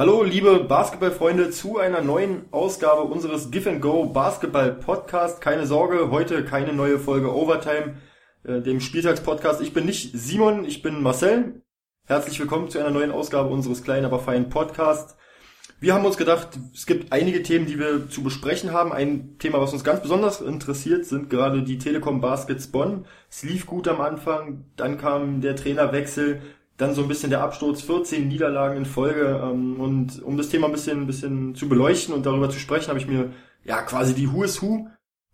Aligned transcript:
Hallo, 0.00 0.22
liebe 0.22 0.60
Basketballfreunde, 0.60 1.50
zu 1.50 1.76
einer 1.76 2.00
neuen 2.00 2.50
Ausgabe 2.52 3.02
unseres 3.02 3.50
Give 3.50 3.68
and 3.68 3.82
Go 3.82 4.06
Basketball 4.06 4.72
Podcast. 4.72 5.42
Keine 5.42 5.66
Sorge, 5.66 6.10
heute 6.10 6.42
keine 6.42 6.72
neue 6.72 6.98
Folge 6.98 7.30
Overtime, 7.30 7.98
äh, 8.44 8.62
dem 8.62 8.80
Spieltagspodcast. 8.80 9.60
Ich 9.60 9.74
bin 9.74 9.84
nicht 9.84 10.12
Simon, 10.14 10.64
ich 10.64 10.80
bin 10.80 11.02
Marcel. 11.02 11.60
Herzlich 12.06 12.40
willkommen 12.40 12.70
zu 12.70 12.78
einer 12.78 12.88
neuen 12.88 13.10
Ausgabe 13.10 13.50
unseres 13.50 13.82
kleinen, 13.82 14.06
aber 14.06 14.20
feinen 14.20 14.48
Podcasts. 14.48 15.18
Wir 15.80 15.92
haben 15.92 16.06
uns 16.06 16.16
gedacht, 16.16 16.58
es 16.74 16.86
gibt 16.86 17.12
einige 17.12 17.42
Themen, 17.42 17.66
die 17.66 17.78
wir 17.78 18.08
zu 18.08 18.22
besprechen 18.22 18.72
haben. 18.72 18.92
Ein 18.92 19.36
Thema, 19.38 19.60
was 19.60 19.74
uns 19.74 19.84
ganz 19.84 20.00
besonders 20.00 20.40
interessiert, 20.40 21.04
sind 21.04 21.28
gerade 21.28 21.62
die 21.62 21.76
Telekom 21.76 22.22
Baskets 22.22 22.68
Bonn. 22.68 23.04
Es 23.28 23.42
lief 23.42 23.66
gut 23.66 23.86
am 23.86 24.00
Anfang, 24.00 24.64
dann 24.76 24.96
kam 24.96 25.42
der 25.42 25.56
Trainerwechsel, 25.56 26.40
dann 26.80 26.94
so 26.94 27.02
ein 27.02 27.08
bisschen 27.08 27.30
der 27.30 27.42
Absturz, 27.42 27.82
14 27.82 28.26
Niederlagen 28.26 28.76
in 28.76 28.86
Folge. 28.86 29.40
Ähm, 29.42 29.80
und 29.80 30.22
um 30.22 30.36
das 30.36 30.48
Thema 30.48 30.66
ein 30.66 30.72
bisschen, 30.72 31.02
ein 31.02 31.06
bisschen 31.06 31.54
zu 31.54 31.68
beleuchten 31.68 32.14
und 32.14 32.24
darüber 32.26 32.48
zu 32.50 32.58
sprechen, 32.58 32.88
habe 32.88 32.98
ich 32.98 33.06
mir 33.06 33.32
ja 33.64 33.82
quasi 33.82 34.14
die 34.14 34.32
Who 34.32 34.44
is 34.44 34.62
Who 34.62 34.88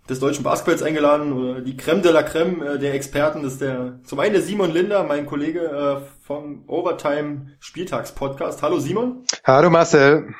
des 0.08 0.20
deutschen 0.20 0.44
Basketballs 0.44 0.82
eingeladen 0.82 1.32
oder 1.32 1.60
die 1.60 1.76
Creme 1.76 2.02
de 2.02 2.12
la 2.12 2.22
Creme 2.22 2.62
äh, 2.62 2.78
der 2.78 2.94
Experten. 2.94 3.42
Das 3.42 3.54
ist 3.54 3.60
der 3.60 4.00
zum 4.04 4.20
einen 4.20 4.32
der 4.32 4.42
Simon 4.42 4.72
Linder, 4.72 5.04
mein 5.04 5.26
Kollege 5.26 5.60
äh, 5.60 6.24
vom 6.24 6.64
Overtime 6.68 7.52
Spieltagspodcast. 7.60 8.62
Hallo 8.62 8.78
Simon. 8.78 9.24
Hallo 9.44 9.70
Marcel. 9.70 10.34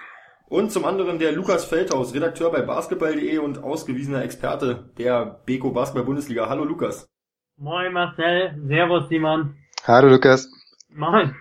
Und 0.49 0.71
zum 0.71 0.85
anderen 0.85 1.19
der 1.19 1.33
Lukas 1.33 1.65
Feldhaus, 1.65 2.15
Redakteur 2.15 2.53
bei 2.53 2.63
basketball.de 2.63 3.39
und 3.39 3.65
ausgewiesener 3.65 4.23
Experte 4.23 4.91
der 4.97 5.41
Beko 5.45 5.71
Basketball 5.71 6.05
Bundesliga. 6.05 6.49
Hallo 6.49 6.65
Lukas. 6.65 7.09
Moin 7.57 7.93
Marcel, 7.93 8.55
Servus 8.69 9.09
Simon. 9.09 9.57
Hallo 9.85 10.09
Lukas. 10.09 10.49
Moin. 10.97 11.35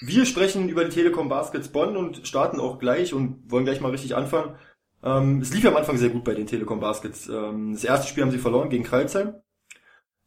Wir 0.00 0.24
sprechen 0.24 0.68
über 0.68 0.84
die 0.84 0.90
Telekom 0.90 1.28
Baskets 1.28 1.68
Bonn 1.68 1.96
und 1.96 2.26
starten 2.26 2.60
auch 2.60 2.78
gleich 2.78 3.12
und 3.12 3.50
wollen 3.50 3.64
gleich 3.64 3.80
mal 3.80 3.90
richtig 3.90 4.14
anfangen. 4.14 4.54
Ähm, 5.02 5.40
es 5.40 5.52
lief 5.52 5.66
am 5.66 5.76
Anfang 5.76 5.98
sehr 5.98 6.10
gut 6.10 6.24
bei 6.24 6.34
den 6.34 6.46
Telekom 6.46 6.78
Baskets. 6.78 7.28
Ähm, 7.28 7.72
das 7.72 7.84
erste 7.84 8.06
Spiel 8.06 8.22
haben 8.22 8.30
sie 8.30 8.38
verloren 8.38 8.70
gegen 8.70 8.84
Kreilsheim. 8.84 9.34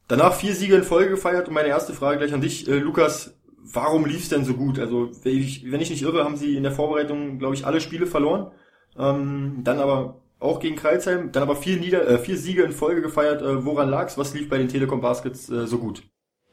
Danach 0.08 0.34
vier 0.34 0.54
Siege 0.54 0.76
in 0.76 0.84
Folge 0.84 1.10
gefeiert 1.10 1.48
und 1.48 1.54
meine 1.54 1.68
erste 1.68 1.94
Frage 1.94 2.18
gleich 2.18 2.34
an 2.34 2.42
dich, 2.42 2.68
äh, 2.68 2.78
Lukas. 2.78 3.40
Warum 3.72 4.04
lief 4.04 4.20
es 4.24 4.28
denn 4.28 4.44
so 4.44 4.54
gut? 4.54 4.78
Also, 4.78 5.10
wenn 5.22 5.38
ich, 5.38 5.70
wenn 5.72 5.80
ich 5.80 5.88
nicht 5.88 6.02
irre, 6.02 6.22
haben 6.22 6.36
sie 6.36 6.56
in 6.56 6.64
der 6.64 6.72
Vorbereitung, 6.72 7.38
glaube 7.38 7.54
ich, 7.54 7.64
alle 7.64 7.80
Spiele 7.80 8.06
verloren. 8.06 8.52
Ähm, 8.98 9.60
dann 9.64 9.78
aber 9.80 10.20
auch 10.38 10.60
gegen 10.60 10.76
Kreilsheim, 10.76 11.32
dann 11.32 11.42
aber 11.42 11.56
vier, 11.56 11.78
Nieder 11.78 12.06
äh, 12.06 12.18
vier 12.18 12.36
Siege 12.36 12.62
in 12.62 12.72
Folge 12.72 13.00
gefeiert. 13.00 13.40
Äh, 13.40 13.64
woran 13.64 13.88
lag's? 13.88 14.18
Was 14.18 14.34
lief 14.34 14.50
bei 14.50 14.58
den 14.58 14.68
Telekom 14.68 15.00
Baskets 15.00 15.48
äh, 15.48 15.66
so 15.66 15.78
gut? 15.78 16.02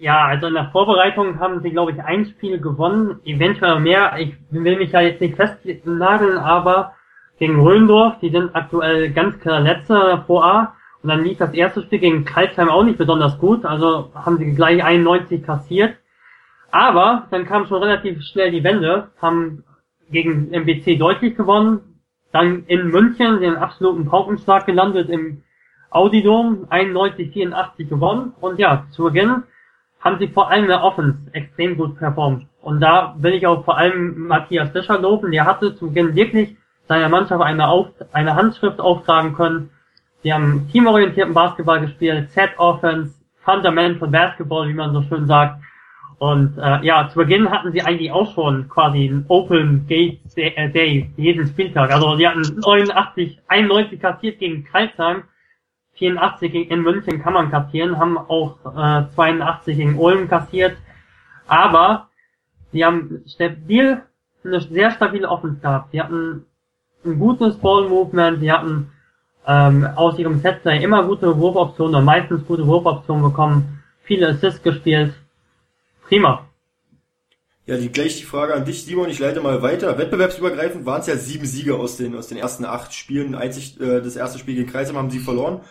Ja, 0.02 0.26
also 0.26 0.48
in 0.48 0.56
der 0.56 0.72
Vorbereitung 0.72 1.40
haben 1.40 1.62
sie, 1.62 1.70
glaube 1.70 1.92
ich, 1.92 2.04
ein 2.04 2.26
Spiel 2.26 2.60
gewonnen, 2.60 3.20
eventuell 3.24 3.80
mehr. 3.80 4.18
Ich 4.18 4.34
will 4.50 4.76
mich 4.78 4.90
da 4.90 5.00
jetzt 5.00 5.22
nicht 5.22 5.36
festnageln, 5.36 6.40
aber 6.40 6.96
gegen 7.38 7.62
Röndorf, 7.62 8.16
die 8.20 8.32
sind 8.32 8.56
aktuell 8.56 9.12
ganz 9.12 9.40
klar 9.42 9.60
letzter 9.60 10.18
Pro 10.26 10.42
A. 10.42 10.74
Und 11.04 11.10
dann 11.10 11.24
lief 11.24 11.38
das 11.38 11.54
erste 11.54 11.84
Spiel 11.84 12.00
gegen 12.00 12.26
Kalsheim 12.26 12.70
auch 12.70 12.82
nicht 12.82 12.98
besonders 12.98 13.38
gut, 13.38 13.64
also 13.64 14.12
haben 14.16 14.40
sie 14.40 14.56
gleich 14.56 14.84
91 14.84 15.46
kassiert. 15.46 15.98
Aber 16.72 17.28
dann 17.30 17.46
kam 17.46 17.68
schon 17.68 17.84
relativ 17.84 18.24
schnell 18.24 18.50
die 18.50 18.64
Wende, 18.64 19.12
haben 19.22 19.64
gegen 20.10 20.52
MBC 20.52 20.98
deutlich 20.98 21.38
gewonnen, 21.38 22.02
dann 22.32 22.64
in 22.66 22.88
München 22.88 23.40
den 23.40 23.56
absoluten 23.56 24.08
Paukenschlag 24.08 24.66
gelandet 24.66 25.12
im 25.12 25.44
Audidom, 25.92 26.66
91-84 26.72 27.88
gewonnen 27.88 28.34
und 28.42 28.58
ja, 28.58 28.88
zu 28.90 29.04
Beginn 29.04 29.44
haben 30.02 30.18
sie 30.20 30.28
vor 30.28 30.50
allem 30.50 30.64
in 30.64 30.70
der 30.70 30.84
Offense 30.84 31.18
extrem 31.32 31.78
gut 31.78 31.98
performt. 31.98 32.46
Und 32.62 32.80
da 32.80 33.16
will 33.18 33.34
ich 33.34 33.48
auch 33.48 33.64
vor 33.64 33.78
allem 33.78 34.28
Matthias 34.28 34.72
Fischer 34.72 35.00
loben. 35.00 35.32
Der 35.32 35.46
hatte 35.46 35.76
zu 35.76 35.88
Beginn 35.88 36.16
wirklich 36.16 36.56
seiner 36.88 37.10
Mannschaft 37.10 37.42
eine, 37.42 37.68
Auf 37.68 37.88
eine 38.12 38.36
Handschrift 38.36 38.80
auftragen 38.80 39.34
können. 39.34 39.70
Sie 40.24 40.34
haben 40.34 40.68
teamorientierten 40.72 41.34
Basketball 41.34 41.82
gespielt, 41.82 42.30
Set 42.32 42.52
Offense, 42.58 43.16
Fundamental 43.44 44.08
Basketball, 44.08 44.68
wie 44.68 44.74
man 44.74 44.94
so 44.94 45.02
schön 45.04 45.26
sagt. 45.26 45.62
Und 46.20 46.56
äh, 46.60 46.86
ja, 46.86 47.10
zu 47.10 47.18
Beginn 47.18 47.50
hatten 47.50 47.72
sie 47.72 47.82
eigentlich 47.82 48.12
auch 48.12 48.32
schon 48.36 48.70
quasi 48.70 49.10
einen 49.10 49.26
Open 49.28 49.88
Gate 49.88 50.20
Day 50.36 51.12
jeden 51.18 51.48
Spieltag. 51.48 51.92
Also 51.92 52.16
sie 52.16 52.28
hatten 52.28 52.60
89, 52.60 53.40
91 53.48 54.00
kassiert 54.00 54.38
gegen 54.38 54.64
Kreisheim 54.64 55.24
84 56.02 56.72
in 56.72 56.82
München 56.82 57.22
kann 57.22 57.34
man 57.34 57.52
kassieren, 57.52 58.00
haben 58.00 58.18
auch 58.18 58.58
äh, 58.66 59.06
82 59.14 59.78
in 59.78 59.96
Ulm 59.98 60.28
kassiert, 60.28 60.76
aber 61.48 62.10
sie 62.72 62.84
haben 62.84 63.24
stabil, 63.28 64.02
eine 64.44 64.62
sehr 64.62 64.90
stabile 64.92 65.30
Offense 65.30 65.62
gehabt. 65.62 65.92
Sie 65.92 66.02
hatten 66.02 66.46
ein 67.06 67.20
gutes 67.20 67.58
Ball-Movement, 67.58 68.40
sie 68.40 68.52
hatten 68.52 68.92
ähm, 69.46 69.88
aus 69.96 70.18
ihrem 70.18 70.40
Setplay 70.40 70.84
immer 70.84 71.04
gute 71.04 71.38
Wurfoptionen 71.38 71.96
oder 71.96 72.04
meistens 72.04 72.46
gute 72.48 72.66
Wurfoptionen 72.66 73.24
bekommen, 73.24 73.84
viele 74.04 74.30
Assists 74.30 74.64
gespielt. 74.64 75.14
Prima. 76.08 76.48
Ja, 77.68 77.78
die, 77.78 77.92
gleich 77.92 78.18
die 78.18 78.24
Frage 78.24 78.56
an 78.56 78.66
dich, 78.66 78.84
Simon. 78.86 79.10
Ich 79.10 79.20
leite 79.20 79.40
mal 79.40 79.62
weiter. 79.62 79.98
Wettbewerbsübergreifend 79.98 80.86
waren 80.88 81.02
es 81.02 81.08
ja 81.08 81.16
sieben 81.16 81.46
Siege 81.46 81.76
aus 81.76 81.98
den, 81.98 82.16
aus 82.16 82.28
den 82.28 82.40
ersten 82.40 82.66
acht 82.66 82.94
Spielen. 82.94 83.36
Einzig 83.36 83.80
äh, 83.80 84.02
das 84.02 84.16
erste 84.16 84.40
Spiel 84.40 84.56
gegen 84.56 84.70
Kreisheim 84.70 84.98
haben 84.98 85.12
sie 85.12 85.20
verloren. 85.20 85.62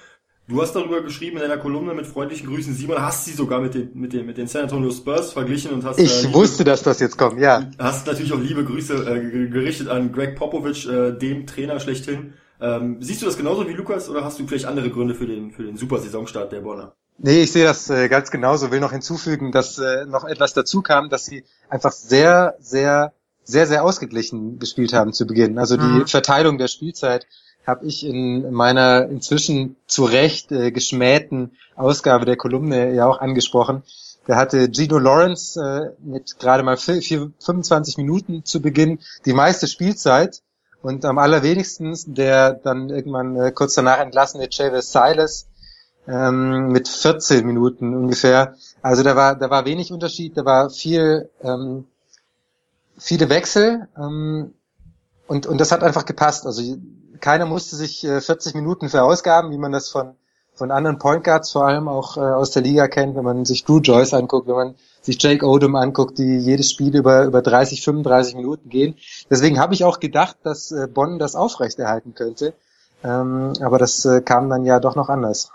Du 0.50 0.60
hast 0.60 0.72
darüber 0.72 1.00
geschrieben 1.00 1.36
in 1.36 1.42
deiner 1.42 1.58
Kolumne 1.58 1.94
mit 1.94 2.08
freundlichen 2.08 2.48
Grüßen, 2.48 2.74
Simon, 2.74 3.00
hast 3.00 3.24
sie 3.24 3.32
sogar 3.32 3.60
mit 3.60 3.74
den, 3.74 3.92
mit 3.94 4.12
den, 4.12 4.26
mit 4.26 4.36
den 4.36 4.48
San 4.48 4.62
Antonio 4.62 4.90
Spurs 4.90 5.32
verglichen 5.32 5.70
und 5.70 5.84
hast. 5.84 6.00
Ich 6.00 6.24
äh, 6.24 6.34
wusste, 6.34 6.64
dass 6.64 6.82
das 6.82 6.98
jetzt 6.98 7.16
kommt, 7.16 7.38
ja. 7.38 7.70
Hast 7.78 8.08
natürlich 8.08 8.32
auch 8.32 8.40
liebe 8.40 8.64
Grüße 8.64 8.94
äh, 8.94 9.48
gerichtet 9.48 9.86
an 9.86 10.10
Greg 10.10 10.34
Popovich, 10.34 10.88
äh, 10.88 11.12
dem 11.12 11.46
Trainer 11.46 11.78
schlechthin. 11.78 12.32
Ähm, 12.60 12.96
siehst 13.00 13.22
du 13.22 13.26
das 13.26 13.36
genauso 13.36 13.68
wie 13.68 13.74
Lukas 13.74 14.08
oder 14.08 14.24
hast 14.24 14.40
du 14.40 14.46
vielleicht 14.48 14.64
andere 14.64 14.90
Gründe 14.90 15.14
für 15.14 15.26
den, 15.26 15.52
für 15.52 15.62
den 15.62 15.76
super 15.76 15.98
Saisonstart 15.98 16.50
der 16.50 16.62
Bonner? 16.62 16.94
Nee, 17.18 17.42
ich 17.42 17.52
sehe 17.52 17.64
das 17.64 17.88
äh, 17.88 18.08
ganz 18.08 18.32
genauso. 18.32 18.72
Will 18.72 18.80
noch 18.80 18.92
hinzufügen, 18.92 19.52
dass 19.52 19.78
äh, 19.78 20.04
noch 20.06 20.24
etwas 20.24 20.52
dazu 20.52 20.82
kam, 20.82 21.10
dass 21.10 21.26
sie 21.26 21.44
einfach 21.68 21.92
sehr, 21.92 22.56
sehr, 22.58 23.12
sehr, 23.44 23.68
sehr 23.68 23.84
ausgeglichen 23.84 24.58
gespielt 24.58 24.94
haben 24.94 25.12
zu 25.12 25.28
Beginn. 25.28 25.58
Also 25.58 25.76
die 25.76 25.84
mhm. 25.84 26.06
Verteilung 26.08 26.58
der 26.58 26.68
Spielzeit 26.68 27.26
habe 27.70 27.86
ich 27.86 28.04
in 28.04 28.52
meiner 28.52 29.06
inzwischen 29.08 29.76
zu 29.86 30.04
Recht 30.04 30.52
äh, 30.52 30.70
geschmähten 30.72 31.52
Ausgabe 31.76 32.26
der 32.26 32.36
Kolumne 32.36 32.94
ja 32.94 33.06
auch 33.06 33.20
angesprochen. 33.20 33.82
Da 34.26 34.36
hatte 34.36 34.70
Gino 34.70 34.98
Lawrence 34.98 35.58
äh, 35.60 35.90
mit 36.04 36.38
gerade 36.38 36.62
mal 36.62 36.76
4, 36.76 37.02
4, 37.02 37.32
25 37.38 37.96
Minuten 37.96 38.44
zu 38.44 38.60
Beginn 38.60 38.98
die 39.24 39.32
meiste 39.32 39.66
Spielzeit 39.66 40.42
und 40.82 41.04
am 41.04 41.18
allerwenigsten 41.18 41.96
der 42.14 42.52
dann 42.52 42.90
irgendwann 42.90 43.36
äh, 43.36 43.52
kurz 43.52 43.74
danach 43.74 43.98
entlassene 43.98 44.48
Chavis 44.50 44.92
Silas 44.92 45.46
ähm, 46.06 46.68
mit 46.68 46.88
14 46.88 47.46
Minuten 47.46 47.94
ungefähr. 47.94 48.56
Also 48.82 49.02
da 49.02 49.16
war 49.16 49.36
da 49.36 49.50
war 49.50 49.64
wenig 49.64 49.92
Unterschied, 49.92 50.36
da 50.36 50.44
war 50.44 50.70
viel 50.70 51.30
ähm, 51.42 51.86
viele 52.98 53.28
Wechsel 53.30 53.88
ähm, 53.96 54.54
und 55.26 55.46
und 55.46 55.58
das 55.58 55.72
hat 55.72 55.82
einfach 55.82 56.04
gepasst. 56.04 56.46
Also 56.46 56.76
keiner 57.20 57.46
musste 57.46 57.76
sich 57.76 58.04
äh, 58.04 58.20
40 58.20 58.54
Minuten 58.54 58.88
verausgaben, 58.88 59.50
wie 59.50 59.58
man 59.58 59.72
das 59.72 59.88
von 59.88 60.14
von 60.60 60.70
anderen 60.70 60.98
Point 60.98 61.24
Guards 61.24 61.52
vor 61.52 61.66
allem 61.66 61.88
auch 61.88 62.18
äh, 62.18 62.20
aus 62.20 62.50
der 62.50 62.60
Liga 62.60 62.86
kennt, 62.86 63.16
wenn 63.16 63.24
man 63.24 63.46
sich 63.46 63.64
Drew 63.64 63.78
Joyce 63.78 64.12
anguckt, 64.12 64.46
wenn 64.46 64.54
man 64.54 64.74
sich 65.00 65.20
Jake 65.22 65.46
Odom 65.46 65.74
anguckt, 65.74 66.18
die 66.18 66.36
jedes 66.36 66.70
Spiel 66.70 66.94
über 66.94 67.24
über 67.24 67.40
30, 67.40 67.82
35 67.82 68.34
Minuten 68.34 68.68
gehen. 68.68 68.94
Deswegen 69.30 69.58
habe 69.58 69.72
ich 69.72 69.84
auch 69.84 70.00
gedacht, 70.00 70.36
dass 70.42 70.70
äh, 70.70 70.86
Bonn 70.86 71.18
das 71.18 71.34
aufrechterhalten 71.34 72.14
könnte, 72.14 72.52
ähm, 73.02 73.54
aber 73.62 73.78
das 73.78 74.04
äh, 74.04 74.20
kam 74.20 74.50
dann 74.50 74.66
ja 74.66 74.80
doch 74.80 74.96
noch 74.96 75.08
anders. 75.08 75.50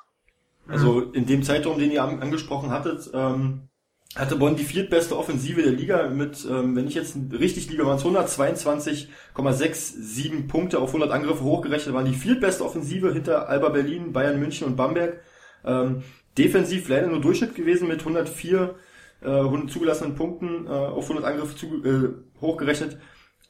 Also 0.68 1.02
in 1.02 1.28
dem 1.28 1.44
Zeitraum, 1.44 1.78
den 1.78 1.92
ihr 1.92 2.04
angesprochen 2.04 2.72
hattet, 2.72 3.12
ähm, 3.14 3.70
hatte 4.16 4.38
Bonn 4.38 4.56
die 4.56 4.64
viertbeste 4.64 5.18
Offensive 5.18 5.62
der 5.62 5.74
Liga 5.74 6.08
mit, 6.08 6.48
ähm, 6.50 6.76
wenn 6.76 6.88
ich 6.88 6.96
jetzt 6.96 7.18
richtig 7.32 7.70
liege, 7.70 7.86
waren 7.86 7.98
es 7.98 8.06
122,67 8.06 10.48
Punkte 10.48 10.80
auf 10.80 10.90
100 10.90 11.12
Angriffe 11.12 11.44
hochgerechnet, 11.44 11.94
waren 11.94 12.06
die 12.06 12.14
viertbeste 12.14 12.64
Offensive 12.64 13.14
hinter 13.14 13.50
Alba 13.50 13.70
Berlin, 13.70 14.14
Bayern 14.14 14.40
München 14.40 14.68
und 14.68 14.78
Bamberg. 14.78 15.20
Ähm, 15.66 16.04
defensiv 16.38 16.88
leider 16.88 17.08
nur 17.08 17.22
Durchschnitt 17.22 17.56
gewesen 17.56 17.88
mit 17.88 18.00
104 18.00 18.76
äh, 19.22 19.28
100 19.28 19.70
zugelassenen 19.70 20.16
Punkten 20.16 20.68
äh, 20.68 20.70
auf 20.70 21.10
100 21.10 21.26
Angriffe 21.26 21.56
zu, 21.56 21.84
äh, 21.84 22.14
hochgerechnet. 22.40 22.98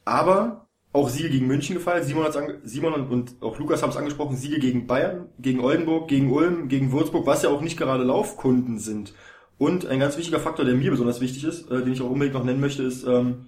Aber 0.04 0.68
auch 0.94 1.10
Siege 1.10 1.30
gegen 1.30 1.48
München 1.48 1.76
gefallen. 1.76 2.04
Simon, 2.04 2.26
Simon 2.64 3.08
und 3.10 3.36
auch 3.42 3.60
Lukas 3.60 3.84
haben 3.84 3.90
es 3.90 3.98
angesprochen, 3.98 4.38
Siege 4.38 4.60
gegen 4.60 4.88
Bayern, 4.88 5.30
gegen 5.40 5.60
Oldenburg, 5.60 6.08
gegen 6.08 6.32
Ulm, 6.32 6.70
gegen 6.70 6.92
Würzburg, 6.92 7.28
was 7.28 7.44
ja 7.44 7.50
auch 7.50 7.62
nicht 7.62 7.78
gerade 7.78 8.04
Laufkunden 8.04 8.80
sind. 8.80 9.14
Und 9.58 9.86
ein 9.86 10.00
ganz 10.00 10.18
wichtiger 10.18 10.40
Faktor, 10.40 10.66
der 10.66 10.76
mir 10.76 10.92
besonders 10.92 11.22
wichtig 11.22 11.44
ist, 11.46 11.72
äh, 11.72 11.82
den 11.82 11.94
ich 11.94 12.02
auch 12.02 12.10
unbedingt 12.10 12.34
noch 12.34 12.44
nennen 12.44 12.60
möchte, 12.60 12.84
ist, 12.84 13.06
ähm, 13.06 13.48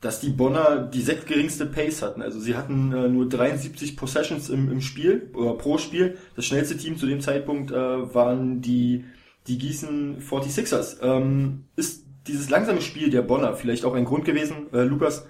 dass 0.00 0.20
die 0.20 0.30
Bonner 0.30 0.78
die 0.78 1.00
sechstgeringste 1.00 1.66
Pace 1.66 2.02
hatten. 2.02 2.22
Also 2.22 2.38
sie 2.38 2.56
hatten 2.56 2.92
äh, 2.92 3.08
nur 3.08 3.28
73 3.28 3.96
Possessions 3.96 4.48
im, 4.48 4.70
im 4.70 4.80
Spiel 4.80 5.30
oder 5.34 5.54
pro 5.54 5.78
Spiel. 5.78 6.18
Das 6.36 6.46
schnellste 6.46 6.76
Team 6.76 6.96
zu 6.96 7.06
dem 7.06 7.20
Zeitpunkt 7.20 7.70
äh, 7.70 7.74
waren 8.14 8.60
die, 8.60 9.04
die 9.46 9.58
Gießen 9.58 10.20
46ers. 10.20 11.02
Ähm, 11.02 11.64
ist 11.74 12.06
dieses 12.28 12.50
langsame 12.50 12.80
Spiel 12.80 13.10
der 13.10 13.22
Bonner 13.22 13.54
vielleicht 13.54 13.84
auch 13.84 13.94
ein 13.94 14.04
Grund 14.04 14.24
gewesen, 14.24 14.72
äh, 14.72 14.82
Lukas, 14.82 15.28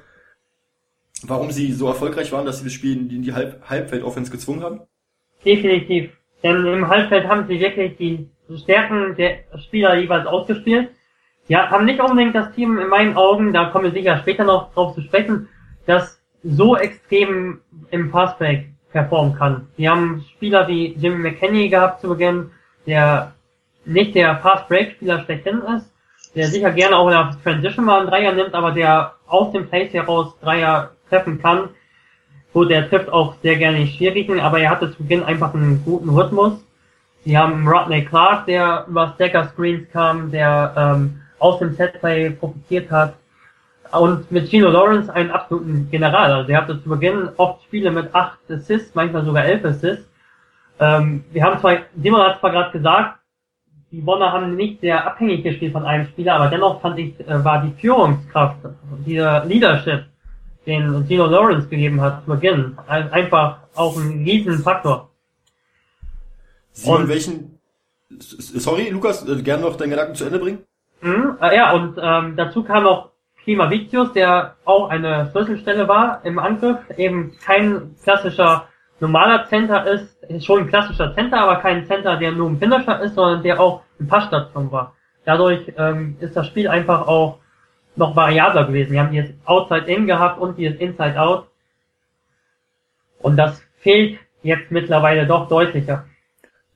warum 1.23 1.51
sie 1.51 1.73
so 1.73 1.87
erfolgreich 1.87 2.33
waren, 2.33 2.45
dass 2.45 2.59
sie 2.59 2.65
das 2.65 2.73
Spiel 2.73 2.93
in 2.93 3.23
die 3.23 3.33
Halb 3.33 3.63
Halbfeld-Offense 3.69 4.31
gezwungen 4.31 4.63
haben? 4.63 4.81
Definitiv. 5.45 6.11
Denn 6.43 6.67
im 6.67 6.89
Halbfeld 6.89 7.27
haben 7.27 7.47
sie 7.49 7.59
wirklich 7.59 7.97
die 7.97 8.29
Stärken 8.57 9.15
der 9.17 9.41
Spieler 9.59 9.97
jeweils 9.97 10.27
ausgespielt. 10.27 10.91
Ja, 11.49 11.71
haben 11.71 11.85
nicht 11.85 12.01
unbedingt 12.01 12.35
das 12.35 12.53
Team 12.53 12.79
in 12.79 12.89
meinen 12.89 13.17
Augen, 13.17 13.53
da 13.53 13.67
kommen 13.67 13.85
wir 13.85 13.93
sicher 13.93 14.19
später 14.19 14.45
noch 14.45 14.73
drauf 14.75 14.95
zu 14.95 15.03
sprechen, 15.03 15.49
das 15.87 16.21
so 16.43 16.77
extrem 16.77 17.61
im 17.91 18.11
Fastback 18.11 18.69
performen 18.93 19.35
kann. 19.35 19.69
Sie 19.77 19.89
haben 19.89 20.25
Spieler 20.35 20.69
wie 20.69 20.95
Jimmy 20.95 21.31
McKenney 21.31 21.69
gehabt 21.69 22.01
zu 22.01 22.09
Beginn, 22.09 22.51
der 22.87 23.33
nicht 23.85 24.15
der 24.15 24.37
Fast-Break-Spieler 24.39 25.25
schlechthin 25.25 25.63
ist, 25.77 25.91
der 26.35 26.49
sicher 26.49 26.71
gerne 26.73 26.97
auch 26.97 27.07
in 27.07 27.13
der 27.13 27.37
Transition 27.43 27.85
mal 27.85 28.01
einen 28.01 28.09
Dreier 28.09 28.33
nimmt, 28.33 28.55
aber 28.55 28.73
der 28.73 29.15
aus 29.27 29.53
dem 29.53 29.69
Place 29.69 29.93
heraus 29.93 30.39
Dreier 30.41 30.93
treffen 31.09 31.41
kann. 31.41 31.71
Gut, 32.53 32.71
der 32.71 32.89
trifft 32.89 33.11
auch 33.11 33.35
sehr 33.43 33.57
gerne 33.57 33.79
die 33.79 33.89
Schwierigen, 33.89 34.41
aber 34.41 34.61
er 34.61 34.71
hatte 34.71 34.91
zu 34.91 34.99
Beginn 34.99 35.23
einfach 35.23 35.55
einen 35.55 35.83
guten 35.85 36.09
Rhythmus. 36.11 36.65
Sie 37.25 37.37
haben 37.37 37.67
Rodney 37.67 38.05
Clark, 38.05 38.47
der 38.47 38.87
über 38.89 39.13
Stacker 39.15 39.49
Screens 39.49 39.91
kam, 39.93 40.31
der 40.31 40.73
ähm, 40.77 41.21
aus 41.39 41.59
dem 41.59 41.75
Setplay 41.75 42.31
profitiert 42.31 42.91
hat. 42.91 43.15
Und 43.93 44.31
mit 44.31 44.51
Gino 44.51 44.69
Lawrence 44.69 45.13
einen 45.13 45.31
absoluten 45.31 45.89
General. 45.91 46.33
Also 46.33 46.51
er 46.51 46.61
hatte 46.61 46.83
zu 46.83 46.89
Beginn 46.89 47.31
oft 47.37 47.63
Spiele 47.65 47.91
mit 47.91 48.15
acht 48.15 48.39
Assists, 48.51 48.95
manchmal 48.95 49.25
sogar 49.25 49.45
elf 49.45 49.65
Assists. 49.65 50.07
Ähm, 50.79 51.25
wir 51.33 51.43
haben 51.43 51.59
zwar, 51.59 51.79
Simon 51.97 52.21
hat 52.21 52.39
zwar 52.39 52.51
gerade 52.51 52.71
gesagt, 52.71 53.19
die 53.91 54.01
Bonner 54.03 54.31
haben 54.31 54.55
nicht 54.55 54.81
sehr 54.81 55.07
abhängig 55.07 55.43
gespielt 55.43 55.73
von 55.73 55.85
einem 55.85 56.07
Spieler, 56.09 56.35
aber 56.35 56.49
dennoch 56.49 56.81
fand 56.83 56.99
ich, 56.99 57.19
äh, 57.21 57.45
war 57.45 57.63
die 57.63 57.73
Führungskraft, 57.81 58.59
dieser 59.07 59.45
Leadership, 59.47 60.05
den 60.67 61.07
Gino 61.09 61.27
Lawrence 61.27 61.69
gegeben 61.69 62.01
hat 62.01 62.25
zu 62.25 62.31
Beginn, 62.31 62.77
einfach 62.87 63.61
auch 63.75 63.97
ein 63.97 64.23
riesen 64.23 64.59
Faktor. 64.59 65.08
Simon, 66.79 67.03
und, 67.03 67.09
welchen, 67.09 67.59
sorry, 68.21 68.89
Lukas, 68.91 69.29
äh, 69.29 69.43
gerne 69.43 69.63
noch 69.63 69.77
deinen 69.77 69.91
Gedanken 69.91 70.15
zu 70.15 70.25
Ende 70.25 70.39
bringen? 70.39 70.65
Mh, 71.01 71.39
äh, 71.41 71.57
ja, 71.57 71.73
und 71.73 71.99
ähm, 72.01 72.37
dazu 72.37 72.63
kam 72.63 72.85
noch 72.85 73.11
Klimavicius, 73.43 74.13
der 74.13 74.57
auch 74.65 74.89
eine 74.89 75.29
Schlüsselstelle 75.33 75.89
war 75.89 76.21
im 76.25 76.39
Angriff, 76.39 76.79
eben 76.97 77.37
kein 77.45 77.97
klassischer 78.03 78.69
normaler 79.01 79.47
Center 79.49 79.87
ist, 79.87 80.23
ist 80.25 80.47
schon 80.47 80.61
ein 80.61 80.69
klassischer 80.69 81.15
Center, 81.15 81.41
aber 81.41 81.57
kein 81.57 81.85
Center, 81.87 82.17
der 82.17 82.33
nur 82.33 82.49
ein 82.49 82.59
Finisher 82.59 83.01
ist, 83.01 83.15
sondern 83.15 83.43
der 83.43 83.59
auch 83.59 83.83
eine 83.99 84.09
Passstation 84.09 84.71
war. 84.71 84.95
Dadurch 85.25 85.73
ähm, 85.77 86.17
ist 86.21 86.37
das 86.37 86.47
Spiel 86.47 86.69
einfach 86.69 87.07
auch 87.09 87.39
noch 87.97 88.15
variabler 88.15 88.65
gewesen. 88.67 88.93
Wir 88.93 89.01
haben 89.01 89.11
die 89.11 89.19
jetzt 89.19 89.35
Outside-In 89.45 90.07
gehabt 90.07 90.41
und 90.41 90.59
die 90.59 90.63
jetzt 90.63 90.81
Inside-Out. 90.81 91.49
Und 93.21 93.37
das 93.37 93.61
fehlt 93.79 94.19
jetzt 94.43 94.71
mittlerweile 94.71 95.27
doch 95.27 95.49
deutlicher. 95.49 96.05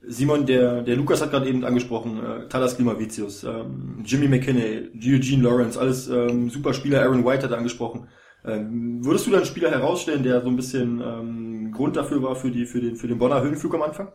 Simon, 0.07 0.45
der, 0.45 0.81
der 0.81 0.95
Lukas 0.95 1.21
hat 1.21 1.31
gerade 1.31 1.47
eben 1.47 1.63
angesprochen, 1.63 2.19
äh, 2.23 2.47
Talas 2.49 2.75
Klimavicius, 2.75 3.43
ähm, 3.43 4.03
Jimmy 4.05 4.27
McKinney, 4.27 4.91
Eugene 4.95 5.43
Lawrence, 5.43 5.79
alles 5.79 6.07
ähm, 6.09 6.49
super 6.49 6.73
Spieler, 6.73 7.01
Aaron 7.01 7.25
White 7.25 7.43
hat 7.43 7.53
angesprochen. 7.53 8.07
Ähm, 8.45 9.05
würdest 9.05 9.25
du 9.25 9.31
dann 9.31 9.39
einen 9.39 9.47
Spieler 9.47 9.71
herausstellen, 9.71 10.23
der 10.23 10.41
so 10.41 10.49
ein 10.49 10.55
bisschen 10.57 11.01
ähm, 11.01 11.71
Grund 11.71 11.95
dafür 11.95 12.21
war 12.21 12.35
für, 12.35 12.51
die, 12.51 12.65
für, 12.65 12.81
den, 12.81 12.97
für 12.97 13.07
den 13.07 13.17
Bonner 13.17 13.41
Höhenflug 13.41 13.73
am 13.75 13.83
Anfang? 13.83 14.11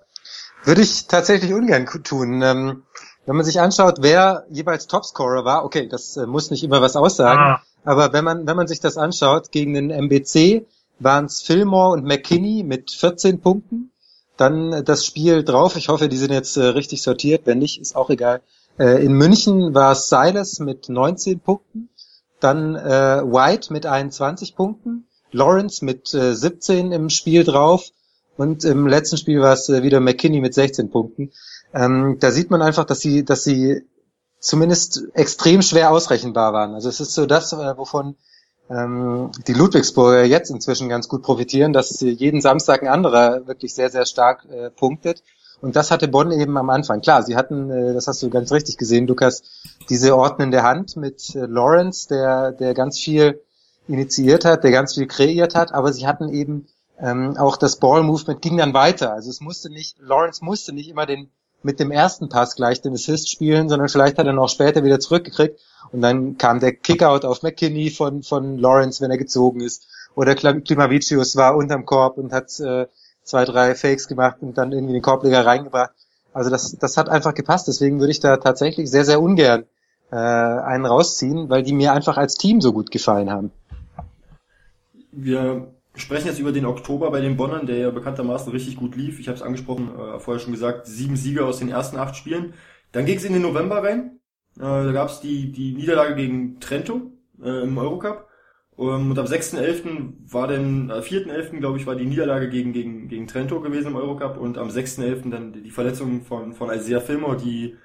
Würde 0.64 0.82
ich 0.82 1.06
tatsächlich 1.06 1.54
ungern 1.54 1.86
tun. 1.86 2.42
Ähm, 2.42 2.82
wenn 3.24 3.36
man 3.36 3.44
sich 3.44 3.60
anschaut, 3.60 3.98
wer 4.00 4.44
jeweils 4.50 4.86
Topscorer 4.86 5.44
war, 5.44 5.64
okay, 5.64 5.88
das 5.88 6.16
äh, 6.16 6.26
muss 6.26 6.50
nicht 6.50 6.64
immer 6.64 6.82
was 6.82 6.96
aussagen, 6.96 7.40
ah. 7.40 7.62
aber 7.84 8.12
wenn 8.12 8.24
man, 8.24 8.46
wenn 8.46 8.56
man 8.56 8.66
sich 8.66 8.80
das 8.80 8.98
anschaut, 8.98 9.50
gegen 9.52 9.74
den 9.74 9.90
MBC 9.90 10.66
waren 10.98 11.26
es 11.26 11.42
Fillmore 11.42 11.92
und 11.92 12.04
McKinney 12.04 12.64
mit 12.64 12.90
14 12.90 13.40
Punkten. 13.40 13.92
Dann 14.38 14.84
das 14.84 15.04
Spiel 15.04 15.44
drauf, 15.44 15.76
ich 15.76 15.90
hoffe, 15.90 16.08
die 16.08 16.16
sind 16.16 16.32
jetzt 16.32 16.56
äh, 16.56 16.64
richtig 16.64 17.02
sortiert, 17.02 17.42
wenn 17.44 17.58
nicht, 17.58 17.78
ist 17.80 17.94
auch 17.94 18.08
egal. 18.08 18.40
Äh, 18.78 19.04
in 19.04 19.12
München 19.12 19.74
war 19.74 19.94
Silas 19.94 20.58
mit 20.60 20.88
19 20.88 21.40
Punkten 21.40 21.90
dann 22.40 22.76
äh, 22.76 23.22
White 23.24 23.72
mit 23.72 23.86
21 23.86 24.56
Punkten, 24.56 25.06
Lawrence 25.30 25.84
mit 25.84 26.12
äh, 26.14 26.34
17 26.34 26.92
im 26.92 27.10
Spiel 27.10 27.44
drauf 27.44 27.90
und 28.36 28.64
im 28.64 28.86
letzten 28.86 29.16
Spiel 29.16 29.40
war 29.40 29.52
es 29.52 29.68
äh, 29.68 29.82
wieder 29.82 30.00
McKinney 30.00 30.40
mit 30.40 30.54
16 30.54 30.90
Punkten. 30.90 31.32
Ähm, 31.74 32.16
da 32.20 32.30
sieht 32.30 32.50
man 32.50 32.62
einfach, 32.62 32.84
dass 32.84 33.00
sie, 33.00 33.24
dass 33.24 33.44
sie 33.44 33.82
zumindest 34.38 35.02
extrem 35.14 35.62
schwer 35.62 35.90
ausrechenbar 35.90 36.52
waren. 36.52 36.74
Also 36.74 36.88
es 36.88 37.00
ist 37.00 37.14
so 37.14 37.26
das, 37.26 37.52
äh, 37.52 37.76
wovon 37.76 38.16
ähm, 38.70 39.30
die 39.46 39.54
Ludwigsburger 39.54 40.24
jetzt 40.24 40.50
inzwischen 40.50 40.88
ganz 40.88 41.08
gut 41.08 41.22
profitieren, 41.22 41.72
dass 41.72 42.00
jeden 42.00 42.40
Samstag 42.40 42.82
ein 42.82 42.88
anderer 42.88 43.46
wirklich 43.46 43.74
sehr, 43.74 43.90
sehr 43.90 44.06
stark 44.06 44.44
äh, 44.50 44.70
punktet. 44.70 45.22
Und 45.60 45.74
das 45.74 45.90
hatte 45.90 46.06
Bonn 46.06 46.30
eben 46.30 46.56
am 46.56 46.70
Anfang. 46.70 47.00
Klar, 47.00 47.22
sie 47.22 47.36
hatten, 47.36 47.70
äh, 47.70 47.94
das 47.94 48.06
hast 48.06 48.22
du 48.22 48.30
ganz 48.30 48.52
richtig 48.52 48.76
gesehen, 48.76 49.06
Lukas, 49.06 49.42
diese 49.88 50.16
ordnende 50.16 50.62
Hand 50.62 50.96
mit 50.96 51.34
äh, 51.34 51.46
Lawrence, 51.46 52.08
der, 52.08 52.52
der 52.52 52.74
ganz 52.74 52.98
viel 52.98 53.40
initiiert 53.88 54.44
hat, 54.44 54.64
der 54.64 54.70
ganz 54.70 54.94
viel 54.94 55.06
kreiert 55.06 55.54
hat, 55.54 55.72
aber 55.72 55.92
sie 55.92 56.06
hatten 56.06 56.28
eben 56.28 56.66
ähm, 57.00 57.36
auch 57.36 57.56
das 57.56 57.76
Ball-Movement 57.76 58.42
ging 58.42 58.58
dann 58.58 58.74
weiter. 58.74 59.12
Also 59.12 59.30
es 59.30 59.40
musste 59.40 59.70
nicht, 59.70 59.98
Lawrence 60.00 60.44
musste 60.44 60.72
nicht 60.72 60.88
immer 60.90 61.06
den 61.06 61.30
mit 61.62 61.80
dem 61.80 61.90
ersten 61.90 62.28
Pass 62.28 62.56
gleich 62.56 62.80
den 62.80 62.94
Assist 62.94 63.30
spielen, 63.30 63.68
sondern 63.68 63.88
vielleicht 63.88 64.18
hat 64.18 64.26
er 64.26 64.32
noch 64.32 64.48
später 64.48 64.84
wieder 64.84 65.00
zurückgekriegt 65.00 65.60
und 65.92 66.02
dann 66.02 66.38
kam 66.38 66.60
der 66.60 66.72
Kickout 66.72 67.24
auf 67.24 67.42
McKinney 67.42 67.90
von, 67.90 68.22
von 68.22 68.58
Lawrence, 68.58 69.02
wenn 69.02 69.10
er 69.10 69.18
gezogen 69.18 69.60
ist. 69.60 69.86
Oder 70.14 70.34
Klimavicius 70.34 71.36
war 71.36 71.56
unterm 71.56 71.86
Korb 71.86 72.18
und 72.18 72.32
hat 72.32 72.58
äh, 72.60 72.86
zwei, 73.22 73.44
drei 73.44 73.74
Fakes 73.74 74.08
gemacht 74.08 74.38
und 74.40 74.58
dann 74.58 74.72
irgendwie 74.72 74.94
den 74.94 75.02
Korbleger 75.02 75.44
reingebracht. 75.46 75.92
Also 76.32 76.50
das, 76.50 76.76
das 76.78 76.96
hat 76.96 77.08
einfach 77.08 77.34
gepasst. 77.34 77.68
Deswegen 77.68 78.00
würde 78.00 78.10
ich 78.10 78.20
da 78.20 78.36
tatsächlich 78.36 78.90
sehr, 78.90 79.04
sehr 79.04 79.20
ungern 79.20 79.64
äh, 80.10 80.16
einen 80.16 80.86
rausziehen, 80.86 81.48
weil 81.48 81.62
die 81.62 81.72
mir 81.72 81.92
einfach 81.92 82.16
als 82.16 82.34
Team 82.34 82.60
so 82.60 82.72
gut 82.72 82.90
gefallen 82.90 83.30
haben. 83.30 83.50
Wir 85.12 85.68
sprechen 85.98 86.28
jetzt 86.28 86.38
über 86.38 86.52
den 86.52 86.66
Oktober 86.66 87.10
bei 87.10 87.20
den 87.20 87.36
Bonnern, 87.36 87.66
der 87.66 87.76
ja 87.76 87.90
bekanntermaßen 87.90 88.52
richtig 88.52 88.76
gut 88.76 88.96
lief. 88.96 89.20
Ich 89.20 89.28
habe 89.28 89.36
es 89.36 89.42
angesprochen, 89.42 89.90
äh, 89.98 90.18
vorher 90.18 90.40
schon 90.40 90.52
gesagt, 90.52 90.86
sieben 90.86 91.16
Siege 91.16 91.44
aus 91.44 91.58
den 91.58 91.68
ersten 91.68 91.96
acht 91.96 92.16
Spielen. 92.16 92.54
Dann 92.92 93.06
ging 93.06 93.16
es 93.16 93.24
in 93.24 93.32
den 93.32 93.42
November 93.42 93.82
rein. 93.82 94.20
Äh, 94.56 94.60
da 94.60 94.92
gab 94.92 95.08
es 95.08 95.20
die, 95.20 95.52
die 95.52 95.74
Niederlage 95.74 96.14
gegen 96.14 96.60
Trento 96.60 97.12
äh, 97.42 97.62
im 97.62 97.76
Eurocup. 97.78 98.28
Ähm, 98.78 99.10
und 99.10 99.18
am 99.18 99.26
6.11. 99.26 100.32
war 100.32 100.48
dann, 100.48 100.90
äh, 100.90 101.00
4.11. 101.00 101.58
glaube 101.58 101.78
ich, 101.78 101.86
war 101.86 101.96
die 101.96 102.06
Niederlage 102.06 102.48
gegen, 102.48 102.72
gegen, 102.72 103.08
gegen 103.08 103.26
Trento 103.26 103.60
gewesen 103.60 103.88
im 103.88 103.96
Eurocup 103.96 104.38
und 104.38 104.58
am 104.58 104.68
6.11. 104.68 105.30
dann 105.30 105.52
die 105.52 105.70
Verletzung 105.70 106.22
von, 106.22 106.54
von 106.54 106.70
Isaiah 106.70 107.00
Filmer, 107.00 107.36
die 107.36 107.76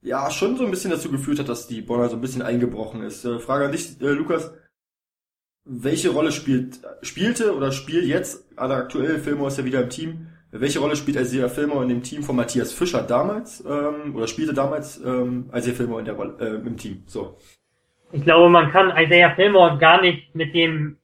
ja 0.00 0.30
schon 0.30 0.56
so 0.56 0.64
ein 0.64 0.70
bisschen 0.70 0.90
dazu 0.90 1.10
geführt 1.10 1.40
hat, 1.40 1.48
dass 1.48 1.66
die 1.66 1.82
Bonner 1.82 2.08
so 2.08 2.16
ein 2.16 2.20
bisschen 2.20 2.42
eingebrochen 2.42 3.02
ist. 3.02 3.24
Äh, 3.24 3.40
Frage 3.40 3.66
an 3.66 3.72
dich, 3.72 4.00
äh, 4.00 4.10
Lukas. 4.10 4.52
Welche 5.68 6.10
Rolle 6.10 6.32
spielt, 6.32 6.80
spielte 7.02 7.54
oder 7.54 7.72
spielt 7.72 8.06
jetzt, 8.06 8.44
also 8.56 8.74
aktuell, 8.74 9.18
Filmer 9.18 9.48
ist 9.48 9.58
ja 9.58 9.64
wieder 9.64 9.82
im 9.82 9.90
Team, 9.90 10.28
welche 10.50 10.78
Rolle 10.78 10.96
spielt 10.96 11.20
Isaiah 11.20 11.50
Filmer 11.50 11.82
in 11.82 11.90
dem 11.90 12.02
Team 12.02 12.22
von 12.22 12.34
Matthias 12.34 12.72
Fischer 12.72 13.02
damals, 13.02 13.62
ähm, 13.68 14.16
oder 14.16 14.26
spielte 14.26 14.54
damals 14.54 14.98
ähm, 15.04 15.50
Isaiah 15.54 15.74
Filmer 15.74 15.98
in 15.98 16.06
der 16.06 16.14
Rolle, 16.14 16.34
äh, 16.40 16.66
im 16.66 16.76
Team? 16.76 17.02
So 17.06 17.36
ich 18.12 18.24
glaube, 18.24 18.48
man 18.48 18.70
kann 18.70 18.92
Isaiah 18.96 19.34
Fillmore 19.34 19.78
gar 19.78 20.00
nicht 20.00 20.34
mit 20.34 20.54
dem, 20.54 20.96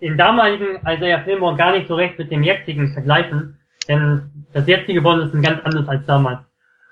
den 0.00 0.16
damaligen 0.16 0.78
Isaiah 0.86 1.20
Fillmore 1.20 1.56
gar 1.56 1.72
nicht 1.72 1.88
so 1.88 1.94
recht 1.94 2.18
mit 2.18 2.30
dem 2.30 2.42
jetzigen 2.42 2.92
vergleichen, 2.92 3.58
denn 3.88 4.30
das 4.52 4.66
jetzige 4.66 5.00
Bond 5.00 5.24
ist 5.24 5.34
ein 5.34 5.42
ganz 5.42 5.64
anderes 5.64 5.88
als 5.88 6.04
damals. 6.06 6.40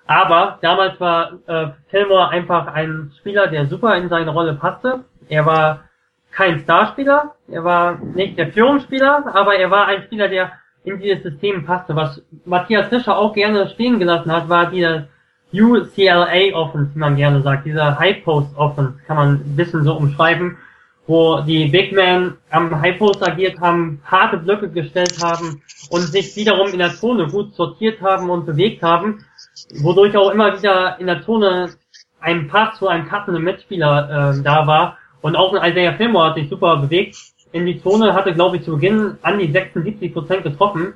Aber 0.06 0.58
damals 0.62 0.98
war 1.00 1.32
äh, 1.46 1.68
Fillmore 1.90 2.30
einfach 2.30 2.66
ein 2.68 3.12
Spieler, 3.18 3.48
der 3.48 3.66
super 3.66 3.94
in 3.96 4.08
seine 4.08 4.30
Rolle 4.30 4.54
passte. 4.54 5.04
Er 5.28 5.44
war 5.44 5.84
kein 6.30 6.60
Starspieler, 6.60 7.34
er 7.48 7.64
war 7.64 7.98
nicht 7.98 8.38
der 8.38 8.52
Führungsspieler, 8.52 9.24
aber 9.34 9.56
er 9.56 9.70
war 9.70 9.86
ein 9.86 10.02
Spieler, 10.04 10.28
der 10.28 10.52
in 10.84 11.00
dieses 11.00 11.22
System 11.22 11.64
passte. 11.64 11.94
Was 11.96 12.22
Matthias 12.44 12.88
Fischer 12.88 13.16
auch 13.16 13.34
gerne 13.34 13.68
stehen 13.70 13.98
gelassen 13.98 14.32
hat, 14.32 14.48
war 14.48 14.70
dieser 14.70 15.08
UCLA 15.52 16.54
Offense, 16.54 16.94
wie 16.94 16.98
man 16.98 17.16
gerne 17.16 17.42
sagt, 17.42 17.66
dieser 17.66 17.98
High 17.98 18.22
Post 18.22 18.56
Offense, 18.56 18.94
kann 19.06 19.16
man 19.16 19.28
ein 19.34 19.56
bisschen 19.56 19.82
so 19.84 19.96
umschreiben, 19.96 20.58
wo 21.06 21.40
die 21.40 21.68
Big 21.68 21.92
Men 21.92 22.36
am 22.50 22.80
High 22.80 22.98
Post 22.98 23.26
agiert 23.26 23.58
haben, 23.60 24.00
harte 24.04 24.36
Blöcke 24.36 24.68
gestellt 24.68 25.18
haben 25.22 25.62
und 25.90 26.02
sich 26.02 26.36
wiederum 26.36 26.68
in 26.68 26.78
der 26.78 26.94
Zone 26.94 27.28
gut 27.28 27.54
sortiert 27.54 28.00
haben 28.02 28.28
und 28.28 28.44
bewegt 28.44 28.82
haben, 28.82 29.24
wodurch 29.80 30.16
auch 30.16 30.30
immer 30.30 30.56
wieder 30.56 31.00
in 31.00 31.06
der 31.06 31.22
Zone 31.22 31.70
ein 32.20 32.48
Pass 32.48 32.78
zu 32.78 32.88
einem 32.88 33.08
passenden 33.08 33.42
Mitspieler 33.42 34.34
äh, 34.34 34.42
da 34.42 34.66
war 34.66 34.98
und 35.20 35.36
auch 35.36 35.54
ein 35.54 35.70
Isaiah 35.70 35.94
Fillmore 35.94 36.30
hat 36.30 36.36
sich 36.36 36.48
super 36.48 36.76
bewegt 36.76 37.16
in 37.52 37.66
die 37.66 37.80
Zone, 37.82 38.14
hatte 38.14 38.34
glaube 38.34 38.56
ich 38.56 38.64
zu 38.64 38.72
Beginn 38.72 39.16
an 39.22 39.38
die 39.38 39.50
76 39.50 40.12
Prozent 40.12 40.42
getroffen 40.44 40.94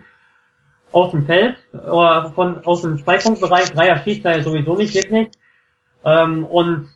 aus 0.92 1.10
dem 1.10 1.24
Feld 1.24 1.56
oder 1.72 2.32
von 2.34 2.64
aus 2.64 2.82
dem 2.82 2.98
Zweipunktbereich. 2.98 3.72
Dreier 3.72 3.98
schießt 3.98 4.24
er 4.24 4.42
sowieso 4.42 4.76
nicht 4.76 4.94
wirklich. 4.94 5.28
Ähm, 6.04 6.44
und 6.44 6.88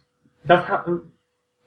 das 0.44 0.68
hat 0.68 0.86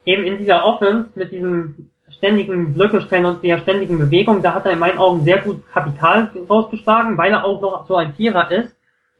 eben 0.05 0.23
in 0.23 0.37
dieser 0.37 0.63
Offense 0.65 1.09
mit 1.15 1.31
diesem 1.31 1.89
ständigen 2.09 2.73
Blöcke 2.73 3.01
stellen 3.01 3.25
und 3.25 3.43
der 3.43 3.59
ständigen 3.59 3.97
Bewegung, 3.97 4.41
da 4.41 4.53
hat 4.53 4.65
er 4.65 4.73
in 4.73 4.79
meinen 4.79 4.97
Augen 4.97 5.23
sehr 5.23 5.39
gut 5.39 5.63
Kapital 5.71 6.31
rausgeschlagen, 6.49 7.17
weil 7.17 7.31
er 7.31 7.45
auch 7.45 7.61
noch 7.61 7.87
so 7.87 7.95
ein 7.95 8.13
Vierer 8.13 8.49
ist, 8.51 8.75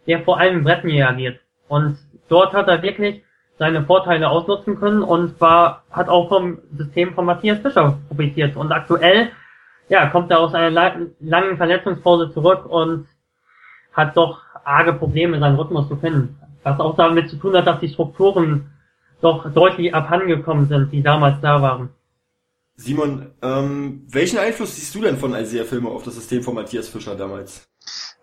der 0.07 0.23
vor 0.23 0.39
allem 0.39 0.63
Brettnähe 0.63 1.07
agiert. 1.07 1.39
Und 1.67 1.97
dort 2.29 2.53
hat 2.53 2.67
er 2.67 2.81
wirklich 2.81 3.23
seine 3.59 3.83
Vorteile 3.83 4.29
ausnutzen 4.29 4.79
können 4.79 5.03
und 5.03 5.39
war, 5.41 5.83
hat 5.91 6.07
auch 6.07 6.29
vom 6.29 6.59
System 6.75 7.13
von 7.13 7.25
Matthias 7.25 7.59
Fischer 7.59 7.99
profitiert. 8.07 8.55
Und 8.55 8.71
aktuell, 8.71 9.31
ja, 9.89 10.07
kommt 10.07 10.31
er 10.31 10.39
aus 10.39 10.53
einer 10.53 10.71
langen 10.71 11.57
Verletzungspause 11.57 12.33
zurück 12.33 12.65
und 12.65 13.07
hat 13.91 14.15
doch 14.15 14.41
arge 14.63 14.93
Probleme, 14.93 15.39
seinen 15.39 15.57
Rhythmus 15.57 15.89
zu 15.89 15.97
finden. 15.97 16.39
Was 16.63 16.79
auch 16.79 16.95
damit 16.95 17.29
zu 17.29 17.35
tun 17.35 17.55
hat, 17.55 17.67
dass 17.67 17.81
die 17.81 17.89
Strukturen 17.89 18.71
doch 19.21 19.51
deutlich 19.51 19.93
abhandengekommen 19.93 20.67
sind, 20.67 20.93
die 20.93 21.03
damals 21.03 21.41
da 21.41 21.61
waren. 21.61 21.89
Simon, 22.77 23.31
ähm, 23.41 24.05
welchen 24.09 24.39
Einfluss 24.39 24.77
siehst 24.77 24.95
du 24.95 25.01
denn 25.01 25.17
von 25.17 25.33
Isaiah 25.33 25.65
Filmer 25.65 25.91
auf 25.91 26.03
das 26.03 26.15
System 26.15 26.41
von 26.41 26.55
Matthias 26.55 26.87
Fischer 26.87 27.13
damals? 27.13 27.67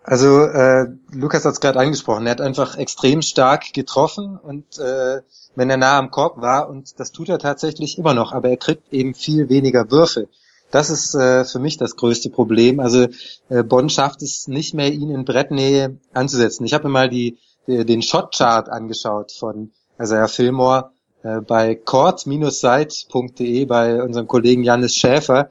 Also 0.03 0.43
äh, 0.43 0.87
Lukas 1.11 1.43
hat 1.43 1.53
es 1.53 1.59
gerade 1.59 1.79
angesprochen, 1.79 2.25
er 2.27 2.31
hat 2.31 2.41
einfach 2.41 2.77
extrem 2.77 3.21
stark 3.21 3.73
getroffen 3.73 4.37
und 4.37 4.79
äh, 4.79 5.21
wenn 5.55 5.69
er 5.69 5.75
nah 5.75 5.97
am 5.97 6.11
Korb 6.11 6.39
war 6.39 6.69
und 6.69 6.97
das 6.99 7.11
tut 7.11 7.27
er 7.27 7.39
tatsächlich 7.39 7.97
immer 7.97 8.13
noch, 8.13 8.31
aber 8.31 8.49
er 8.49 8.55
kriegt 8.57 8.93
eben 8.93 9.13
viel 9.13 9.49
weniger 9.49 9.91
Würfe. 9.91 10.29
Das 10.71 10.89
ist 10.89 11.13
äh, 11.15 11.45
für 11.45 11.59
mich 11.59 11.77
das 11.77 11.95
größte 11.95 12.29
Problem. 12.29 12.79
Also 12.79 13.07
äh, 13.49 13.63
Bonn 13.63 13.89
schafft 13.89 14.21
es 14.21 14.47
nicht 14.47 14.73
mehr, 14.73 14.91
ihn 14.91 15.09
in 15.09 15.25
Brettnähe 15.25 15.97
anzusetzen. 16.13 16.65
Ich 16.65 16.73
habe 16.73 16.85
mir 16.85 16.93
mal 16.93 17.09
die, 17.09 17.37
die, 17.67 17.85
den 17.85 18.01
Shot-Chart 18.01 18.69
angeschaut 18.69 19.31
von 19.31 19.71
Isaiah 19.99 20.27
Fillmore 20.27 20.91
äh, 21.23 21.41
bei 21.41 21.75
court-site.de 21.75 23.65
bei 23.65 24.01
unserem 24.01 24.27
Kollegen 24.27 24.63
Janis 24.63 24.95
Schäfer. 24.95 25.49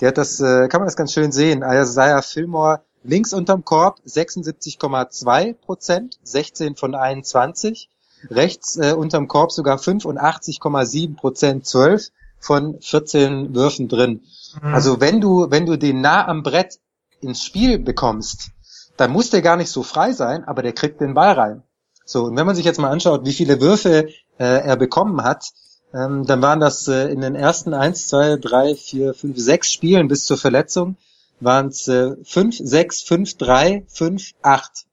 Der 0.00 0.08
hat 0.08 0.18
das, 0.18 0.40
äh, 0.40 0.68
kann 0.68 0.80
man 0.80 0.86
das 0.86 0.96
ganz 0.96 1.12
schön 1.12 1.32
sehen. 1.32 1.62
Isaiah 1.62 2.22
Fillmore 2.22 2.82
links 3.08 3.32
unterm 3.32 3.64
Korb 3.64 4.00
76,2 4.06 5.54
Prozent, 5.54 6.18
16 6.22 6.76
von 6.76 6.94
21. 6.94 7.88
Rechts 8.30 8.76
äh, 8.76 8.92
unterm 8.92 9.28
Korb 9.28 9.52
sogar 9.52 9.78
85,7 9.78 11.16
Prozent, 11.16 11.66
12 11.66 12.08
von 12.38 12.80
14 12.80 13.54
Würfen 13.54 13.88
drin. 13.88 14.22
Mhm. 14.60 14.74
Also 14.74 15.00
wenn 15.00 15.20
du, 15.20 15.50
wenn 15.50 15.66
du 15.66 15.76
den 15.76 16.00
nah 16.00 16.26
am 16.26 16.42
Brett 16.42 16.78
ins 17.20 17.42
Spiel 17.42 17.78
bekommst, 17.78 18.50
dann 18.96 19.10
muss 19.12 19.30
der 19.30 19.42
gar 19.42 19.56
nicht 19.56 19.70
so 19.70 19.82
frei 19.82 20.12
sein, 20.12 20.44
aber 20.44 20.62
der 20.62 20.72
kriegt 20.72 21.00
den 21.00 21.14
Ball 21.14 21.32
rein. 21.32 21.62
So, 22.04 22.24
und 22.24 22.36
wenn 22.36 22.46
man 22.46 22.56
sich 22.56 22.64
jetzt 22.64 22.78
mal 22.78 22.90
anschaut, 22.90 23.24
wie 23.24 23.32
viele 23.32 23.60
Würfe 23.60 24.08
äh, 24.38 24.44
er 24.44 24.76
bekommen 24.76 25.22
hat, 25.22 25.50
ähm, 25.94 26.26
dann 26.26 26.42
waren 26.42 26.60
das 26.60 26.86
äh, 26.88 27.08
in 27.08 27.20
den 27.20 27.34
ersten 27.34 27.72
eins, 27.74 28.08
zwei, 28.08 28.36
drei, 28.36 28.74
vier, 28.74 29.14
fünf, 29.14 29.38
sechs 29.38 29.70
Spielen 29.72 30.08
bis 30.08 30.26
zur 30.26 30.36
Verletzung 30.36 30.96
waren 31.40 31.68
es 31.68 31.88
äh, 31.88 32.16
5, 32.22 32.58
6, 32.58 33.02
5, 33.02 33.36
3, 33.36 33.84
5, 33.88 34.32
8. 34.42 34.86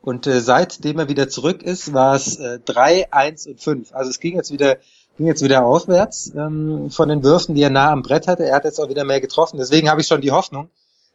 Und 0.00 0.26
äh, 0.26 0.40
seitdem 0.40 0.98
er 0.98 1.08
wieder 1.08 1.28
zurück 1.28 1.62
ist, 1.62 1.92
war 1.92 2.14
es 2.14 2.36
äh, 2.36 2.58
3, 2.60 3.12
1 3.12 3.46
und 3.46 3.60
5. 3.60 3.94
Also 3.94 4.10
es 4.10 4.20
ging 4.20 4.36
jetzt 4.36 4.50
wieder 4.50 4.78
ging 5.16 5.26
jetzt 5.26 5.42
wieder 5.42 5.64
aufwärts 5.64 6.32
ähm, 6.34 6.90
von 6.90 7.08
den 7.08 7.22
Würfen, 7.22 7.54
die 7.54 7.62
er 7.62 7.70
nah 7.70 7.90
am 7.90 8.02
Brett 8.02 8.28
hatte. 8.28 8.44
Er 8.44 8.56
hat 8.56 8.64
jetzt 8.64 8.80
auch 8.80 8.88
wieder 8.88 9.04
mehr 9.04 9.20
getroffen. 9.20 9.58
Deswegen 9.58 9.90
habe 9.90 10.00
ich 10.00 10.06
schon 10.06 10.20
die 10.20 10.32
Hoffnung, 10.32 10.70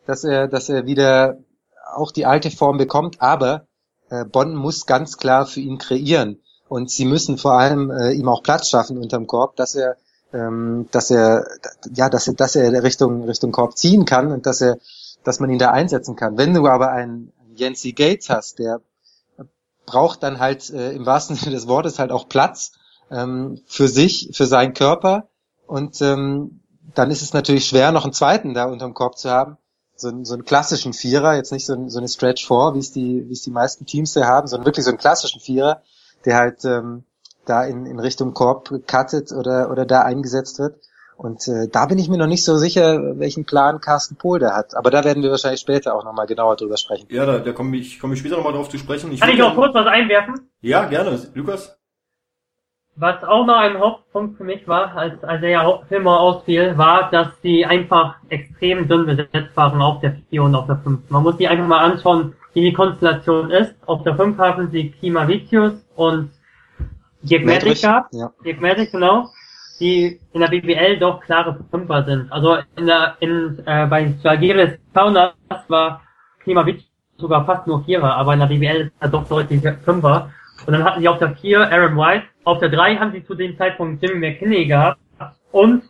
dass 0.06 0.24
er, 0.24 0.48
dass 0.48 0.70
er 0.70 0.86
wieder 0.86 1.38
auch 1.96 2.12
die 2.12 2.26
alte 2.26 2.52
Form 2.52 2.78
bekommt. 2.78 3.22
Aber 3.22 3.66
äh, 4.10 4.26
Bonn 4.26 4.56
muss 4.56 4.86
ganz 4.86 5.18
klar 5.18 5.46
für 5.46 5.62
ihn 5.62 5.78
kreieren. 5.78 6.40
Und 6.70 6.92
sie 6.92 7.06
müssen 7.06 7.38
vor 7.38 7.54
allem 7.54 7.92
äh, 7.92 8.12
ihm 8.12 8.28
auch 8.28 8.44
Platz 8.44 8.70
schaffen 8.70 8.98
unterm 8.98 9.26
Korb, 9.26 9.56
dass 9.56 9.74
er 9.74 9.98
ähm, 10.34 10.88
dass 10.92 11.10
er 11.12 11.48
ja, 11.94 12.10
dass 12.10 12.28
er, 12.28 12.34
dass 12.34 12.56
er 12.56 12.84
Richtung 12.84 13.24
Richtung 13.26 13.52
Korb 13.52 13.78
ziehen 13.78 14.06
kann 14.06 14.32
und 14.32 14.46
dass 14.46 14.62
er, 14.62 14.78
dass 15.24 15.40
man 15.40 15.50
ihn 15.50 15.60
da 15.60 15.72
einsetzen 15.72 16.16
kann. 16.16 16.38
Wenn 16.38 16.54
du 16.54 16.68
aber 16.68 16.92
einen 16.92 17.32
Yancy 17.56 17.94
Gates 17.94 18.30
hast, 18.30 18.60
der 18.60 18.82
braucht 19.86 20.22
dann 20.22 20.40
halt 20.40 20.70
äh, 20.70 20.92
im 20.92 21.06
wahrsten 21.06 21.36
Sinne 21.36 21.56
des 21.56 21.68
Wortes 21.68 21.98
halt 21.98 22.12
auch 22.12 22.28
Platz 22.28 22.74
ähm, 23.10 23.62
für 23.66 23.88
sich, 23.88 24.32
für 24.34 24.46
seinen 24.46 24.74
Körper 24.74 25.30
und 25.66 26.02
ähm, 26.02 26.62
dann 26.94 27.12
ist 27.12 27.22
es 27.22 27.34
natürlich 27.34 27.66
schwer, 27.66 27.92
noch 27.92 28.04
einen 28.04 28.14
zweiten 28.14 28.54
da 28.54 28.66
unterm 28.66 28.94
Korb 28.94 29.18
zu 29.18 29.30
haben. 29.30 29.58
So, 29.96 30.12
so 30.24 30.34
einen 30.34 30.46
klassischen 30.46 30.94
Vierer, 30.94 31.36
jetzt 31.36 31.52
nicht 31.52 31.66
so, 31.66 31.90
so 31.90 31.98
eine 31.98 32.08
Stretch 32.08 32.48
4, 32.48 32.74
wie 32.76 32.80
es 32.80 32.92
die, 32.92 33.28
wie 33.28 33.34
es 33.34 33.42
die 33.42 33.52
meisten 33.52 33.86
Teams 33.86 34.14
da 34.14 34.26
haben, 34.26 34.48
sondern 34.48 34.66
wirklich 34.66 34.86
so 34.86 34.92
einen 34.92 35.00
klassischen 35.00 35.42
Vierer, 35.42 35.82
der 36.26 36.38
halt 36.38 36.64
ähm, 36.66 37.04
da 37.50 37.64
in, 37.64 37.86
in 37.86 38.00
Richtung 38.00 38.34
Korb 38.34 38.70
cuttet 38.88 39.32
oder, 39.32 39.72
oder 39.72 39.86
da 39.86 40.02
eingesetzt 40.02 40.60
wird. 40.60 40.76
Und 41.18 41.48
äh, 41.48 41.68
da 41.68 41.88
bin 41.88 41.98
ich 41.98 42.10
mir 42.10 42.18
noch 42.18 42.28
nicht 42.28 42.46
so 42.46 42.58
sicher, 42.58 43.18
welchen 43.18 43.46
Plan 43.46 43.82
Carsten 43.82 44.18
Pohl 44.18 44.38
da 44.38 44.56
hat. 44.56 44.76
Aber 44.76 44.92
da 44.92 45.04
werden 45.04 45.24
wir 45.24 45.32
wahrscheinlich 45.32 45.62
später 45.62 45.96
auch 45.96 46.04
nochmal 46.04 46.28
genauer 46.28 46.56
drüber 46.56 46.78
sprechen. 46.78 47.08
Ja, 47.10 47.26
da, 47.26 47.40
da 47.40 47.54
komme 47.54 47.76
ich, 47.78 48.00
komm 48.00 48.14
ich 48.14 48.20
später 48.20 48.38
nochmal 48.38 48.54
drauf 48.54 48.70
zu 48.70 48.78
sprechen. 48.78 49.12
Ich 49.12 49.20
Kann 49.20 49.32
ich 49.32 49.40
noch 49.40 49.56
kurz 49.56 49.74
was 49.74 49.88
einwerfen? 49.88 50.48
Ja, 50.62 50.86
gerne. 50.86 51.20
Lukas? 51.34 51.76
Was 53.00 53.24
auch 53.24 53.46
noch 53.46 53.58
ein 53.58 53.80
Hauptpunkt 53.80 54.38
für 54.38 54.44
mich 54.44 54.68
war, 54.68 54.96
als, 54.96 55.24
als 55.24 55.42
er 55.44 55.50
ja 55.50 55.82
Filmer 55.88 56.20
ausfiel, 56.20 56.78
war, 56.78 57.10
dass 57.12 57.28
sie 57.42 57.66
einfach 57.66 58.16
extrem 58.30 58.88
dünn 58.88 59.06
besetzt 59.06 59.56
waren 59.56 59.82
auf 59.82 60.02
der 60.02 60.18
4 60.30 60.44
und 60.44 60.56
auf 60.56 60.66
der 60.68 60.78
5. 60.78 61.10
Man 61.10 61.24
muss 61.24 61.38
sich 61.38 61.48
einfach 61.48 61.68
mal 61.68 61.92
anschauen, 61.92 62.36
wie 62.54 62.62
die 62.62 62.74
Konstellation 62.74 63.52
ist. 63.52 63.76
Auf 63.86 64.04
der 64.04 64.16
5 64.16 64.38
haben 64.40 64.72
sie 64.72 64.92
Klimavicius 64.92 65.74
und 65.96 66.32
Dirk 67.30 67.46
Magic 67.46 67.82
gab, 67.82 68.08
ja. 68.12 68.32
Dirk 68.44 68.62
Magic, 68.62 68.92
genau, 68.92 69.30
die 69.80 70.20
in 70.34 70.42
der 70.42 70.48
BBL 70.48 70.98
doch 71.00 71.22
klare 71.22 71.58
Fünfer 71.70 72.04
sind. 72.04 72.32
Also 72.32 72.58
in 72.76 72.88
der, 72.88 73.16
in, 73.20 73.62
äh, 73.66 73.86
bei 73.88 74.14
Jagiris 74.24 74.80
Kaunas 74.94 75.34
war 75.68 76.02
Klimavic 76.40 76.84
sogar 77.18 77.46
fast 77.46 77.68
nur 77.68 77.84
Vierer, 77.84 78.16
aber 78.16 78.34
in 78.34 78.40
der 78.40 78.48
BBL 78.48 78.82
ist 78.82 78.94
er 79.00 79.10
doch 79.10 79.28
deutlich 79.28 79.62
Fünfer. 79.84 80.32
Und 80.66 80.74
dann 80.74 80.84
hatten 80.84 81.02
sie 81.02 81.08
auf 81.08 81.20
der 81.20 81.36
4 81.36 81.72
Aaron 81.72 81.98
White, 81.98 82.24
auf 82.44 82.60
der 82.60 82.70
3 82.70 82.96
haben 82.98 83.12
sie 83.12 83.24
zu 83.24 83.36
dem 83.36 83.58
Zeitpunkt 83.58 84.02
Jimmy 84.02 84.20
McKinney 84.20 84.66
gehabt 84.66 85.00
und 85.52 85.84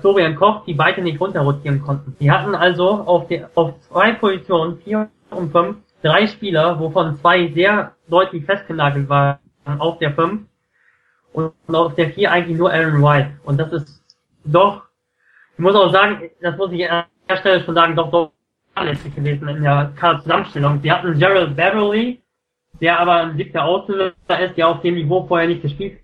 Florian 0.00 0.36
Koch, 0.36 0.64
die 0.64 0.74
beide 0.74 1.02
nicht 1.02 1.20
runterrotieren 1.20 1.80
konnten. 1.80 2.16
Die 2.20 2.30
hatten 2.30 2.54
also 2.54 2.88
auf, 2.88 3.28
die, 3.28 3.44
auf 3.54 3.78
zwei 3.80 4.12
Positionen, 4.12 4.78
4 4.78 5.08
und 5.30 5.52
5, 5.52 5.76
drei 6.02 6.26
Spieler, 6.26 6.78
wovon 6.78 7.16
zwei 7.16 7.48
sehr 7.52 7.92
deutlich 8.08 8.44
festgenagelt 8.44 9.08
waren 9.08 9.38
auf 9.78 9.98
der 9.98 10.12
5 10.12 10.42
und 11.36 11.52
auf 11.74 11.94
der 11.94 12.10
4 12.10 12.32
eigentlich 12.32 12.56
nur 12.56 12.72
Aaron 12.72 13.02
White. 13.02 13.30
Und 13.44 13.58
das 13.58 13.70
ist 13.72 14.02
doch, 14.44 14.82
ich 15.52 15.58
muss 15.58 15.74
auch 15.74 15.92
sagen, 15.92 16.30
das 16.40 16.56
muss 16.56 16.72
ich 16.72 16.90
an 16.90 17.04
der 17.28 17.36
Stelle 17.36 17.62
schon 17.62 17.74
sagen, 17.74 17.94
doch 17.94 18.10
doch 18.10 18.32
fahrlässig 18.74 19.14
gewesen 19.14 19.46
in 19.48 19.62
der 19.62 19.92
Zusammenstellung. 20.22 20.80
Sie 20.82 20.90
hatten 20.90 21.18
Gerald 21.18 21.54
Beverly, 21.54 22.22
der 22.80 22.98
aber 23.00 23.16
ein 23.16 23.36
dicker 23.36 23.64
Auslöser 23.64 24.14
ist, 24.40 24.56
der 24.56 24.68
auf 24.68 24.80
dem 24.80 24.94
Niveau 24.94 25.26
vorher 25.26 25.48
nicht 25.48 25.62
gespielt 25.62 26.00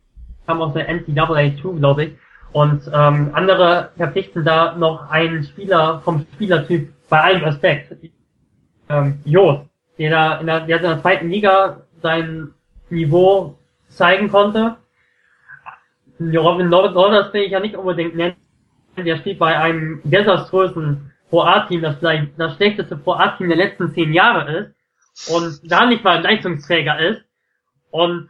kam 0.47 0.61
aus 0.61 0.75
der 0.75 0.89
NCAA 0.89 1.57
2, 1.63 1.79
glaube 1.79 2.05
ich. 2.05 2.13
Und 2.53 2.83
ähm, 2.93 3.31
andere 3.33 3.91
verpflichten 3.97 4.45
da 4.45 4.75
noch 4.77 5.09
einen 5.09 5.45
Spieler 5.45 6.03
vom 6.05 6.27
Spielertyp 6.35 6.93
bei 7.09 7.21
allem 7.21 7.45
Respekt. 7.45 7.97
Ähm, 8.91 9.21
Jost, 9.25 9.63
der 9.99 10.11
da 10.11 10.41
in 10.41 10.47
der, 10.47 10.61
der 10.61 10.77
in 10.77 10.83
der 10.83 11.01
zweiten 11.01 11.31
Liga 11.31 11.83
sein 12.03 12.49
Niveau 12.91 13.57
zeigen 13.89 14.29
konnte 14.29 14.77
Robin 16.37 16.73
Rollers 16.73 17.33
will 17.33 17.43
ich 17.43 17.53
ja 17.53 17.61
nicht 17.61 17.77
unbedingt 17.77 18.15
nennen. 18.15 18.37
Der 18.97 19.17
steht 19.19 19.39
bei 19.39 19.57
einem 19.57 20.01
desaströsen 20.05 21.13
Pro-A-Team, 21.31 21.81
das 21.81 21.97
vielleicht 21.97 22.39
das 22.39 22.57
schlechteste 22.57 22.97
Pro-A-Team 22.97 23.49
der 23.49 23.57
letzten 23.57 23.91
zehn 23.93 24.13
Jahre 24.13 24.53
ist 24.53 25.33
und 25.35 25.61
da 25.71 25.87
nicht 25.87 26.05
mal 26.05 26.23
Leistungsträger 26.23 26.99
ist. 27.01 27.23
Und 27.91 28.29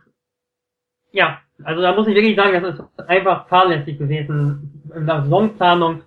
ja, 1.13 1.41
also 1.65 1.83
da 1.83 1.95
muss 1.95 2.07
ich 2.07 2.15
wirklich 2.15 2.37
sagen, 2.37 2.61
das 2.63 2.75
ist 2.75 3.09
einfach 3.09 3.49
fahrlässig 3.49 3.99
gewesen 3.99 4.89
in 4.95 5.07
der 5.07 5.23
Saisonplanung, 5.23 6.03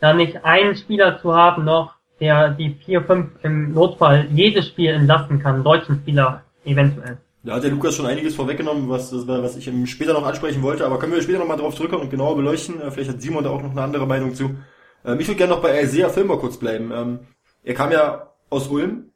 da 0.00 0.12
nicht 0.12 0.44
einen 0.44 0.76
Spieler 0.76 1.18
zu 1.18 1.34
haben 1.34 1.64
noch, 1.64 1.94
der 2.20 2.50
die 2.50 2.74
4-5 2.86 3.28
im 3.42 3.72
Notfall 3.72 4.26
jedes 4.30 4.68
Spiel 4.68 4.90
entlasten 4.90 5.40
kann, 5.40 5.64
deutschen 5.64 5.96
Spieler 5.96 6.42
eventuell. 6.64 7.18
Da 7.44 7.54
hat 7.54 7.64
der 7.64 7.72
Lukas 7.72 7.96
schon 7.96 8.06
einiges 8.06 8.36
vorweggenommen, 8.36 8.88
was, 8.88 9.12
was 9.26 9.56
ich 9.56 9.70
später 9.90 10.12
noch 10.12 10.24
ansprechen 10.24 10.62
wollte, 10.62 10.86
aber 10.86 10.98
können 11.00 11.12
wir 11.12 11.22
später 11.22 11.40
nochmal 11.40 11.56
drauf 11.56 11.74
zurückkommen 11.74 12.04
und 12.04 12.10
genauer 12.10 12.36
beleuchten. 12.36 12.80
Äh, 12.80 12.90
vielleicht 12.90 13.10
hat 13.10 13.20
Simon 13.20 13.42
da 13.42 13.50
auch 13.50 13.62
noch 13.62 13.72
eine 13.72 13.82
andere 13.82 14.06
Meinung 14.06 14.34
zu. 14.34 14.56
Ähm, 15.04 15.18
ich 15.18 15.26
würde 15.26 15.38
gerne 15.38 15.54
noch 15.54 15.62
bei 15.62 15.82
Isaiah 15.82 16.08
Filmer 16.08 16.36
kurz 16.36 16.56
bleiben. 16.56 16.92
Ähm, 16.94 17.18
er 17.64 17.74
kam 17.74 17.90
ja 17.90 18.32
aus 18.48 18.68
Ulm, 18.68 19.10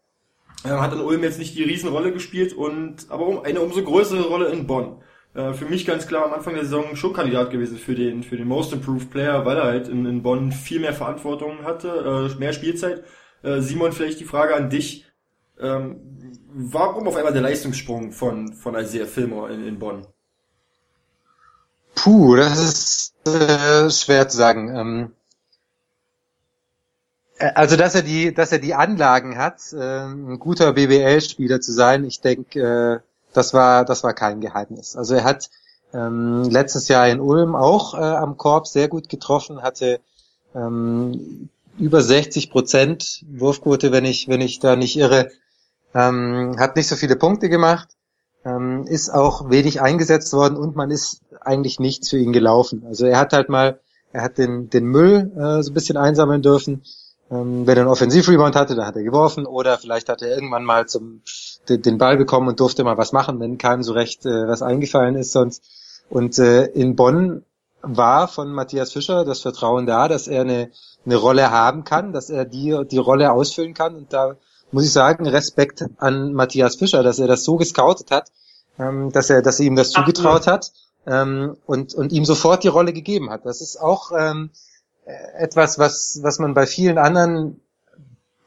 hat 0.64 0.92
in 0.92 1.00
Ulm 1.00 1.23
jetzt 1.23 1.38
nicht 1.38 1.56
die 1.56 1.62
Riesenrolle 1.62 2.12
gespielt 2.12 2.52
und 2.52 3.06
aber 3.11 3.45
eine 3.45 3.61
umso 3.61 3.83
größere 3.83 4.26
Rolle 4.26 4.49
in 4.49 4.66
Bonn. 4.66 5.02
Äh, 5.35 5.52
für 5.52 5.66
mich 5.66 5.87
ganz 5.87 6.09
klar 6.09 6.25
am 6.25 6.33
Anfang 6.33 6.54
der 6.54 6.64
Saison 6.64 6.97
schon 6.97 7.12
Kandidat 7.12 7.52
gewesen 7.52 7.78
für 7.78 7.95
den 7.95 8.25
für 8.25 8.37
den 8.37 8.49
Most 8.49 8.73
Improved 8.73 9.11
Player, 9.11 9.47
weil 9.47 9.56
er 9.56 9.64
halt 9.64 9.87
in, 9.87 10.04
in 10.04 10.25
Bonn 10.25 10.50
viel 10.50 10.80
mehr 10.80 10.95
Verantwortung 10.95 11.62
hatte, 11.62 12.30
äh, 12.35 12.38
mehr 12.40 12.52
Spielzeit. 12.52 13.04
Simon, 13.59 13.92
vielleicht 13.92 14.18
die 14.18 14.25
Frage 14.25 14.56
an 14.56 14.71
dich. 14.71 15.04
Ähm, 15.58 16.00
warum 16.52 17.08
auf 17.08 17.16
einmal 17.16 17.32
der 17.32 17.42
Leistungssprung 17.42 18.12
von, 18.12 18.52
von 18.52 18.75
Isaiah 18.75 19.06
Fillmore 19.06 19.52
in, 19.52 19.66
in 19.66 19.78
Bonn? 19.78 20.06
Puh, 21.94 22.36
das 22.36 22.58
ist 22.58 23.14
äh, 23.26 23.90
schwer 23.90 24.28
zu 24.28 24.36
sagen. 24.36 24.76
Ähm, 24.76 25.12
äh, 27.38 27.52
also 27.54 27.76
dass 27.76 27.94
er 27.94 28.02
die, 28.02 28.34
dass 28.34 28.52
er 28.52 28.58
die 28.58 28.75
Anlagen 28.75 29.38
hat, 29.38 29.72
äh, 29.72 30.04
ein 30.04 30.38
guter 30.38 30.75
BBL-Spieler 30.75 31.60
zu 31.60 31.72
sein, 31.72 32.04
ich 32.04 32.20
denke, 32.20 32.60
äh, 32.60 33.00
das 33.32 33.54
war, 33.54 33.84
das 33.84 34.04
war 34.04 34.14
kein 34.14 34.40
Geheimnis. 34.40 34.96
Also 34.96 35.14
er 35.14 35.25
hat 35.25 35.50
ähm, 35.94 36.44
letztes 36.44 36.88
Jahr 36.88 37.08
in 37.08 37.20
Ulm 37.20 37.54
auch 37.54 37.94
äh, 37.94 37.98
am 37.98 38.36
Korb 38.36 38.66
sehr 38.66 38.88
gut 38.88 39.08
getroffen, 39.08 39.62
hatte 39.62 40.00
ähm, 40.54 41.48
über 41.78 42.02
60 42.02 42.50
Prozent 42.50 43.25
Wurfquote, 43.28 43.92
wenn 43.92 44.04
ich, 44.04 44.28
wenn 44.28 44.40
ich 44.40 44.58
da 44.58 44.76
nicht 44.76 44.96
irre, 44.96 45.30
ähm, 45.96 46.56
hat 46.58 46.76
nicht 46.76 46.88
so 46.88 46.96
viele 46.96 47.16
Punkte 47.16 47.48
gemacht, 47.48 47.88
ähm, 48.44 48.84
ist 48.86 49.08
auch 49.08 49.48
wenig 49.48 49.80
eingesetzt 49.80 50.32
worden 50.34 50.56
und 50.56 50.76
man 50.76 50.90
ist 50.90 51.22
eigentlich 51.40 51.80
nichts 51.80 52.10
für 52.10 52.18
ihn 52.18 52.34
gelaufen. 52.34 52.84
Also 52.86 53.06
er 53.06 53.18
hat 53.18 53.32
halt 53.32 53.48
mal, 53.48 53.80
er 54.12 54.22
hat 54.22 54.36
den, 54.36 54.68
den 54.68 54.84
Müll 54.84 55.32
äh, 55.36 55.62
so 55.62 55.70
ein 55.70 55.74
bisschen 55.74 55.96
einsammeln 55.96 56.42
dürfen. 56.42 56.84
Ähm, 57.30 57.66
wenn 57.66 57.78
er 57.78 57.84
einen 57.84 57.90
Offensivrebound 57.90 58.54
hatte, 58.54 58.76
dann 58.76 58.86
hat 58.86 58.96
er 58.96 59.02
geworfen 59.02 59.46
oder 59.46 59.78
vielleicht 59.78 60.10
hat 60.10 60.20
er 60.20 60.28
irgendwann 60.28 60.64
mal 60.64 60.86
zum 60.86 61.22
den, 61.68 61.80
den 61.82 61.98
Ball 61.98 62.18
bekommen 62.18 62.48
und 62.48 62.60
durfte 62.60 62.84
mal 62.84 62.98
was 62.98 63.12
machen, 63.12 63.40
wenn 63.40 63.58
keinem 63.58 63.82
so 63.82 63.94
recht 63.94 64.26
äh, 64.26 64.46
was 64.46 64.62
eingefallen 64.62 65.16
ist 65.16 65.32
sonst. 65.32 65.64
Und 66.10 66.38
äh, 66.38 66.66
in 66.66 66.94
Bonn 66.94 67.42
war 67.80 68.28
von 68.28 68.52
Matthias 68.52 68.92
Fischer 68.92 69.24
das 69.24 69.40
Vertrauen 69.40 69.86
da, 69.86 70.08
dass 70.08 70.28
er 70.28 70.42
eine, 70.42 70.70
eine 71.04 71.16
Rolle 71.16 71.50
haben 71.50 71.84
kann, 71.84 72.12
dass 72.12 72.30
er 72.30 72.44
die, 72.44 72.84
die 72.90 72.98
Rolle 72.98 73.32
ausfüllen 73.32 73.74
kann. 73.74 73.96
Und 73.96 74.12
da 74.12 74.36
muss 74.73 74.85
ich 74.85 74.92
sagen, 74.92 75.26
Respekt 75.26 75.85
an 75.99 76.32
Matthias 76.32 76.76
Fischer, 76.76 77.02
dass 77.02 77.18
er 77.18 77.26
das 77.26 77.44
so 77.44 77.56
gescoutet 77.56 78.11
hat, 78.11 78.30
ähm, 78.78 79.12
dass 79.12 79.30
er, 79.30 79.42
dass 79.42 79.61
er 79.61 79.66
ihm 79.66 79.76
das 79.76 79.90
zugetraut 79.90 80.46
hat 80.46 80.73
ähm, 81.06 81.56
und, 81.66 81.94
und 81.94 82.12
ihm 82.12 82.25
sofort 82.25 82.64
die 82.64 82.68
Rolle 82.68 82.92
gegeben 82.92 83.30
hat. 83.30 83.46
Das 83.46 83.61
ist 83.61 83.80
auch 83.80 84.12
ähm, 84.16 84.50
etwas, 85.38 85.78
was, 85.78 86.20
was 86.23 86.38
man 86.38 86.54
bei 86.54 86.66
vielen 86.66 86.99
anderen, 86.99 87.61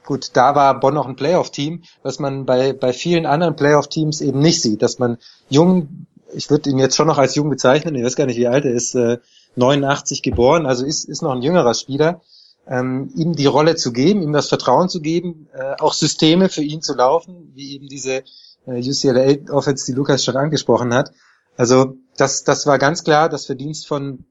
gut, 0.05 0.31
da 0.33 0.55
war 0.55 0.79
Bonn 0.79 0.93
noch 0.93 1.07
ein 1.07 1.15
Playoff-Team, 1.15 1.83
was 2.03 2.19
man 2.19 2.45
bei, 2.45 2.73
bei 2.73 2.91
vielen 2.91 3.25
anderen 3.25 3.55
Playoff-Teams 3.55 4.21
eben 4.21 4.39
nicht 4.39 4.61
sieht, 4.61 4.81
dass 4.81 4.99
man 4.99 5.17
jung 5.49 6.05
ich 6.33 6.49
würde 6.49 6.69
ihn 6.69 6.77
jetzt 6.77 6.95
schon 6.95 7.07
noch 7.07 7.17
als 7.17 7.35
jung 7.35 7.49
bezeichnen, 7.49 7.95
ich 7.95 8.03
weiß 8.03 8.15
gar 8.15 8.25
nicht, 8.25 8.37
wie 8.37 8.47
alt 8.47 8.65
er 8.65 8.73
ist, 8.73 8.95
äh, 8.95 9.17
89 9.55 10.21
geboren, 10.21 10.65
also 10.65 10.85
ist, 10.85 11.05
ist 11.05 11.21
noch 11.21 11.31
ein 11.31 11.41
jüngerer 11.41 11.73
Spieler, 11.73 12.21
ähm, 12.69 13.11
ihm 13.15 13.33
die 13.33 13.47
Rolle 13.47 13.75
zu 13.75 13.91
geben, 13.91 14.21
ihm 14.21 14.31
das 14.31 14.47
Vertrauen 14.47 14.89
zu 14.89 15.01
geben, 15.01 15.47
äh, 15.53 15.75
auch 15.79 15.93
Systeme 15.93 16.49
für 16.49 16.61
ihn 16.61 16.81
zu 16.81 16.93
laufen, 16.93 17.51
wie 17.55 17.73
eben 17.73 17.87
diese 17.87 18.23
äh, 18.67 18.79
UCLA 18.79 19.51
Offense, 19.51 19.85
die 19.87 19.97
Lukas 19.97 20.23
schon 20.23 20.37
angesprochen 20.37 20.93
hat. 20.93 21.11
Also 21.57 21.97
das, 22.15 22.43
das 22.43 22.67
war 22.67 22.77
ganz 22.77 23.03
klar 23.03 23.27
das 23.27 23.47
Verdienst 23.47 23.87
von, 23.87 24.25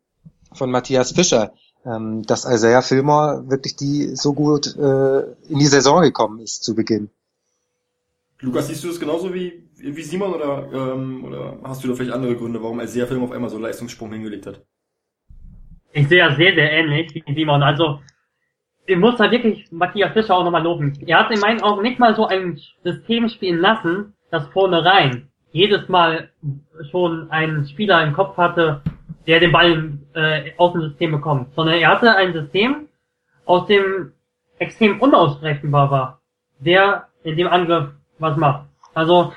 von 0.52 0.70
Matthias 0.70 1.12
Fischer, 1.12 1.52
ähm, 1.84 2.22
dass 2.22 2.44
Isaiah 2.44 2.82
Fillmore 2.82 3.50
wirklich 3.50 3.74
die 3.74 4.14
so 4.14 4.32
gut 4.34 4.76
äh, 4.76 5.20
in 5.48 5.58
die 5.58 5.66
Saison 5.66 6.02
gekommen 6.02 6.38
ist 6.38 6.62
zu 6.62 6.76
Beginn. 6.76 7.10
Lukas, 8.40 8.68
siehst 8.68 8.84
du 8.84 8.88
das 8.88 9.00
genauso 9.00 9.34
wie, 9.34 9.68
wie 9.78 10.02
Simon 10.02 10.32
oder, 10.32 10.70
ähm, 10.72 11.24
oder 11.24 11.58
hast 11.64 11.82
du 11.82 11.88
da 11.88 11.94
vielleicht 11.94 12.12
andere 12.12 12.36
Gründe, 12.36 12.62
warum 12.62 12.78
Isaiah 12.78 13.08
Film 13.08 13.24
auf 13.24 13.32
einmal 13.32 13.50
so 13.50 13.56
einen 13.56 13.64
Leistungssprung 13.64 14.12
hingelegt 14.12 14.46
hat? 14.46 14.64
Ich 15.92 16.06
sehe 16.08 16.24
das 16.24 16.36
sehr, 16.36 16.54
sehr 16.54 16.70
ähnlich 16.70 17.12
wie 17.14 17.34
Simon. 17.34 17.64
Also, 17.64 17.98
ich 18.88 18.96
muss 18.96 19.16
da 19.16 19.30
wirklich 19.30 19.70
Matthias 19.70 20.12
Fischer 20.12 20.34
auch 20.34 20.44
nochmal 20.44 20.62
loben. 20.62 20.98
Er 21.06 21.20
hat 21.20 21.30
in 21.30 21.40
meinen 21.40 21.62
Augen 21.62 21.82
nicht 21.82 21.98
mal 21.98 22.16
so 22.16 22.26
ein 22.26 22.58
System 22.82 23.28
spielen 23.28 23.60
lassen, 23.60 24.14
das 24.30 24.46
vorne 24.48 24.84
rein 24.84 25.28
jedes 25.52 25.88
Mal 25.88 26.30
schon 26.90 27.30
einen 27.30 27.66
Spieler 27.66 28.02
im 28.02 28.14
Kopf 28.14 28.36
hatte, 28.36 28.82
der 29.26 29.40
den 29.40 29.52
Ball 29.52 29.98
äh, 30.14 30.52
aus 30.56 30.72
dem 30.72 30.82
System 30.82 31.12
bekommt, 31.12 31.54
sondern 31.54 31.76
er 31.76 31.88
hatte 31.88 32.14
ein 32.14 32.32
System, 32.32 32.88
aus 33.44 33.66
dem 33.66 34.12
extrem 34.58 35.00
unausrechenbar 35.00 35.90
war, 35.90 36.20
der 36.58 37.08
in 37.24 37.36
dem 37.36 37.48
Angriff 37.48 37.90
was 38.18 38.36
macht. 38.36 38.68
Also, 38.94 39.32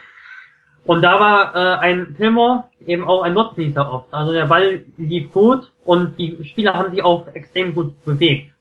und 0.86 1.02
da 1.02 1.20
war 1.20 1.56
äh, 1.56 1.78
ein 1.80 2.16
Fillmore 2.16 2.66
eben 2.86 3.06
auch 3.06 3.24
ein 3.24 3.34
Nutznießer 3.34 3.92
oft. 3.92 4.14
Also 4.14 4.32
der 4.32 4.46
Ball 4.46 4.86
lief 4.98 5.32
gut 5.32 5.72
und 5.86 6.18
die 6.18 6.44
Spieler 6.46 6.74
haben 6.74 6.92
sich 6.92 7.04
auch 7.04 7.28
extrem 7.34 7.74
gut 7.74 8.04
bewegt. 8.06 8.52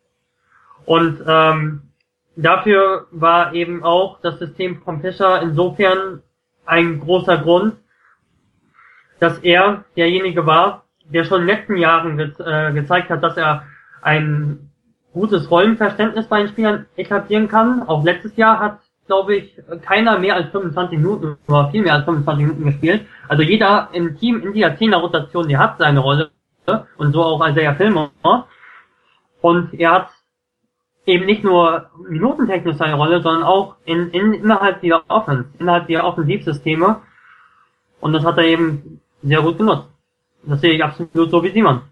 Und 0.84 1.22
ähm, 1.26 1.82
dafür 2.36 3.06
war 3.10 3.54
eben 3.54 3.84
auch 3.84 4.20
das 4.20 4.38
System 4.38 4.82
von 4.82 5.00
Fischer 5.00 5.42
insofern 5.42 6.22
ein 6.66 7.00
großer 7.00 7.38
Grund, 7.38 7.76
dass 9.18 9.38
er 9.38 9.84
derjenige 9.96 10.46
war, 10.46 10.84
der 11.04 11.24
schon 11.24 11.42
in 11.42 11.46
den 11.46 11.56
letzten 11.56 11.76
Jahren 11.76 12.16
ge 12.16 12.32
äh, 12.38 12.72
gezeigt 12.72 13.10
hat, 13.10 13.22
dass 13.22 13.36
er 13.36 13.64
ein 14.02 14.70
gutes 15.12 15.50
Rollenverständnis 15.50 16.26
bei 16.26 16.38
den 16.38 16.48
Spielern 16.48 16.86
etablieren 16.96 17.48
kann. 17.48 17.82
Auch 17.82 18.04
letztes 18.04 18.36
Jahr 18.36 18.58
hat 18.60 18.80
glaube 19.10 19.34
ich, 19.34 19.60
keiner 19.82 20.20
mehr 20.20 20.36
als 20.36 20.50
25 20.50 20.96
Minuten 20.96 21.36
oder 21.48 21.68
viel 21.72 21.82
mehr 21.82 21.94
als 21.94 22.04
25 22.04 22.46
Minuten 22.46 22.64
gespielt. 22.64 23.06
Also 23.26 23.42
jeder 23.42 23.88
im 23.92 24.16
Team 24.16 24.40
in 24.40 24.52
dieser 24.52 24.68
10er 24.68 24.98
Rotation, 24.98 25.48
der 25.48 25.58
hat 25.58 25.78
seine 25.78 25.98
Rolle 25.98 26.30
und 26.96 27.12
so 27.12 27.20
auch 27.20 27.44
Isaiah 27.48 27.74
Filmer. 27.74 28.12
Und 29.40 29.74
er 29.74 29.90
hat 29.90 30.10
eben 31.10 31.26
nicht 31.26 31.44
nur 31.44 31.90
minutentechnisch 32.08 32.76
seine 32.76 32.94
Rolle, 32.94 33.22
sondern 33.22 33.42
auch 33.42 33.76
in, 33.84 34.10
in, 34.10 34.32
innerhalb 34.32 34.80
der 34.80 35.02
Offense, 35.08 35.46
innerhalb 35.58 35.86
der 35.88 36.04
Offensivsysteme. 36.04 37.00
Und 38.00 38.12
das 38.12 38.24
hat 38.24 38.38
er 38.38 38.44
eben 38.44 39.00
sehr 39.22 39.42
gut 39.42 39.58
genutzt. 39.58 39.88
Das 40.44 40.60
sehe 40.60 40.72
ich 40.72 40.82
absolut 40.82 41.30
so 41.30 41.42
wie 41.42 41.50
Simon. 41.50 41.82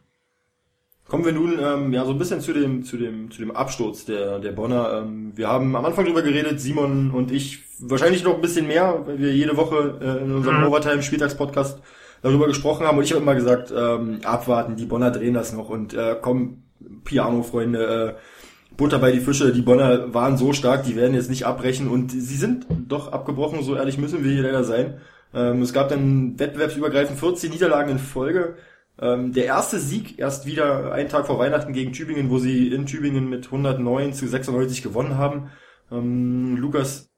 Kommen 1.08 1.24
wir 1.24 1.32
nun 1.32 1.58
ähm, 1.58 1.92
ja 1.92 2.04
so 2.04 2.12
ein 2.12 2.18
bisschen 2.18 2.40
zu 2.40 2.52
dem 2.52 2.82
zu 2.82 2.98
dem 2.98 3.30
zu 3.30 3.40
dem 3.40 3.50
Absturz 3.50 4.04
der 4.04 4.38
der 4.40 4.52
Bonner. 4.52 5.02
Ähm, 5.02 5.32
wir 5.34 5.48
haben 5.48 5.74
am 5.74 5.84
Anfang 5.86 6.04
drüber 6.04 6.20
geredet, 6.20 6.60
Simon 6.60 7.10
und 7.12 7.30
ich 7.30 7.64
wahrscheinlich 7.80 8.24
noch 8.24 8.34
ein 8.34 8.42
bisschen 8.42 8.66
mehr, 8.66 9.04
weil 9.06 9.18
wir 9.18 9.32
jede 9.32 9.56
Woche 9.56 9.98
äh, 10.02 10.24
in 10.24 10.34
unserem 10.34 10.60
mhm. 10.60 10.66
Overtime 10.66 11.02
Spieltagspodcast 11.02 11.82
darüber 12.20 12.46
gesprochen 12.46 12.86
haben 12.86 12.98
und 12.98 13.04
ich 13.04 13.12
habe 13.12 13.22
immer 13.22 13.34
gesagt, 13.34 13.72
ähm, 13.74 14.20
abwarten, 14.22 14.76
die 14.76 14.84
Bonner 14.84 15.10
drehen 15.10 15.34
das 15.34 15.54
noch 15.54 15.70
und 15.70 15.94
äh, 15.94 16.16
komm 16.20 16.64
Piano 17.04 17.42
Freunde, 17.42 18.16
äh, 18.18 18.20
Butter 18.78 19.00
bei 19.00 19.10
die 19.10 19.20
Fische, 19.20 19.52
die 19.52 19.60
Bonner 19.60 20.14
waren 20.14 20.38
so 20.38 20.52
stark, 20.52 20.84
die 20.84 20.96
werden 20.96 21.12
jetzt 21.12 21.28
nicht 21.28 21.44
abbrechen 21.44 21.88
und 21.88 22.12
sie 22.12 22.36
sind 22.36 22.64
doch 22.86 23.12
abgebrochen, 23.12 23.62
so 23.62 23.74
ehrlich 23.74 23.98
müssen 23.98 24.24
wir 24.24 24.30
hier 24.30 24.44
leider 24.44 24.62
sein. 24.62 25.00
Ähm, 25.34 25.60
es 25.62 25.72
gab 25.72 25.88
dann 25.88 26.38
wettbewerbsübergreifend 26.38 27.18
14 27.18 27.50
Niederlagen 27.50 27.90
in 27.90 27.98
Folge. 27.98 28.54
Ähm, 29.00 29.32
der 29.32 29.46
erste 29.46 29.80
Sieg 29.80 30.18
erst 30.20 30.46
wieder 30.46 30.92
einen 30.92 31.08
Tag 31.08 31.26
vor 31.26 31.40
Weihnachten 31.40 31.72
gegen 31.72 31.92
Tübingen, 31.92 32.30
wo 32.30 32.38
sie 32.38 32.68
in 32.68 32.86
Tübingen 32.86 33.28
mit 33.28 33.46
109 33.46 34.12
zu 34.12 34.28
96 34.28 34.82
gewonnen 34.82 35.18
haben. 35.18 35.50
Ähm, 35.90 36.56
Lukas. 36.56 37.10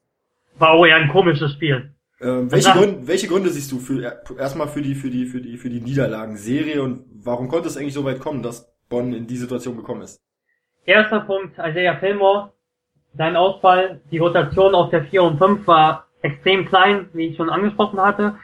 War 0.57 0.71
auch 0.71 0.85
eher 0.85 0.97
ein 0.97 1.09
komisches 1.09 1.53
Spiel. 1.53 1.93
Ähm, 2.19 2.51
welche, 2.51 2.71
Gründe, 2.71 3.07
welche 3.07 3.27
Gründe 3.27 3.49
siehst 3.51 3.71
du 3.71 3.77
für 3.77 4.21
erstmal 4.37 4.67
für 4.67 4.81
die 4.81 4.95
für 4.95 5.09
die 5.09 5.25
für 5.25 5.41
die 5.41 5.57
für 5.57 5.69
die 5.69 5.81
Niederlagenserie 5.81 6.81
und 6.81 7.05
warum 7.23 7.47
konnte 7.47 7.67
es 7.67 7.77
eigentlich 7.77 7.93
so 7.93 8.03
weit 8.03 8.19
kommen, 8.19 8.43
dass 8.43 8.71
Bonn 8.89 9.13
in 9.13 9.25
die 9.25 9.37
Situation 9.37 9.75
gekommen 9.75 10.01
ist? 10.01 10.21
Erster 10.85 11.21
Punkt, 11.21 11.57
Isaiah 11.57 11.95
Fillmore, 11.97 12.51
sein 13.15 13.35
Ausfall, 13.35 14.01
die 14.11 14.17
Rotation 14.17 14.73
auf 14.73 14.89
der 14.89 15.03
4 15.03 15.23
und 15.23 15.37
5 15.37 15.67
war 15.67 16.07
extrem 16.21 16.65
klein, 16.65 17.09
wie 17.13 17.27
ich 17.27 17.37
schon 17.37 17.49
angesprochen 17.49 17.99
hatte. 17.99 18.35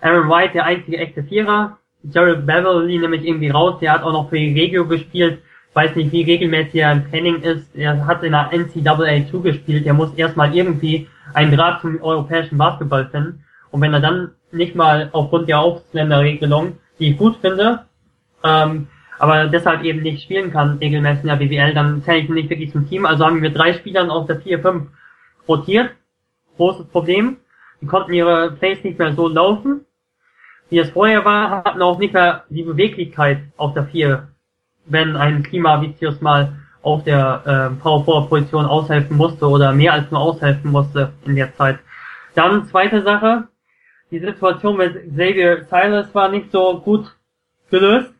Aaron 0.00 0.28
White, 0.28 0.52
der 0.54 0.64
einzige 0.64 0.98
echte 0.98 1.22
Vierer, 1.24 1.78
Jared 2.02 2.46
Beverly 2.46 2.98
nämlich 2.98 3.24
irgendwie 3.24 3.50
raus, 3.50 3.78
der 3.80 3.92
hat 3.92 4.02
auch 4.02 4.12
noch 4.12 4.28
für 4.28 4.36
Regio 4.36 4.86
gespielt, 4.86 5.42
weiß 5.72 5.96
nicht, 5.96 6.12
wie 6.12 6.22
regelmäßig 6.22 6.76
er 6.76 6.92
im 6.92 7.10
Training 7.10 7.42
ist, 7.42 7.74
er 7.74 8.06
hat 8.06 8.22
in 8.22 8.32
der 8.32 8.50
NCAA 8.52 9.26
zugespielt, 9.30 9.86
er 9.86 9.94
muss 9.94 10.14
erstmal 10.14 10.54
irgendwie 10.54 11.08
einen 11.32 11.56
Draht 11.56 11.80
zum 11.80 12.00
europäischen 12.02 12.58
Basketball 12.58 13.08
finden. 13.08 13.44
Und 13.70 13.80
wenn 13.80 13.92
er 13.92 14.00
dann 14.00 14.32
nicht 14.52 14.74
mal 14.74 15.08
aufgrund 15.12 15.48
der 15.48 15.58
Ausländerregelung, 15.58 16.78
die 16.98 17.10
ich 17.10 17.18
gut 17.18 17.36
finde, 17.40 17.86
ähm, 18.44 18.86
aber 19.18 19.46
deshalb 19.46 19.82
eben 19.84 20.02
nicht 20.02 20.22
spielen 20.22 20.50
kann, 20.50 20.78
regelmäßig 20.78 21.22
in 21.22 21.28
der 21.28 21.36
BWL, 21.36 21.74
dann 21.74 22.02
zähle 22.02 22.18
ich 22.18 22.28
ihn 22.28 22.34
nicht 22.34 22.50
wirklich 22.50 22.72
zum 22.72 22.88
Team. 22.88 23.06
Also 23.06 23.24
haben 23.24 23.42
wir 23.42 23.50
drei 23.50 23.72
Spielern 23.72 24.10
aus 24.10 24.26
der 24.26 24.40
4-5 24.40 24.86
rotiert. 25.48 25.90
Großes 26.56 26.86
Problem. 26.86 27.38
Die 27.80 27.86
konnten 27.86 28.12
ihre 28.12 28.52
Plays 28.52 28.82
nicht 28.84 28.98
mehr 28.98 29.12
so 29.14 29.28
laufen 29.28 29.84
wie 30.74 30.78
es 30.78 30.90
vorher 30.90 31.24
war, 31.24 31.64
hatten 31.64 31.82
auch 31.82 31.98
nicht 31.98 32.14
mehr 32.14 32.44
die 32.48 32.62
Beweglichkeit 32.62 33.42
auf 33.56 33.74
der 33.74 33.84
4, 33.84 34.28
wenn 34.86 35.16
ein 35.16 35.42
Klimavicius 35.42 36.20
mal 36.20 36.56
auf 36.82 37.04
der 37.04 37.42
äh, 37.76 37.80
Power 37.80 38.04
Forward 38.04 38.28
Position 38.28 38.66
aushelfen 38.66 39.16
musste 39.16 39.48
oder 39.48 39.72
mehr 39.72 39.92
als 39.92 40.10
nur 40.10 40.20
aushelfen 40.20 40.70
musste 40.70 41.12
in 41.24 41.36
der 41.36 41.54
Zeit. 41.54 41.78
Dann 42.34 42.64
zweite 42.66 43.02
Sache, 43.02 43.48
die 44.10 44.18
Situation 44.18 44.76
mit 44.76 44.94
Xavier 45.12 45.64
Silas 45.70 46.14
war 46.14 46.28
nicht 46.28 46.50
so 46.50 46.80
gut 46.80 47.14
gelöst. 47.70 48.12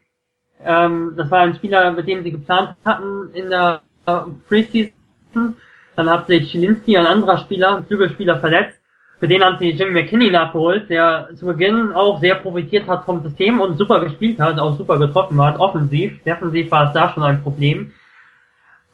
Ähm, 0.65 1.15
das 1.17 1.31
war 1.31 1.41
ein 1.41 1.55
Spieler, 1.55 1.93
mit 1.93 2.09
dem 2.09 2.23
sie 2.23 2.33
geplant 2.33 2.77
hatten 2.85 3.31
in 3.35 3.51
der 3.51 3.83
äh, 4.07 4.21
Preseason. 4.49 5.57
Dann 5.97 6.11
hat 6.11 6.27
sich 6.27 6.51
Schilinski, 6.51 6.97
ein 6.97 7.07
anderer 7.07 7.39
Spieler, 7.39 7.77
ein 7.77 7.85
Flügelspieler, 7.85 8.41
verletzt. 8.41 8.81
Für 9.21 9.29
den 9.29 9.45
haben 9.45 9.59
sie 9.59 9.71
Jimmy 9.71 9.93
McKinney 9.93 10.31
nachgeholt, 10.31 10.91
der 10.91 11.31
zu 11.37 11.47
Beginn 11.47 11.93
auch 11.93 12.21
sehr 12.21 12.35
profitiert 12.35 12.89
hat 12.89 13.05
vom 13.05 13.23
System 13.23 13.61
und 13.61 13.79
super 13.79 14.01
gespielt 14.01 14.41
hat, 14.41 14.59
auch 14.59 14.77
super 14.77 14.99
getroffen 14.99 15.41
hat, 15.41 15.59
offensiv. 15.59 16.23
Defensiv 16.25 16.71
war 16.71 16.89
es 16.89 16.93
da 16.93 17.11
schon 17.11 17.23
ein 17.23 17.43
Problem. 17.43 17.93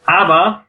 Aber 0.05 0.65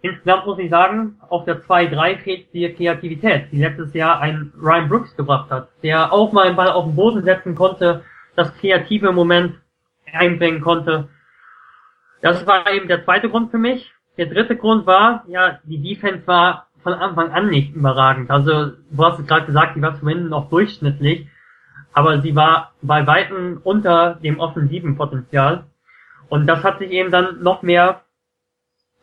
insgesamt 0.00 0.46
muss 0.46 0.58
ich 0.58 0.70
sagen, 0.70 1.20
auf 1.28 1.44
der 1.44 1.62
2-3 1.62 2.18
fehlt 2.18 2.54
die 2.54 2.72
Kreativität, 2.72 3.52
die 3.52 3.58
letztes 3.58 3.92
Jahr 3.92 4.20
ein 4.20 4.52
Ryan 4.60 4.88
Brooks 4.88 5.16
gebracht 5.16 5.50
hat, 5.50 5.68
der 5.82 6.12
auch 6.12 6.32
mal 6.32 6.46
einen 6.46 6.56
Ball 6.56 6.70
auf 6.70 6.84
den 6.84 6.96
Boden 6.96 7.22
setzen 7.24 7.54
konnte, 7.54 8.02
das 8.36 8.54
kreative 8.56 9.12
Moment 9.12 9.54
einbringen 10.12 10.60
konnte. 10.60 11.08
Das 12.20 12.46
war 12.46 12.70
eben 12.70 12.88
der 12.88 13.04
zweite 13.04 13.28
Grund 13.28 13.50
für 13.50 13.58
mich. 13.58 13.92
Der 14.16 14.26
dritte 14.26 14.56
Grund 14.56 14.86
war, 14.86 15.24
ja, 15.28 15.60
die 15.64 15.80
Defense 15.80 16.26
war 16.26 16.66
von 16.82 16.92
Anfang 16.92 17.30
an 17.30 17.48
nicht 17.48 17.74
überragend. 17.74 18.30
Also, 18.30 18.72
du 18.90 19.04
hast 19.04 19.18
es 19.18 19.26
gerade 19.26 19.46
gesagt, 19.46 19.76
die 19.76 19.82
war 19.82 19.98
zumindest 19.98 20.30
noch 20.30 20.48
durchschnittlich, 20.48 21.28
aber 21.92 22.20
sie 22.20 22.34
war 22.34 22.72
bei 22.82 23.06
Weitem 23.06 23.60
unter 23.62 24.14
dem 24.16 24.40
offensiven 24.40 24.96
Potenzial. 24.96 25.66
Und 26.28 26.46
das 26.46 26.62
hat 26.62 26.78
sich 26.78 26.90
eben 26.90 27.10
dann 27.10 27.42
noch 27.42 27.62
mehr 27.62 28.02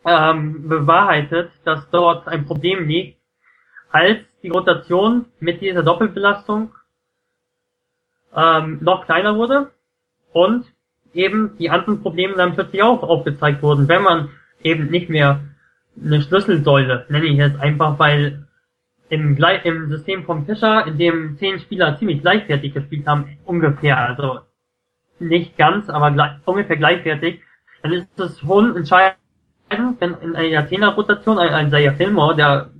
ähm, 0.04 0.68
bewahrheitet, 0.68 1.50
dass 1.64 1.88
dort 1.90 2.28
ein 2.28 2.46
Problem 2.46 2.86
liegt, 2.86 3.18
als 3.90 4.18
die 4.42 4.50
Rotation 4.50 5.26
mit 5.40 5.60
dieser 5.60 5.82
Doppelbelastung 5.82 6.72
ähm, 8.34 8.78
noch 8.82 9.06
kleiner 9.06 9.36
wurde 9.36 9.72
und 10.32 10.66
eben 11.16 11.56
die 11.58 11.70
anderen 11.70 12.02
Probleme 12.02 12.34
dann 12.34 12.54
plötzlich 12.54 12.82
auch 12.82 13.02
aufgezeigt 13.02 13.62
wurden, 13.62 13.88
wenn 13.88 14.02
man 14.02 14.28
eben 14.62 14.90
nicht 14.90 15.08
mehr 15.08 15.40
eine 16.02 16.22
Schlüsselsäule, 16.22 17.06
nenne 17.08 17.26
ich 17.26 17.36
jetzt 17.36 17.58
einfach, 17.58 17.98
weil 17.98 18.46
im, 19.08 19.36
im 19.64 19.88
System 19.88 20.24
vom 20.24 20.46
Fischer, 20.46 20.86
in 20.86 20.98
dem 20.98 21.36
zehn 21.38 21.58
Spieler 21.60 21.96
ziemlich 21.98 22.20
gleichwertig 22.20 22.74
gespielt 22.74 23.06
haben, 23.06 23.38
ungefähr, 23.44 23.98
also 23.98 24.40
nicht 25.18 25.56
ganz, 25.56 25.88
aber 25.88 26.10
gleich, 26.10 26.32
ungefähr 26.44 26.76
gleichwertig, 26.76 27.40
dann 27.82 27.92
ist 27.92 28.18
es 28.18 28.40
schon 28.40 28.76
entscheidend, 28.76 29.16
wenn 29.70 30.14
in 30.22 30.36
einer 30.36 30.66
Zehner-Rotation 30.66 31.38
ein, 31.38 31.54
ein 31.54 31.70
Zaire 31.70 31.94
Fillmore, 31.94 32.36
der 32.36 32.70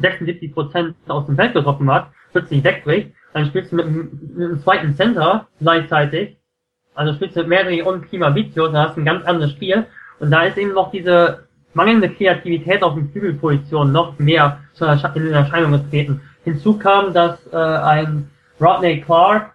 76% 0.00 0.94
aus 1.08 1.26
dem 1.26 1.36
Feld 1.36 1.54
getroffen 1.54 1.90
hat, 1.90 2.10
plötzlich 2.32 2.62
wegbricht, 2.62 3.12
dann 3.32 3.46
spielst 3.46 3.72
du 3.72 3.76
mit, 3.76 3.86
mit 3.86 4.44
einem 4.44 4.60
zweiten 4.60 4.94
Center 4.94 5.48
gleichzeitig, 5.60 6.37
also 6.98 7.14
spielst 7.14 7.36
du 7.36 7.44
Mary 7.44 7.80
und 7.80 8.08
Klima 8.08 8.34
Vizio, 8.34 8.66
dann 8.66 8.88
hast 8.88 8.96
du 8.96 9.02
ein 9.02 9.04
ganz 9.04 9.24
anderes 9.24 9.52
Spiel, 9.52 9.86
und 10.18 10.32
da 10.32 10.42
ist 10.42 10.58
eben 10.58 10.74
noch 10.74 10.90
diese 10.90 11.46
mangelnde 11.72 12.08
Kreativität 12.10 12.82
auf 12.82 12.94
den 12.94 13.10
Flügelpositionen 13.10 13.92
noch 13.92 14.18
mehr 14.18 14.60
in 15.14 15.32
Erscheinung 15.32 15.72
getreten. 15.72 16.20
Hinzu 16.42 16.76
kam, 16.76 17.14
dass 17.14 17.38
äh, 17.52 17.56
ein 17.56 18.28
Rodney 18.60 19.00
Clark 19.00 19.54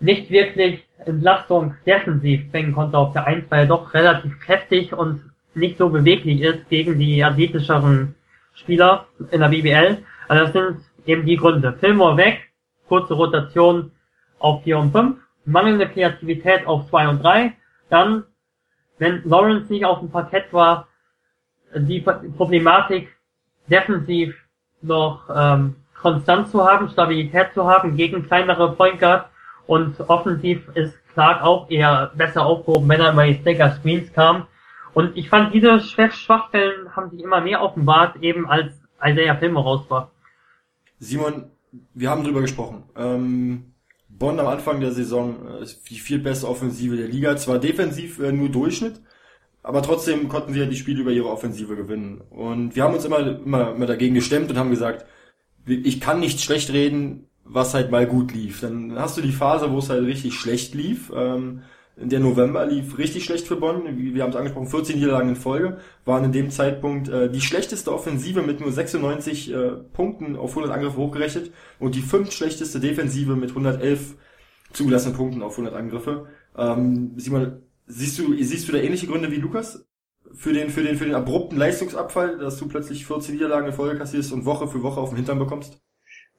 nicht 0.00 0.30
wirklich 0.30 0.82
Entlastung 1.04 1.74
defensiv 1.84 2.50
bringen 2.50 2.72
konnte 2.72 2.96
auf 2.96 3.12
der 3.12 3.26
1, 3.26 3.44
weil 3.50 3.60
er 3.60 3.66
doch 3.66 3.92
relativ 3.92 4.40
kräftig 4.40 4.94
und 4.94 5.20
nicht 5.54 5.76
so 5.76 5.90
beweglich 5.90 6.40
ist 6.40 6.68
gegen 6.70 6.98
die 6.98 7.22
athletischeren 7.22 8.14
Spieler 8.54 9.06
in 9.30 9.40
der 9.40 9.48
BBL. 9.48 9.98
Also 10.28 10.44
das 10.44 10.52
sind 10.54 10.76
eben 11.04 11.26
die 11.26 11.36
Gründe. 11.36 11.74
Fillmore 11.74 12.16
weg, 12.16 12.40
kurze 12.88 13.12
Rotation 13.12 13.90
auf 14.38 14.62
4 14.64 14.78
und 14.78 14.92
5, 14.92 15.16
mangelnde 15.46 15.88
Kreativität 15.88 16.66
auf 16.66 16.88
2 16.88 17.08
und 17.08 17.22
3, 17.22 17.52
dann, 17.88 18.24
wenn 18.98 19.22
Lawrence 19.24 19.72
nicht 19.72 19.84
auf 19.84 20.00
dem 20.00 20.10
Parkett 20.10 20.52
war, 20.52 20.88
die 21.74 22.00
Problematik 22.00 23.08
defensiv 23.68 24.34
noch 24.82 25.28
ähm, 25.34 25.76
konstant 26.00 26.48
zu 26.48 26.64
haben, 26.64 26.88
Stabilität 26.88 27.52
zu 27.54 27.66
haben 27.66 27.96
gegen 27.96 28.26
kleinere 28.26 28.72
Point 28.72 29.00
Guards 29.00 29.28
und 29.66 29.98
offensiv 30.08 30.68
ist 30.74 30.94
Clark 31.12 31.42
auch 31.42 31.70
eher 31.70 32.12
besser 32.14 32.44
aufgehoben, 32.44 32.88
wenn 32.88 33.00
er 33.00 33.12
mal 33.12 33.32
die 33.32 33.40
Sticker 33.40 33.72
Screens 33.72 34.12
kam. 34.12 34.46
Und 34.94 35.16
ich 35.16 35.28
fand, 35.28 35.52
diese 35.52 35.80
Schwachstellen 35.80 36.94
haben 36.94 37.10
sich 37.10 37.22
immer 37.22 37.40
mehr 37.40 37.62
offenbart, 37.62 38.16
eben 38.22 38.48
als 38.48 38.72
Isaiah 39.04 39.36
Filmer 39.36 39.60
raus 39.60 39.84
war. 39.88 40.10
Simon, 40.98 41.50
wir 41.94 42.10
haben 42.10 42.24
drüber 42.24 42.40
gesprochen. 42.40 42.84
Ähm, 42.96 43.74
Bonn 44.18 44.40
am 44.40 44.46
Anfang 44.46 44.80
der 44.80 44.92
Saison 44.92 45.36
äh, 45.60 45.66
die 45.88 45.98
viel 45.98 46.18
bessere 46.18 46.50
Offensive 46.50 46.96
der 46.96 47.08
Liga. 47.08 47.36
Zwar 47.36 47.58
defensiv 47.58 48.18
äh, 48.18 48.32
nur 48.32 48.48
Durchschnitt, 48.48 49.00
aber 49.62 49.82
trotzdem 49.82 50.28
konnten 50.28 50.52
sie 50.52 50.60
ja 50.60 50.66
die 50.66 50.76
Spiele 50.76 51.00
über 51.00 51.12
ihre 51.12 51.30
Offensive 51.30 51.76
gewinnen. 51.76 52.20
Und 52.30 52.76
wir 52.76 52.84
haben 52.84 52.94
uns 52.94 53.04
immer, 53.04 53.18
immer, 53.18 53.74
immer 53.74 53.86
dagegen 53.86 54.14
gestemmt 54.14 54.50
und 54.50 54.58
haben 54.58 54.70
gesagt, 54.70 55.06
ich 55.66 56.00
kann 56.00 56.20
nicht 56.20 56.40
schlecht 56.40 56.72
reden, 56.72 57.28
was 57.44 57.74
halt 57.74 57.90
mal 57.90 58.06
gut 58.06 58.32
lief. 58.32 58.60
Dann 58.60 58.96
hast 58.96 59.16
du 59.16 59.22
die 59.22 59.32
Phase, 59.32 59.70
wo 59.72 59.78
es 59.78 59.90
halt 59.90 60.04
richtig 60.04 60.34
schlecht 60.34 60.74
lief. 60.74 61.12
Ähm, 61.14 61.62
der 61.96 62.20
November 62.20 62.66
lief 62.66 62.98
richtig 62.98 63.24
schlecht 63.24 63.46
für 63.46 63.56
Bonn. 63.56 63.84
Wir 63.96 64.22
haben 64.22 64.30
es 64.30 64.36
angesprochen, 64.36 64.68
14 64.68 64.96
Niederlagen 64.96 65.30
in 65.30 65.36
Folge 65.36 65.78
waren 66.04 66.24
in 66.24 66.32
dem 66.32 66.50
Zeitpunkt 66.50 67.08
äh, 67.08 67.30
die 67.30 67.40
schlechteste 67.40 67.92
Offensive 67.92 68.42
mit 68.42 68.60
nur 68.60 68.70
96 68.70 69.52
äh, 69.52 69.70
Punkten 69.92 70.36
auf 70.36 70.50
100 70.50 70.72
Angriffe 70.72 70.98
hochgerechnet 70.98 71.52
und 71.78 71.94
die 71.94 72.02
fünf 72.02 72.32
schlechteste 72.32 72.80
Defensive 72.80 73.34
mit 73.34 73.50
111 73.50 74.14
zugelassenen 74.72 75.16
Punkten 75.16 75.42
auf 75.42 75.52
100 75.52 75.74
Angriffe. 75.74 76.26
Ähm, 76.56 77.12
Simon, 77.16 77.62
Siehst 77.86 78.18
du, 78.18 78.34
siehst 78.42 78.66
du 78.66 78.72
da 78.72 78.78
ähnliche 78.78 79.06
Gründe 79.06 79.30
wie 79.30 79.36
Lukas? 79.36 79.86
Für 80.32 80.52
den, 80.52 80.70
für 80.70 80.82
den, 80.82 80.96
für 80.96 81.04
den 81.04 81.14
abrupten 81.14 81.56
Leistungsabfall, 81.56 82.38
dass 82.38 82.58
du 82.58 82.66
plötzlich 82.66 83.06
14 83.06 83.34
Niederlagen 83.34 83.68
in 83.68 83.72
Folge 83.72 83.96
kassierst 83.96 84.32
und 84.32 84.44
Woche 84.44 84.66
für 84.66 84.82
Woche 84.82 85.00
auf 85.00 85.10
den 85.10 85.16
Hintern 85.16 85.38
bekommst? 85.38 85.80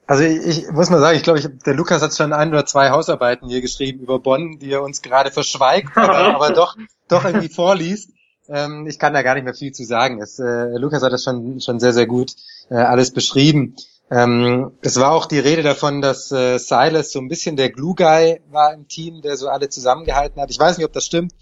Also 0.08 0.24
ich, 0.24 0.46
ich 0.46 0.72
muss 0.72 0.90
mal 0.90 1.02
sagen, 1.02 1.18
ich 1.18 1.24
glaube, 1.24 1.40
ich, 1.40 1.48
der 1.66 1.74
Lukas 1.74 2.02
hat 2.02 2.16
schon 2.16 2.32
ein 2.32 2.50
oder 2.50 2.66
zwei 2.66 2.92
Hausarbeiten 2.92 3.50
hier 3.50 3.62
geschrieben 3.62 4.00
über 4.00 4.20
Bonn, 4.20 4.58
die 4.58 4.72
er 4.72 4.82
uns 4.82 5.02
gerade 5.02 5.32
verschweigt, 5.32 5.96
aber, 5.96 6.18
aber 6.36 6.52
doch, 6.52 6.78
doch 7.10 7.26
irgendwie 7.26 7.50
vorliest. 7.50 8.12
Ähm, 8.48 8.88
ich 8.88 9.00
kann 9.00 9.14
da 9.14 9.22
gar 9.22 9.36
nicht 9.36 9.44
mehr 9.44 9.54
viel 9.54 9.74
zu 9.74 9.84
sagen. 9.84 10.22
Es, 10.22 10.40
äh, 10.40 10.78
Lukas 10.78 11.04
hat 11.04 11.12
das 11.12 11.26
schon, 11.26 11.60
schon 11.60 11.82
sehr, 11.82 11.92
sehr 11.92 12.08
gut 12.08 12.32
äh, 12.70 12.76
alles 12.76 13.12
beschrieben. 13.12 13.76
Ähm, 14.10 14.72
es 14.82 14.98
war 14.98 15.12
auch 15.12 15.26
die 15.26 15.40
Rede 15.40 15.64
davon, 15.64 16.02
dass 16.02 16.32
äh, 16.32 16.58
Silas 16.58 17.12
so 17.12 17.20
ein 17.20 17.28
bisschen 17.28 17.58
der 17.58 17.70
Glue-Guy 17.70 18.40
war 18.50 18.74
im 18.74 18.88
Team, 18.88 19.22
der 19.22 19.36
so 19.36 19.50
alle 19.50 19.68
zusammengehalten 19.68 20.42
hat. 20.42 20.50
Ich 20.50 20.60
weiß 20.60 20.78
nicht, 20.78 20.86
ob 20.86 20.94
das 20.94 21.04
stimmt. 21.04 21.34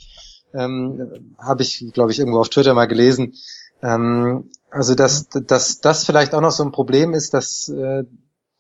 Ähm, 0.56 1.36
Habe 1.38 1.62
ich, 1.62 1.86
glaube 1.94 2.12
ich, 2.12 2.18
irgendwo 2.18 2.40
auf 2.40 2.50
Twitter 2.50 2.74
mal 2.74 2.88
gelesen. 2.88 3.36
Ähm, 3.84 4.50
also 4.72 4.96
dass, 4.96 5.30
dass 5.30 5.80
das 5.80 6.06
vielleicht 6.06 6.34
auch 6.34 6.42
noch 6.42 6.52
so 6.52 6.64
ein 6.64 6.72
Problem 6.72 7.14
ist, 7.14 7.36
dass 7.36 7.70
äh, 7.70 8.04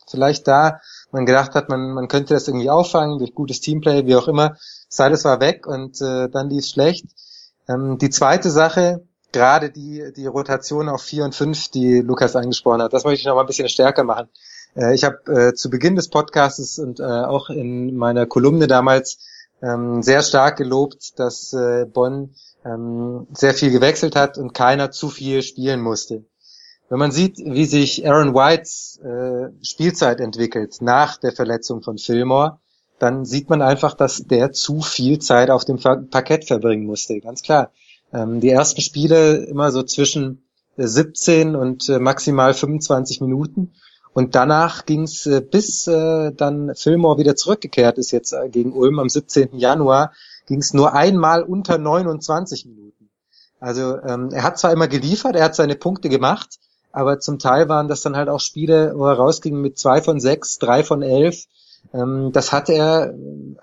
vielleicht 0.10 0.48
da 0.48 0.80
man 1.16 1.26
gedacht 1.26 1.56
hat, 1.56 1.70
man, 1.70 1.94
man 1.94 2.08
könnte 2.08 2.34
das 2.34 2.48
irgendwie 2.48 2.70
auffangen 2.70 3.18
durch 3.18 3.34
gutes 3.34 3.62
Teamplay, 3.62 4.06
wie 4.06 4.16
auch 4.16 4.28
immer. 4.28 4.58
Silas 4.90 5.26
war 5.26 5.40
weg 5.40 5.66
und 5.66 6.02
äh, 6.02 6.30
dann 6.30 6.50
lief 6.50 6.66
es 6.66 6.72
schlecht. 6.72 7.06
Ähm, 7.68 7.98
die 7.98 8.10
zweite 8.10 8.52
Sache, 8.52 9.04
gerade 9.32 9.72
die, 9.72 10.12
die 10.16 10.28
Rotation 10.28 10.90
auf 10.90 11.02
vier 11.02 11.24
und 11.24 11.34
fünf, 11.34 11.70
die 11.70 12.02
Lukas 12.02 12.36
angesprochen 12.36 12.82
hat, 12.82 12.94
das 12.94 13.06
möchte 13.06 13.22
ich 13.22 13.26
noch 13.26 13.36
mal 13.36 13.42
ein 13.42 13.48
bisschen 13.48 13.70
stärker 13.70 14.04
machen. 14.04 14.28
Äh, 14.76 14.94
ich 14.94 15.04
habe 15.04 15.18
äh, 15.32 15.54
zu 15.54 15.70
Beginn 15.70 15.96
des 15.96 16.10
Podcasts 16.10 16.78
und 16.80 17.00
äh, 17.00 17.04
auch 17.04 17.50
in 17.50 17.96
meiner 17.96 18.26
Kolumne 18.26 18.68
damals 18.68 19.20
ähm, 19.62 20.04
sehr 20.04 20.22
stark 20.22 20.58
gelobt, 20.58 21.18
dass 21.18 21.54
äh, 21.54 21.86
Bonn 21.86 22.36
ähm, 22.66 23.28
sehr 23.34 23.54
viel 23.54 23.72
gewechselt 23.72 24.16
hat 24.16 24.38
und 24.38 24.54
keiner 24.54 24.92
zu 24.92 25.10
viel 25.10 25.42
spielen 25.42 25.82
musste. 25.82 26.26
Wenn 26.90 27.00
man 27.00 27.12
sieht, 27.12 27.38
wie 27.38 27.66
sich 27.66 28.08
Aaron 28.08 28.34
Whites 28.36 29.00
äh, 29.04 29.52
Spielzeit 29.66 30.20
entwickelt 30.20 30.78
nach 30.82 31.18
der 31.18 31.32
Verletzung 31.32 31.82
von 31.82 31.98
Fillmore, 31.98 32.60
dann 33.00 33.26
sieht 33.26 33.50
man 33.50 33.62
einfach, 33.62 33.94
dass 33.94 34.24
der 34.24 34.52
zu 34.52 34.82
viel 34.82 35.20
Zeit 35.20 35.50
auf 35.50 35.66
dem 35.66 35.80
Parkett 35.80 36.46
verbringen 36.46 36.86
musste. 36.86 37.20
Ganz 37.20 37.42
klar. 37.42 37.72
Ähm, 38.14 38.40
die 38.40 38.50
ersten 38.50 38.82
Spiele 38.82 39.38
immer 39.46 39.72
so 39.72 39.84
zwischen 39.84 40.46
17 40.78 41.56
und 41.56 41.90
äh, 41.90 42.00
maximal 42.00 42.54
25 42.54 43.22
Minuten. 43.22 43.74
Und 44.14 44.36
danach 44.36 44.86
ging 44.86 45.04
es 45.04 45.26
äh, 45.26 45.42
bis 45.42 45.88
äh, 45.88 46.32
dann 46.32 46.74
Fillmore 46.76 47.18
wieder 47.18 47.36
zurückgekehrt 47.36 47.98
ist 47.98 48.12
jetzt 48.12 48.32
äh, 48.32 48.48
gegen 48.50 48.72
Ulm 48.72 49.00
am 49.00 49.10
17. 49.10 49.58
Januar, 49.58 50.14
ging 50.48 50.60
es 50.60 50.74
nur 50.74 50.94
einmal 50.94 51.44
unter 51.44 51.78
29 51.78 52.66
Minuten. 52.66 53.10
Also 53.60 53.98
ähm, 54.02 54.30
er 54.32 54.44
hat 54.44 54.60
zwar 54.60 54.72
immer 54.72 54.88
geliefert, 54.88 55.36
er 55.36 55.44
hat 55.44 55.56
seine 55.56 55.76
Punkte 55.76 56.08
gemacht, 56.08 56.60
aber 56.96 57.20
zum 57.20 57.40
Teil 57.40 57.68
waren 57.68 57.90
das 57.90 58.02
dann 58.02 58.16
halt 58.16 58.30
auch 58.30 58.40
Spiele, 58.40 58.94
wo 58.96 59.06
er 59.06 59.18
rausging 59.18 59.60
mit 59.60 59.78
zwei 59.78 60.02
von 60.02 60.22
sechs, 60.22 60.60
drei 60.60 60.82
von 60.82 61.02
elf. 61.02 61.44
Ähm, 61.94 62.32
das 62.32 62.54
hatte 62.54 62.74
er 62.74 63.14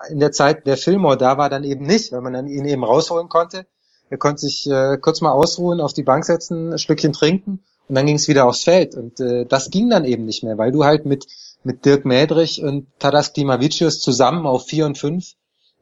in 0.09 0.19
der 0.19 0.31
Zeit, 0.31 0.67
der 0.67 0.77
Fillmore 0.77 1.17
da 1.17 1.35
war, 1.39 1.49
dann 1.49 1.63
eben 1.63 1.83
nicht, 1.83 2.11
weil 2.11 2.21
man 2.21 2.33
dann 2.33 2.47
ihn 2.47 2.65
eben 2.65 2.83
rausholen 2.83 3.29
konnte. 3.29 3.65
Er 4.11 4.19
konnte 4.19 4.41
sich 4.41 4.69
äh, 4.69 4.97
kurz 5.01 5.21
mal 5.21 5.31
ausruhen, 5.31 5.81
auf 5.81 5.93
die 5.93 6.03
Bank 6.03 6.25
setzen, 6.25 6.73
ein 6.73 6.77
Stückchen 6.77 7.11
trinken 7.11 7.63
und 7.89 7.95
dann 7.95 8.05
ging 8.05 8.17
es 8.17 8.27
wieder 8.27 8.45
aufs 8.45 8.65
Feld. 8.65 8.93
Und 8.93 9.19
äh, 9.19 9.47
das 9.47 9.71
ging 9.71 9.89
dann 9.89 10.05
eben 10.05 10.25
nicht 10.25 10.43
mehr, 10.43 10.59
weil 10.59 10.71
du 10.71 10.83
halt 10.83 11.07
mit, 11.07 11.25
mit 11.63 11.85
Dirk 11.85 12.05
Mädrich 12.05 12.61
und 12.61 12.85
Tadas 12.99 13.33
Klimavicius 13.33 13.99
zusammen 13.99 14.45
auf 14.45 14.67
vier 14.67 14.85
und 14.85 14.99
fünf 14.99 15.33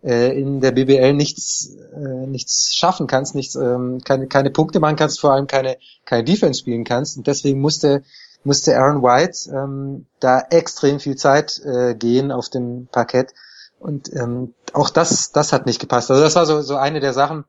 äh, 0.04 0.40
in 0.40 0.62
der 0.62 0.72
BBL 0.72 1.14
nichts, 1.14 1.76
äh, 1.94 2.28
nichts 2.28 2.74
schaffen 2.74 3.08
kannst, 3.08 3.36
nichts, 3.36 3.56
ähm, 3.56 4.02
keine, 4.04 4.28
keine 4.28 4.50
Punkte 4.50 4.80
machen 4.80 4.96
kannst, 4.96 5.20
vor 5.20 5.34
allem 5.34 5.48
keine, 5.48 5.78
keine 6.06 6.24
Defense 6.24 6.60
spielen 6.60 6.84
kannst. 6.84 7.18
Und 7.18 7.28
deswegen 7.28 7.60
musste 7.60 8.04
musste 8.44 8.78
Aaron 8.78 9.04
White 9.04 9.52
ähm, 9.52 10.06
da 10.20 10.40
extrem 10.50 11.00
viel 11.00 11.16
Zeit 11.16 11.60
äh, 11.64 11.96
gehen 11.96 12.32
auf 12.32 12.50
dem 12.50 12.88
Parkett. 12.92 13.34
Und 13.80 14.14
ähm, 14.14 14.54
auch 14.74 14.90
das, 14.90 15.32
das 15.32 15.54
hat 15.54 15.66
nicht 15.66 15.80
gepasst. 15.80 16.12
Also 16.12 16.22
das 16.22 16.36
war 16.36 16.46
so, 16.46 16.62
so 16.62 16.76
eine 16.76 17.00
der 17.00 17.14
Sachen, 17.14 17.46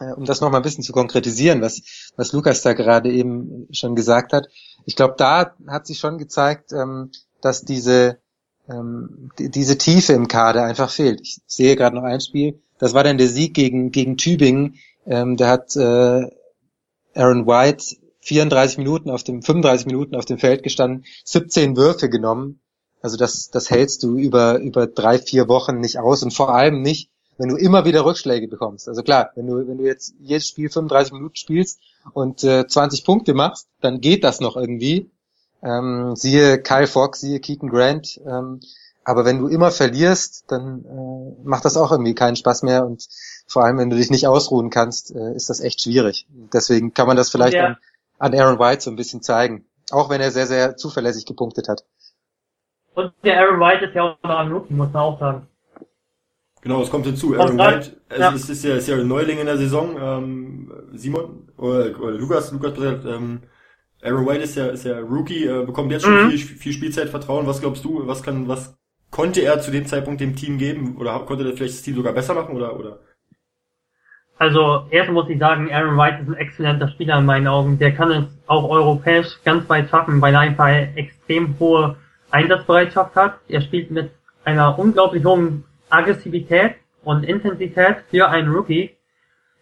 äh, 0.00 0.12
um 0.12 0.24
das 0.24 0.40
nochmal 0.40 0.60
ein 0.60 0.64
bisschen 0.64 0.84
zu 0.84 0.92
konkretisieren, 0.92 1.60
was, 1.60 2.12
was 2.16 2.32
Lukas 2.32 2.62
da 2.62 2.72
gerade 2.72 3.10
eben 3.10 3.68
schon 3.72 3.94
gesagt 3.94 4.32
hat. 4.32 4.48
Ich 4.84 4.96
glaube, 4.96 5.14
da 5.16 5.54
hat 5.68 5.86
sich 5.86 5.98
schon 5.98 6.18
gezeigt, 6.18 6.72
ähm, 6.72 7.10
dass 7.40 7.62
diese, 7.62 8.18
ähm, 8.68 9.30
die, 9.38 9.50
diese 9.50 9.78
Tiefe 9.78 10.12
im 10.12 10.28
Kader 10.28 10.64
einfach 10.64 10.90
fehlt. 10.90 11.20
Ich 11.20 11.40
sehe 11.46 11.76
gerade 11.76 11.96
noch 11.96 12.04
ein 12.04 12.20
Spiel, 12.20 12.60
das 12.78 12.94
war 12.94 13.04
dann 13.04 13.18
der 13.18 13.28
Sieg 13.28 13.54
gegen, 13.54 13.92
gegen 13.92 14.16
Tübingen. 14.16 14.74
Ähm, 15.06 15.36
da 15.36 15.48
hat 15.48 15.76
äh, 15.76 16.26
Aaron 17.14 17.46
White 17.46 17.96
34 18.22 18.78
Minuten 18.78 19.10
auf 19.10 19.22
dem, 19.22 19.42
35 19.42 19.86
Minuten 19.86 20.14
auf 20.14 20.24
dem 20.24 20.38
Feld 20.38 20.62
gestanden, 20.62 21.04
17 21.24 21.76
Würfe 21.76 22.08
genommen. 22.08 22.60
Also 23.00 23.16
das, 23.16 23.50
das 23.50 23.70
hältst 23.70 24.02
du 24.02 24.16
über, 24.16 24.58
über 24.58 24.86
drei, 24.86 25.18
vier 25.18 25.48
Wochen 25.48 25.80
nicht 25.80 25.98
aus 25.98 26.22
und 26.22 26.32
vor 26.32 26.54
allem 26.54 26.82
nicht, 26.82 27.10
wenn 27.38 27.48
du 27.48 27.56
immer 27.56 27.84
wieder 27.84 28.04
Rückschläge 28.04 28.46
bekommst. 28.48 28.88
Also 28.88 29.02
klar, 29.02 29.30
wenn 29.34 29.46
du, 29.46 29.66
wenn 29.66 29.78
du 29.78 29.84
jetzt 29.84 30.14
jedes 30.20 30.46
Spiel 30.46 30.70
35 30.70 31.12
Minuten 31.12 31.36
spielst 31.36 31.80
und 32.12 32.44
äh, 32.44 32.66
20 32.66 33.04
Punkte 33.04 33.34
machst, 33.34 33.68
dann 33.80 34.00
geht 34.00 34.22
das 34.22 34.40
noch 34.40 34.56
irgendwie. 34.56 35.10
Ähm, 35.62 36.16
siehe 36.16 36.60
Kyle 36.60 36.86
Fox, 36.86 37.20
siehe 37.20 37.40
Keaton 37.40 37.68
Grant. 37.68 38.20
Ähm, 38.26 38.60
aber 39.04 39.24
wenn 39.24 39.38
du 39.38 39.48
immer 39.48 39.70
verlierst, 39.70 40.50
dann 40.50 40.84
äh, 40.84 41.48
macht 41.48 41.64
das 41.64 41.76
auch 41.76 41.90
irgendwie 41.90 42.14
keinen 42.14 42.36
Spaß 42.36 42.62
mehr 42.62 42.86
und 42.86 43.08
vor 43.46 43.64
allem, 43.64 43.78
wenn 43.78 43.90
du 43.90 43.96
dich 43.96 44.10
nicht 44.10 44.26
ausruhen 44.26 44.70
kannst, 44.70 45.14
äh, 45.14 45.34
ist 45.34 45.50
das 45.50 45.60
echt 45.60 45.82
schwierig. 45.82 46.26
Deswegen 46.52 46.94
kann 46.94 47.06
man 47.06 47.16
das 47.16 47.30
vielleicht 47.30 47.54
ja. 47.54 47.66
an, 47.66 47.76
an 48.18 48.34
Aaron 48.34 48.58
White 48.58 48.82
so 48.82 48.90
ein 48.90 48.96
bisschen 48.96 49.22
zeigen. 49.22 49.66
Auch 49.90 50.08
wenn 50.08 50.20
er 50.20 50.30
sehr, 50.30 50.46
sehr 50.46 50.76
zuverlässig 50.76 51.26
gepunktet 51.26 51.68
hat. 51.68 51.84
Und 52.94 53.12
der 53.24 53.40
Aaron 53.40 53.60
White 53.60 53.86
ist 53.86 53.94
ja 53.94 54.02
auch 54.02 54.22
noch 54.22 54.38
ein 54.38 54.52
Rookie, 54.52 54.74
muss 54.74 54.92
man 54.92 55.02
auch 55.02 55.18
sagen. 55.18 55.46
Genau, 56.62 56.80
es 56.82 56.90
kommt 56.90 57.06
hinzu. 57.06 57.34
Aaron 57.34 57.58
White, 57.58 57.96
ja. 58.16 58.32
es, 58.32 58.48
ist 58.48 58.62
ja, 58.64 58.76
ist 58.76 58.86
ja 58.86 58.96
ein 58.96 59.08
Neuling 59.08 59.38
in 59.38 59.46
der 59.46 59.58
Saison. 59.58 59.96
Ähm, 60.00 60.72
Simon 60.94 61.48
oder, 61.56 62.00
oder 62.00 62.12
Lukas, 62.12 62.52
Lukas 62.52 62.78
ähm, 62.78 63.42
Aaron 64.04 64.26
White 64.26 64.42
ist 64.42 64.56
ja, 64.56 64.66
ist 64.66 64.84
ja 64.84 64.98
Rookie, 64.98 65.46
äh, 65.46 65.64
bekommt 65.64 65.92
jetzt 65.92 66.04
schon 66.04 66.24
mhm. 66.24 66.30
viel, 66.30 66.38
viel 66.38 66.72
Spielzeit, 66.72 67.08
Vertrauen. 67.08 67.46
Was 67.46 67.60
glaubst 67.60 67.84
du? 67.84 68.06
Was 68.06 68.22
kann, 68.22 68.48
was 68.48 68.76
konnte 69.10 69.42
er 69.42 69.60
zu 69.60 69.70
dem 69.70 69.86
Zeitpunkt 69.86 70.20
dem 70.20 70.34
Team 70.34 70.58
geben? 70.58 70.96
Oder 70.98 71.18
konnte 71.20 71.44
er 71.44 71.52
vielleicht 71.52 71.74
das 71.74 71.82
Team 71.82 71.94
sogar 71.94 72.12
besser 72.12 72.34
machen? 72.34 72.56
Oder, 72.56 72.78
oder? 72.78 72.98
Also 74.38 74.86
erst 74.90 75.10
muss 75.12 75.28
ich 75.28 75.38
sagen, 75.38 75.72
Aaron 75.72 75.96
White 75.96 76.22
ist 76.22 76.28
ein 76.28 76.34
exzellenter 76.34 76.88
Spieler 76.88 77.18
in 77.18 77.26
meinen 77.26 77.46
Augen. 77.46 77.78
Der 77.78 77.92
kann 77.92 78.10
es 78.10 78.24
auch 78.48 78.68
europäisch 78.68 79.28
ganz 79.44 79.68
weit 79.68 79.88
schaffen, 79.88 80.20
weil 80.20 80.34
er 80.34 80.40
einfach 80.40 80.64
eine 80.64 80.96
extrem 80.96 81.54
hohe 81.60 81.96
Einsatzbereitschaft 82.32 83.14
hat. 83.14 83.38
Er 83.46 83.60
spielt 83.60 83.92
mit 83.92 84.10
einer 84.44 84.76
unglaublich 84.76 85.24
hohen 85.24 85.62
Aggressivität 85.90 86.74
und 87.04 87.22
Intensität 87.22 87.98
für 88.10 88.28
einen 88.28 88.52
Rookie. 88.52 88.90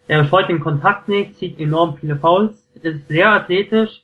Er 0.07 0.25
scheut 0.25 0.49
den 0.49 0.59
Kontakt 0.59 1.07
nicht, 1.07 1.37
zieht 1.37 1.59
enorm 1.59 1.97
viele 1.97 2.15
Fouls, 2.15 2.67
ist 2.81 3.07
sehr 3.07 3.29
athletisch 3.29 4.03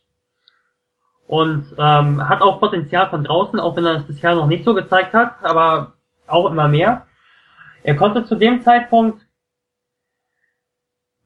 und 1.27 1.75
ähm, 1.77 2.27
hat 2.27 2.41
auch 2.41 2.59
Potenzial 2.59 3.09
von 3.09 3.23
draußen, 3.23 3.59
auch 3.59 3.75
wenn 3.75 3.85
er 3.85 3.95
es 3.95 4.07
bisher 4.07 4.35
noch 4.35 4.47
nicht 4.47 4.63
so 4.63 4.73
gezeigt 4.73 5.13
hat, 5.13 5.35
aber 5.43 5.93
auch 6.25 6.49
immer 6.49 6.67
mehr. 6.67 7.05
Er 7.83 7.95
konnte 7.95 8.25
zu 8.25 8.35
dem 8.35 8.61
Zeitpunkt 8.63 9.21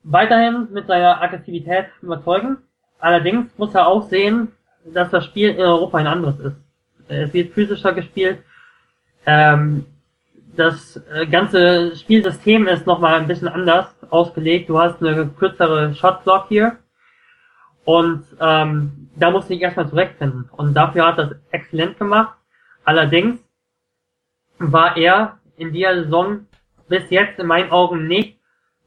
weiterhin 0.03 0.67
mit 0.71 0.87
seiner 0.87 1.21
Aggressivität 1.21 1.85
überzeugen. 2.01 2.57
Allerdings 2.99 3.55
muss 3.57 3.75
er 3.75 3.87
auch 3.87 4.09
sehen, 4.09 4.51
dass 4.85 5.11
das 5.11 5.25
Spiel 5.25 5.49
in 5.49 5.59
Europa 5.59 5.97
ein 5.99 6.07
anderes 6.07 6.39
ist. 6.39 6.55
Es 7.07 7.33
wird 7.33 7.53
physischer 7.53 7.93
gespielt. 7.93 8.43
Ähm, 9.25 9.85
das 10.55 11.01
äh, 11.13 11.27
ganze 11.27 11.95
Spielsystem 11.95 12.67
ist 12.67 12.87
nochmal 12.87 13.15
ein 13.15 13.27
bisschen 13.27 13.47
anders 13.47 13.87
ausgelegt. 14.09 14.69
Du 14.69 14.79
hast 14.79 15.01
eine 15.01 15.27
kürzere 15.27 15.93
Shotblock 15.95 16.47
hier. 16.49 16.77
Und 17.85 18.25
ähm, 18.39 19.09
da 19.15 19.31
musste 19.31 19.53
ich 19.53 19.61
erstmal 19.61 19.89
zurechtfinden. 19.89 20.49
Und 20.51 20.73
dafür 20.73 21.07
hat 21.07 21.17
er 21.17 21.27
das 21.27 21.37
exzellent 21.51 21.97
gemacht. 21.97 22.37
Allerdings 22.83 23.39
war 24.59 24.97
er 24.97 25.39
in 25.57 25.73
dieser 25.73 26.03
Saison 26.03 26.45
bis 26.87 27.09
jetzt 27.09 27.39
in 27.39 27.47
meinen 27.47 27.71
Augen 27.71 28.07
nicht 28.07 28.37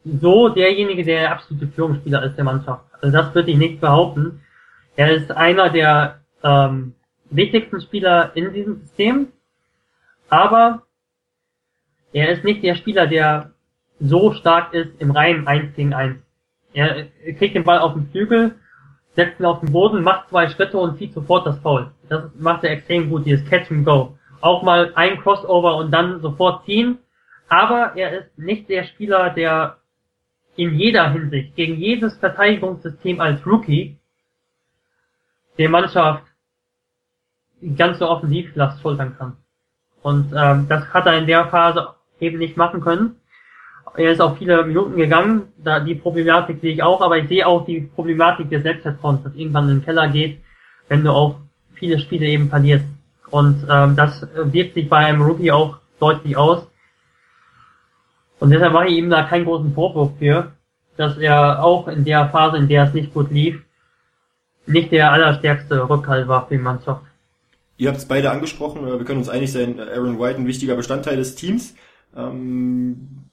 so 0.05 0.49
derjenige, 0.51 1.03
der 1.03 1.33
absolute 1.33 1.67
Führungsspieler 1.69 2.23
ist 2.25 2.37
der 2.37 2.45
Mannschaft. 2.45 2.85
Also 3.01 3.17
das 3.17 3.35
würde 3.35 3.51
ich 3.51 3.57
nicht 3.57 3.81
behaupten. 3.81 4.43
Er 4.97 5.13
ist 5.13 5.33
einer 5.33 5.71
der 5.71 6.21
ähm, 6.43 6.95
wichtigsten 7.31 7.81
Spieler 7.81 8.33
in 8.35 8.53
diesem 8.53 8.81
System, 8.81 9.29
aber 10.29 10.83
er 12.13 12.31
ist 12.31 12.45
nicht 12.45 12.63
der 12.63 12.75
Spieler, 12.75 13.07
der 13.07 13.53
so 13.99 14.33
stark 14.33 14.75
ist 14.75 14.91
im 15.01 15.11
reinen 15.11 15.47
1 15.47 15.75
gegen 15.75 15.95
1. 15.95 16.17
Er 16.75 17.07
kriegt 17.39 17.55
den 17.55 17.65
Ball 17.65 17.79
auf 17.79 17.95
den 17.95 18.09
Flügel, 18.11 18.57
setzt 19.15 19.41
ihn 19.41 19.47
auf 19.47 19.61
den 19.61 19.73
Boden, 19.73 20.03
macht 20.03 20.29
zwei 20.29 20.49
Schritte 20.49 20.79
und 20.79 20.99
zieht 20.99 21.15
sofort 21.15 21.47
das 21.47 21.59
Foul. 21.61 21.91
Das 22.09 22.25
macht 22.39 22.65
er 22.65 22.71
extrem 22.73 23.11
gut, 23.11 23.27
dieses 23.27 23.49
Catch 23.49 23.71
and 23.71 23.85
Go. 23.85 24.19
Auch 24.41 24.63
mal 24.63 24.93
ein 24.95 25.21
Crossover 25.21 25.77
und 25.77 25.91
dann 25.91 26.21
sofort 26.21 26.65
ziehen. 26.67 26.99
Aber 27.49 27.93
er 27.97 28.21
ist 28.21 28.39
nicht 28.39 28.69
der 28.69 28.85
Spieler, 28.85 29.31
der 29.31 29.79
in 30.57 30.75
jeder 30.75 31.11
Hinsicht 31.11 31.55
gegen 31.57 31.77
jedes 31.77 32.17
Verteidigungssystem 32.19 33.21
als 33.21 33.45
Rookie 33.47 33.99
der 35.59 35.69
Mannschaft 35.69 36.25
die 37.61 37.75
ganze 37.75 38.09
Offensivlast 38.09 38.81
schultern 38.83 39.17
kann. 39.17 39.37
Und 40.03 40.33
ähm, 40.37 40.67
das 40.69 40.93
hat 40.93 41.07
er 41.07 41.19
in 41.19 41.27
der 41.27 41.47
Phase 41.47 41.95
eben 42.21 42.39
nicht 42.39 42.57
machen 42.57 42.81
können. 42.81 43.21
Er 43.97 44.13
ist 44.13 44.21
auf 44.21 44.39
viele 44.39 44.65
Minuten 44.65 44.97
gegangen, 44.97 45.53
da 45.57 45.79
die 45.79 45.95
Problematik 45.95 46.61
sehe 46.61 46.73
ich 46.73 46.83
auch, 46.83 47.01
aber 47.01 47.19
ich 47.19 47.29
sehe 47.29 47.47
auch 47.47 47.65
die 47.65 47.81
Problematik 47.81 48.51
des 48.51 48.65
Selbstvertrauens, 48.65 49.23
das 49.23 49.35
irgendwann 49.35 49.69
in 49.69 49.79
den 49.79 49.85
Keller 49.85 50.09
geht, 50.09 50.41
wenn 50.89 51.05
du 51.05 51.11
auch 51.13 51.37
viele 51.75 52.01
Spiele 52.01 52.27
eben 52.27 52.49
verlierst. 52.49 52.85
Und 53.31 53.67
ähm, 53.71 53.95
das 53.97 54.27
wirkt 54.35 54.75
sich 54.75 54.89
bei 54.89 54.99
einem 54.99 55.23
Rookie 55.23 55.53
auch 55.53 55.79
deutlich 56.01 56.37
aus. 56.37 56.67
Und 58.41 58.51
deshalb 58.51 58.73
mache 58.73 58.89
ich 58.89 58.99
ihm 58.99 59.11
da 59.11 59.23
keinen 59.23 59.45
großen 59.45 59.73
Vorwurf 59.75 60.13
für, 60.19 60.53
dass 60.97 61.17
er 61.19 61.63
auch 61.63 61.87
in 61.87 62.05
der 62.05 62.29
Phase, 62.31 62.57
in 62.57 62.69
der 62.69 62.85
es 62.85 62.95
nicht 62.95 63.15
gut 63.15 63.31
lief, 63.31 63.63
nicht 64.67 64.91
der 64.91 65.13
allerstärkste 65.13 65.89
Rückhalt 65.89 66.27
war 66.27 66.47
für 66.47 66.57
die 66.57 66.63
Mannschaft. 66.63 67.03
Ihr 67.77 67.89
habt 67.89 67.99
es 67.99 68.07
beide 68.07 68.31
angesprochen, 68.31 68.87
wir 68.87 69.05
können 69.05 69.19
uns 69.19 69.29
einig 69.29 69.53
sein, 69.53 69.81
Aaron 69.81 70.19
White 70.19 70.39
ein 70.39 70.47
wichtiger 70.47 70.77
Bestandteil 70.77 71.17
des 71.17 71.35
Teams. 71.35 71.75
Ähm, 72.17 73.31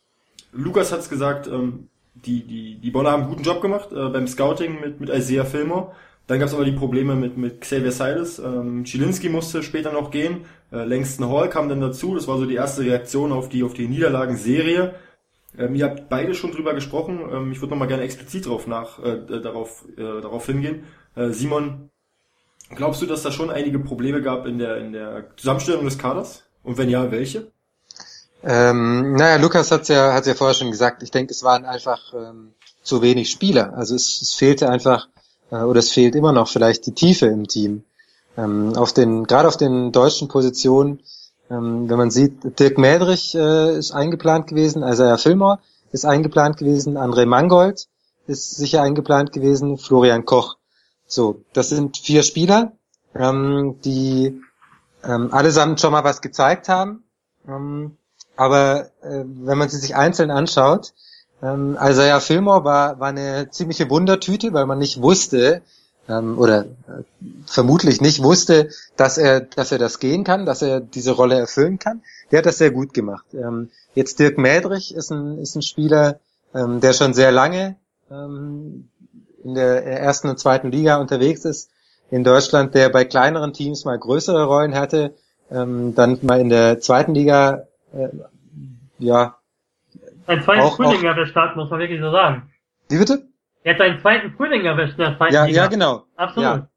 Lukas 0.52 0.92
hat 0.92 1.00
es 1.00 1.10
gesagt, 1.10 1.48
ähm, 1.48 1.88
die, 2.14 2.44
die, 2.44 2.76
die 2.76 2.92
Bonner 2.92 3.12
haben 3.12 3.24
einen 3.24 3.32
guten 3.32 3.44
Job 3.44 3.62
gemacht 3.62 3.92
äh, 3.92 4.10
beim 4.10 4.28
Scouting 4.28 4.80
mit, 4.82 5.00
mit 5.00 5.10
Isaiah 5.10 5.46
Fillmore. 5.46 5.92
Dann 6.28 6.40
gab 6.40 6.48
es 6.48 6.54
aber 6.54 6.66
die 6.66 6.72
Probleme 6.72 7.16
mit, 7.16 7.38
mit 7.38 7.62
Xavier 7.62 7.92
Silas. 7.92 8.40
Ähm, 8.40 8.84
Chilinski 8.84 9.30
musste 9.30 9.64
später 9.64 9.92
noch 9.92 10.12
gehen. 10.12 10.46
Äh, 10.72 10.86
Langston 10.86 11.30
Hall 11.30 11.50
kam 11.50 11.68
dann 11.68 11.82
dazu. 11.82 12.16
Das 12.16 12.28
war 12.28 12.38
so 12.38 12.46
die 12.46 12.56
erste 12.56 12.84
Reaktion 12.84 13.32
auf 13.32 13.50
die, 13.50 13.64
auf 13.64 13.74
die 13.74 13.88
Niederlagenserie. 13.88 14.94
Ähm, 15.58 15.76
ihr 15.76 15.86
habt 15.86 16.10
beide 16.10 16.34
schon 16.34 16.52
drüber 16.52 16.74
gesprochen. 16.74 17.20
Ähm, 17.32 17.52
ich 17.52 17.60
würde 17.60 17.72
nochmal 17.72 17.88
gerne 17.88 18.04
explizit 18.04 18.46
drauf 18.46 18.68
nach, 18.68 19.04
äh, 19.04 19.42
darauf, 19.42 19.86
äh, 19.98 20.22
darauf 20.22 20.46
hingehen. 20.46 20.84
Äh, 21.16 21.32
Simon, 21.32 21.90
glaubst 22.76 23.02
du, 23.02 23.06
dass 23.06 23.24
da 23.24 23.32
schon 23.32 23.50
einige 23.50 23.80
Probleme 23.80 24.22
gab 24.22 24.46
in 24.46 24.58
der, 24.58 24.78
in 24.78 24.94
der 24.94 25.36
Zusammenstellung 25.36 25.86
des 25.86 25.98
Kaders? 25.98 26.48
Und 26.64 26.78
wenn 26.78 26.90
ja, 26.90 27.12
welche? 27.12 27.52
Ähm, 28.44 29.14
naja, 29.14 29.38
Lukas 29.38 29.72
hat's 29.72 29.88
ja, 29.88 30.14
hat's 30.14 30.28
ja 30.28 30.34
vorher 30.34 30.56
schon 30.56 30.72
gesagt. 30.72 31.04
Ich 31.04 31.12
denke, 31.12 31.32
es 31.32 31.44
waren 31.44 31.66
einfach 31.66 32.14
ähm, 32.14 32.54
zu 32.84 33.02
wenig 33.02 33.30
Spieler. 33.30 33.74
Also 33.76 33.96
es, 33.96 34.22
es 34.22 34.34
fehlte 34.34 34.70
einfach, 34.70 35.08
äh, 35.52 35.58
oder 35.58 35.80
es 35.80 35.92
fehlt 35.92 36.16
immer 36.16 36.32
noch 36.32 36.48
vielleicht 36.48 36.86
die 36.88 36.94
Tiefe 36.94 37.28
im 37.28 37.48
Team. 37.48 37.84
Ähm, 38.38 38.74
auf 38.76 38.94
den, 38.94 39.26
gerade 39.26 39.48
auf 39.48 39.58
den 39.58 39.92
deutschen 39.92 40.28
Positionen, 40.28 41.02
ähm, 41.50 41.90
wenn 41.90 41.98
man 41.98 42.12
sieht, 42.12 42.60
Dirk 42.60 42.78
Mädrich 42.78 43.36
äh, 43.36 43.78
ist 43.78 43.92
eingeplant 43.92 44.48
gewesen, 44.48 44.84
also 44.84 45.04
Herr 45.04 45.18
Filmer 45.18 45.60
ist 45.92 46.06
eingeplant 46.06 46.58
gewesen, 46.58 46.98
André 46.98 47.26
Mangold 47.26 47.88
ist 48.28 48.56
sicher 48.56 48.82
eingeplant 48.82 49.34
gewesen, 49.34 49.78
Florian 49.78 50.26
Koch. 50.26 50.58
So, 51.06 51.42
das 51.52 51.70
sind 51.70 51.98
vier 51.98 52.24
Spieler, 52.24 52.72
ähm, 53.14 53.76
die 53.84 54.42
ähm, 55.04 55.34
allesamt 55.34 55.82
schon 55.82 55.92
mal 55.92 56.06
was 56.06 56.22
gezeigt 56.22 56.70
haben. 56.70 57.04
Ähm, 57.48 57.98
aber 58.36 58.88
äh, 59.02 59.24
wenn 59.26 59.58
man 59.58 59.70
sie 59.70 59.78
sich 59.78 59.96
einzeln 59.96 60.32
anschaut, 60.32 60.94
ähm, 61.44 61.78
Isaiah 61.82 62.20
Fillmore 62.20 62.64
war, 62.64 63.00
war 63.00 63.10
eine 63.10 63.50
ziemliche 63.50 63.90
Wundertüte, 63.90 64.54
weil 64.54 64.66
man 64.66 64.80
nicht 64.80 65.02
wusste, 65.02 65.62
ähm, 66.08 66.38
oder 66.38 66.66
äh, 66.66 67.04
vermutlich 67.46 68.02
nicht 68.02 68.24
wusste, 68.24 68.70
dass 68.96 69.18
er, 69.18 69.42
dass 69.42 69.72
er 69.72 69.78
das 69.78 70.00
gehen 70.00 70.24
kann, 70.24 70.46
dass 70.46 70.62
er 70.62 70.80
diese 70.80 71.12
Rolle 71.12 71.38
erfüllen 71.38 71.80
kann. 71.80 72.02
Der 72.32 72.40
hat 72.40 72.46
das 72.46 72.58
sehr 72.58 72.72
gut 72.72 72.94
gemacht. 72.94 73.26
Ähm, 73.34 73.70
jetzt 73.96 74.20
Dirk 74.20 74.38
Mädrich 74.38 74.94
ist 74.96 75.12
ein, 75.12 75.38
ist 75.38 75.56
ein 75.56 75.62
Spieler, 75.62 76.20
ähm, 76.54 76.80
der 76.80 76.94
schon 76.94 77.14
sehr 77.14 77.32
lange 77.32 77.76
ähm, 78.10 78.90
in 79.44 79.56
der 79.56 79.86
ersten 79.86 80.30
und 80.30 80.40
zweiten 80.40 80.72
Liga 80.72 80.98
unterwegs 80.98 81.46
ist. 81.46 81.70
in 82.10 82.26
Deutschland, 82.26 82.76
der 82.76 82.90
bei 82.90 83.06
kleineren 83.06 83.54
Teams 83.54 83.86
mal 83.86 83.98
größere 83.98 84.44
Rollen 84.44 84.76
hatte, 84.76 85.14
ähm, 85.50 85.96
dann 85.96 86.20
mal 86.24 86.42
in 86.42 86.50
der 86.50 86.82
zweiten 86.82 87.14
Liga, 87.14 87.68
äh, 87.94 88.10
ja. 89.00 89.38
Ein 90.28 90.44
zweiten 90.44 90.76
Frühling 90.76 91.04
erwischt 91.04 91.36
hat, 91.36 91.56
muss 91.56 91.70
man 91.70 91.80
wirklich 91.80 92.00
so 92.00 92.12
sagen. 92.12 92.52
Wie 92.90 92.98
bitte? 92.98 93.28
Er 93.64 93.74
hat 93.74 93.80
seinen 93.80 94.00
zweiten 94.00 94.32
Frühling 94.32 94.66
erwischt 94.66 94.98
der 94.98 95.18
zweiten 95.18 95.34
ja, 95.34 95.46
Liga. 95.46 95.64
Ja, 95.64 95.68
genau. 95.68 96.04
Absolut. 96.16 96.44
Ja. 96.44 96.68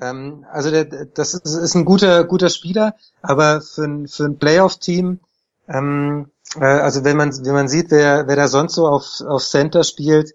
Ähm, 0.00 0.44
also 0.50 0.70
der, 0.70 0.84
das 0.84 1.34
ist, 1.34 1.46
ist 1.46 1.74
ein 1.74 1.84
guter, 1.84 2.24
guter 2.24 2.48
Spieler, 2.48 2.94
aber 3.20 3.60
für 3.60 3.84
ein, 3.84 4.08
für 4.08 4.24
ein 4.24 4.38
Playoff-Team, 4.38 5.20
ähm, 5.68 6.30
äh, 6.56 6.64
also 6.64 7.04
wenn 7.04 7.16
man, 7.16 7.30
wenn 7.44 7.54
man 7.54 7.68
sieht, 7.68 7.90
wer, 7.90 8.26
wer 8.26 8.36
da 8.36 8.48
sonst 8.48 8.74
so 8.74 8.88
auf, 8.88 9.20
auf 9.26 9.42
Center 9.42 9.84
spielt, 9.84 10.32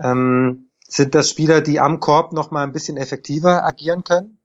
ähm, 0.00 0.68
sind 0.88 1.14
das 1.14 1.30
Spieler, 1.30 1.62
die 1.62 1.80
am 1.80 2.00
Korb 2.00 2.32
noch 2.32 2.50
mal 2.50 2.62
ein 2.62 2.72
bisschen 2.72 2.96
effektiver 2.96 3.64
agieren 3.64 4.04
können, 4.04 4.38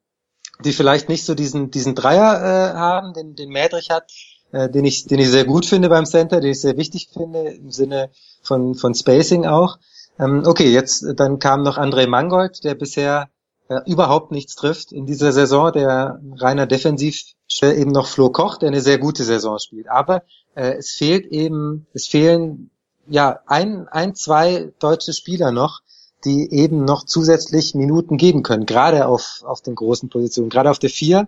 die 0.64 0.74
vielleicht 0.74 1.10
nicht 1.10 1.26
so 1.26 1.36
diesen, 1.36 1.70
diesen 1.72 1.94
Dreier 1.94 2.42
äh, 2.42 2.78
haben, 2.78 3.14
den, 3.14 3.36
den 3.36 3.50
Mädrich 3.50 3.90
hat, 3.90 4.12
äh, 4.52 4.70
den 4.70 4.86
ich, 4.86 5.06
den 5.06 5.20
ich 5.20 5.30
sehr 5.30 5.46
gut 5.46 5.66
finde 5.66 5.90
beim 5.90 6.06
Center, 6.06 6.40
den 6.40 6.52
ich 6.52 6.62
sehr 6.62 6.78
wichtig 6.78 7.10
finde 7.14 7.42
im 7.50 7.72
Sinne 7.72 8.10
von, 8.42 8.76
von 8.76 8.94
Spacing 8.94 9.46
auch. 9.46 9.78
Ähm, 10.20 10.44
okay, 10.46 10.72
jetzt, 10.72 11.06
dann 11.16 11.40
kam 11.40 11.64
noch 11.64 11.78
André 11.78 12.08
Mangold, 12.08 12.64
der 12.64 12.76
bisher 12.76 13.30
äh, 13.70 13.80
überhaupt 13.86 14.32
nichts 14.32 14.56
trifft 14.56 14.92
in 14.92 15.06
dieser 15.06 15.32
Saison, 15.32 15.72
der 15.72 16.20
reiner 16.36 16.68
defensiv 16.68 17.22
äh, 17.62 17.80
eben 17.80 17.92
noch 17.92 18.08
Flo 18.08 18.30
Koch, 18.30 18.58
der 18.58 18.68
eine 18.68 18.82
sehr 18.82 18.98
gute 18.98 19.24
Saison 19.24 19.58
spielt. 19.60 19.90
Aber 19.90 20.24
äh, 20.56 20.74
es 20.74 20.92
fehlt 20.92 21.26
eben, 21.28 21.88
es 21.94 22.08
fehlen 22.08 22.70
ja 23.08 23.40
ein, 23.48 23.88
ein, 23.88 24.16
zwei 24.16 24.72
deutsche 24.80 25.14
Spieler 25.14 25.52
noch, 25.52 25.82
die 26.26 26.52
eben 26.52 26.86
noch 26.86 27.06
zusätzlich 27.06 27.74
Minuten 27.74 28.18
geben 28.18 28.44
können, 28.44 28.66
gerade 28.66 29.08
auf, 29.08 29.42
auf 29.44 29.62
den 29.62 29.76
großen 29.76 30.10
Positionen, 30.10 30.50
gerade 30.50 30.70
auf 30.70 30.80
der 30.80 30.90
vier 30.90 31.28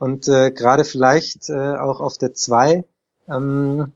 und 0.00 0.28
äh, 0.28 0.50
gerade 0.50 0.84
vielleicht 0.84 1.50
äh, 1.50 1.76
auch 1.76 2.00
auf 2.00 2.16
der 2.16 2.32
zwei. 2.32 2.84
Ähm, 3.28 3.92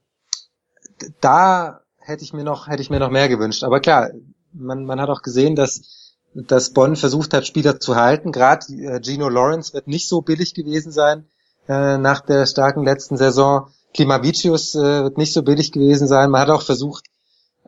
da 1.23 1.81
hätte 1.99 2.23
ich 2.23 2.35
mir 2.35 2.45
noch 2.45 2.69
hätte 2.69 2.83
ich 2.83 2.91
mir 2.91 3.01
noch 3.01 3.11
mehr 3.11 3.29
gewünscht. 3.31 3.65
Aber 3.65 3.81
klar, 3.81 4.11
man, 4.53 4.85
man 4.85 5.01
hat 5.01 5.09
auch 5.09 5.23
gesehen, 5.23 5.57
dass 5.57 6.13
dass 6.35 6.71
Bonn 6.71 6.97
versucht 6.97 7.33
hat, 7.33 7.47
Spieler 7.47 7.81
zu 7.81 7.97
halten. 7.97 8.33
Gerade 8.33 8.67
äh, 8.75 9.01
Gino 9.03 9.31
Lawrence 9.31 9.73
wird 9.73 9.87
nicht 9.87 10.07
so 10.09 10.21
billig 10.21 10.53
gewesen 10.53 10.93
sein 10.93 11.27
äh, 11.69 11.97
nach 11.97 12.21
der 12.21 12.45
starken 12.45 12.85
letzten 12.85 13.17
Saison. 13.17 13.69
Klimavicius 13.95 14.75
äh, 14.75 15.05
wird 15.05 15.17
nicht 15.17 15.33
so 15.33 15.43
billig 15.43 15.73
gewesen 15.73 16.07
sein. 16.07 16.31
Man 16.31 16.43
hat 16.43 16.51
auch 16.51 16.63
versucht, 16.63 17.07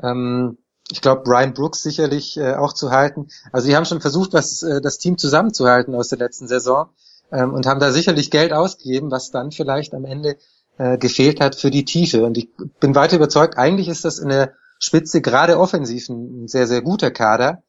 ähm, 0.03 0.59
ich 0.91 1.01
glaube, 1.01 1.23
Brian 1.23 1.55
Brooks 1.55 1.83
sicherlich 1.83 2.37
äh, 2.37 2.55
auch 2.55 2.75
zu 2.75 2.91
halten. 2.91 3.29
Also 3.51 3.67
sie 3.67 3.77
haben 3.77 3.87
schon 3.87 4.03
versucht, 4.03 4.35
was 4.35 4.63
äh, 4.63 4.83
das 4.83 4.99
Team 4.99 5.17
zusammenzuhalten 5.17 5.95
aus 5.95 6.09
der 6.09 6.19
letzten 6.19 6.49
Saison 6.49 6.91
ähm, 7.33 7.53
und 7.53 7.67
haben 7.67 7.81
da 7.81 7.93
sicherlich 7.93 8.31
Geld 8.31 8.53
ausgegeben, 8.53 9.11
was 9.11 9.31
dann 9.31 9.53
vielleicht 9.53 9.95
am 9.95 10.05
Ende 10.05 10.37
äh, 10.79 10.99
gefehlt 10.99 11.41
hat 11.41 11.55
für 11.55 11.71
die 11.71 11.85
Tiefe. 11.85 12.25
Und 12.25 12.37
ich 12.39 12.49
bin 12.81 12.95
weiter 12.95 13.17
überzeugt, 13.17 13.59
eigentlich 13.59 13.89
ist 13.89 14.05
das 14.05 14.19
in 14.19 14.29
der 14.29 14.53
Spitze 14.79 15.21
gerade 15.21 15.59
offensiv 15.59 16.09
ein 16.09 16.49
sehr, 16.49 16.67
sehr 16.67 16.83
guter 16.83 17.11
Kader. 17.11 17.63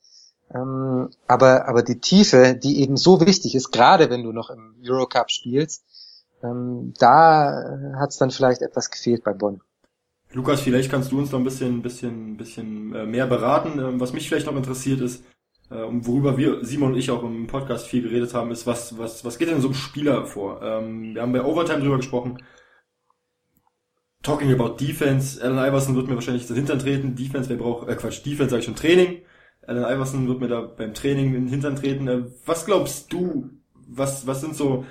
Ähm, 0.53 1.09
aber, 1.27 1.67
aber 1.67 1.83
die 1.83 1.99
Tiefe, 1.99 2.55
die 2.55 2.81
eben 2.81 2.97
so 2.97 3.21
wichtig 3.21 3.55
ist, 3.55 3.71
gerade 3.71 4.09
wenn 4.09 4.23
du 4.23 4.31
noch 4.31 4.49
im 4.49 4.75
Eurocup 4.85 5.29
spielst, 5.29 5.83
ähm, 6.43 6.93
da 6.99 7.95
hat 7.99 8.11
es 8.11 8.17
dann 8.17 8.31
vielleicht 8.31 8.61
etwas 8.61 8.91
gefehlt 8.91 9.23
bei 9.23 9.33
Bonn. 9.33 9.61
Lukas, 10.33 10.61
vielleicht 10.61 10.91
kannst 10.91 11.11
du 11.11 11.19
uns 11.19 11.31
noch 11.31 11.39
ein 11.39 11.45
bisschen, 11.45 11.81
bisschen, 11.81 12.37
bisschen 12.37 12.93
äh, 12.93 13.05
mehr 13.05 13.27
beraten. 13.27 13.79
Ähm, 13.79 13.99
was 13.99 14.13
mich 14.13 14.27
vielleicht 14.27 14.45
noch 14.45 14.55
interessiert 14.55 15.01
ist, 15.01 15.23
äh, 15.69 15.83
und 15.83 16.07
worüber 16.07 16.37
wir, 16.37 16.63
Simon 16.63 16.93
und 16.93 16.97
ich 16.97 17.11
auch 17.11 17.23
im 17.23 17.47
Podcast 17.47 17.87
viel 17.87 18.03
geredet 18.03 18.33
haben, 18.33 18.51
ist, 18.51 18.65
was, 18.67 18.97
was, 18.97 19.25
was 19.25 19.37
geht 19.37 19.49
denn 19.49 19.61
so 19.61 19.67
einem 19.67 19.75
Spieler 19.75 20.25
vor? 20.25 20.61
Ähm, 20.61 21.15
wir 21.15 21.21
haben 21.21 21.33
bei 21.33 21.43
Overtime 21.43 21.79
drüber 21.79 21.97
gesprochen. 21.97 22.37
Talking 24.23 24.51
about 24.51 24.77
Defense. 24.77 25.41
Allen 25.41 25.57
Iverson 25.57 25.95
wird 25.95 26.07
mir 26.07 26.15
wahrscheinlich 26.15 26.47
das 26.47 26.57
Hintern 26.57 26.79
treten. 26.79 27.15
Defense, 27.15 27.49
wer 27.49 27.57
braucht, 27.57 27.87
äh 27.87 27.95
Quatsch, 27.95 28.25
Defense 28.25 28.49
sage 28.49 28.59
ich 28.59 28.65
schon 28.65 28.75
Training. 28.75 29.21
Allen 29.65 29.83
Iverson 29.83 30.27
wird 30.27 30.39
mir 30.39 30.47
da 30.47 30.61
beim 30.61 30.93
Training 30.93 31.27
in 31.27 31.45
den 31.45 31.47
Hintern 31.47 31.75
treten. 31.75 32.07
Äh, 32.07 32.25
was 32.45 32.65
glaubst 32.65 33.11
du, 33.13 33.49
was, 33.73 34.27
was 34.27 34.41
sind 34.41 34.55
so 34.55 34.85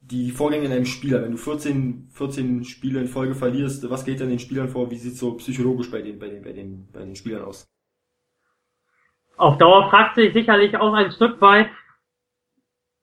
die 0.00 0.30
Vorgänge 0.32 0.66
in 0.66 0.72
einem 0.72 0.86
Spieler, 0.86 1.22
wenn 1.22 1.32
du 1.32 1.38
14, 1.38 2.08
14 2.10 2.64
Spiele 2.64 3.00
in 3.00 3.08
Folge 3.08 3.34
verlierst, 3.34 3.88
was 3.88 4.04
geht 4.04 4.20
denn 4.20 4.28
den 4.28 4.38
Spielern 4.38 4.68
vor? 4.68 4.90
Wie 4.90 4.98
sieht 4.98 5.16
so 5.16 5.34
psychologisch 5.34 5.90
bei 5.90 6.02
den, 6.02 6.18
bei 6.18 6.28
den, 6.28 6.42
bei 6.42 6.52
den, 6.52 6.88
bei 6.92 7.00
den 7.00 7.16
Spielern 7.16 7.44
aus? 7.44 7.73
Auf 9.36 9.58
Dauer 9.58 9.90
fragt 9.90 10.16
sich 10.16 10.32
sicherlich 10.32 10.76
auch 10.76 10.92
ein 10.92 11.10
Stück 11.10 11.40
weit, 11.40 11.68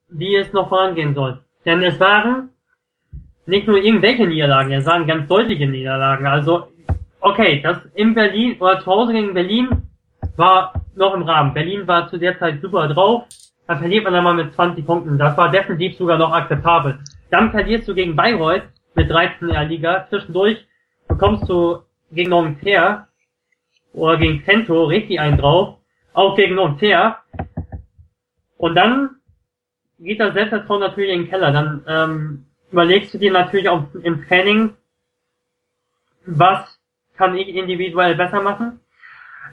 wie 0.10 0.36
es 0.36 0.52
noch 0.54 0.70
vorangehen 0.70 1.14
soll. 1.14 1.44
Denn 1.66 1.82
es 1.84 2.00
waren 2.00 2.50
nicht 3.46 3.68
nur 3.68 3.78
irgendwelche 3.78 4.28
Niederlagen, 4.28 4.72
es 4.72 4.86
waren 4.86 5.08
ganz 5.08 5.28
deutliche 5.28 5.68
Niederlagen. 5.68 6.26
Also, 6.26 6.68
okay, 7.20 7.62
das 7.62 7.80
in 7.96 8.14
Berlin 8.14 8.58
oder 8.60 8.80
zu 8.80 8.86
Hause 8.86 9.14
gegen 9.14 9.34
Berlin 9.34 9.90
war 10.38 10.74
noch 10.96 11.14
im 11.14 11.24
Rahmen. 11.24 11.54
Berlin 11.54 11.88
war 11.88 12.10
zu 12.10 12.18
der 12.18 12.38
Zeit 12.40 12.62
super 12.62 12.88
drauf 12.88 13.26
dann 13.72 13.80
verliert 13.80 14.04
man 14.04 14.12
dann 14.12 14.26
mal 14.26 14.34
mit 14.34 14.54
20 14.54 14.86
Punkten. 14.86 15.18
Das 15.18 15.38
war 15.38 15.50
definitiv 15.50 15.96
sogar 15.98 16.18
noch 16.18 16.34
akzeptabel. 16.34 17.00
Dann 17.30 17.52
verlierst 17.52 17.88
du 17.88 17.96
gegen 17.96 18.18
Bayreuth 18.18 18.64
mit 18.96 19.10
13 19.10 19.48
in 19.48 19.54
der 19.54 19.64
Liga. 19.64 20.08
Zwischendurch 20.10 20.58
bekommst 21.08 21.48
du 21.48 21.80
gegen 22.12 22.32
Nanterre 22.32 23.08
oder 23.94 24.18
gegen 24.18 24.44
Cento 24.44 24.84
richtig 24.84 25.22
einen 25.22 25.38
drauf. 25.38 25.78
Auch 26.14 26.36
gegen 26.36 26.56
Nanterre. 26.56 27.18
Und 28.58 28.76
dann 28.76 29.22
geht 30.00 30.20
das 30.20 30.34
Selbstvertrauen 30.34 30.82
natürlich 30.82 31.12
in 31.12 31.22
den 31.22 31.30
Keller. 31.30 31.52
Dann 31.52 31.84
ähm, 31.88 32.46
überlegst 32.72 33.14
du 33.14 33.18
dir 33.18 33.32
natürlich 33.32 33.70
auch 33.70 33.84
im 34.04 34.28
Training, 34.28 34.76
was 36.26 36.80
kann 37.16 37.36
ich 37.36 37.50
individuell 37.50 38.16
besser 38.16 38.42
machen. 38.42 38.80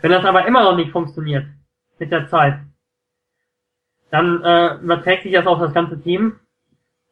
Wenn 0.01 0.11
das 0.11 0.25
aber 0.25 0.47
immer 0.47 0.63
noch 0.63 0.77
nicht 0.77 0.91
funktioniert 0.91 1.47
mit 1.99 2.13
der 2.13 2.29
Zeit, 2.29 2.61
dann 4.11 4.43
äh, 4.43 4.77
überträgt 4.77 5.25
sich 5.25 5.33
das 5.33 5.47
auf 5.47 5.59
das 5.59 5.75
ganze 5.75 6.01
Team. 6.01 6.39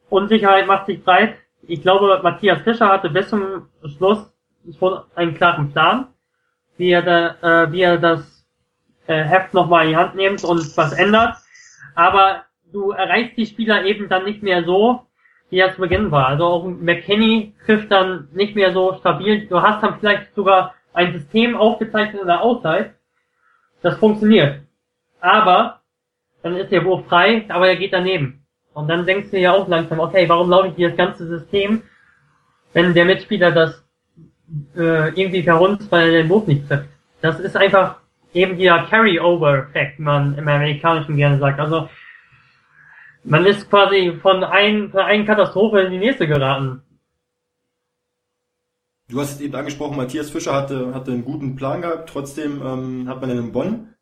Unsicherheit 0.09 0.67
macht 0.67 0.87
sich 0.87 1.03
breit. 1.03 1.37
Ich 1.63 1.83
glaube, 1.83 2.21
Matthias 2.23 2.63
Fischer 2.63 2.89
hatte 2.89 3.11
bis 3.11 3.29
zum 3.29 3.69
Schluss 3.85 4.33
schon 4.79 5.01
einen 5.15 5.35
klaren 5.35 5.73
Plan, 5.73 6.09
wie 6.77 6.91
er, 6.91 7.03
da, 7.03 7.65
äh, 7.65 7.73
wie 7.73 7.83
er 7.83 7.99
das 7.99 8.36
äh, 9.07 9.23
Heft 9.23 9.55
nochmal 9.55 9.85
in 9.85 9.91
die 9.91 9.97
Hand 9.97 10.15
nimmt 10.15 10.45
und 10.45 10.77
was 10.77 10.93
ändert. 10.93 11.37
Aber 11.95 12.45
du 12.73 12.91
erreichst 12.91 13.37
die 13.37 13.47
Spieler 13.47 13.85
eben 13.85 14.09
dann 14.09 14.25
nicht 14.25 14.43
mehr 14.43 14.65
so, 14.65 15.07
wie 15.51 15.59
er 15.59 15.75
zu 15.75 15.81
Beginn 15.81 16.11
war. 16.11 16.29
Also 16.29 16.45
auch 16.45 16.65
McKinney 16.65 17.55
trifft 17.65 17.91
dann 17.91 18.29
nicht 18.33 18.55
mehr 18.55 18.73
so 18.73 18.95
stabil. 18.99 19.47
Du 19.47 19.63
hast 19.63 19.83
dann 19.83 19.99
vielleicht 19.99 20.35
sogar 20.35 20.75
ein 20.93 21.13
System 21.13 21.57
aufgezeichnet 21.57 22.23
in 22.23 22.27
der 22.27 22.43
Auszeit. 22.43 22.95
Das 23.83 23.99
funktioniert. 23.99 24.63
Aber 25.21 25.81
dann 26.43 26.57
ist 26.57 26.73
der 26.73 26.85
Wurf 26.85 27.07
frei, 27.07 27.45
aber 27.49 27.69
er 27.69 27.77
geht 27.77 27.93
daneben. 27.93 28.45
Und 28.73 28.89
dann 28.89 29.07
denkst 29.07 29.31
du 29.31 29.39
ja 29.39 29.53
auch 29.53 29.69
langsam, 29.69 30.01
okay, 30.01 30.29
warum 30.29 30.51
laufe 30.51 30.69
ich 30.69 30.75
hier 30.77 30.89
das 30.89 30.99
ganze 30.99 31.27
System, 31.27 31.83
wenn 32.73 32.95
der 32.95 33.05
Mitspieler 33.05 33.53
das 33.53 33.85
äh, 34.77 35.09
irgendwie 35.09 35.43
verrunzt, 35.43 35.91
weil 35.91 36.09
er 36.09 36.23
den 36.23 36.29
Wurf 36.29 36.47
nicht 36.47 36.69
trifft. 36.69 36.89
Das 37.21 37.41
ist 37.41 37.57
einfach 37.57 38.01
eben 38.37 38.59
dieser 38.59 38.85
Carry-Over-Effekt, 38.85 39.99
man 39.99 40.37
im 40.37 40.47
Amerikanischen 40.47 41.17
gerne 41.17 41.39
sagt. 41.39 41.59
Also 41.59 41.89
man 43.25 43.45
ist 43.47 43.69
quasi 43.69 44.13
von, 44.23 44.45
ein, 44.45 44.91
von 44.91 45.01
einer 45.01 45.25
Katastrophe 45.25 45.81
in 45.81 45.93
die 45.93 45.99
nächste 45.99 46.29
geraten. 46.29 46.83
Du 49.09 49.21
hast 49.21 49.33
es 49.33 49.41
eben 49.41 49.55
angesprochen, 49.55 49.97
Matthias 49.97 50.31
Fischer 50.31 50.55
hatte, 50.55 50.95
hatte 50.95 51.13
einen 51.13 51.25
guten 51.25 51.57
Plan 51.57 51.81
gehabt, 51.81 52.11
trotzdem 52.11 52.61
ähm, 52.65 53.09
hat 53.09 53.21
man 53.21 53.31
in 53.31 53.53
Bonn 53.53 53.95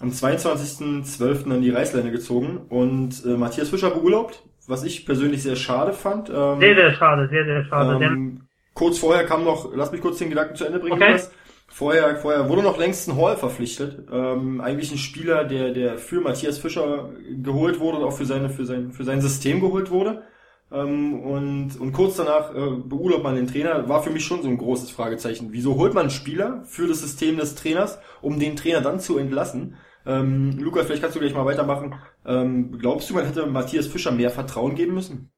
am 0.00 0.10
22.12. 0.10 1.52
an 1.52 1.60
die 1.60 1.70
Reißleine 1.70 2.10
gezogen 2.10 2.58
und 2.68 3.24
äh, 3.24 3.36
Matthias 3.36 3.68
Fischer 3.68 3.90
beurlaubt, 3.90 4.42
was 4.66 4.84
ich 4.84 5.06
persönlich 5.06 5.42
sehr 5.42 5.56
schade 5.56 5.92
fand. 5.92 6.30
Ähm, 6.30 6.60
sehr, 6.60 6.74
sehr 6.74 6.92
schade, 6.94 7.28
sehr, 7.28 7.44
sehr 7.44 7.64
schade. 7.64 8.04
Ähm, 8.04 8.42
kurz 8.74 8.98
vorher 8.98 9.24
kam 9.24 9.44
noch, 9.44 9.74
lass 9.74 9.92
mich 9.92 10.00
kurz 10.00 10.18
den 10.18 10.30
Gedanken 10.30 10.54
zu 10.54 10.64
Ende 10.64 10.78
bringen, 10.78 10.94
okay. 10.94 11.12
Lukas. 11.12 11.32
Vorher, 11.76 12.14
vorher 12.14 12.48
wurde 12.48 12.62
noch 12.62 12.78
längst 12.78 13.08
ein 13.08 13.16
Hall 13.20 13.36
verpflichtet. 13.36 14.06
Ähm, 14.08 14.60
eigentlich 14.60 14.92
ein 14.92 14.98
Spieler, 14.98 15.42
der, 15.42 15.72
der 15.72 15.98
für 15.98 16.20
Matthias 16.20 16.58
Fischer 16.58 17.10
geholt 17.42 17.80
wurde 17.80 17.98
und 17.98 18.04
auch 18.04 18.12
für 18.12 18.26
seine, 18.26 18.48
für 18.48 18.64
sein, 18.64 18.92
für 18.92 19.02
sein 19.02 19.20
System 19.20 19.58
geholt 19.60 19.90
wurde. 19.90 20.22
Ähm, 20.70 21.18
und, 21.20 21.80
und 21.80 21.92
kurz 21.92 22.16
danach 22.16 22.54
äh, 22.54 22.76
beurlaubt 22.76 23.24
man 23.24 23.34
den 23.34 23.48
Trainer, 23.48 23.88
war 23.88 24.04
für 24.04 24.10
mich 24.10 24.24
schon 24.24 24.40
so 24.42 24.48
ein 24.48 24.56
großes 24.56 24.92
Fragezeichen. 24.92 25.48
Wieso 25.50 25.74
holt 25.74 25.94
man 25.94 26.02
einen 26.02 26.10
Spieler 26.10 26.62
für 26.62 26.86
das 26.86 27.00
System 27.00 27.38
des 27.38 27.56
Trainers, 27.56 28.00
um 28.22 28.38
den 28.38 28.54
Trainer 28.54 28.80
dann 28.80 29.00
zu 29.00 29.18
entlassen? 29.18 29.76
Ähm, 30.06 30.56
Lukas, 30.60 30.86
vielleicht 30.86 31.02
kannst 31.02 31.16
du 31.16 31.20
gleich 31.20 31.34
mal 31.34 31.44
weitermachen. 31.44 31.96
Ähm, 32.24 32.78
glaubst 32.78 33.10
du, 33.10 33.14
man 33.14 33.26
hätte 33.26 33.46
Matthias 33.46 33.88
Fischer 33.88 34.12
mehr 34.12 34.30
Vertrauen 34.30 34.76
geben 34.76 34.94
müssen? 34.94 35.32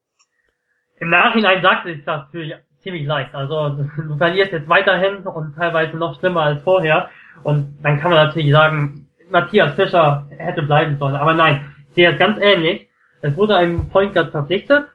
Im 1.01 1.09
Nachhinein 1.09 1.63
sagt 1.63 1.87
sich 1.87 2.05
das 2.05 2.27
natürlich 2.27 2.53
ziemlich 2.87 3.07
leicht. 3.07 3.35
Also 3.35 3.71
du 3.97 4.17
verlierst 4.17 4.53
jetzt 4.53 4.69
weiterhin 4.69 5.19
und 5.27 5.57
teilweise 5.57 5.97
noch 5.97 6.19
schlimmer 6.21 6.43
als 6.43 6.63
vorher. 6.63 7.11
Und 7.43 7.77
dann 7.83 7.99
kann 8.01 8.13
man 8.13 8.27
natürlich 8.27 8.53
sagen, 8.53 9.09
Matthias 9.29 9.75
Fischer 9.75 10.27
hätte 10.31 10.63
bleiben 10.63 10.97
sollen. 10.99 11.17
Aber 11.17 11.35
nein, 11.35 11.75
ich 11.89 11.95
sehe 11.97 12.13
es 12.13 12.19
ganz 12.19 12.39
ähnlich. 12.41 12.89
es 13.23 13.37
wurde 13.37 13.57
ein 13.57 13.89
Point 13.89 14.15
Guard 14.15 14.31
verpflichtet. 14.31 14.87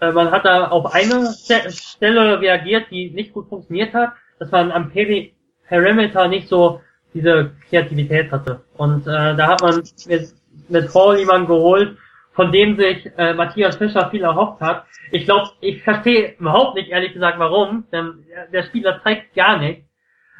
Äh, 0.00 0.10
man 0.10 0.32
hat 0.32 0.44
da 0.44 0.68
auf 0.68 0.92
eine 0.92 1.32
Stelle 1.70 2.40
reagiert, 2.40 2.86
die 2.90 3.10
nicht 3.10 3.32
gut 3.32 3.48
funktioniert 3.48 3.94
hat, 3.94 4.14
dass 4.40 4.50
man 4.50 4.72
am 4.72 4.90
Peri 4.90 5.34
Perimeter 5.68 6.26
nicht 6.26 6.48
so 6.48 6.80
diese 7.14 7.52
Kreativität 7.68 8.32
hatte. 8.32 8.62
Und 8.76 9.06
äh, 9.06 9.36
da 9.36 9.46
hat 9.46 9.62
man 9.62 9.82
mit, 10.06 10.34
mit 10.68 10.94
Hall 10.94 11.18
jemanden 11.18 11.46
geholt, 11.46 11.96
von 12.38 12.52
dem 12.52 12.76
sich 12.76 13.10
äh, 13.18 13.34
Matthias 13.34 13.78
Fischer 13.78 14.10
viel 14.10 14.22
erhofft 14.22 14.60
hat. 14.60 14.84
Ich 15.10 15.24
glaube, 15.24 15.50
ich 15.58 15.82
verstehe 15.82 16.36
überhaupt 16.38 16.76
nicht, 16.76 16.88
ehrlich 16.88 17.12
gesagt, 17.12 17.36
warum, 17.40 17.84
denn 17.90 18.24
der 18.52 18.62
Spieler 18.62 19.02
zeigt 19.02 19.34
gar 19.34 19.58
nichts. 19.58 19.84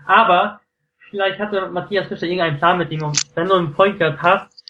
Aber 0.06 0.60
vielleicht 1.10 1.40
hatte 1.40 1.68
Matthias 1.70 2.06
Fischer 2.06 2.26
irgendeinen 2.26 2.58
Plan 2.58 2.78
mit 2.78 2.92
ihm. 2.92 3.02
Und 3.02 3.20
wenn 3.34 3.48
du 3.48 3.54
einen 3.54 3.74
Point 3.74 3.98
Guard 3.98 4.22
hast, 4.22 4.64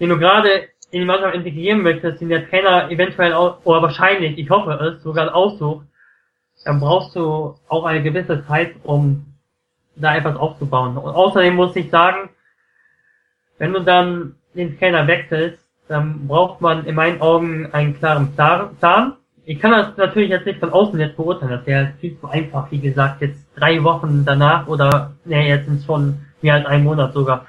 den 0.00 0.08
du 0.08 0.18
gerade 0.18 0.70
in 0.90 1.00
die 1.00 1.04
Mannschaft 1.04 1.34
integrieren 1.34 1.82
möchtest, 1.82 2.22
den 2.22 2.30
der 2.30 2.48
Trainer 2.48 2.90
eventuell 2.90 3.34
auch, 3.34 3.58
oder 3.66 3.82
wahrscheinlich, 3.82 4.38
ich 4.38 4.48
hoffe 4.48 4.72
es, 4.72 5.02
sogar 5.02 5.34
aussucht, 5.34 5.84
dann 6.64 6.80
brauchst 6.80 7.14
du 7.14 7.54
auch 7.68 7.84
eine 7.84 8.02
gewisse 8.02 8.46
Zeit, 8.46 8.76
um 8.82 9.26
da 9.94 10.16
etwas 10.16 10.36
aufzubauen. 10.36 10.96
Und 10.96 11.12
außerdem 11.12 11.54
muss 11.54 11.76
ich 11.76 11.90
sagen, 11.90 12.30
wenn 13.58 13.74
du 13.74 13.80
dann 13.80 14.36
den 14.54 14.78
Trainer 14.78 15.06
wechselst, 15.06 15.61
dann 15.88 16.26
braucht 16.26 16.60
man 16.60 16.84
in 16.86 16.94
meinen 16.94 17.20
Augen 17.20 17.72
einen 17.72 17.98
klaren 17.98 18.34
Plan. 18.34 19.16
Ich 19.44 19.58
kann 19.60 19.72
das 19.72 19.96
natürlich 19.96 20.30
jetzt 20.30 20.46
nicht 20.46 20.60
von 20.60 20.72
außen 20.72 20.98
jetzt 21.00 21.16
beurteilen, 21.16 21.50
das 21.50 21.66
wäre 21.66 21.92
viel 22.00 22.18
zu 22.18 22.28
einfach, 22.28 22.70
wie 22.70 22.78
gesagt, 22.78 23.20
jetzt 23.20 23.44
drei 23.56 23.82
Wochen 23.82 24.24
danach 24.24 24.68
oder, 24.68 25.12
ne, 25.24 25.48
jetzt 25.48 25.66
sind 25.66 25.80
es 25.80 25.84
schon 25.84 26.20
mehr 26.40 26.54
als 26.54 26.66
ein 26.66 26.84
Monat 26.84 27.12
sogar, 27.12 27.46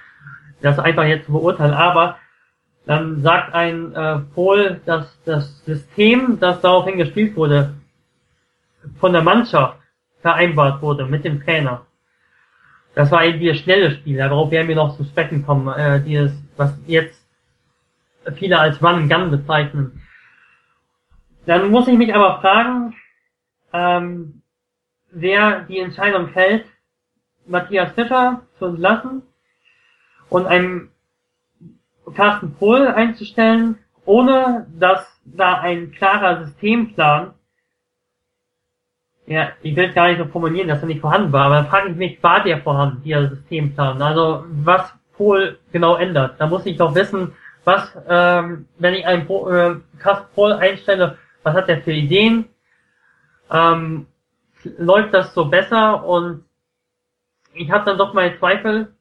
das 0.62 0.80
einfach 0.80 1.06
jetzt 1.06 1.28
zu 1.28 1.34
beurteilen, 1.34 1.74
aber 1.74 2.18
dann 2.86 3.22
sagt 3.22 3.54
ein 3.54 3.94
äh, 3.94 4.20
Pol, 4.34 4.82
dass 4.86 5.18
das 5.24 5.64
System, 5.66 6.40
das 6.40 6.62
daraufhin 6.62 6.98
gespielt 6.98 7.36
wurde, 7.36 7.76
von 9.00 9.14
der 9.14 9.22
Mannschaft 9.22 9.78
vereinbart 10.22 10.82
wurde 10.82 11.06
mit 11.06 11.24
dem 11.24 11.44
Trainer. 11.44 11.86
Das 12.96 13.12
war 13.12 13.24
irgendwie 13.24 13.48
das 13.48 13.58
schnelle 13.58 13.92
Spiel, 13.92 14.18
darauf 14.18 14.52
werden 14.52 14.68
wir 14.68 14.76
noch 14.76 14.98
zu 14.98 15.04
sprechen 15.04 15.46
kommen, 15.46 15.68
äh, 15.68 16.02
dieses, 16.02 16.34
was 16.58 16.78
jetzt 16.86 17.23
viele 18.36 18.60
als 18.60 18.82
Run 18.82 19.10
Gun 19.10 19.32
bezeichnen. 19.32 20.02
Dann 21.46 21.72
muss 21.72 21.88
ich 21.88 21.98
mich 21.98 22.14
aber 22.14 22.40
fragen, 22.40 22.96
ähm, 23.74 24.42
wer 25.12 25.62
die 25.62 25.80
Entscheidung 25.80 26.30
fällt, 26.30 26.66
Matthias 27.46 27.92
Fischer 27.94 28.44
zu 28.58 28.66
entlassen 28.66 29.24
und 30.30 30.46
einen 30.46 30.90
Carsten 32.16 32.54
Pohl 32.56 32.88
einzustellen, 32.88 33.78
ohne 34.06 34.68
dass 34.78 35.22
da 35.26 35.60
ein 35.60 35.92
klarer 35.92 36.46
Systemplan, 36.46 37.34
ja, 39.26 39.50
ich 39.62 39.76
will 39.76 39.86
es 39.86 39.96
gar 39.96 40.08
nicht 40.08 40.20
so 40.20 40.26
formulieren, 40.26 40.68
dass 40.68 40.82
er 40.82 40.88
nicht 40.88 41.02
vorhanden 41.02 41.32
war, 41.32 41.46
aber 41.46 41.56
dann 41.56 41.68
frage 41.68 41.90
ich 41.90 41.96
mich, 41.96 42.24
war 42.24 42.44
der 42.44 42.62
vorhanden, 42.62 43.04
dieser 43.04 43.30
Systemplan? 43.30 44.02
Also 44.02 44.46
was 44.48 44.94
Pohl 45.16 45.60
genau 45.72 45.96
ändert. 45.96 46.40
Da 46.40 46.48
muss 46.48 46.66
ich 46.66 46.78
doch 46.78 46.96
wissen, 46.96 47.34
was, 47.66 47.90
ähm, 48.08 48.68
wenn 48.78 48.94
ich 48.94 49.06
einen 49.06 49.28
äh, 49.28 49.76
Carsten 50.00 50.34
Pohl 50.36 50.54
einstelle, 50.54 51.18
was 51.44 51.56
hat 51.56 51.68
der 51.68 51.82
für 51.82 51.92
Ideen? 51.92 52.46
Ähm, 53.52 54.08
läuft 54.78 55.14
das 55.14 55.34
so 55.34 55.46
besser? 55.46 56.06
Und 56.06 56.46
ich 57.54 57.70
habe 57.72 57.86
dann 57.86 57.98
doch 57.98 58.14
meine 58.14 58.38
Zweifel, 58.40 58.94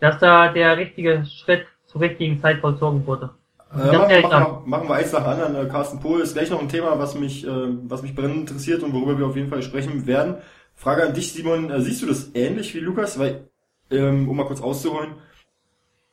dass 0.00 0.18
da 0.18 0.48
der 0.48 0.76
richtige 0.76 1.24
Schritt 1.26 1.66
zur 1.86 2.00
richtigen 2.00 2.40
Zeit 2.40 2.60
vollzogen 2.60 3.06
wurde. 3.06 3.30
Äh, 3.72 3.96
machen, 3.96 4.22
machen, 4.22 4.70
machen, 4.70 4.88
wir 4.88 4.94
eins 4.94 5.12
nach 5.12 5.24
anderen. 5.24 5.56
Äh, 5.56 5.68
Carsten 5.68 6.00
Pohl 6.00 6.20
ist 6.20 6.34
gleich 6.34 6.50
noch 6.50 6.60
ein 6.60 6.68
Thema, 6.68 6.98
was 6.98 7.14
mich, 7.14 7.46
äh, 7.46 7.50
was 7.50 8.02
mich 8.02 8.14
brennend 8.14 8.50
interessiert 8.50 8.82
und 8.82 8.92
worüber 8.92 9.18
wir 9.18 9.26
auf 9.26 9.36
jeden 9.36 9.48
Fall 9.48 9.62
sprechen 9.62 10.06
werden. 10.06 10.36
Frage 10.74 11.02
an 11.02 11.14
dich, 11.14 11.32
Simon. 11.32 11.70
Äh, 11.70 11.80
siehst 11.80 12.02
du 12.02 12.06
das 12.06 12.30
ähnlich 12.34 12.74
wie 12.74 12.80
Lukas? 12.80 13.18
Weil, 13.18 13.48
ähm, 13.90 14.28
um 14.28 14.36
mal 14.36 14.46
kurz 14.46 14.60
auszuholen. 14.60 15.16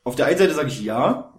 Auf 0.03 0.15
der 0.15 0.25
einen 0.25 0.37
Seite 0.37 0.53
sage 0.53 0.69
ich 0.69 0.81
ja. 0.81 1.32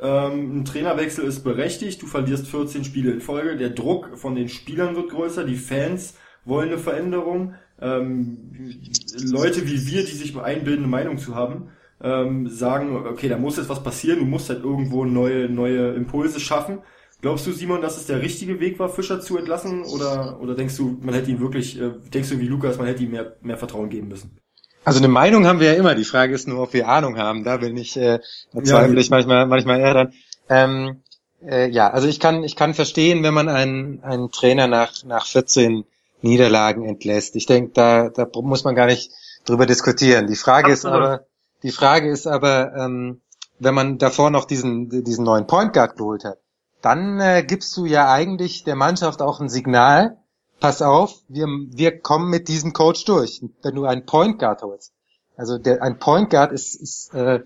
Ähm, 0.00 0.60
ein 0.60 0.64
Trainerwechsel 0.64 1.24
ist 1.24 1.44
berechtigt. 1.44 2.02
Du 2.02 2.06
verlierst 2.06 2.48
14 2.48 2.84
Spiele 2.84 3.12
in 3.12 3.20
Folge. 3.20 3.56
Der 3.56 3.70
Druck 3.70 4.16
von 4.16 4.34
den 4.34 4.48
Spielern 4.48 4.96
wird 4.96 5.10
größer. 5.10 5.44
Die 5.44 5.56
Fans 5.56 6.14
wollen 6.44 6.68
eine 6.68 6.78
Veränderung. 6.78 7.54
Ähm, 7.80 8.78
Leute 9.30 9.66
wie 9.66 9.86
wir, 9.86 10.04
die 10.04 10.12
sich 10.12 10.36
einbilden, 10.36 10.84
eine 10.84 10.90
Meinung 10.90 11.18
zu 11.18 11.34
haben, 11.34 11.68
ähm, 12.02 12.48
sagen, 12.48 12.96
okay, 12.96 13.28
da 13.28 13.38
muss 13.38 13.56
jetzt 13.56 13.68
was 13.68 13.82
passieren, 13.82 14.20
du 14.20 14.24
musst 14.26 14.48
halt 14.50 14.62
irgendwo 14.64 15.04
neue, 15.04 15.48
neue 15.48 15.92
Impulse 15.94 16.40
schaffen. 16.40 16.78
Glaubst 17.22 17.46
du, 17.46 17.52
Simon, 17.52 17.82
dass 17.82 17.98
es 17.98 18.06
der 18.06 18.22
richtige 18.22 18.60
Weg 18.60 18.78
war, 18.78 18.88
Fischer 18.88 19.20
zu 19.20 19.36
entlassen? 19.36 19.82
Oder, 19.84 20.40
oder 20.40 20.54
denkst 20.54 20.76
du, 20.76 20.98
man 21.02 21.14
hätte 21.14 21.30
ihm 21.30 21.40
wirklich, 21.40 21.78
äh, 21.78 21.92
denkst 22.12 22.30
du 22.30 22.38
wie 22.38 22.48
Lukas, 22.48 22.78
man 22.78 22.86
hätte 22.86 23.02
ihm 23.02 23.10
mehr, 23.10 23.36
mehr 23.42 23.58
Vertrauen 23.58 23.90
geben 23.90 24.08
müssen? 24.08 24.38
Also 24.84 24.98
eine 24.98 25.08
Meinung 25.08 25.46
haben 25.46 25.60
wir 25.60 25.72
ja 25.72 25.78
immer. 25.78 25.94
Die 25.94 26.04
Frage 26.04 26.34
ist 26.34 26.48
nur, 26.48 26.62
ob 26.62 26.72
wir 26.72 26.88
Ahnung 26.88 27.18
haben. 27.18 27.44
Da 27.44 27.58
bin 27.58 27.76
ich, 27.76 27.96
äh, 27.96 28.20
da 28.52 28.64
zweifle 28.64 28.94
ja, 28.94 29.00
ich 29.00 29.10
manchmal, 29.10 29.46
manchmal 29.46 29.80
eher 29.80 29.94
dran. 29.94 30.12
Ähm, 30.48 31.02
äh, 31.42 31.68
ja, 31.68 31.90
also 31.90 32.08
ich 32.08 32.20
kann, 32.20 32.42
ich 32.44 32.56
kann 32.56 32.74
verstehen, 32.74 33.22
wenn 33.22 33.34
man 33.34 33.48
einen, 33.48 34.02
einen 34.02 34.30
Trainer 34.30 34.66
nach, 34.66 35.04
nach 35.04 35.26
14 35.26 35.84
Niederlagen 36.22 36.84
entlässt. 36.84 37.36
Ich 37.36 37.46
denke, 37.46 37.72
da, 37.74 38.08
da 38.08 38.26
muss 38.40 38.64
man 38.64 38.74
gar 38.74 38.86
nicht 38.86 39.10
drüber 39.44 39.66
diskutieren. 39.66 40.26
Die 40.26 40.36
Frage 40.36 40.72
Absolut. 40.72 40.96
ist 40.96 41.02
aber, 41.02 41.20
die 41.62 41.72
Frage 41.72 42.10
ist 42.10 42.26
aber, 42.26 42.74
ähm, 42.76 43.20
wenn 43.58 43.74
man 43.74 43.98
davor 43.98 44.30
noch 44.30 44.46
diesen, 44.46 45.04
diesen 45.04 45.24
neuen 45.24 45.46
Point 45.46 45.72
Guard 45.72 45.96
geholt 45.96 46.24
hat, 46.24 46.38
dann 46.82 47.20
äh, 47.20 47.44
gibst 47.46 47.76
du 47.76 47.84
ja 47.84 48.10
eigentlich 48.10 48.64
der 48.64 48.76
Mannschaft 48.76 49.20
auch 49.20 49.40
ein 49.40 49.50
Signal, 49.50 50.16
pass 50.60 50.82
auf, 50.82 51.14
wir, 51.28 51.46
wir 51.46 51.98
kommen 51.98 52.30
mit 52.30 52.48
diesem 52.48 52.72
Coach 52.72 53.04
durch, 53.04 53.42
wenn 53.62 53.74
du 53.74 53.84
einen 53.84 54.06
Point 54.06 54.38
Guard 54.38 54.62
holst. 54.62 54.92
Also 55.36 55.58
der, 55.58 55.82
ein 55.82 55.98
Point 55.98 56.30
Guard 56.30 56.52
ist, 56.52 56.74
ist 56.74 57.14
äh, 57.14 57.40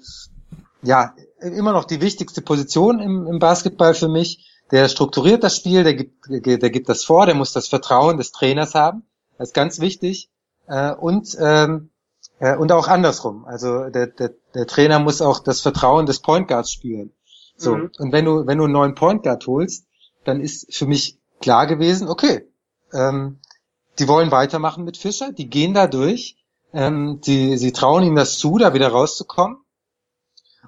ja 0.83 1.15
immer 1.41 1.73
noch 1.73 1.85
die 1.85 2.01
wichtigste 2.01 2.43
Position 2.43 3.01
im, 3.01 3.27
im 3.27 3.39
Basketball 3.39 3.95
für 3.95 4.09
mich. 4.09 4.51
Der 4.71 4.89
strukturiert 4.89 5.45
das 5.45 5.57
Spiel, 5.57 5.85
der 5.85 5.95
gibt, 5.95 6.27
der 6.29 6.71
gibt 6.71 6.89
das 6.89 7.05
vor, 7.05 7.27
der 7.27 7.35
muss 7.35 7.53
das 7.53 7.69
Vertrauen 7.69 8.17
des 8.17 8.33
Trainers 8.33 8.75
haben. 8.75 9.05
Das 9.39 9.49
ist 9.49 9.55
ganz 9.55 9.81
wichtig. 9.81 10.31
Äh, 10.67 10.93
und 10.93 11.37
ähm, 11.39 11.91
äh, 12.41 12.57
und 12.57 12.73
auch 12.73 12.89
andersrum. 12.89 13.45
Also 13.45 13.89
der, 13.91 14.09
der, 14.09 14.33
der 14.55 14.67
Trainer 14.67 14.99
muss 14.99 15.23
auch 15.23 15.39
das 15.41 15.61
Vertrauen 15.61 16.07
des 16.07 16.21
Point 16.21 16.49
Guards 16.49 16.73
spüren. 16.73 17.13
So. 17.57 17.77
Mhm. 17.77 17.91
Und 17.99 18.13
wenn 18.13 18.25
du, 18.25 18.47
wenn 18.47 18.59
du 18.59 18.65
einen 18.65 18.73
neuen 18.73 18.95
Point 18.95 19.23
Guard 19.23 19.47
holst, 19.47 19.87
dann 20.25 20.41
ist 20.41 20.75
für 20.75 20.87
mich 20.87 21.19
klar 21.41 21.67
gewesen, 21.67 22.09
okay, 22.09 22.49
ähm, 22.95 23.41
die 23.99 24.09
wollen 24.09 24.31
weitermachen 24.31 24.85
mit 24.85 24.97
Fischer, 24.97 25.33
die 25.33 25.49
gehen 25.49 25.75
da 25.75 25.87
durch, 25.87 26.37
ähm, 26.73 27.21
die, 27.21 27.57
sie 27.57 27.73
trauen 27.73 28.03
ihm 28.03 28.17
das 28.17 28.39
zu, 28.39 28.59
da 28.59 28.75
wieder 28.75 28.89
rauszukommen. 28.89 29.59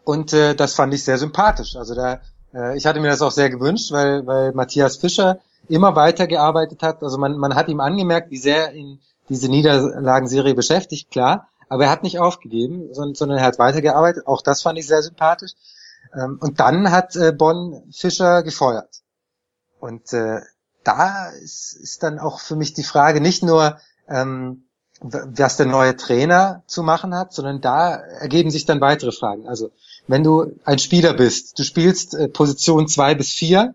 Und 0.04 0.32
äh, 0.32 0.54
das 0.54 0.74
fand 0.74 0.94
ich 0.94 1.04
sehr 1.04 1.18
sympathisch. 1.18 1.74
Also 1.76 1.94
da, 1.94 2.20
äh, 2.54 2.76
ich 2.76 2.86
hatte 2.86 3.00
mir 3.00 3.08
das 3.08 3.22
auch 3.22 3.32
sehr 3.32 3.50
gewünscht, 3.50 3.90
weil, 3.90 4.26
weil 4.26 4.52
Matthias 4.52 4.96
Fischer 4.96 5.40
immer 5.68 5.96
weitergearbeitet 5.96 6.82
hat. 6.82 7.02
Also 7.02 7.18
man, 7.18 7.36
man 7.36 7.56
hat 7.56 7.68
ihm 7.68 7.80
angemerkt, 7.80 8.30
wie 8.30 8.38
sehr 8.38 8.72
ihn 8.72 9.00
diese 9.28 9.48
Niederlagenserie 9.48 10.54
beschäftigt, 10.54 11.10
klar. 11.10 11.48
Aber 11.68 11.84
er 11.84 11.90
hat 11.90 12.04
nicht 12.04 12.20
aufgegeben, 12.20 12.94
sondern, 12.94 13.38
er 13.38 13.44
hat 13.44 13.58
weitergearbeitet. 13.58 14.28
Auch 14.28 14.42
das 14.42 14.62
fand 14.62 14.78
ich 14.78 14.86
sehr 14.86 15.02
sympathisch. 15.02 15.52
Ähm, 16.14 16.38
und 16.40 16.60
dann 16.60 16.92
hat 16.92 17.16
äh, 17.16 17.32
Bonn 17.32 17.82
Fischer 17.90 18.44
gefeuert. 18.44 19.02
Und 19.80 20.12
äh, 20.12 20.40
da 20.86 21.28
ist, 21.30 21.74
ist 21.74 22.02
dann 22.02 22.18
auch 22.18 22.40
für 22.40 22.56
mich 22.56 22.74
die 22.74 22.84
Frage 22.84 23.20
nicht 23.20 23.42
nur, 23.42 23.78
ähm, 24.08 24.62
was 25.00 25.56
der 25.56 25.66
neue 25.66 25.96
Trainer 25.96 26.62
zu 26.66 26.82
machen 26.82 27.14
hat, 27.14 27.32
sondern 27.32 27.60
da 27.60 27.94
ergeben 27.94 28.50
sich 28.50 28.64
dann 28.64 28.80
weitere 28.80 29.12
Fragen. 29.12 29.46
Also 29.46 29.70
wenn 30.06 30.24
du 30.24 30.58
ein 30.64 30.78
Spieler 30.78 31.12
bist, 31.12 31.58
du 31.58 31.64
spielst 31.64 32.14
äh, 32.14 32.28
Position 32.28 32.88
zwei 32.88 33.14
bis 33.14 33.32
vier, 33.32 33.74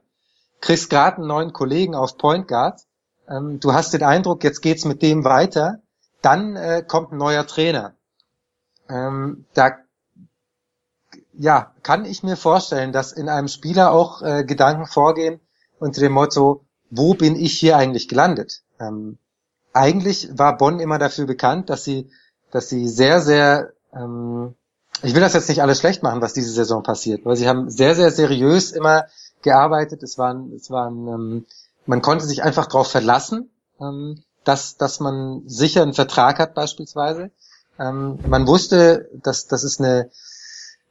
kriegst 0.62 0.90
gerade 0.90 1.18
einen 1.18 1.28
neuen 1.28 1.54
Kollegen 1.54 1.94
auf 1.94 2.18
Point 2.18 2.48
Guard, 2.48 2.82
ähm, 3.30 3.60
du 3.60 3.74
hast 3.74 3.94
den 3.94 4.04
Eindruck, 4.04 4.44
jetzt 4.44 4.62
geht's 4.62 4.86
mit 4.86 5.02
dem 5.02 5.24
weiter, 5.24 5.80
dann 6.22 6.56
äh, 6.56 6.84
kommt 6.88 7.12
ein 7.12 7.18
neuer 7.18 7.46
Trainer. 7.46 7.94
Ähm, 8.90 9.46
da 9.54 9.78
ja, 11.34 11.74
kann 11.82 12.06
ich 12.06 12.24
mir 12.24 12.36
vorstellen, 12.36 12.92
dass 12.92 13.12
in 13.12 13.30
einem 13.30 13.48
Spieler 13.48 13.92
auch 13.92 14.22
äh, 14.22 14.44
Gedanken 14.44 14.86
vorgehen 14.86 15.40
unter 15.80 16.02
dem 16.02 16.12
Motto, 16.12 16.66
wo 16.92 17.14
bin 17.14 17.36
ich 17.36 17.58
hier 17.58 17.78
eigentlich 17.78 18.08
gelandet? 18.08 18.62
Ähm, 18.80 19.18
eigentlich 19.74 20.30
war 20.34 20.58
Bonn 20.58 20.80
immer 20.80 21.00
dafür 21.00 21.26
bekannt, 21.26 21.70
dass 21.70 21.84
sie, 21.84 22.10
dass 22.52 22.70
sie 22.70 22.88
sehr, 22.88 23.22
sehr, 23.22 23.74
ähm, 23.94 24.54
ich 25.02 25.16
will 25.16 25.22
das 25.22 25.34
jetzt 25.34 25.50
nicht 25.50 25.62
alles 25.62 25.80
schlecht 25.80 26.04
machen, 26.04 26.22
was 26.22 26.34
diese 26.34 26.52
Saison 26.52 26.84
passiert, 26.84 27.26
weil 27.26 27.38
sie 27.38 27.48
haben 27.48 27.70
sehr, 27.70 27.96
sehr 27.96 28.12
seriös 28.12 28.72
immer 28.72 29.06
gearbeitet. 29.42 30.04
Es 30.04 30.18
waren, 30.18 30.52
es 30.54 30.70
waren, 30.70 31.08
ähm, 31.08 31.46
man 31.86 32.02
konnte 32.02 32.26
sich 32.26 32.44
einfach 32.44 32.68
darauf 32.68 32.92
verlassen. 32.92 33.50
Ähm, 33.80 34.22
dass, 34.44 34.78
dass 34.78 35.00
man 35.00 35.44
sicher 35.46 35.82
einen 35.84 35.94
Vertrag 35.94 36.40
hat 36.40 36.54
beispielsweise. 36.54 37.32
Ähm, 37.80 38.20
man 38.28 38.48
wusste, 38.48 39.10
dass 39.14 39.48
das 39.48 39.64
ist 39.64 39.80
eine, 39.80 40.10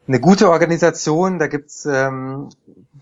eine 0.07 0.21
gute 0.21 0.51
Organisation, 0.51 1.39
da 1.39 1.47
gibt's 1.47 1.87
ähm, 1.87 2.51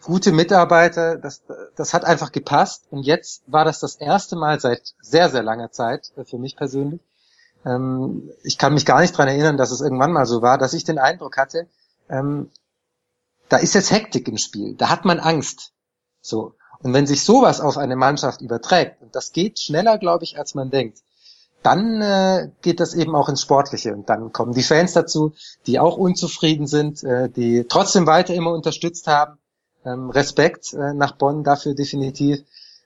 gute 0.03 0.33
Mitarbeiter, 0.33 1.17
das, 1.17 1.43
das 1.77 1.95
hat 1.95 2.05
einfach 2.05 2.33
gepasst. 2.33 2.85
Und 2.91 3.05
jetzt 3.05 3.43
war 3.47 3.65
das 3.65 3.81
das 3.81 3.97
erste 3.97 4.37
Mal 4.37 4.61
seit 4.61 4.95
sehr, 5.01 5.31
sehr 5.31 5.43
langer 5.43 5.71
Zeit 5.71 6.13
äh, 6.17 6.25
für 6.25 6.39
mich 6.39 6.57
persönlich. 6.57 7.01
Ähm, 7.65 8.31
ich 8.43 8.59
kann 8.59 8.75
mich 8.75 8.87
gar 8.87 9.01
nicht 9.01 9.17
dran 9.17 9.29
erinnern, 9.29 9.57
dass 9.57 9.71
es 9.71 9.81
irgendwann 9.81 10.13
mal 10.13 10.27
so 10.27 10.43
war, 10.43 10.59
dass 10.59 10.75
ich 10.75 10.85
den 10.85 10.99
Eindruck 10.99 11.37
hatte, 11.37 11.67
ähm, 12.09 12.51
da 13.49 13.57
ist 13.57 13.75
jetzt 13.75 13.91
Hektik 13.91 14.29
im 14.29 14.39
Spiel, 14.39 14.75
da 14.75 14.91
hat 14.91 15.05
man 15.05 15.21
Angst. 15.21 15.73
So. 16.21 16.55
Und 16.81 16.93
wenn 16.93 17.07
sich 17.07 17.25
sowas 17.25 17.61
auf 17.61 17.77
eine 17.77 17.97
Mannschaft 17.97 18.41
überträgt, 18.41 19.03
und 19.03 19.15
das 19.15 19.33
geht 19.33 19.59
schneller, 19.59 19.99
glaube 19.99 20.25
ich, 20.25 20.39
als 20.39 20.55
man 20.55 20.71
denkt, 20.71 20.99
dann 21.63 22.01
äh, 22.01 22.51
geht 22.63 22.79
das 22.79 22.95
eben 22.95 23.17
auch 23.17 23.29
ins 23.29 23.43
Sportliche 23.43 23.93
und 23.93 24.09
dann 24.09 24.33
kommen 24.33 24.53
die 24.53 24.63
Fans 24.63 24.93
dazu, 24.93 25.33
die 25.67 25.81
auch 25.81 25.97
unzufrieden 25.97 26.69
sind, 26.69 27.03
äh, 27.03 27.29
die 27.29 27.65
trotzdem 27.69 28.07
weiter 28.07 28.33
immer 28.35 28.53
unterstützt 28.53 29.09
haben. 29.09 29.39
Ähm, 29.89 30.11
Respekt 30.11 30.73
äh, 30.75 30.95
nach 30.95 31.13
Bonn 31.13 31.45
dafür 31.45 31.75
definitiv. 31.75 32.41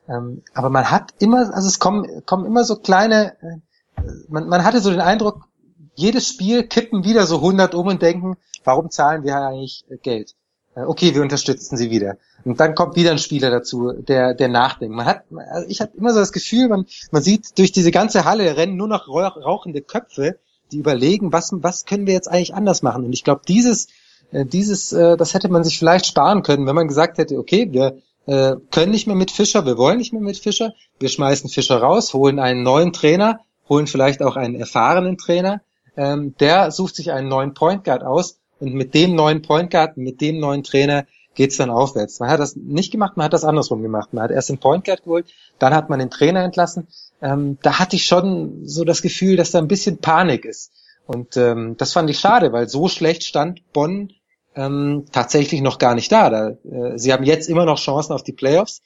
Ähm, 0.09 0.42
aber 0.55 0.70
man 0.70 0.90
hat 0.90 1.14
immer, 1.18 1.55
also 1.55 1.68
es 1.68 1.78
kommen, 1.78 2.24
kommen 2.26 2.46
immer 2.46 2.64
so 2.64 2.76
kleine, 2.76 3.34
äh, 3.42 4.03
man, 4.28 4.48
man 4.48 4.64
hatte 4.64 4.80
so 4.80 4.90
den 4.90 5.00
Eindruck, 5.00 5.48
jedes 5.94 6.28
Spiel 6.28 6.66
kippen 6.66 7.05
wieder 7.05 7.26
so 7.26 7.36
100 7.36 7.74
um 7.74 7.86
und 7.86 8.03
denken, 8.03 8.36
warum 8.64 8.90
zahlen 8.90 9.24
wir 9.24 9.36
eigentlich 9.36 9.84
Geld? 10.03 10.34
Äh, 10.74 10.82
okay, 10.82 11.14
wir 11.14 11.22
unterstützen 11.22 11.76
sie 11.76 11.90
wieder. 11.90 12.16
Und 12.44 12.59
dann 12.59 12.74
kommt 12.74 12.96
wieder 12.96 13.11
ein 13.11 13.18
Spieler 13.18 13.50
dazu, 13.50 13.92
der, 13.92 14.34
der 14.34 14.48
nachdenkt. 14.48 14.96
Man 14.96 15.07
hat, 15.07 15.24
also 15.50 15.68
ich 15.68 15.80
habe 15.80 15.96
immer 15.96 16.12
so 16.12 16.20
das 16.20 16.32
Gefühl, 16.32 16.68
man, 16.68 16.86
man 17.11 17.22
sieht 17.22 17.59
durch 17.59 17.72
diese 17.72 17.90
ganze 17.90 18.24
Halle 18.24 18.57
rennen 18.57 18.76
nur 18.76 18.88
noch 18.88 19.09
rauchende 19.09 19.82
Köpfe, 19.82 20.38
die 20.72 20.78
überlegen, 20.78 21.32
was, 21.32 21.50
was 21.53 21.84
können 21.84 22.07
wir 22.07 22.14
jetzt 22.14 22.28
eigentlich 22.28 22.55
anders 22.55 22.82
machen? 22.82 23.05
Und 23.05 23.12
ich 23.12 23.24
glaube, 23.24 23.42
dieses, 23.46 23.86
äh, 23.86 23.90
dieses, 24.33 24.93
äh, 24.93 25.16
das 25.16 25.35
hätte 25.35 25.49
man 25.49 25.64
sich 25.64 25.78
vielleicht 25.78 26.07
sparen 26.07 26.43
können, 26.43 26.66
wenn 26.66 26.74
man 26.74 26.89
gesagt 26.89 27.18
hätte, 27.18 27.39
okay, 27.39 27.68
wir 27.70 27.99
können 28.24 28.93
nicht 28.93 29.09
mehr 29.09 29.16
mit 29.16 29.33
Fischer, 29.33 29.66
wir 29.66 29.76
wollen 29.76 29.99
nicht 29.99 30.12
mehr 30.12 30.22
mit 30.22 30.39
Fischer, 30.39 30.74
wir 31.01 31.09
schmeißen 31.09 31.51
Fischer 31.51 31.78
raus, 31.78 32.14
holen 32.14 32.39
einen 32.39 32.62
neuen 32.62 32.93
Trainer, 32.93 33.41
holen 33.68 33.89
vielleicht 33.89 34.22
auch 34.22 34.37
einen 34.37 34.55
erfahrenen 34.55 35.18
Trainer, 35.18 35.61
ähm, 35.97 36.35
der 36.39 36.70
sucht 36.70 36.95
sich 36.95 37.11
einen 37.11 37.28
neuen 37.28 37.55
Point 37.55 37.83
Guard 37.83 38.05
aus 38.05 38.39
und 38.61 38.74
mit 38.74 38.95
dem 38.95 39.14
neuen 39.14 39.43
Point 39.43 39.70
Guard, 39.70 39.97
mit 39.97 40.20
dem 40.20 40.39
neuen 40.39 40.62
Trainer 40.62 41.05
geht's 41.35 41.57
dann 41.57 41.70
aufwärts. 41.70 42.20
Man 42.20 42.30
hat 42.30 42.41
das 42.41 42.57
nicht 42.57 42.93
gemacht, 42.93 43.16
man 43.16 43.24
hat 43.24 43.33
das 43.33 43.45
andersrum 43.45 43.83
gemacht. 43.83 44.12
Man 44.12 44.24
hat 44.24 44.30
erst 44.30 44.51
den 44.51 44.59
Point 44.59 44.85
Guard 44.85 45.05
geholt, 45.05 45.26
dann 45.59 45.74
hat 45.74 45.91
man 45.91 45.99
den 45.99 46.11
Trainer 46.11 46.45
entlassen. 46.45 46.87
Ähm, 47.20 47.59
da 47.62 47.78
hatte 47.78 47.97
ich 47.97 48.05
schon 48.05 48.66
so 48.66 48.85
das 48.85 49.03
Gefühl, 49.03 49.37
dass 49.37 49.51
da 49.51 49.59
ein 49.59 49.68
bisschen 49.68 49.99
Panik 49.99 50.45
ist. 50.45 50.72
Und 51.07 51.37
ähm, 51.37 51.76
das 51.78 51.93
fand 51.93 52.11
ich 52.11 52.18
schade, 52.18 52.53
weil 52.53 52.68
so 52.68 52.89
schlecht 52.89 53.24
stand 53.24 53.61
Bonn 53.72 54.12
ähm, 54.55 55.05
tatsächlich 55.12 55.62
noch 55.62 55.78
gar 55.78 55.94
nicht 55.94 56.12
da. 56.12 56.30
da 56.30 56.48
äh, 56.50 56.98
sie 56.98 57.12
haben 57.12 57.24
jetzt 57.24 57.48
immer 57.48 57.64
noch 57.64 57.78
Chancen 57.78 58.12
auf 58.12 58.22
die 58.22 58.32
Playoffs. 58.32 58.82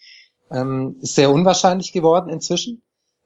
Ähm, 0.50 0.96
ist 1.00 1.16
sehr 1.16 1.30
unwahrscheinlich 1.30 1.92
geworden 1.92 2.30
inzwischen, 2.30 2.82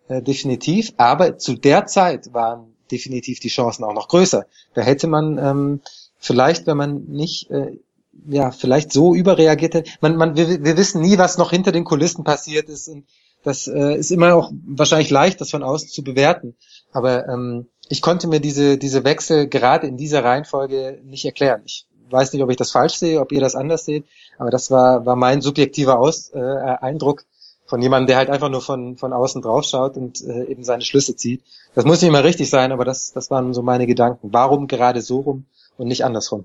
äh, 0.09 0.23
definitiv. 0.23 0.93
Aber 0.97 1.37
zu 1.39 1.55
der 1.55 1.87
Zeit 1.87 2.33
waren 2.33 2.75
definitiv 2.91 3.41
die 3.41 3.49
Chancen 3.49 3.85
auch 3.85 3.95
noch 3.95 4.09
größer. 4.09 4.47
Da 4.75 4.83
hätte 4.83 5.07
man 5.07 5.39
ähm, 5.39 5.81
vielleicht, 6.19 6.67
wenn 6.67 6.77
man 6.77 7.05
nicht, 7.05 7.51
äh, 7.51 7.79
ja, 8.27 8.51
vielleicht 8.51 8.93
so 8.93 9.15
überreagiert 9.15 9.75
hätte. 9.75 9.91
Man, 10.01 10.17
man, 10.17 10.37
wir, 10.37 10.65
wir 10.65 10.77
wissen 10.77 11.01
nie, 11.03 11.19
was 11.19 11.39
noch 11.39 11.51
hinter 11.51 11.73
den 11.73 11.85
Kulissen 11.85 12.25
passiert 12.25 12.69
ist. 12.69 12.89
Und 12.89 13.07
das 13.43 13.67
äh, 13.67 13.97
ist 13.97 14.11
immer 14.11 14.35
auch 14.35 14.51
wahrscheinlich 14.67 15.11
leicht, 15.11 15.41
das 15.41 15.51
von 15.51 15.63
außen 15.63 15.89
zu 15.89 16.03
bewerten. 16.03 16.57
Aber 16.93 17.29
ähm, 17.29 17.67
ich 17.89 18.03
konnte 18.03 18.29
mir 18.29 18.41
diese, 18.41 18.79
diese 18.79 19.05
Wechsel 19.05 19.49
gerade 19.49 19.87
in 19.87 19.97
dieser 19.97 20.25
Reihenfolge 20.25 21.01
nicht 21.05 21.25
erklären. 21.25 21.63
Ich 21.65 21.87
weiß 22.11 22.33
nicht, 22.33 22.43
ob 22.43 22.51
ich 22.51 22.57
das 22.57 22.73
falsch 22.73 22.95
sehe, 22.95 23.21
ob 23.21 23.33
ihr 23.33 23.41
das 23.41 23.55
anders 23.55 23.85
seht, 23.85 24.05
aber 24.39 24.51
das 24.51 24.71
war, 24.71 25.07
war 25.07 25.17
mein 25.17 25.41
subjektiver 25.41 25.99
Aus, 25.99 26.31
äh, 26.35 26.39
Eindruck 26.39 27.25
von 27.67 27.81
jemandem, 27.81 28.09
der 28.09 28.17
halt 28.17 28.31
einfach 28.31 28.49
nur 28.49 28.63
von, 28.63 28.97
von 28.97 29.13
außen 29.13 29.43
drauf 29.43 29.65
schaut 29.65 29.97
und 29.97 30.21
äh, 30.23 30.45
eben 30.47 30.65
seine 30.65 30.83
Schlüsse 30.83 31.15
zieht. 31.15 31.43
Das 31.75 31.85
muss 31.85 32.01
nicht 32.01 32.09
immer 32.09 32.25
richtig 32.25 32.51
sein, 32.51 32.73
aber 32.73 32.85
das, 32.85 33.13
das 33.13 33.31
waren 33.31 33.55
so 33.55 33.63
meine 33.63 33.87
Gedanken. 33.87 34.33
Warum 34.33 34.67
gerade 34.67 35.03
so 35.03 35.21
rum? 35.21 35.45
und 35.81 35.89
nicht 35.89 36.05
andersrum. 36.05 36.45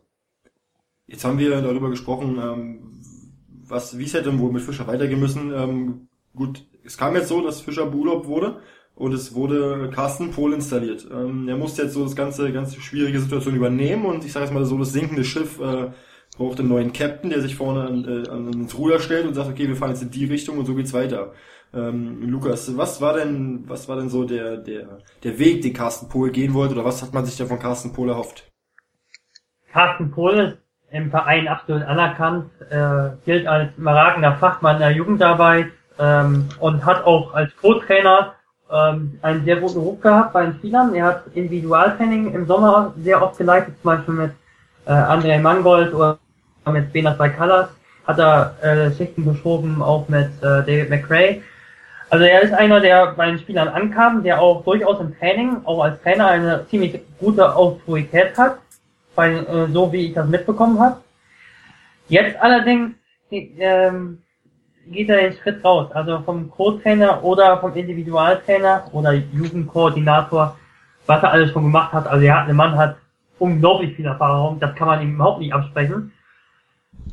Jetzt 1.07 1.25
haben 1.25 1.37
wir 1.37 1.61
darüber 1.61 1.89
gesprochen, 1.89 2.39
ähm, 2.41 3.01
was, 3.67 3.97
wie 3.97 4.05
es 4.05 4.13
hätte 4.13 4.39
wohl 4.39 4.51
mit 4.51 4.63
Fischer 4.63 4.87
weitergehen 4.87 5.19
müssen. 5.19 5.53
Ähm, 5.53 6.07
gut, 6.33 6.65
es 6.85 6.97
kam 6.97 7.15
jetzt 7.15 7.27
so, 7.27 7.41
dass 7.41 7.59
Fischer 7.59 7.85
Beurlaubt 7.85 8.27
wurde 8.27 8.61
und 8.95 9.13
es 9.13 9.35
wurde 9.35 9.89
Carsten 9.93 10.31
Pohl 10.31 10.53
installiert. 10.53 11.07
Ähm, 11.11 11.47
er 11.47 11.57
musste 11.57 11.83
jetzt 11.83 11.93
so 11.93 12.03
das 12.03 12.15
ganze, 12.15 12.51
ganze 12.51 12.79
schwierige 12.79 13.19
Situation 13.19 13.55
übernehmen 13.55 14.05
und 14.05 14.25
ich 14.25 14.31
sage 14.31 14.45
jetzt 14.45 14.53
mal 14.53 14.65
so, 14.65 14.77
das 14.77 14.93
sinkende 14.93 15.23
Schiff 15.23 15.59
äh, 15.59 15.91
braucht 16.37 16.59
einen 16.59 16.69
neuen 16.69 16.93
Captain, 16.93 17.29
der 17.29 17.41
sich 17.41 17.55
vorne 17.55 17.87
an, 17.87 18.05
äh, 18.05 18.29
ans 18.29 18.77
Ruder 18.77 18.99
stellt 18.99 19.25
und 19.27 19.33
sagt, 19.33 19.49
okay, 19.49 19.67
wir 19.67 19.75
fahren 19.75 19.91
jetzt 19.91 20.03
in 20.03 20.11
die 20.11 20.25
Richtung 20.25 20.57
und 20.57 20.65
so 20.65 20.75
geht's 20.75 20.93
weiter. 20.93 21.33
Ähm, 21.73 22.21
Lukas, 22.29 22.77
was 22.77 23.01
war 23.01 23.13
denn, 23.13 23.65
was 23.67 23.89
war 23.89 23.97
denn 23.97 24.09
so 24.09 24.23
der, 24.23 24.57
der, 24.57 24.99
der 25.23 25.39
Weg, 25.39 25.61
den 25.61 25.73
Carsten 25.73 26.07
Pohl 26.07 26.31
gehen 26.31 26.53
wollte 26.53 26.73
oder 26.73 26.85
was 26.85 27.01
hat 27.01 27.13
man 27.13 27.25
sich 27.25 27.35
da 27.37 27.45
von 27.45 27.59
Carsten 27.59 27.91
Pohl 27.91 28.09
erhofft? 28.09 28.49
Carsten 29.73 30.09
Pohl 30.09 30.39
ist 30.39 30.57
im 30.91 31.09
Verein 31.09 31.49
absolut 31.49 31.83
anerkannt, 31.83 32.49
äh, 32.69 33.09
gilt 33.25 33.45
als 33.45 33.75
überragender 33.77 34.35
Fachmann 34.37 34.79
der 34.79 34.91
Jugendarbeit 34.91 35.67
ähm, 35.99 36.47
und 36.59 36.85
hat 36.85 37.03
auch 37.03 37.33
als 37.33 37.53
Co-Trainer 37.57 38.35
ähm, 38.71 39.19
einen 39.21 39.45
sehr 39.45 39.57
guten 39.57 39.79
Ruf 39.79 40.01
gehabt 40.01 40.33
bei 40.33 40.45
den 40.45 40.55
Spielern. 40.55 40.93
Er 40.95 41.05
hat 41.05 41.23
Individualtraining 41.33 42.33
im 42.33 42.45
Sommer 42.47 42.93
sehr 42.97 43.21
oft 43.21 43.37
geleitet, 43.37 43.75
zum 43.81 43.91
Beispiel 43.91 44.13
mit 44.13 44.31
äh, 44.85 44.91
André 44.91 45.39
Mangold 45.39 45.93
oder 45.93 46.17
mit 46.71 46.91
Benas 46.93 47.17
bei 47.17 47.29
Callas 47.29 47.69
hat 48.05 48.19
er 48.19 48.55
äh, 48.61 48.91
Schichten 48.95 49.25
geschoben, 49.25 49.81
auch 49.81 50.07
mit 50.09 50.29
äh, 50.41 50.63
David 50.63 50.89
McRae. 50.89 51.41
Also 52.09 52.25
er 52.25 52.41
ist 52.41 52.53
einer, 52.53 52.79
der 52.79 53.13
bei 53.13 53.25
den 53.27 53.39
Spielern 53.39 53.67
ankam, 53.67 54.23
der 54.23 54.39
auch 54.39 54.63
durchaus 54.63 54.99
im 54.99 55.17
Training, 55.17 55.57
auch 55.65 55.83
als 55.83 56.01
Trainer, 56.01 56.27
eine 56.27 56.65
ziemlich 56.69 56.99
gute 57.19 57.55
Autorität 57.55 58.37
hat 58.37 58.59
bei, 59.15 59.33
äh, 59.33 59.67
so 59.71 59.91
wie 59.91 60.07
ich 60.07 60.13
das 60.13 60.27
mitbekommen 60.27 60.79
habe. 60.79 60.97
Jetzt 62.07 62.39
allerdings 62.39 62.93
ähm, 63.31 64.21
geht 64.91 65.09
er 65.09 65.17
den 65.17 65.33
Schritt 65.33 65.63
raus, 65.63 65.91
also 65.91 66.19
vom 66.21 66.49
Co-Trainer 66.49 67.23
oder 67.23 67.59
vom 67.59 67.73
Individualtrainer 67.73 68.87
oder 68.91 69.13
Jugendkoordinator, 69.13 70.57
was 71.05 71.23
er 71.23 71.31
alles 71.31 71.51
schon 71.51 71.63
gemacht 71.63 71.93
hat. 71.93 72.07
Also 72.07 72.25
er 72.25 72.41
hat, 72.41 72.47
der 72.47 72.55
Mann 72.55 72.77
hat 72.77 72.97
unglaublich 73.39 73.95
viel 73.95 74.05
Erfahrung, 74.05 74.59
das 74.59 74.75
kann 74.75 74.87
man 74.87 75.01
ihm 75.01 75.15
überhaupt 75.15 75.39
nicht 75.39 75.53
absprechen. 75.53 76.11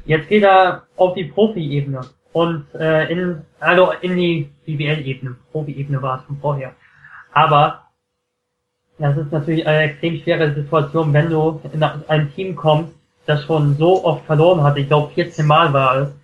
Jetzt 0.04 0.28
geht 0.28 0.42
er 0.42 0.84
auf 0.96 1.14
die 1.14 1.24
Profi-Ebene 1.24 2.02
und 2.32 2.66
äh, 2.74 3.10
in 3.10 3.42
also 3.60 3.92
in 4.00 4.16
die 4.16 4.50
BBL-Ebene. 4.66 5.36
Profi-Ebene 5.52 6.00
war 6.00 6.20
es 6.20 6.24
von 6.24 6.38
vorher. 6.38 6.72
Aber 7.32 7.82
das 8.98 9.16
ist 9.16 9.32
natürlich 9.32 9.66
eine 9.66 9.90
extrem 9.90 10.18
schwere 10.18 10.54
Situation, 10.54 11.12
wenn 11.12 11.30
du 11.30 11.60
in 11.72 11.82
ein 11.82 12.32
Team 12.34 12.54
kommst, 12.54 12.92
das 13.26 13.44
schon 13.44 13.76
so 13.76 14.04
oft 14.04 14.24
verloren 14.26 14.62
hat. 14.62 14.76
Ich 14.76 14.88
glaube, 14.88 15.12
14 15.14 15.46
Mal 15.46 15.72
war 15.72 15.96
es. 15.96 16.21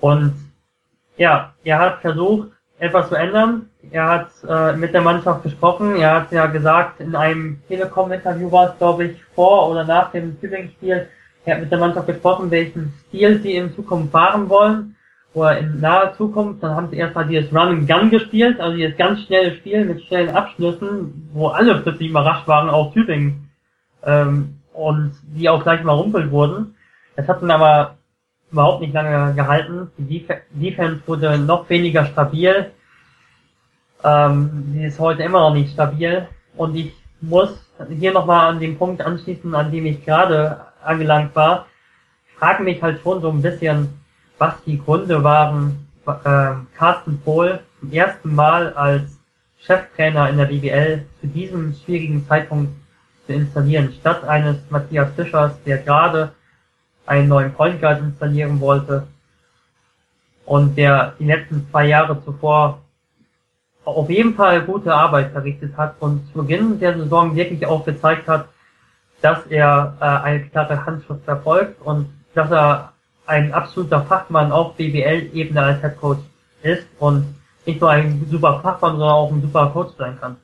Und 0.00 0.34
ja, 1.16 1.52
er 1.64 1.78
hat 1.78 2.00
versucht, 2.00 2.50
etwas 2.78 3.08
zu 3.08 3.14
ändern. 3.14 3.68
Er 3.90 4.08
hat 4.08 4.30
äh, 4.48 4.76
mit 4.76 4.94
der 4.94 5.02
Mannschaft 5.02 5.42
gesprochen. 5.42 5.96
Er 5.96 6.14
hat 6.14 6.32
ja 6.32 6.46
gesagt, 6.46 7.00
in 7.00 7.14
einem 7.14 7.60
Telekom-Interview 7.68 8.50
war 8.50 8.70
es, 8.70 8.78
glaube 8.78 9.04
ich, 9.04 9.22
vor 9.34 9.68
oder 9.70 9.84
nach 9.84 10.10
dem 10.12 10.40
Tübingen-Spiel, 10.40 11.08
er 11.44 11.54
hat 11.54 11.62
mit 11.62 11.72
der 11.72 11.78
Mannschaft 11.78 12.06
gesprochen, 12.06 12.50
welchen 12.50 12.92
Stil 13.08 13.40
sie 13.42 13.54
in 13.54 13.74
Zukunft 13.74 14.12
fahren 14.12 14.48
wollen 14.48 14.96
oder 15.32 15.58
in 15.58 15.80
naher 15.80 16.14
Zukunft, 16.14 16.62
dann 16.62 16.74
haben 16.74 16.88
sie 16.90 16.96
erstmal 16.96 17.26
dieses 17.26 17.52
Run 17.52 17.68
and 17.68 17.88
Gun 17.88 18.10
gespielt, 18.10 18.60
also 18.60 18.76
dieses 18.76 18.96
ganz 18.96 19.22
schnelle 19.22 19.54
Spiel 19.56 19.84
mit 19.84 20.02
schnellen 20.02 20.30
Abschlüssen, 20.30 21.30
wo 21.32 21.48
alle 21.48 21.78
plötzlich 21.80 22.10
überrascht 22.10 22.46
waren, 22.48 22.68
auch 22.68 22.92
Tübingen, 22.92 23.50
ähm, 24.04 24.56
und 24.72 25.12
die 25.22 25.48
auch 25.48 25.62
gleich 25.62 25.82
mal 25.82 25.94
rumpelt 25.94 26.30
wurden. 26.30 26.74
Das 27.16 27.28
hat 27.28 27.42
dann 27.42 27.50
aber 27.50 27.96
überhaupt 28.50 28.80
nicht 28.80 28.94
lange 28.94 29.34
gehalten. 29.34 29.90
Die 29.96 30.26
Def 30.26 30.40
Defense 30.50 31.02
wurde 31.06 31.38
noch 31.38 31.68
weniger 31.68 32.06
stabil. 32.06 32.70
Ähm, 34.02 34.70
sie 34.72 34.84
ist 34.84 34.98
heute 34.98 35.22
immer 35.22 35.40
noch 35.40 35.54
nicht 35.54 35.72
stabil. 35.72 36.26
Und 36.56 36.74
ich 36.74 36.92
muss 37.20 37.50
hier 37.88 38.12
nochmal 38.12 38.50
an 38.50 38.60
den 38.60 38.78
Punkt 38.78 39.02
anschließen, 39.02 39.54
an 39.54 39.70
dem 39.70 39.86
ich 39.86 40.04
gerade 40.04 40.60
angelangt 40.82 41.34
war. 41.34 41.66
Ich 42.28 42.34
frage 42.38 42.62
mich 42.62 42.82
halt 42.82 43.00
schon 43.02 43.20
so 43.20 43.30
ein 43.30 43.42
bisschen, 43.42 44.00
was 44.38 44.54
die 44.64 44.78
Gründe 44.78 45.22
waren, 45.22 45.86
äh, 46.06 46.52
Carsten 46.76 47.20
Pohl 47.20 47.60
zum 47.78 47.92
ersten 47.92 48.34
Mal 48.34 48.72
als 48.72 49.20
Cheftrainer 49.58 50.30
in 50.30 50.38
der 50.38 50.46
BBL 50.46 51.04
zu 51.20 51.26
diesem 51.26 51.74
schwierigen 51.74 52.26
Zeitpunkt 52.26 52.72
zu 53.26 53.34
installieren, 53.34 53.92
statt 54.00 54.24
eines 54.24 54.56
Matthias 54.70 55.12
Fischers, 55.14 55.52
der 55.64 55.78
gerade 55.78 56.32
einen 57.10 57.28
neuen 57.28 57.52
Point 57.52 57.80
Guard 57.80 58.00
installieren 58.00 58.60
wollte 58.60 59.08
und 60.46 60.78
der 60.78 61.14
die 61.18 61.24
letzten 61.24 61.66
zwei 61.68 61.86
Jahre 61.86 62.22
zuvor 62.24 62.82
auf 63.84 64.08
jeden 64.08 64.34
Fall 64.34 64.62
gute 64.62 64.94
Arbeit 64.94 65.32
verrichtet 65.32 65.76
hat 65.76 65.96
und 65.98 66.24
zu 66.28 66.38
Beginn 66.38 66.78
der 66.78 66.96
Saison 66.96 67.34
wirklich 67.34 67.66
auch 67.66 67.84
gezeigt 67.84 68.28
hat, 68.28 68.48
dass 69.22 69.44
er 69.46 69.96
äh, 70.00 70.04
eine 70.04 70.46
klare 70.46 70.86
Handschrift 70.86 71.24
verfolgt 71.24 71.82
und 71.82 72.08
dass 72.34 72.50
er 72.52 72.92
ein 73.26 73.52
absoluter 73.52 74.02
Fachmann 74.02 74.52
auf 74.52 74.76
BBL-Ebene 74.76 75.60
als 75.60 75.80
Head 75.80 75.96
Coach 76.00 76.20
ist 76.62 76.86
und 77.00 77.34
nicht 77.66 77.80
nur 77.80 77.90
ein 77.90 78.24
super 78.30 78.60
Fachmann, 78.62 78.92
sondern 78.92 79.10
auch 79.10 79.32
ein 79.32 79.42
super 79.42 79.70
Coach 79.72 79.94
sein 79.98 80.16
kann. 80.20 80.36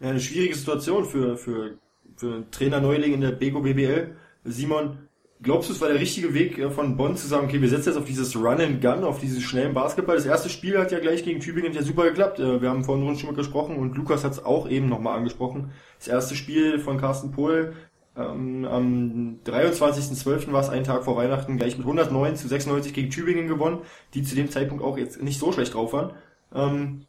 Ja, 0.00 0.10
eine 0.10 0.20
schwierige 0.20 0.56
Situation 0.56 1.04
für, 1.04 1.36
für, 1.36 1.74
für 2.16 2.26
einen 2.34 2.50
Trainer-Neuling 2.50 3.14
in 3.14 3.20
der 3.20 3.32
Bego 3.32 3.60
BBL. 3.60 4.16
Simon, 4.44 4.98
glaubst 5.42 5.68
du, 5.68 5.74
es 5.74 5.80
war 5.80 5.88
der 5.88 6.00
richtige 6.00 6.34
Weg 6.34 6.58
äh, 6.58 6.70
von 6.70 6.96
Bonn 6.96 7.16
zu 7.16 7.26
sagen, 7.26 7.46
okay, 7.46 7.60
wir 7.60 7.68
setzen 7.68 7.90
jetzt 7.90 7.98
auf 7.98 8.04
dieses 8.04 8.36
Run 8.36 8.60
and 8.60 8.80
Gun, 8.80 9.04
auf 9.04 9.20
dieses 9.20 9.42
schnellen 9.42 9.74
Basketball? 9.74 10.16
Das 10.16 10.26
erste 10.26 10.48
Spiel 10.48 10.78
hat 10.78 10.92
ja 10.92 10.98
gleich 10.98 11.24
gegen 11.24 11.40
Tübingen 11.40 11.72
ja 11.72 11.82
super 11.82 12.04
geklappt. 12.04 12.38
Äh, 12.38 12.60
wir 12.60 12.70
haben 12.70 12.84
vorhin 12.84 13.16
schon 13.16 13.30
mal 13.30 13.36
gesprochen 13.36 13.76
und 13.76 13.96
Lukas 13.96 14.24
hat 14.24 14.32
es 14.32 14.44
auch 14.44 14.68
eben 14.68 14.88
nochmal 14.88 15.18
angesprochen. 15.18 15.72
Das 15.98 16.08
erste 16.08 16.34
Spiel 16.34 16.78
von 16.78 16.98
Carsten 16.98 17.30
Pohl 17.32 17.74
ähm, 18.16 18.64
am 18.64 19.40
23.12. 19.44 20.52
war 20.52 20.62
es 20.62 20.70
einen 20.70 20.84
Tag 20.84 21.04
vor 21.04 21.16
Weihnachten 21.16 21.58
gleich 21.58 21.76
mit 21.76 21.86
109 21.86 22.36
zu 22.36 22.48
96 22.48 22.94
gegen 22.94 23.10
Tübingen 23.10 23.46
gewonnen, 23.46 23.80
die 24.14 24.22
zu 24.22 24.34
dem 24.34 24.50
Zeitpunkt 24.50 24.82
auch 24.82 24.96
jetzt 24.96 25.22
nicht 25.22 25.38
so 25.38 25.52
schlecht 25.52 25.74
drauf 25.74 25.92
waren. 25.92 26.12
Ähm, 26.54 27.06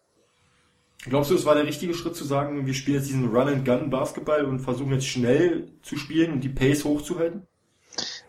glaubst 1.03 1.31
du, 1.31 1.35
es 1.35 1.45
war 1.45 1.55
der 1.55 1.65
richtige 1.65 1.93
Schritt 1.93 2.15
zu 2.15 2.25
sagen, 2.25 2.65
wir 2.65 2.73
spielen 2.73 2.97
jetzt 2.97 3.07
diesen 3.07 3.29
Run-and-Gun-Basketball 3.29 4.43
und 4.45 4.59
versuchen 4.59 4.91
jetzt 4.91 5.07
schnell 5.07 5.69
zu 5.81 5.95
spielen 5.97 6.33
und 6.33 6.43
die 6.43 6.49
Pace 6.49 6.83
hochzuhalten? 6.83 7.47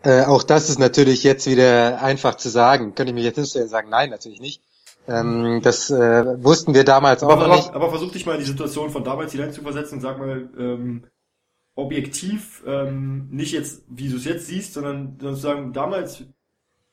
Äh, 0.03 0.23
auch 0.23 0.43
das 0.43 0.69
ist 0.69 0.79
natürlich 0.79 1.23
jetzt 1.23 1.45
wieder 1.47 2.01
einfach 2.01 2.35
zu 2.35 2.49
sagen. 2.49 2.95
Könnte 2.95 3.11
ich 3.11 3.15
mich 3.15 3.25
jetzt 3.25 3.37
nicht 3.37 3.51
sagen, 3.51 3.89
nein, 3.89 4.09
natürlich 4.09 4.39
nicht. 4.39 4.61
Ähm, 5.07 5.61
das 5.63 5.89
äh, 5.89 6.43
wussten 6.43 6.73
wir 6.73 6.83
damals 6.83 7.23
aber, 7.23 7.33
auch 7.33 7.41
aber, 7.41 7.55
nicht. 7.55 7.73
Aber 7.73 7.89
versuch 7.89 8.11
dich 8.11 8.25
mal 8.25 8.33
in 8.33 8.41
die 8.41 8.45
Situation 8.45 8.89
von 8.89 9.03
damals 9.03 9.31
hinein 9.31 9.51
zu 9.51 9.61
versetzen 9.61 9.95
und 9.95 10.01
sag 10.01 10.19
mal, 10.19 10.49
ähm, 10.57 11.03
objektiv, 11.75 12.63
ähm, 12.67 13.29
nicht 13.31 13.53
jetzt, 13.53 13.83
wie 13.89 14.09
du 14.09 14.17
es 14.17 14.25
jetzt 14.25 14.47
siehst, 14.47 14.73
sondern 14.73 15.17
sozusagen 15.19 15.73
damals, 15.73 16.23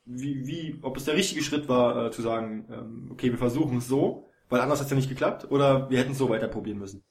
wie, 0.04 0.46
wie, 0.46 0.78
ob 0.82 0.96
es 0.96 1.04
der 1.04 1.14
richtige 1.14 1.42
Schritt 1.42 1.68
war, 1.68 2.06
äh, 2.06 2.10
zu 2.10 2.22
sagen, 2.22 2.66
ähm, 2.70 3.08
okay, 3.10 3.30
wir 3.30 3.38
versuchen 3.38 3.78
es 3.78 3.88
so, 3.88 4.30
weil 4.48 4.60
anders 4.60 4.78
hat 4.78 4.86
es 4.86 4.90
ja 4.90 4.96
nicht 4.96 5.08
geklappt, 5.08 5.50
oder 5.50 5.90
wir 5.90 5.98
hätten 5.98 6.12
es 6.12 6.18
so 6.18 6.28
weiter 6.28 6.48
probieren 6.48 6.78
müssen. 6.78 7.02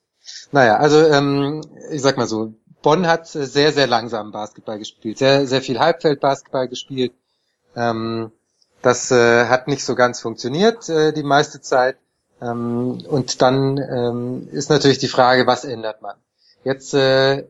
Naja, 0.51 0.77
also 0.77 0.99
ähm, 0.99 1.61
ich 1.91 2.01
sag 2.01 2.17
mal 2.17 2.27
so, 2.27 2.55
Bonn 2.85 3.07
hat 3.07 3.27
sehr, 3.27 3.73
sehr 3.73 3.87
langsam 3.87 4.31
Basketball 4.31 4.77
gespielt, 4.77 5.17
sehr, 5.17 5.47
sehr 5.47 5.63
viel 5.63 5.79
Halbfeldbasketball 5.79 6.67
gespielt. 6.67 7.13
Ähm, 7.75 8.31
das 8.83 9.09
äh, 9.09 9.47
hat 9.47 9.67
nicht 9.67 9.83
so 9.83 9.95
ganz 9.95 10.21
funktioniert 10.21 10.87
äh, 10.87 11.11
die 11.11 11.23
meiste 11.23 11.61
Zeit. 11.61 11.97
Ähm, 12.39 13.03
und 13.09 13.41
dann 13.41 13.79
ähm, 13.79 14.49
ist 14.51 14.69
natürlich 14.69 14.99
die 14.99 15.07
Frage, 15.07 15.47
was 15.47 15.65
ändert 15.65 16.03
man? 16.03 16.13
Jetzt 16.63 16.93
äh, 16.93 17.47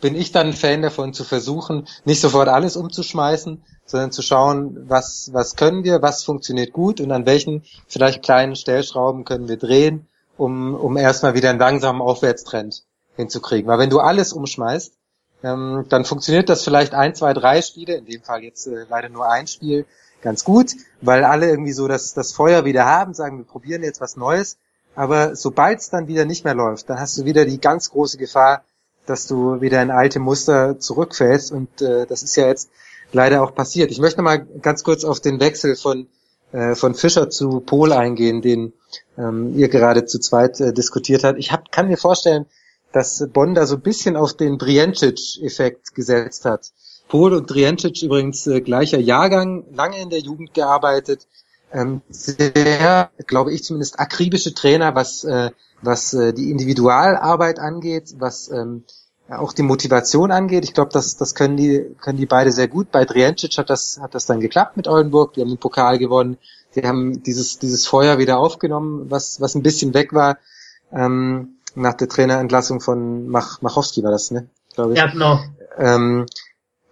bin 0.00 0.14
ich 0.14 0.30
dann 0.30 0.46
ein 0.46 0.52
Fan 0.52 0.80
davon 0.80 1.12
zu 1.12 1.24
versuchen, 1.24 1.88
nicht 2.04 2.20
sofort 2.20 2.46
alles 2.46 2.76
umzuschmeißen, 2.76 3.60
sondern 3.84 4.12
zu 4.12 4.22
schauen, 4.22 4.88
was, 4.88 5.30
was 5.32 5.56
können 5.56 5.82
wir, 5.82 6.02
was 6.02 6.22
funktioniert 6.22 6.72
gut 6.72 7.00
und 7.00 7.10
an 7.10 7.26
welchen 7.26 7.64
vielleicht 7.88 8.22
kleinen 8.22 8.54
Stellschrauben 8.54 9.24
können 9.24 9.48
wir 9.48 9.56
drehen, 9.56 10.06
um, 10.36 10.76
um 10.76 10.96
erstmal 10.96 11.34
wieder 11.34 11.50
einen 11.50 11.58
langsamen 11.58 12.00
Aufwärtstrend 12.00 12.84
hinzukriegen. 13.18 13.68
Weil 13.68 13.78
wenn 13.78 13.90
du 13.90 14.00
alles 14.00 14.32
umschmeißt, 14.32 14.94
ähm, 15.42 15.84
dann 15.88 16.04
funktioniert 16.04 16.48
das 16.48 16.64
vielleicht 16.64 16.94
ein, 16.94 17.14
zwei, 17.14 17.34
drei 17.34 17.60
Spiele, 17.60 17.96
in 17.96 18.06
dem 18.06 18.22
Fall 18.22 18.42
jetzt 18.42 18.66
äh, 18.66 18.86
leider 18.88 19.08
nur 19.08 19.30
ein 19.30 19.46
Spiel, 19.46 19.84
ganz 20.22 20.44
gut, 20.44 20.72
weil 21.00 21.24
alle 21.24 21.48
irgendwie 21.48 21.72
so 21.72 21.86
das, 21.86 22.14
das 22.14 22.32
Feuer 22.32 22.64
wieder 22.64 22.86
haben, 22.86 23.14
sagen, 23.14 23.38
wir 23.38 23.44
probieren 23.44 23.82
jetzt 23.82 24.00
was 24.00 24.16
Neues. 24.16 24.56
Aber 24.94 25.36
sobald 25.36 25.78
es 25.80 25.90
dann 25.90 26.08
wieder 26.08 26.24
nicht 26.24 26.44
mehr 26.44 26.54
läuft, 26.54 26.90
dann 26.90 26.98
hast 26.98 27.16
du 27.18 27.24
wieder 27.24 27.44
die 27.44 27.60
ganz 27.60 27.90
große 27.90 28.18
Gefahr, 28.18 28.64
dass 29.06 29.26
du 29.26 29.60
wieder 29.60 29.80
in 29.80 29.90
alte 29.90 30.18
Muster 30.18 30.80
zurückfällst. 30.80 31.52
Und 31.52 31.82
äh, 31.82 32.06
das 32.06 32.22
ist 32.22 32.36
ja 32.36 32.46
jetzt 32.46 32.70
leider 33.12 33.42
auch 33.42 33.54
passiert. 33.54 33.90
Ich 33.90 34.00
möchte 34.00 34.22
mal 34.22 34.38
ganz 34.38 34.82
kurz 34.82 35.04
auf 35.04 35.20
den 35.20 35.38
Wechsel 35.38 35.76
von, 35.76 36.08
äh, 36.52 36.74
von 36.74 36.94
Fischer 36.94 37.30
zu 37.30 37.60
Pol 37.60 37.92
eingehen, 37.92 38.42
den 38.42 38.72
ähm, 39.16 39.56
ihr 39.56 39.68
gerade 39.68 40.04
zu 40.04 40.18
zweit 40.18 40.60
äh, 40.60 40.72
diskutiert 40.72 41.22
habt. 41.22 41.38
Ich 41.38 41.52
hab, 41.52 41.70
kann 41.70 41.86
mir 41.86 41.96
vorstellen, 41.96 42.46
dass 42.92 43.26
Bonn 43.32 43.54
da 43.54 43.66
so 43.66 43.76
ein 43.76 43.82
bisschen 43.82 44.16
auf 44.16 44.34
den 44.34 44.58
Briencic-Effekt 44.58 45.94
gesetzt 45.94 46.44
hat. 46.44 46.72
Pol 47.08 47.32
und 47.34 47.46
Driencic 47.46 48.02
übrigens 48.02 48.46
äh, 48.46 48.60
gleicher 48.60 48.98
Jahrgang, 48.98 49.64
lange 49.72 50.00
in 50.00 50.10
der 50.10 50.20
Jugend 50.20 50.54
gearbeitet, 50.54 51.26
ähm, 51.72 52.02
sehr, 52.08 53.10
glaube 53.26 53.52
ich 53.52 53.64
zumindest, 53.64 53.98
akribische 53.98 54.54
Trainer, 54.54 54.94
was, 54.94 55.24
äh, 55.24 55.50
was 55.82 56.14
äh, 56.14 56.32
die 56.32 56.50
Individualarbeit 56.50 57.58
angeht, 57.58 58.14
was 58.18 58.50
ähm, 58.50 58.84
auch 59.28 59.52
die 59.52 59.62
Motivation 59.62 60.30
angeht. 60.30 60.64
Ich 60.64 60.72
glaube, 60.72 60.90
das, 60.92 61.16
das 61.16 61.34
können 61.34 61.56
die, 61.56 61.94
können 62.00 62.18
die 62.18 62.26
beide 62.26 62.52
sehr 62.52 62.68
gut. 62.68 62.90
Bei 62.90 63.04
Driencic 63.04 63.58
hat 63.58 63.68
das, 63.68 63.98
hat 64.00 64.14
das 64.14 64.24
dann 64.24 64.40
geklappt 64.40 64.76
mit 64.76 64.88
Oldenburg. 64.88 65.34
Die 65.34 65.42
haben 65.42 65.48
den 65.48 65.58
Pokal 65.58 65.98
gewonnen. 65.98 66.38
Die 66.74 66.86
haben 66.86 67.22
dieses, 67.22 67.58
dieses 67.58 67.86
Feuer 67.86 68.18
wieder 68.18 68.38
aufgenommen, 68.38 69.10
was, 69.10 69.40
was 69.40 69.54
ein 69.54 69.62
bisschen 69.62 69.92
weg 69.92 70.14
war. 70.14 70.38
Ähm, 70.92 71.57
nach 71.74 71.94
der 71.94 72.08
Trainerentlassung 72.08 72.80
von 72.80 73.28
Mach, 73.28 73.62
Machowski 73.62 74.02
war 74.02 74.10
das, 74.10 74.30
ne? 74.30 74.48
Glaube 74.74 74.92
ich. 74.92 74.98
Ja, 74.98 75.06
genau. 75.06 75.40
Ähm, 75.76 76.26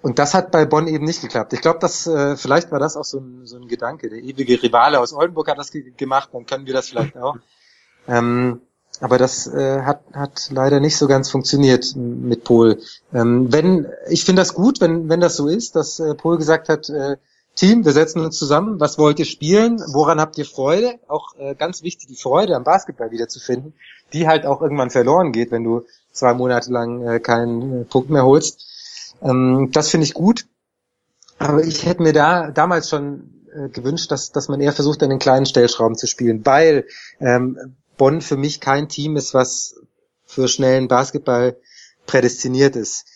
und 0.02 0.18
das 0.18 0.34
hat 0.34 0.52
bei 0.52 0.66
Bonn 0.66 0.86
eben 0.86 1.04
nicht 1.04 1.20
geklappt. 1.20 1.52
Ich 1.52 1.60
glaube, 1.60 1.80
dass 1.80 2.06
äh, 2.06 2.36
vielleicht 2.36 2.70
war 2.70 2.78
das 2.78 2.96
auch 2.96 3.04
so 3.04 3.18
ein, 3.18 3.44
so 3.44 3.56
ein 3.56 3.66
Gedanke. 3.66 4.08
Der 4.08 4.18
ewige 4.18 4.62
Rivale 4.62 5.00
aus 5.00 5.12
Oldenburg 5.12 5.48
hat 5.48 5.58
das 5.58 5.72
ge 5.72 5.92
gemacht, 5.96 6.28
dann 6.32 6.46
können 6.46 6.66
wir 6.66 6.74
das 6.74 6.88
vielleicht 6.88 7.16
auch. 7.16 7.36
Ähm, 8.06 8.60
aber 9.00 9.18
das 9.18 9.46
äh, 9.46 9.82
hat, 9.82 10.02
hat 10.12 10.48
leider 10.50 10.80
nicht 10.80 10.96
so 10.96 11.06
ganz 11.06 11.30
funktioniert 11.30 11.96
mit 11.96 12.44
Pol. 12.44 12.78
Ähm, 13.12 13.52
wenn 13.52 13.88
ich 14.08 14.24
finde 14.24 14.42
das 14.42 14.54
gut, 14.54 14.80
wenn 14.80 15.08
wenn 15.08 15.20
das 15.20 15.36
so 15.36 15.48
ist, 15.48 15.76
dass 15.76 15.98
äh, 15.98 16.14
Pol 16.14 16.38
gesagt 16.38 16.68
hat, 16.68 16.88
äh, 16.88 17.16
Team, 17.56 17.84
wir 17.84 17.92
setzen 17.92 18.20
uns 18.20 18.38
zusammen. 18.38 18.78
Was 18.80 18.98
wollt 18.98 19.18
ihr 19.18 19.24
spielen? 19.24 19.80
Woran 19.92 20.20
habt 20.20 20.38
ihr 20.38 20.44
Freude? 20.44 21.00
Auch 21.08 21.34
äh, 21.38 21.54
ganz 21.54 21.82
wichtig, 21.82 22.06
die 22.06 22.16
Freude 22.16 22.54
am 22.54 22.64
Basketball 22.64 23.10
wiederzufinden, 23.10 23.72
die 24.12 24.28
halt 24.28 24.46
auch 24.46 24.60
irgendwann 24.60 24.90
verloren 24.90 25.32
geht, 25.32 25.50
wenn 25.50 25.64
du 25.64 25.82
zwei 26.12 26.34
Monate 26.34 26.70
lang 26.70 27.06
äh, 27.06 27.18
keinen 27.18 27.82
äh, 27.82 27.84
Punkt 27.84 28.10
mehr 28.10 28.24
holst. 28.24 28.66
Ähm, 29.22 29.70
das 29.72 29.88
finde 29.88 30.04
ich 30.04 30.14
gut. 30.14 30.46
Aber 31.38 31.64
ich 31.64 31.86
hätte 31.86 32.02
mir 32.02 32.12
da 32.12 32.50
damals 32.50 32.90
schon 32.90 33.44
äh, 33.52 33.68
gewünscht, 33.70 34.10
dass, 34.10 34.32
dass 34.32 34.48
man 34.48 34.60
eher 34.60 34.72
versucht, 34.72 35.02
an 35.02 35.10
den 35.10 35.18
kleinen 35.18 35.46
Stellschrauben 35.46 35.96
zu 35.96 36.06
spielen, 36.06 36.44
weil 36.44 36.86
ähm, 37.20 37.76
Bonn 37.96 38.20
für 38.20 38.36
mich 38.36 38.60
kein 38.60 38.88
Team 38.88 39.16
ist, 39.16 39.32
was 39.32 39.76
für 40.26 40.48
schnellen 40.48 40.88
Basketball 40.88 41.56
prädestiniert 42.06 42.76
ist. 42.76 43.06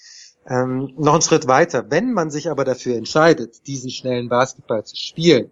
Ähm, 0.46 0.92
noch 0.96 1.12
einen 1.12 1.22
Schritt 1.22 1.46
weiter. 1.46 1.90
Wenn 1.90 2.12
man 2.12 2.30
sich 2.30 2.50
aber 2.50 2.64
dafür 2.64 2.96
entscheidet, 2.96 3.66
diesen 3.66 3.90
schnellen 3.90 4.28
Basketball 4.28 4.84
zu 4.84 4.96
spielen, 4.96 5.50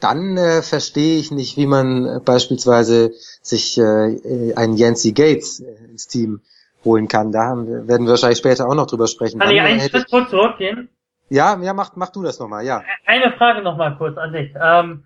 dann 0.00 0.36
äh, 0.36 0.62
verstehe 0.62 1.18
ich 1.18 1.30
nicht, 1.30 1.56
wie 1.56 1.66
man 1.66 2.06
äh, 2.06 2.20
beispielsweise 2.24 3.12
sich 3.42 3.78
äh, 3.78 4.52
einen 4.54 4.76
Yancy 4.76 5.12
Gates 5.12 5.60
äh, 5.60 5.84
ins 5.90 6.06
Team 6.06 6.40
holen 6.84 7.08
kann. 7.08 7.32
Da 7.32 7.44
haben, 7.44 7.88
werden 7.88 8.06
wir 8.06 8.10
wahrscheinlich 8.10 8.38
später 8.38 8.68
auch 8.68 8.74
noch 8.74 8.86
drüber 8.86 9.06
sprechen. 9.06 9.40
Kann 9.40 9.50
ich 9.50 9.60
einen 9.60 9.80
Schritt 9.80 10.10
kurz 10.10 10.30
zurückgehen? 10.30 10.88
Ja, 11.30 11.58
ja, 11.62 11.72
mach, 11.72 11.96
mach 11.96 12.10
du 12.10 12.22
das 12.22 12.38
nochmal, 12.38 12.64
ja. 12.64 12.82
Eine 13.06 13.32
Frage 13.32 13.62
nochmal 13.62 13.96
kurz 13.96 14.18
an 14.18 14.32
dich. 14.32 14.54
Ähm, 14.60 15.04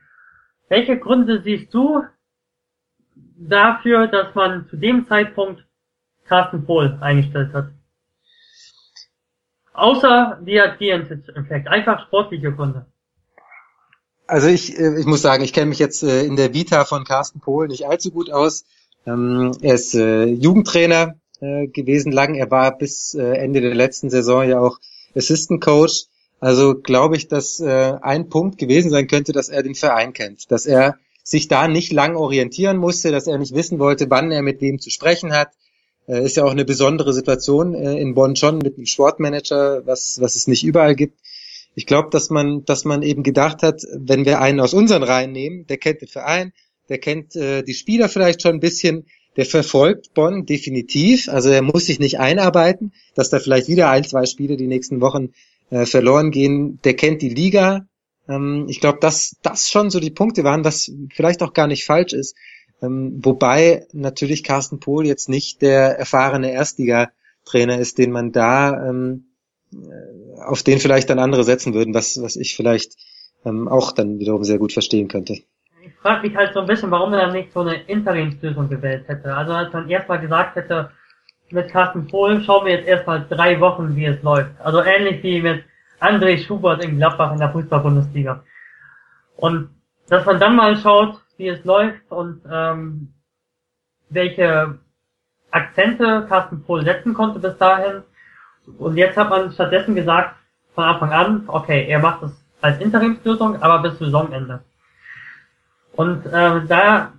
welche 0.69 0.99
Gründe 0.99 1.43
siehst 1.43 1.73
du 1.73 2.03
dafür, 3.37 4.09
dass 4.09 4.35
man 4.35 4.67
zu 4.69 4.77
dem 4.77 5.07
Zeitpunkt 5.07 5.65
Carsten 6.27 6.67
Pohl 6.67 6.99
eingestellt 7.01 7.53
hat? 7.55 7.69
Außer 9.79 10.39
der 10.43 10.77
DNC-Effekt. 10.77 11.69
Einfach 11.69 12.07
sportliche 12.07 12.53
Gründe. 12.53 12.87
Also 14.27 14.49
ich, 14.49 14.79
äh, 14.79 15.01
ich 15.01 15.07
muss 15.07 15.23
sagen, 15.23 15.43
ich 15.43 15.53
kenne 15.53 15.67
mich 15.67 15.79
jetzt 15.79 16.03
äh, 16.03 16.23
in 16.25 16.37
der 16.37 16.53
Vita 16.53 16.85
von 16.85 17.05
Carsten 17.05 17.41
Pohl 17.41 17.69
nicht 17.69 17.87
allzu 17.87 18.11
gut 18.11 18.31
aus. 18.31 18.65
Ähm, 19.07 19.53
er 19.63 19.75
ist 19.75 19.95
äh, 19.95 20.25
Jugendtrainer 20.25 21.15
gewesen 21.41 22.11
lang. 22.11 22.35
Er 22.35 22.51
war 22.51 22.77
bis 22.77 23.15
Ende 23.15 23.61
der 23.61 23.73
letzten 23.73 24.11
Saison 24.11 24.43
ja 24.49 24.59
auch 24.59 24.79
Assistant 25.15 25.63
Coach. 25.63 26.07
Also 26.41 26.75
glaube 26.75 27.17
ich, 27.17 27.29
dass 27.29 27.61
ein 27.61 28.29
Punkt 28.29 28.59
gewesen 28.59 28.91
sein 28.91 29.07
könnte, 29.07 29.31
dass 29.31 29.49
er 29.49 29.63
den 29.63 29.77
Verein 29.77 30.13
kennt, 30.13 30.51
dass 30.51 30.67
er 30.67 30.99
sich 31.23 31.47
da 31.47 31.69
nicht 31.69 31.93
lang 31.93 32.17
orientieren 32.17 32.77
musste, 32.77 33.13
dass 33.13 33.29
er 33.29 33.39
nicht 33.39 33.55
wissen 33.55 33.79
wollte, 33.79 34.11
wann 34.11 34.33
er 34.33 34.43
mit 34.43 34.61
wem 34.61 34.81
zu 34.81 34.91
sprechen 34.91 35.33
hat. 35.33 35.51
Äh, 36.09 36.25
ist 36.25 36.37
ja 36.37 36.45
auch 36.45 36.51
eine 36.51 36.65
besondere 36.65 37.13
Situation 37.13 37.75
äh, 37.75 37.99
in 37.99 38.15
Bonn 38.15 38.35
schon 38.35 38.59
mit 38.59 38.77
einem 38.77 38.87
Sportmanager, 38.87 39.87
was, 39.87 40.19
was 40.21 40.35
es 40.35 40.47
nicht 40.49 40.65
überall 40.65 40.97
gibt. 40.97 41.21
Ich 41.75 41.87
glaube, 41.87 42.09
dass 42.11 42.31
man, 42.31 42.65
dass 42.65 42.85
man 42.85 43.03
eben 43.03 43.23
gedacht 43.23 43.63
hat, 43.63 43.83
wenn 43.93 44.25
wir 44.25 44.41
einen 44.41 44.59
aus 44.59 44.75
unseren 44.75 45.03
Reihen 45.03 45.33
nehmen, 45.33 45.67
der 45.69 45.77
kennt 45.77 46.01
den 46.01 46.09
Verein, 46.09 46.53
der 46.89 46.99
kennt 46.99 47.37
äh, 47.37 47.63
die 47.63 47.75
Spieler 47.75 48.09
vielleicht 48.09 48.43
schon 48.43 48.55
ein 48.55 48.61
bisschen, 48.61 49.07
der 49.37 49.47
verfolgt 49.47 50.15
Bonn 50.15 50.47
definitiv. 50.47 51.29
Also 51.29 51.51
er 51.51 51.63
muss 51.63 51.87
sich 51.87 52.01
nicht 52.01 52.19
einarbeiten, 52.19 52.93
dass 53.15 53.31
da 53.31 53.39
vielleicht 53.39 53.69
wieder 53.69 53.91
ein, 53.91 54.03
zwei 54.03 54.25
Spiele 54.27 54.57
die 54.57 54.67
nächsten 54.67 55.01
Wochen 55.01 55.35
äh, 55.71 55.87
verloren 55.87 56.31
gehen. 56.31 56.81
Der 56.83 56.95
kennt 56.95 57.23
die 57.23 57.29
Liga. 57.29 57.87
Ähm, 58.29 58.67
ich 58.69 58.81
glaube, 58.81 58.99
dass 59.01 59.37
das 59.43 59.71
schon 59.71 59.91
so 59.91 60.01
die 60.01 60.11
Punkte 60.11 60.43
waren, 60.43 60.65
was 60.65 60.91
vielleicht 61.15 61.43
auch 61.43 61.53
gar 61.53 61.69
nicht 61.69 61.85
falsch 61.85 62.15
ist. 62.15 62.35
Ähm, 62.83 63.21
wobei 63.23 63.87
natürlich 63.93 64.45
Carsten 64.45 64.81
Pohl 64.81 65.07
jetzt 65.07 65.29
nicht 65.29 65.63
der 65.63 65.99
erfahrene 65.99 66.53
Erstliga-Trainer 66.53 67.79
ist, 67.79 67.99
den 67.99 68.13
man 68.13 68.33
da 68.33 68.89
ähm, 68.89 69.27
äh, 69.73 70.41
auf 70.41 70.63
den 70.63 70.79
vielleicht 70.79 71.11
dann 71.11 71.19
andere 71.19 71.45
setzen 71.45 71.75
würden, 71.75 71.95
was, 71.95 72.21
was 72.23 72.37
ich 72.37 72.55
vielleicht 72.57 72.97
ähm, 73.45 73.69
auch 73.69 73.93
dann 73.93 74.19
wiederum 74.19 74.45
sehr 74.45 74.59
gut 74.59 74.73
verstehen 74.73 75.09
könnte. 75.09 75.35
Ich 75.83 75.95
frage 76.03 76.27
mich 76.29 76.37
halt 76.37 76.55
so 76.55 76.61
ein 76.61 76.67
bisschen, 76.67 76.91
warum 76.91 77.13
er 77.13 77.27
dann 77.27 77.33
nicht 77.33 77.53
so 77.53 77.61
eine 77.61 77.83
Interimslösung 77.83 78.69
gewählt 78.69 79.09
hätte. 79.09 79.35
Also 79.35 79.53
als 79.53 79.73
man 79.73 79.89
erstmal 79.89 80.21
gesagt 80.21 80.57
hätte, 80.57 80.91
mit 81.51 81.71
Carsten 81.71 82.07
Pohl 82.07 82.43
schauen 82.43 82.67
wir 82.67 82.75
jetzt 82.75 82.87
erstmal 82.87 83.27
drei 83.29 83.59
Wochen, 83.61 83.97
wie 83.97 84.05
es 84.05 84.23
läuft. 84.23 84.51
Also 84.61 84.83
ähnlich 84.83 85.23
wie 85.23 85.41
mit 85.41 85.65
André 86.01 86.39
Schubert 86.39 86.85
in 86.85 86.97
Gladbach 86.97 87.33
in 87.33 87.39
der 87.39 87.51
Fußball-Bundesliga. 87.51 88.45
Und 89.37 89.71
dass 90.09 90.27
man 90.27 90.39
dann 90.39 90.57
mal 90.57 90.77
schaut, 90.77 91.21
wie 91.39 91.49
es 91.49 91.65
läuft 91.65 92.11
und 92.11 92.43
ähm, 92.51 93.15
welche 94.11 94.79
Akzente 95.51 96.27
Carsten 96.29 96.63
Pohl 96.65 96.85
setzen 96.85 97.15
konnte 97.15 97.39
bis 97.39 97.57
dahin. 97.57 98.03
Und 98.79 98.97
jetzt 98.97 99.17
hat 99.17 99.31
man 99.31 99.51
stattdessen 99.53 99.95
gesagt, 99.95 100.37
von 100.75 100.85
Anfang 100.85 101.13
an, 101.13 101.45
okay, 101.47 101.87
er 101.89 102.01
macht 102.01 102.23
es 102.23 102.33
als 102.61 102.81
Interimslösung, 102.81 103.63
aber 103.63 103.81
bis 103.81 103.99
Saisonende. 103.99 104.63
Und 105.93 106.27
äh, 106.27 106.67
da 106.67 107.13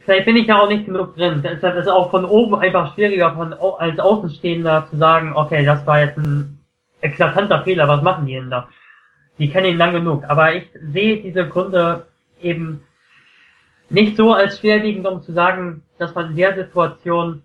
vielleicht 0.00 0.24
bin 0.24 0.36
ich 0.36 0.46
ja 0.46 0.60
auch 0.60 0.68
nicht 0.68 0.86
genug 0.86 1.16
drin. 1.16 1.42
Deshalb 1.42 1.76
ist 1.76 1.86
es 1.86 1.88
auch 1.88 2.10
von 2.10 2.24
oben 2.24 2.54
einfach 2.54 2.94
schwieriger, 2.94 3.34
von 3.34 3.52
als 3.52 3.98
Außenstehender 3.98 4.88
zu 4.90 4.96
sagen, 4.96 5.32
okay, 5.34 5.64
das 5.64 5.86
war 5.86 6.00
jetzt 6.00 6.16
ein 6.16 6.60
eklatanter 7.02 7.62
Fehler, 7.62 7.88
was 7.88 8.02
machen 8.02 8.26
die 8.26 8.34
denn 8.34 8.50
da? 8.50 8.68
Die 9.38 9.50
kennen 9.50 9.66
ihn 9.66 9.78
lang 9.78 9.92
genug. 9.92 10.24
Aber 10.28 10.54
ich 10.54 10.70
sehe 10.80 11.22
diese 11.22 11.48
Gründe 11.48 12.06
eben 12.40 12.85
nicht 13.88 14.16
so 14.16 14.32
als 14.32 14.58
schwerwiegend, 14.58 15.06
um 15.06 15.22
zu 15.22 15.32
sagen, 15.32 15.82
dass 15.98 16.14
man 16.14 16.30
in 16.30 16.36
der 16.36 16.54
Situation 16.54 17.42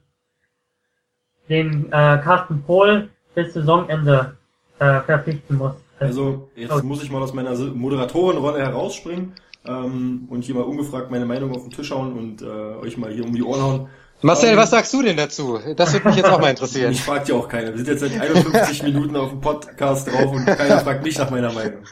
den 1.49 1.87
äh, 1.87 2.19
Carsten 2.23 2.63
Pohl 2.63 3.09
bis 3.35 3.53
Saisonende 3.53 4.37
äh, 4.79 5.01
verpflichten 5.01 5.57
muss. 5.57 5.73
Also 5.99 6.49
jetzt 6.55 6.83
muss 6.83 7.03
ich 7.03 7.11
mal 7.11 7.21
aus 7.21 7.33
meiner 7.33 7.55
Moderatorenrolle 7.55 8.59
herausspringen 8.59 9.33
ähm, 9.65 10.27
und 10.29 10.43
hier 10.43 10.55
mal 10.55 10.63
ungefragt 10.63 11.11
meine 11.11 11.25
Meinung 11.25 11.51
auf 11.51 11.61
den 11.61 11.71
Tisch 11.71 11.91
hauen 11.91 12.13
und 12.13 12.41
äh, 12.41 12.45
euch 12.45 12.97
mal 12.97 13.11
hier 13.11 13.23
um 13.23 13.35
die 13.35 13.43
Ohren 13.43 13.61
hauen. 13.61 13.87
Marcel, 14.23 14.53
um, 14.53 14.57
was 14.57 14.69
sagst 14.69 14.93
du 14.93 15.01
denn 15.01 15.17
dazu? 15.17 15.59
Das 15.75 15.93
würde 15.93 16.07
mich 16.07 16.17
jetzt 16.17 16.29
auch 16.29 16.39
mal 16.39 16.49
interessieren. 16.49 16.91
Ich 16.91 17.01
fragt 17.01 17.29
ja 17.29 17.35
auch 17.35 17.47
keiner. 17.47 17.69
Wir 17.69 17.77
sind 17.77 17.87
jetzt 17.87 17.99
seit 17.99 18.19
51 18.19 18.83
Minuten 18.83 19.15
auf 19.15 19.29
dem 19.29 19.41
Podcast 19.41 20.11
drauf 20.11 20.31
und 20.31 20.45
keiner 20.45 20.79
fragt 20.79 21.03
mich 21.03 21.17
nach 21.17 21.29
meiner 21.29 21.51
Meinung. 21.51 21.83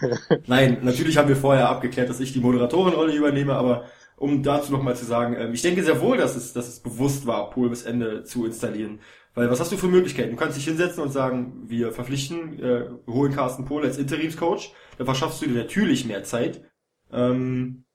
Nein, 0.48 0.80
natürlich 0.82 1.18
haben 1.18 1.28
wir 1.28 1.36
vorher 1.36 1.70
abgeklärt, 1.70 2.10
dass 2.10 2.20
ich 2.20 2.34
die 2.34 2.40
Moderatorenrolle 2.40 3.14
übernehme, 3.14 3.56
aber 3.56 3.86
um 4.20 4.44
dazu 4.44 4.72
nochmal 4.72 4.96
zu 4.96 5.06
sagen, 5.06 5.36
ähm, 5.38 5.54
ich 5.54 5.62
denke 5.62 5.84
sehr 5.84 6.02
wohl, 6.02 6.18
dass 6.18 6.36
es, 6.36 6.54
dass 6.54 6.68
es 6.68 6.82
bewusst 6.82 7.26
war, 7.26 7.50
Pool 7.50 7.70
bis 7.70 7.84
Ende 7.84 8.24
zu 8.24 8.46
installieren. 8.46 9.00
Weil 9.34 9.50
was 9.50 9.60
hast 9.60 9.72
du 9.72 9.78
für 9.78 9.88
Möglichkeiten? 9.88 10.32
Du 10.32 10.36
kannst 10.36 10.58
dich 10.58 10.66
hinsetzen 10.66 11.02
und 11.02 11.12
sagen, 11.12 11.64
wir 11.68 11.92
verpflichten, 11.92 12.60
äh, 12.62 12.90
holen 13.08 13.34
Carsten 13.34 13.66
Pohl 13.66 13.84
als 13.84 13.98
Interimscoach. 13.98 14.74
Da 14.98 15.06
verschaffst 15.06 15.42
du 15.42 15.48
dir 15.48 15.56
natürlich 15.56 16.06
mehr 16.06 16.24
Zeit, 16.24 16.62
ähm, 17.12 17.86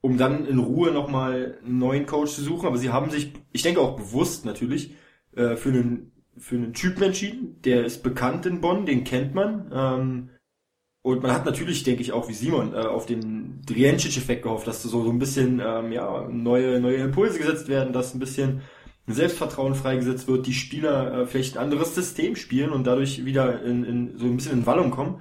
um 0.00 0.16
dann 0.16 0.46
in 0.46 0.58
Ruhe 0.58 0.92
nochmal 0.92 1.58
einen 1.64 1.78
neuen 1.78 2.06
Coach 2.06 2.32
zu 2.32 2.42
suchen. 2.42 2.66
Aber 2.66 2.78
sie 2.78 2.90
haben 2.90 3.10
sich, 3.10 3.32
ich 3.52 3.62
denke 3.62 3.80
auch 3.80 3.96
bewusst 3.96 4.44
natürlich, 4.44 4.94
äh, 5.34 5.56
für 5.56 5.70
einen 5.70 6.12
für 6.36 6.56
einen 6.56 6.72
Typen 6.72 7.02
entschieden. 7.04 7.60
Der 7.62 7.84
ist 7.84 8.02
bekannt 8.02 8.46
in 8.46 8.60
Bonn, 8.60 8.86
den 8.86 9.04
kennt 9.04 9.34
man. 9.34 9.70
Ähm, 9.72 10.30
und 11.04 11.22
man 11.22 11.32
hat 11.32 11.44
natürlich, 11.44 11.82
denke 11.82 12.00
ich, 12.00 12.12
auch 12.12 12.28
wie 12.28 12.32
Simon 12.32 12.72
äh, 12.72 12.78
auf 12.78 13.04
den 13.04 13.60
Driencic-Effekt 13.66 14.42
gehofft, 14.42 14.66
dass 14.66 14.82
so, 14.82 15.04
so 15.04 15.10
ein 15.10 15.18
bisschen 15.18 15.60
ähm, 15.62 15.92
ja, 15.92 16.26
neue, 16.30 16.80
neue 16.80 16.96
Impulse 16.96 17.38
gesetzt 17.38 17.68
werden, 17.68 17.92
dass 17.92 18.14
ein 18.14 18.20
bisschen 18.20 18.62
Selbstvertrauen 19.06 19.74
freigesetzt 19.74 20.28
wird, 20.28 20.46
die 20.46 20.54
Spieler 20.54 21.12
äh, 21.12 21.26
vielleicht 21.26 21.58
ein 21.58 21.64
anderes 21.64 21.94
System 21.94 22.36
spielen 22.36 22.70
und 22.70 22.86
dadurch 22.86 23.26
wieder 23.26 23.62
in, 23.62 23.84
in 23.84 24.16
so 24.16 24.24
ein 24.24 24.36
bisschen 24.36 24.60
in 24.60 24.66
Wallung 24.66 24.90
kommen. 24.90 25.20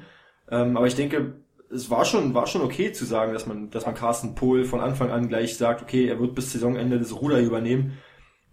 Ähm, 0.49 0.77
aber 0.77 0.87
ich 0.87 0.95
denke, 0.95 1.43
es 1.69 1.89
war 1.89 2.05
schon, 2.05 2.33
war 2.33 2.47
schon 2.47 2.61
okay 2.61 2.93
zu 2.93 3.03
sagen, 3.03 3.33
dass 3.33 3.45
man, 3.45 3.69
dass 3.69 3.85
man 3.85 3.93
Carsten 3.93 4.35
Pohl 4.35 4.63
von 4.63 4.79
Anfang 4.79 5.11
an 5.11 5.27
gleich 5.27 5.57
sagt, 5.57 5.81
okay, 5.81 6.07
er 6.07 6.17
wird 6.17 6.33
bis 6.33 6.53
Saisonende 6.53 6.97
das 6.97 7.19
Ruder 7.19 7.41
übernehmen, 7.41 7.97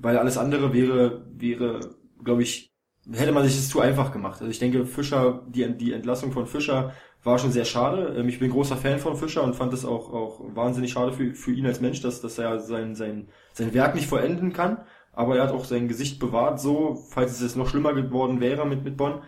weil 0.01 0.19
alles 0.19 0.37
andere 0.37 0.73
wäre, 0.73 1.25
wäre, 1.37 1.79
glaube 2.25 2.43
ich, 2.43 2.73
hätte 3.13 3.31
man 3.31 3.45
sich 3.45 3.55
das 3.55 3.69
zu 3.69 3.81
einfach 3.81 4.11
gemacht. 4.11 4.41
Also 4.41 4.51
ich 4.51 4.59
denke, 4.59 4.85
Fischer, 4.85 5.47
die, 5.47 5.77
die 5.77 5.93
Entlassung 5.93 6.33
von 6.33 6.49
Fischer 6.49 6.93
war 7.23 7.39
schon 7.39 7.53
sehr 7.53 7.65
schade. 7.65 8.15
Ähm, 8.17 8.29
ich 8.29 8.39
bin 8.39 8.51
großer 8.51 8.77
Fan 8.77 8.99
von 8.99 9.17
Fischer 9.17 9.43
und 9.43 9.55
fand 9.55 9.73
es 9.73 9.85
auch, 9.85 10.13
auch 10.13 10.41
wahnsinnig 10.55 10.93
schade 10.93 11.13
für, 11.13 11.35
für 11.35 11.53
ihn 11.53 11.67
als 11.67 11.81
Mensch, 11.81 12.01
dass, 12.01 12.21
dass 12.21 12.39
er 12.39 12.61
sein, 12.61 12.95
sein, 12.95 13.29
sein 13.53 13.75
Werk 13.75 13.95
nicht 13.95 14.09
vollenden 14.09 14.53
kann. 14.53 14.79
Aber 15.13 15.37
er 15.37 15.45
hat 15.45 15.53
auch 15.53 15.65
sein 15.65 15.89
Gesicht 15.89 16.19
bewahrt, 16.19 16.61
so, 16.61 17.05
falls 17.11 17.33
es 17.33 17.43
jetzt 17.43 17.57
noch 17.57 17.69
schlimmer 17.69 17.95
geworden 17.95 18.41
wäre 18.41 18.67
mit, 18.67 18.85
mit 18.85 18.97
Bonn. 18.97 19.23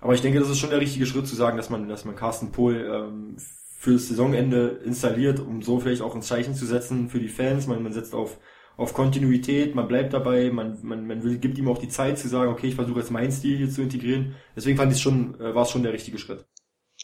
Aber 0.00 0.14
ich 0.14 0.20
denke, 0.20 0.40
das 0.40 0.50
ist 0.50 0.58
schon 0.58 0.70
der 0.70 0.80
richtige 0.80 1.06
Schritt 1.06 1.26
zu 1.26 1.36
sagen, 1.36 1.56
dass 1.56 1.70
man, 1.70 1.88
dass 1.88 2.04
man 2.04 2.16
Carsten 2.16 2.52
Pohl 2.52 2.74
ähm, 2.74 3.36
für 3.78 3.92
das 3.94 4.08
Saisonende 4.08 4.80
installiert, 4.84 5.40
um 5.40 5.62
so 5.62 5.80
vielleicht 5.80 6.02
auch 6.02 6.14
ein 6.14 6.22
Zeichen 6.22 6.54
zu 6.54 6.66
setzen 6.66 7.08
für 7.08 7.18
die 7.18 7.28
Fans. 7.28 7.66
Man, 7.66 7.82
man 7.82 7.92
setzt 7.92 8.14
auf, 8.14 8.38
auf 8.76 8.94
Kontinuität, 8.94 9.74
man 9.74 9.88
bleibt 9.88 10.12
dabei, 10.12 10.50
man, 10.50 10.78
man, 10.82 11.06
man 11.06 11.22
will, 11.22 11.38
gibt 11.38 11.58
ihm 11.58 11.68
auch 11.68 11.78
die 11.78 11.88
Zeit 11.88 12.18
zu 12.18 12.28
sagen, 12.28 12.52
okay, 12.52 12.68
ich 12.68 12.74
versuche 12.74 13.00
jetzt 13.00 13.10
meinen 13.10 13.32
Stil 13.32 13.56
hier 13.56 13.70
zu 13.70 13.82
integrieren. 13.82 14.34
Deswegen 14.54 14.76
fand 14.76 14.92
ich 14.92 15.00
schon, 15.00 15.40
äh, 15.40 15.54
war 15.54 15.62
es 15.62 15.70
schon 15.70 15.82
der 15.82 15.92
richtige 15.92 16.18
Schritt. 16.18 16.46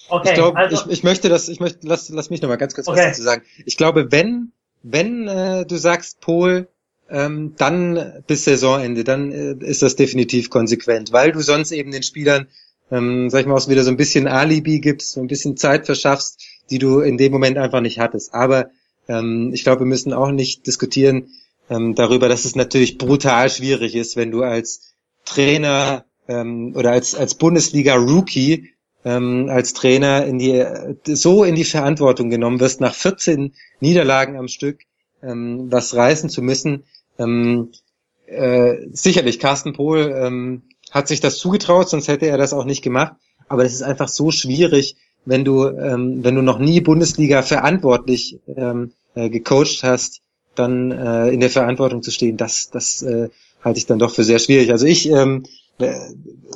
Okay, 0.09 0.29
ich 0.29 0.35
glaube, 0.35 0.57
also, 0.57 0.85
ich, 0.87 0.93
ich 0.93 1.05
möchte 1.05 1.29
das, 1.29 1.49
ich 1.49 1.61
möchte, 1.61 1.87
lass, 1.87 2.09
lass 2.09 2.31
mich 2.31 2.43
noch 2.43 2.49
mal 2.49 2.57
ganz 2.57 2.75
kurz 2.75 2.89
okay. 2.89 2.99
was 2.99 3.07
dazu 3.07 3.23
sagen. 3.23 3.43
Ich 3.67 3.77
glaube, 3.77 4.11
wenn, 4.11 4.53
wenn 4.83 5.29
äh, 5.29 5.67
du 5.67 5.77
sagst, 5.77 6.21
Pol, 6.21 6.69
ähm, 7.11 7.55
dann 7.57 8.23
bis 8.27 8.45
Saisonende, 8.45 9.05
dann 9.05 9.33
äh, 9.33 9.55
ist 9.65 9.83
das 9.83 9.97
definitiv 9.97 10.51
konsequent, 10.51 11.13
weil 11.13 11.33
du 11.33 11.41
sonst 11.41 11.73
eben 11.73 11.91
den 11.91 12.03
Spielern, 12.03 12.49
ähm, 12.91 13.31
sag 13.31 13.41
ich 13.41 13.47
mal, 13.47 13.57
auch 13.57 13.69
wieder 13.69 13.85
so 13.85 13.91
ein 13.91 13.97
bisschen 13.97 14.27
Alibi 14.27 14.81
gibst, 14.81 15.13
so 15.13 15.21
ein 15.21 15.27
bisschen 15.27 15.57
Zeit 15.57 15.87
verschaffst, 15.87 16.43
die 16.71 16.79
du 16.79 17.01
in 17.01 17.17
dem 17.17 17.33
Moment 17.33 17.59
einfach 17.59 17.81
nicht 17.81 17.99
hattest. 17.99 18.35
Aber 18.35 18.71
ähm, 19.09 19.51
ich 19.55 19.65
glaube, 19.65 19.81
wir 19.81 19.87
müssen 19.87 20.13
auch 20.13 20.31
nicht 20.31 20.67
diskutieren 20.67 21.29
ähm, 21.71 21.95
darüber, 21.95 22.29
dass 22.29 22.45
es 22.45 22.57
natürlich 22.57 22.99
brutal 22.99 23.51
schwierig 23.51 23.95
ist, 23.95 24.17
wenn 24.17 24.31
du 24.31 24.43
als 24.43 24.95
Trainer 25.25 26.05
ähm, 26.29 26.75
oder 26.77 26.93
als, 26.93 27.15
als 27.15 27.35
Bundesliga-Rookie 27.35 28.71
ähm, 29.09 29.49
als 29.49 29.73
Trainer 29.73 30.27
in 30.27 30.39
die, 30.39 30.63
so 31.05 31.45
in 31.45 31.55
die 31.55 31.65
Verantwortung 31.65 32.29
genommen 32.29 32.61
wirst, 32.61 32.83
nach 32.83 32.95
14 32.95 33.55
Niederlagen 33.81 34.37
am 34.37 34.49
Stück 34.49 34.81
ähm, 35.23 35.69
was 35.71 35.95
reißen 35.95 36.29
zu 36.29 36.43
müssen. 36.43 36.85
Ähm, 37.19 37.71
äh, 38.27 38.87
sicherlich, 38.93 39.39
Carsten 39.39 39.73
Pohl 39.73 40.15
ähm, 40.15 40.63
hat 40.91 41.09
sich 41.09 41.21
das 41.21 41.39
zugetraut, 41.39 41.89
sonst 41.89 42.09
hätte 42.09 42.27
er 42.27 42.37
das 42.37 42.53
auch 42.53 42.67
nicht 42.67 42.83
gemacht. 42.83 43.15
Aber 43.49 43.65
es 43.65 43.73
ist 43.73 43.83
einfach 43.83 44.09
so 44.09 44.31
schwierig, 44.31 44.97
wenn 45.25 45.45
du, 45.45 45.67
ähm, 45.67 46.23
wenn 46.23 46.35
du 46.35 46.43
noch 46.43 46.59
nie 46.59 46.81
Bundesliga 46.83 47.43
verantwortlich 47.43 48.39
ähm, 48.55 48.93
äh, 49.15 49.31
gecoacht 49.31 49.83
hast, 49.83 50.21
dann 50.55 50.91
äh, 50.91 51.29
in 51.29 51.41
der 51.41 51.51
Verantwortung 51.51 52.03
zu 52.03 52.11
stehen. 52.11 52.37
Das, 52.37 52.69
das 52.71 53.01
äh, 53.03 53.31
halte 53.65 53.79
ich 53.79 53.87
dann 53.87 53.99
doch 53.99 54.15
für 54.15 54.25
sehr 54.25 54.39
schwierig. 54.39 54.71
Also 54.71 54.85
ich 54.85 55.09
ähm, 55.09 55.45
äh, 55.79 55.95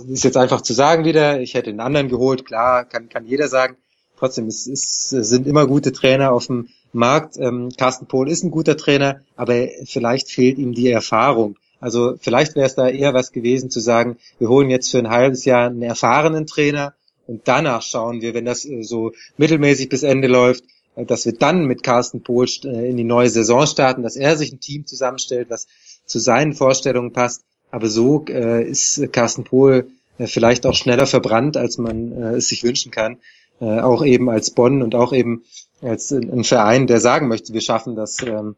ist 0.09 0.25
jetzt 0.25 0.37
einfach 0.37 0.61
zu 0.61 0.73
sagen 0.73 1.05
wieder, 1.05 1.41
ich 1.41 1.55
hätte 1.55 1.71
einen 1.71 1.81
anderen 1.81 2.09
geholt, 2.09 2.45
klar, 2.45 2.85
kann, 2.85 3.09
kann 3.09 3.27
jeder 3.27 3.49
sagen. 3.49 3.77
Trotzdem, 4.19 4.47
es, 4.47 4.67
es 4.67 5.11
sind 5.11 5.47
immer 5.47 5.67
gute 5.67 5.93
Trainer 5.93 6.33
auf 6.33 6.47
dem 6.47 6.69
Markt. 6.93 7.37
Ähm, 7.39 7.71
Carsten 7.77 8.07
Pohl 8.07 8.31
ist 8.31 8.45
ein 8.45 8.51
guter 8.51 8.77
Trainer, 8.77 9.23
aber 9.37 9.69
vielleicht 9.85 10.31
fehlt 10.31 10.59
ihm 10.59 10.75
die 10.75 10.91
Erfahrung. 10.91 11.57
Also 11.81 12.15
vielleicht 12.21 12.55
wäre 12.55 12.67
es 12.67 12.77
da 12.77 12.89
eher 12.89 13.15
was 13.15 13.33
gewesen 13.33 13.69
zu 13.69 13.81
sagen, 13.81 14.17
wir 14.39 14.49
holen 14.49 14.71
jetzt 14.71 14.91
für 14.91 14.99
ein 14.99 15.11
halbes 15.11 15.45
Jahr 15.45 15.67
einen 15.67 15.83
erfahrenen 15.83 16.47
Trainer 16.47 16.95
und 17.27 17.49
danach 17.49 17.83
schauen 17.83 18.21
wir, 18.21 18.35
wenn 18.35 18.45
das 18.45 18.65
äh, 18.65 18.83
so 18.83 19.13
mittelmäßig 19.37 19.89
bis 19.89 20.03
Ende 20.03 20.29
läuft, 20.29 20.65
äh, 20.95 21.05
dass 21.05 21.27
wir 21.27 21.33
dann 21.33 21.67
mit 21.67 21.83
Carsten 21.83 22.23
Pohl 22.23 22.47
äh, 22.65 22.89
in 22.89 22.97
die 22.97 23.05
neue 23.05 23.31
Saison 23.31 23.67
starten, 23.67 24.03
dass 24.03 24.17
er 24.17 24.37
sich 24.37 24.53
ein 24.53 24.61
Team 24.61 24.87
zusammenstellt, 24.87 25.51
was 25.51 25.67
zu 26.07 26.19
seinen 26.19 26.53
Vorstellungen 26.53 27.13
passt. 27.13 27.43
Aber 27.73 27.89
so 27.89 28.25
äh, 28.29 28.63
ist 28.63 29.13
Carsten 29.13 29.43
Pohl 29.43 29.91
äh, 30.19 30.29
vielleicht 30.29 30.67
auch 30.67 30.75
schneller 30.75 31.07
verbrannt, 31.07 31.57
als 31.57 31.79
man 31.79 32.13
äh, 32.13 32.37
es 32.37 32.49
sich 32.49 32.63
wünschen 32.63 32.93
kann. 32.93 33.17
Äh, 33.61 33.81
auch 33.81 34.05
eben 34.05 34.31
als 34.31 34.51
Bonn 34.51 34.83
und 34.83 34.95
auch 34.95 35.13
eben 35.13 35.43
als 35.81 36.13
ein 36.13 36.45
Verein, 36.45 36.87
der 36.87 37.01
sagen 37.01 37.27
möchte, 37.27 37.53
wir 37.53 37.61
schaffen 37.61 37.97
das, 37.97 38.23
ähm, 38.23 38.55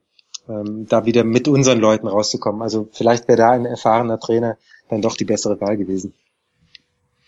ähm, 0.49 0.87
da 0.89 1.07
wieder 1.07 1.25
mit 1.25 1.49
unseren 1.49 1.79
Leuten 1.79 2.07
rauszukommen. 2.07 2.61
Also 2.61 2.89
vielleicht 2.93 3.29
wäre 3.29 3.39
da 3.39 3.51
ein 3.53 3.65
erfahrener 3.65 4.21
Trainer 4.21 4.59
dann 4.91 5.01
doch 5.01 5.17
die 5.17 5.25
bessere 5.25 5.61
Wahl 5.61 5.77
gewesen. 5.77 6.13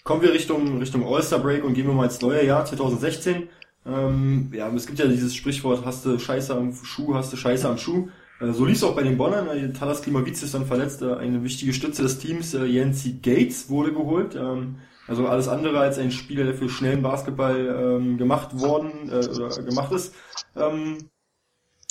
Kommen 0.05 0.23
wir 0.23 0.33
Richtung, 0.33 0.79
Richtung 0.79 1.07
All-Star 1.07 1.39
Break 1.39 1.65
und 1.65 1.75
gehen 1.75 1.87
wir 1.87 1.95
mal 1.95 2.05
ins 2.05 2.21
neue 2.21 2.45
Jahr 2.45 2.65
2016. 2.65 3.49
Ähm, 3.87 4.51
ja, 4.53 4.69
es 4.75 4.87
gibt 4.87 4.99
ja 4.99 5.07
dieses 5.07 5.35
Sprichwort, 5.35 5.85
hast 5.85 6.05
du 6.05 6.19
Scheiße 6.19 6.55
am 6.55 6.75
Schuh, 6.75 7.15
hast 7.15 7.33
du 7.33 7.37
Scheiße 7.37 7.69
am 7.69 7.79
Schuh. 7.79 8.09
Äh, 8.41 8.53
so 8.53 8.65
lief 8.65 8.77
es 8.77 8.85
auch 8.85 8.95
bei 8.95 9.03
den 9.03 9.17
Bonnern. 9.17 9.49
Äh, 9.49 9.73
Talas 9.73 10.03
Klimavic 10.03 10.35
ist 10.35 10.55
dann 10.55 10.67
verletzt. 10.67 11.03
Äh, 11.03 11.15
eine 11.15 11.43
wichtige 11.43 11.73
Stütze 11.73 12.03
des 12.03 12.19
Teams, 12.19 12.53
Yancy 12.53 13.19
Gates, 13.23 13.69
wurde 13.69 13.93
geholt. 13.93 14.35
Ähm, 14.35 14.77
also 15.09 15.27
alles 15.29 15.49
andere 15.49 15.79
als 15.79 15.99
ein 15.99 16.11
Spieler, 16.11 16.45
der 16.45 16.55
für 16.55 16.69
schnellen 16.69 17.03
Basketball 17.03 18.01
ähm, 18.01 18.19
gemacht 18.19 18.59
worden 18.59 19.09
oder 19.09 19.49
gemacht 19.63 19.93
ist. 19.93 20.13
Ähm, 20.57 21.11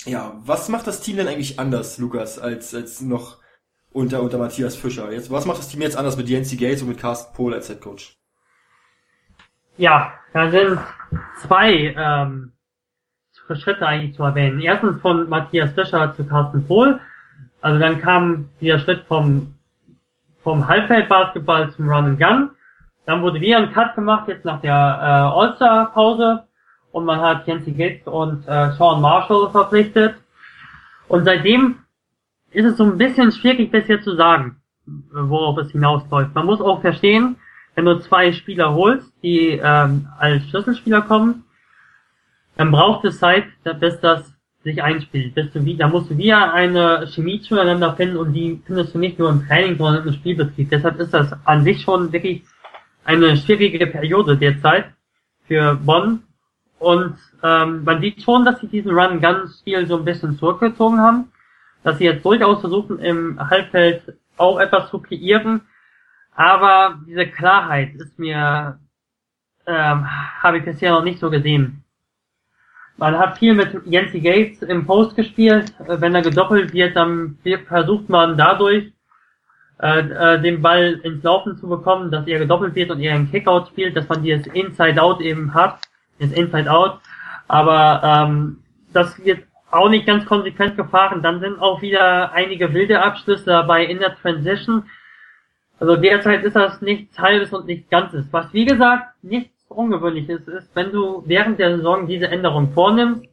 ja, 0.04 0.38
was 0.44 0.68
macht 0.68 0.86
das 0.86 1.00
Team 1.00 1.16
denn 1.16 1.26
eigentlich 1.26 1.58
anders, 1.58 1.96
Lukas, 1.96 2.38
als, 2.38 2.74
als 2.74 3.00
noch 3.00 3.38
unter, 3.90 4.22
unter 4.22 4.36
Matthias 4.36 4.76
Fischer? 4.76 5.10
Jetzt, 5.10 5.30
was 5.30 5.46
macht 5.46 5.58
das 5.58 5.68
Team 5.68 5.80
jetzt 5.80 5.96
anders 5.96 6.18
mit 6.18 6.28
Yancy 6.28 6.56
Gates 6.56 6.82
und 6.82 6.88
mit 6.88 6.98
Carsten 6.98 7.34
Pohl 7.34 7.54
als 7.54 7.68
Head 7.68 7.80
Coach? 7.80 8.18
Ja, 9.78 10.12
da 10.34 10.50
sind 10.50 10.78
zwei 11.40 11.94
ähm, 11.96 12.52
Schritte 13.54 13.86
eigentlich 13.86 14.16
zu 14.16 14.24
erwähnen. 14.24 14.60
Erstens 14.60 15.00
von 15.00 15.28
Matthias 15.28 15.72
Fischer 15.72 16.14
zu 16.16 16.26
Carsten 16.26 16.66
Pohl. 16.66 16.98
Also 17.60 17.78
dann 17.78 18.00
kam 18.00 18.48
der 18.60 18.78
Schritt 18.78 19.04
vom, 19.06 19.54
vom 20.42 20.66
Halbfeldbasketball 20.66 21.70
zum 21.72 21.88
Run 21.88 22.06
and 22.06 22.18
Gun. 22.18 22.50
Dann 23.06 23.22
wurde 23.22 23.40
wieder 23.40 23.58
ein 23.58 23.72
Cut 23.72 23.94
gemacht, 23.94 24.26
jetzt 24.26 24.44
nach 24.44 24.60
der 24.60 24.72
äh, 24.72 25.38
All-Star-Pause. 25.38 26.44
Und 26.90 27.04
man 27.04 27.20
hat 27.20 27.46
Jensi 27.46 27.72
Gates 27.72 28.06
und 28.06 28.48
äh, 28.48 28.72
Sean 28.72 29.00
Marshall 29.00 29.50
verpflichtet. 29.50 30.16
Und 31.08 31.24
seitdem 31.24 31.76
ist 32.50 32.64
es 32.64 32.76
so 32.76 32.84
ein 32.84 32.98
bisschen 32.98 33.30
schwierig 33.32 33.70
bisher 33.70 34.00
zu 34.02 34.16
sagen, 34.16 34.56
worauf 35.12 35.58
es 35.58 35.70
hinausläuft. 35.70 36.34
Man 36.34 36.46
muss 36.46 36.60
auch 36.60 36.80
verstehen, 36.80 37.36
wenn 37.74 37.84
du 37.84 38.00
zwei 38.00 38.32
Spieler 38.32 38.74
holst, 38.74 39.12
die 39.22 39.60
ähm, 39.62 40.08
als 40.18 40.42
Schlüsselspieler 40.48 41.02
kommen, 41.02 41.44
dann 42.56 42.70
braucht 42.70 43.04
es 43.04 43.18
Zeit, 43.18 43.44
bis 43.80 44.00
das 44.00 44.36
sich 44.66 44.82
einspielt. 44.82 45.34
Bis 45.34 45.52
du 45.52 45.60
da 45.76 45.88
musst 45.88 46.10
du 46.10 46.18
wieder 46.18 46.52
eine 46.52 47.06
Chemie 47.06 47.40
zueinander 47.40 47.94
finden 47.94 48.16
und 48.16 48.32
die 48.32 48.60
findest 48.66 48.94
du 48.94 48.98
nicht 48.98 49.18
nur 49.18 49.30
im 49.30 49.46
Training, 49.46 49.78
sondern 49.78 50.06
im 50.06 50.12
Spielbetrieb. 50.12 50.70
Deshalb 50.70 50.98
ist 50.98 51.14
das 51.14 51.32
an 51.44 51.62
sich 51.62 51.82
schon 51.82 52.12
wirklich 52.12 52.42
eine 53.04 53.36
schwierige 53.36 53.86
Periode 53.86 54.36
derzeit 54.36 54.92
für 55.46 55.76
Bonn. 55.76 56.24
Und 56.78 57.16
ähm, 57.42 57.84
man 57.84 58.00
sieht 58.00 58.22
schon, 58.22 58.44
dass 58.44 58.60
sie 58.60 58.66
diesen 58.66 58.90
Run-Gun-Stil 58.90 59.86
so 59.86 59.98
ein 59.98 60.04
bisschen 60.04 60.36
zurückgezogen 60.36 61.00
haben. 61.00 61.32
Dass 61.84 61.98
sie 61.98 62.04
jetzt 62.04 62.24
durchaus 62.24 62.60
versuchen, 62.60 62.98
im 62.98 63.38
Halbfeld 63.38 64.18
auch 64.36 64.58
etwas 64.58 64.90
zu 64.90 64.98
kreieren. 64.98 65.60
Aber 66.34 66.98
diese 67.06 67.28
Klarheit 67.28 67.94
ist 67.94 68.18
mir, 68.18 68.80
ähm, 69.66 70.06
habe 70.42 70.58
ich 70.58 70.64
bisher 70.64 70.90
noch 70.90 71.04
nicht 71.04 71.20
so 71.20 71.30
gesehen. 71.30 71.85
Man 72.98 73.18
hat 73.18 73.38
viel 73.38 73.54
mit 73.54 73.68
Jensi 73.84 74.20
Gates 74.20 74.62
im 74.62 74.86
Post 74.86 75.16
gespielt. 75.16 75.74
Wenn 75.86 76.14
er 76.14 76.22
gedoppelt 76.22 76.72
wird, 76.72 76.96
dann 76.96 77.38
versucht 77.68 78.08
man 78.08 78.38
dadurch, 78.38 78.92
äh, 79.78 79.98
äh, 79.98 80.40
den 80.40 80.62
Ball 80.62 81.00
ins 81.02 81.22
Laufen 81.22 81.58
zu 81.58 81.68
bekommen, 81.68 82.10
dass 82.10 82.26
er 82.26 82.38
gedoppelt 82.38 82.74
wird 82.74 82.90
und 82.90 83.00
er 83.00 83.14
einen 83.14 83.30
Kickout 83.30 83.68
spielt, 83.68 83.94
dass 83.94 84.08
man 84.08 84.22
dieses 84.22 84.46
Inside-Out 84.46 85.20
eben 85.20 85.52
hat, 85.52 85.80
das 86.18 86.32
Inside-Out. 86.32 87.00
Aber 87.48 88.00
ähm, 88.02 88.62
das 88.94 89.22
wird 89.22 89.44
auch 89.70 89.90
nicht 89.90 90.06
ganz 90.06 90.24
konsequent 90.24 90.78
gefahren. 90.78 91.22
Dann 91.22 91.40
sind 91.40 91.60
auch 91.60 91.82
wieder 91.82 92.32
einige 92.32 92.72
wilde 92.72 93.02
Abschlüsse 93.02 93.44
dabei 93.44 93.84
in 93.84 93.98
der 93.98 94.14
Transition. 94.14 94.84
Also 95.78 95.96
derzeit 95.96 96.42
ist 96.42 96.56
das 96.56 96.80
nichts 96.80 97.18
Halbes 97.18 97.52
und 97.52 97.66
nichts 97.66 97.90
Ganzes. 97.90 98.26
Was 98.30 98.50
wie 98.54 98.64
gesagt 98.64 99.22
nichts 99.22 99.55
Ungewöhnliches 99.68 100.46
ist, 100.48 100.68
wenn 100.74 100.92
du 100.92 101.22
während 101.26 101.58
der 101.58 101.76
Saison 101.76 102.06
diese 102.06 102.28
Änderung 102.28 102.72
vornimmst. 102.72 103.24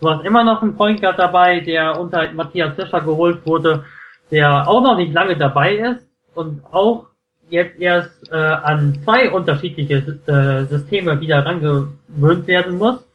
Du 0.00 0.10
hast 0.10 0.24
immer 0.24 0.44
noch 0.44 0.62
einen 0.62 0.76
Point 0.76 1.00
Guard 1.00 1.18
dabei, 1.18 1.60
der 1.60 1.98
unter 1.98 2.30
Matthias 2.32 2.74
Fischer 2.74 3.00
geholt 3.00 3.46
wurde, 3.46 3.84
der 4.30 4.68
auch 4.68 4.82
noch 4.82 4.96
nicht 4.96 5.12
lange 5.12 5.36
dabei 5.36 5.76
ist 5.76 6.06
und 6.34 6.62
auch 6.70 7.06
jetzt 7.48 7.80
erst 7.80 8.30
äh, 8.30 8.36
an 8.36 8.98
zwei 9.04 9.30
unterschiedliche 9.30 10.20
äh, 10.26 10.64
Systeme 10.66 11.20
wieder 11.20 11.46
rangewöhnt 11.46 12.46
werden 12.46 12.78
muss. 12.78 13.06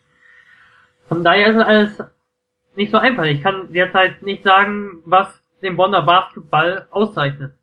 Von 1.08 1.24
daher 1.24 1.50
ist 1.50 1.58
es 1.58 1.64
alles 1.64 2.04
nicht 2.76 2.92
so 2.92 2.98
einfach. 2.98 3.26
Ich 3.26 3.44
kann 3.44 3.72
derzeit 3.74 4.22
nicht 4.22 4.44
sagen, 4.44 5.02
was 5.06 5.28
den 5.62 5.76
Bonner 5.76 6.02
Basketball 6.02 6.88
auszeichnet. 6.90 7.54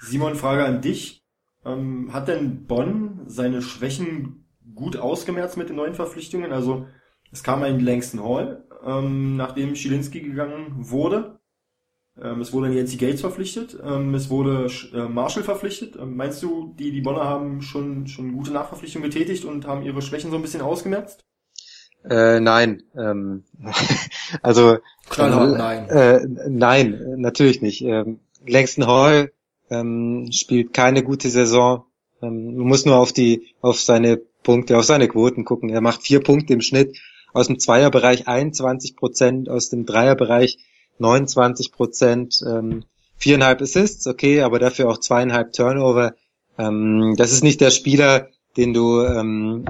Simon, 0.00 0.34
Frage 0.34 0.64
an 0.64 0.80
dich. 0.80 1.22
Ähm, 1.66 2.12
hat 2.12 2.28
denn 2.28 2.66
Bonn 2.66 3.22
seine 3.26 3.60
Schwächen 3.60 4.46
gut 4.74 4.96
ausgemerzt 4.96 5.56
mit 5.56 5.68
den 5.68 5.76
neuen 5.76 5.94
Verpflichtungen? 5.94 6.52
Also 6.52 6.86
es 7.32 7.42
kam 7.42 7.62
ein 7.62 7.80
Langston 7.80 8.22
Hall, 8.22 8.64
ähm, 8.84 9.36
nachdem 9.36 9.74
Schilinski 9.74 10.20
gegangen 10.20 10.72
wurde. 10.90 11.40
Ähm, 12.22 12.40
es 12.40 12.52
wurde 12.52 12.68
Nancy 12.68 12.96
Gates 12.96 13.20
verpflichtet. 13.20 13.76
Ähm, 13.82 14.14
es 14.14 14.30
wurde 14.30 14.68
äh, 14.94 15.08
Marshall 15.08 15.42
verpflichtet. 15.42 15.96
Ähm, 15.96 16.16
meinst 16.16 16.42
du, 16.42 16.74
die, 16.78 16.92
die 16.92 17.02
Bonner 17.02 17.24
haben 17.24 17.60
schon, 17.62 18.06
schon 18.06 18.32
gute 18.32 18.52
Nachverpflichtungen 18.52 19.10
getätigt 19.10 19.44
und 19.44 19.66
haben 19.66 19.82
ihre 19.82 20.02
Schwächen 20.02 20.30
so 20.30 20.36
ein 20.36 20.42
bisschen 20.42 20.62
ausgemerzt? 20.62 21.24
Äh, 22.08 22.40
nein. 22.40 22.84
Ähm, 22.96 23.44
also 24.42 24.78
Knallhart, 25.10 25.54
äh, 25.54 25.58
nein. 25.58 25.88
Äh, 25.88 26.48
nein, 26.48 27.14
natürlich 27.18 27.60
nicht. 27.60 27.82
Ähm, 27.82 28.20
Langston 28.46 28.86
Hall 28.86 29.32
ähm, 29.70 30.28
spielt 30.32 30.72
keine 30.72 31.02
gute 31.02 31.28
Saison. 31.30 31.84
Ähm, 32.22 32.56
man 32.56 32.66
muss 32.66 32.84
nur 32.84 32.96
auf 32.96 33.12
die, 33.12 33.48
auf 33.60 33.80
seine 33.80 34.20
Punkte, 34.42 34.78
auf 34.78 34.84
seine 34.84 35.08
Quoten 35.08 35.44
gucken. 35.44 35.70
Er 35.70 35.80
macht 35.80 36.02
vier 36.02 36.20
Punkte 36.20 36.52
im 36.52 36.60
Schnitt 36.60 36.96
aus 37.32 37.48
dem 37.48 37.58
Zweierbereich 37.58 38.28
21 38.28 38.96
Prozent, 38.96 39.50
aus 39.50 39.68
dem 39.68 39.84
Dreierbereich 39.84 40.58
29 40.98 41.72
Prozent, 41.72 42.40
ähm, 42.46 42.84
viereinhalb 43.18 43.60
Assists, 43.60 44.06
okay, 44.06 44.42
aber 44.42 44.58
dafür 44.58 44.88
auch 44.88 44.98
zweieinhalb 44.98 45.52
Turnover. 45.52 46.14
Ähm, 46.58 47.14
das 47.16 47.32
ist 47.32 47.44
nicht 47.44 47.60
der 47.60 47.70
Spieler, 47.70 48.28
den 48.56 48.72
du, 48.72 49.02
ähm, 49.02 49.66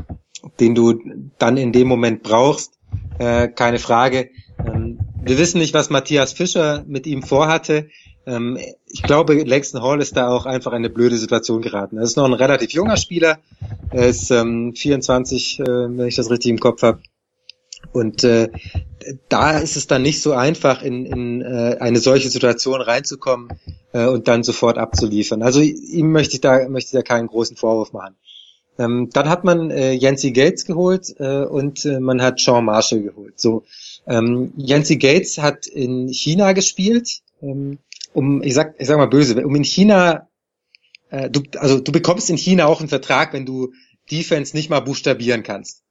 den 0.61 0.75
du 0.75 1.01
dann 1.39 1.57
in 1.57 1.73
dem 1.73 1.89
Moment 1.89 2.23
brauchst, 2.23 2.79
äh, 3.19 3.49
keine 3.49 3.79
Frage. 3.79 4.31
Ähm, 4.65 5.01
wir 5.23 5.39
wissen 5.39 5.59
nicht, 5.59 5.75
was 5.75 5.91
Matthias 5.91 6.33
Fischer 6.33 6.85
mit 6.87 7.07
ihm 7.07 7.23
vorhatte. 7.23 7.89
Ähm, 8.27 8.59
ich 8.87 9.03
glaube, 9.03 9.35
Langston 9.43 9.83
Hall 9.83 10.01
ist 10.01 10.17
da 10.17 10.29
auch 10.29 10.47
einfach 10.47 10.73
eine 10.73 10.91
blöde 10.91 11.17
Situation 11.17 11.63
geraten. 11.63 11.99
Er 11.99 12.05
ist 12.05 12.17
noch 12.17 12.25
ein 12.25 12.33
relativ 12.33 12.73
junger 12.73 12.97
Spieler. 12.97 13.39
Er 13.91 14.09
ist 14.09 14.31
ähm, 14.31 14.75
24, 14.75 15.61
äh, 15.61 15.65
wenn 15.65 16.07
ich 16.07 16.17
das 16.17 16.31
richtig 16.31 16.51
im 16.51 16.59
Kopf 16.61 16.83
habe. 16.83 17.01
Und 17.93 18.25
äh, 18.25 18.49
da 19.29 19.59
ist 19.59 19.77
es 19.77 19.87
dann 19.87 20.03
nicht 20.03 20.21
so 20.21 20.33
einfach, 20.33 20.83
in, 20.83 21.07
in 21.07 21.43
äh, 21.43 21.77
eine 21.79 22.01
solche 22.01 22.29
Situation 22.29 22.81
reinzukommen 22.81 23.49
äh, 23.93 24.07
und 24.07 24.29
dann 24.29 24.43
sofort 24.43 24.79
abzuliefern. 24.79 25.43
Also 25.43 25.61
ihm 25.61 26.11
möchte 26.11 26.35
ich 26.35 26.41
da 26.41 26.69
möchte 26.69 26.89
ich 26.89 26.93
da 26.93 27.03
keinen 27.03 27.29
großen 27.29 27.57
Vorwurf 27.57 27.93
machen. 27.93 28.17
Ähm, 28.79 29.09
dann 29.13 29.29
hat 29.29 29.45
man 29.45 29.71
äh, 29.71 29.93
Yancy 29.93 30.33
Gates 30.33 30.67
geholt 30.67 31.15
äh, 31.19 31.45
und 31.45 31.85
äh, 31.85 32.01
man 32.01 32.21
hat 32.21 32.41
Sean 32.41 32.65
Marshall 32.65 33.03
geholt. 33.03 33.41
So, 33.41 33.63
ähm, 34.07 34.53
Yancy 34.57 34.97
Gates 34.97 35.39
hat 35.39 35.67
in 35.67 36.09
China 36.09 36.53
gespielt. 36.53 37.21
Ähm, 37.41 37.79
um, 38.17 38.43
ich 38.43 38.55
sag, 38.55 38.75
ich 38.79 38.87
sag 38.87 38.97
mal 38.97 39.07
böse, 39.07 39.47
um 39.47 39.55
in 39.55 39.65
China, 39.65 40.29
äh, 41.11 41.29
du, 41.29 41.43
also 41.59 41.81
du 41.81 41.93
bekommst 41.93 42.31
in 42.31 42.39
China 42.39 42.67
auch 42.67 42.81
einen 42.81 42.89
Vertrag, 42.89 43.35
wenn 43.35 43.45
du 43.45 43.73
Defense 44.11 44.57
nicht 44.57 44.71
mal 44.71 44.81
buchstabieren 44.81 45.43
kannst. 45.43 45.83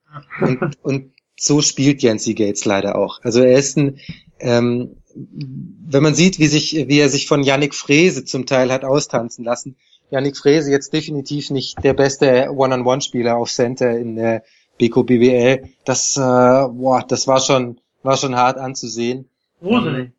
Und, 0.41 0.75
und 0.81 1.11
so 1.37 1.61
spielt 1.61 2.01
Yancy 2.01 2.33
Gates 2.33 2.65
leider 2.65 2.97
auch. 2.97 3.21
Also 3.21 3.41
er 3.41 3.59
ist 3.59 3.77
ein, 3.77 3.99
ähm, 4.39 4.97
wenn 5.13 6.01
man 6.01 6.15
sieht, 6.15 6.39
wie 6.39 6.47
sich, 6.47 6.73
wie 6.73 6.99
er 6.99 7.09
sich 7.09 7.27
von 7.27 7.43
Yannick 7.43 7.75
Frese 7.75 8.25
zum 8.25 8.47
Teil 8.47 8.71
hat 8.71 8.83
austanzen 8.83 9.45
lassen. 9.45 9.75
Yannick 10.09 10.35
Frese 10.35 10.71
jetzt 10.71 10.93
definitiv 10.93 11.51
nicht 11.51 11.83
der 11.83 11.93
beste 11.93 12.49
One-on-One-Spieler 12.51 13.37
auf 13.37 13.51
Center 13.51 13.95
in 13.97 14.15
der 14.15 14.43
BK 14.79 15.03
BWL. 15.03 15.69
Das, 15.85 16.17
äh, 16.17 16.19
boah, 16.19 17.05
das 17.07 17.27
war 17.27 17.39
schon, 17.39 17.79
war 18.01 18.17
schon 18.17 18.35
hart 18.35 18.57
anzusehen. 18.57 19.29
Gruselig. 19.61 20.14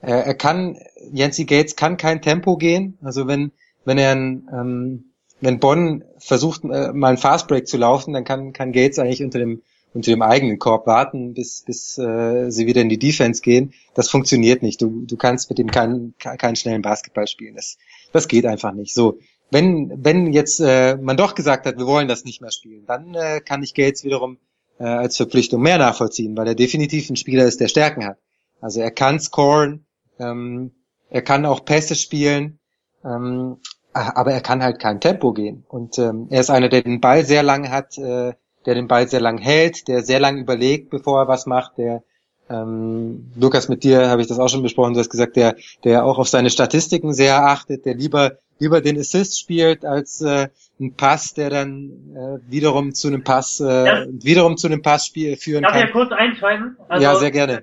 Er, 0.00 0.26
er 0.26 0.34
kann, 0.34 0.78
Yancy 1.12 1.44
Gates 1.44 1.76
kann 1.76 1.96
kein 1.96 2.22
Tempo 2.22 2.56
gehen. 2.56 2.98
Also 3.02 3.26
wenn, 3.26 3.52
wenn 3.84 3.98
er 3.98 4.12
ein, 4.12 4.48
ähm, 4.52 5.04
wenn 5.40 5.60
Bonn 5.60 6.04
versucht, 6.18 6.64
äh, 6.64 6.92
mal 6.92 7.12
ein 7.12 7.16
Fastbreak 7.16 7.66
zu 7.66 7.76
laufen, 7.76 8.12
dann 8.12 8.24
kann, 8.24 8.52
kann 8.52 8.72
Gates 8.72 8.98
eigentlich 8.98 9.22
unter 9.22 9.38
dem, 9.38 9.62
unter 9.92 10.10
dem 10.10 10.22
eigenen 10.22 10.58
Korb 10.58 10.86
warten, 10.86 11.34
bis, 11.34 11.62
bis 11.62 11.98
äh, 11.98 12.50
sie 12.50 12.66
wieder 12.66 12.82
in 12.82 12.88
die 12.88 12.98
Defense 12.98 13.42
gehen. 13.42 13.72
Das 13.94 14.08
funktioniert 14.08 14.62
nicht. 14.62 14.80
Du, 14.80 15.04
du 15.06 15.16
kannst 15.16 15.50
mit 15.50 15.58
dem 15.58 15.70
keinen, 15.70 16.14
keinen 16.18 16.56
schnellen 16.56 16.82
Basketball 16.82 17.26
spielen. 17.26 17.56
Das, 17.56 17.76
das 18.12 18.28
geht 18.28 18.46
einfach 18.46 18.72
nicht. 18.72 18.94
So, 18.94 19.18
wenn, 19.50 19.92
wenn 20.04 20.32
jetzt 20.32 20.60
äh, 20.60 20.96
man 20.96 21.16
doch 21.16 21.34
gesagt 21.34 21.66
hat, 21.66 21.76
wir 21.76 21.86
wollen 21.86 22.08
das 22.08 22.24
nicht 22.24 22.40
mehr 22.40 22.52
spielen, 22.52 22.86
dann 22.86 23.14
äh, 23.14 23.40
kann 23.40 23.62
ich 23.62 23.74
Gates 23.74 24.04
wiederum 24.04 24.38
äh, 24.78 24.84
als 24.84 25.16
Verpflichtung 25.16 25.60
mehr 25.60 25.78
nachvollziehen, 25.78 26.36
weil 26.36 26.46
er 26.46 26.54
definitiv 26.54 27.10
ein 27.10 27.16
Spieler 27.16 27.44
ist, 27.44 27.60
der 27.60 27.68
Stärken 27.68 28.04
hat. 28.04 28.18
Also 28.60 28.80
er 28.80 28.90
kann 28.90 29.18
scoren, 29.18 29.86
ähm, 30.20 30.72
er 31.08 31.22
kann 31.22 31.46
auch 31.46 31.64
Pässe 31.64 31.96
spielen, 31.96 32.58
ähm, 33.04 33.56
aber 33.92 34.32
er 34.32 34.40
kann 34.40 34.62
halt 34.62 34.78
kein 34.78 35.00
Tempo 35.00 35.32
gehen. 35.32 35.64
Und 35.68 35.98
ähm, 35.98 36.28
er 36.30 36.40
ist 36.40 36.50
einer, 36.50 36.68
der 36.68 36.82
den 36.82 37.00
Ball 37.00 37.24
sehr 37.24 37.42
lang 37.42 37.70
hat, 37.70 37.98
äh, 37.98 38.34
der 38.66 38.74
den 38.74 38.88
Ball 38.88 39.08
sehr 39.08 39.20
lang 39.20 39.38
hält, 39.38 39.88
der 39.88 40.02
sehr 40.02 40.20
lang 40.20 40.38
überlegt, 40.38 40.90
bevor 40.90 41.20
er 41.20 41.28
was 41.28 41.46
macht, 41.46 41.78
der 41.78 42.02
ähm, 42.48 43.30
Lukas, 43.36 43.68
mit 43.68 43.84
dir 43.84 44.08
habe 44.08 44.22
ich 44.22 44.28
das 44.28 44.38
auch 44.40 44.48
schon 44.48 44.62
besprochen, 44.62 44.94
du 44.94 45.00
hast 45.00 45.10
gesagt, 45.10 45.36
der, 45.36 45.56
der 45.84 46.04
auch 46.04 46.18
auf 46.18 46.28
seine 46.28 46.50
Statistiken 46.50 47.14
sehr 47.14 47.44
achtet, 47.44 47.86
der 47.86 47.94
lieber, 47.94 48.38
lieber 48.58 48.80
den 48.80 48.98
Assist 48.98 49.38
spielt 49.38 49.84
als 49.84 50.20
äh, 50.20 50.48
ein 50.80 50.94
Pass, 50.94 51.34
der 51.34 51.50
dann 51.50 51.90
äh, 52.14 52.50
wiederum 52.50 52.92
zu 52.92 53.08
einem 53.08 53.22
Pass, 53.22 53.60
äh, 53.60 53.86
ja. 53.86 54.06
wiederum 54.08 54.56
zu 54.56 54.66
einem 54.66 54.82
Pass 54.82 55.06
führen 55.06 55.36
Darf 55.36 55.38
kann. 55.38 55.62
Darf 55.62 55.74
ich 55.76 55.82
ja 55.82 55.92
kurz 55.92 56.12
einschalten? 56.12 56.76
Also, 56.88 57.02
ja, 57.02 57.16
sehr 57.16 57.30
gerne 57.30 57.62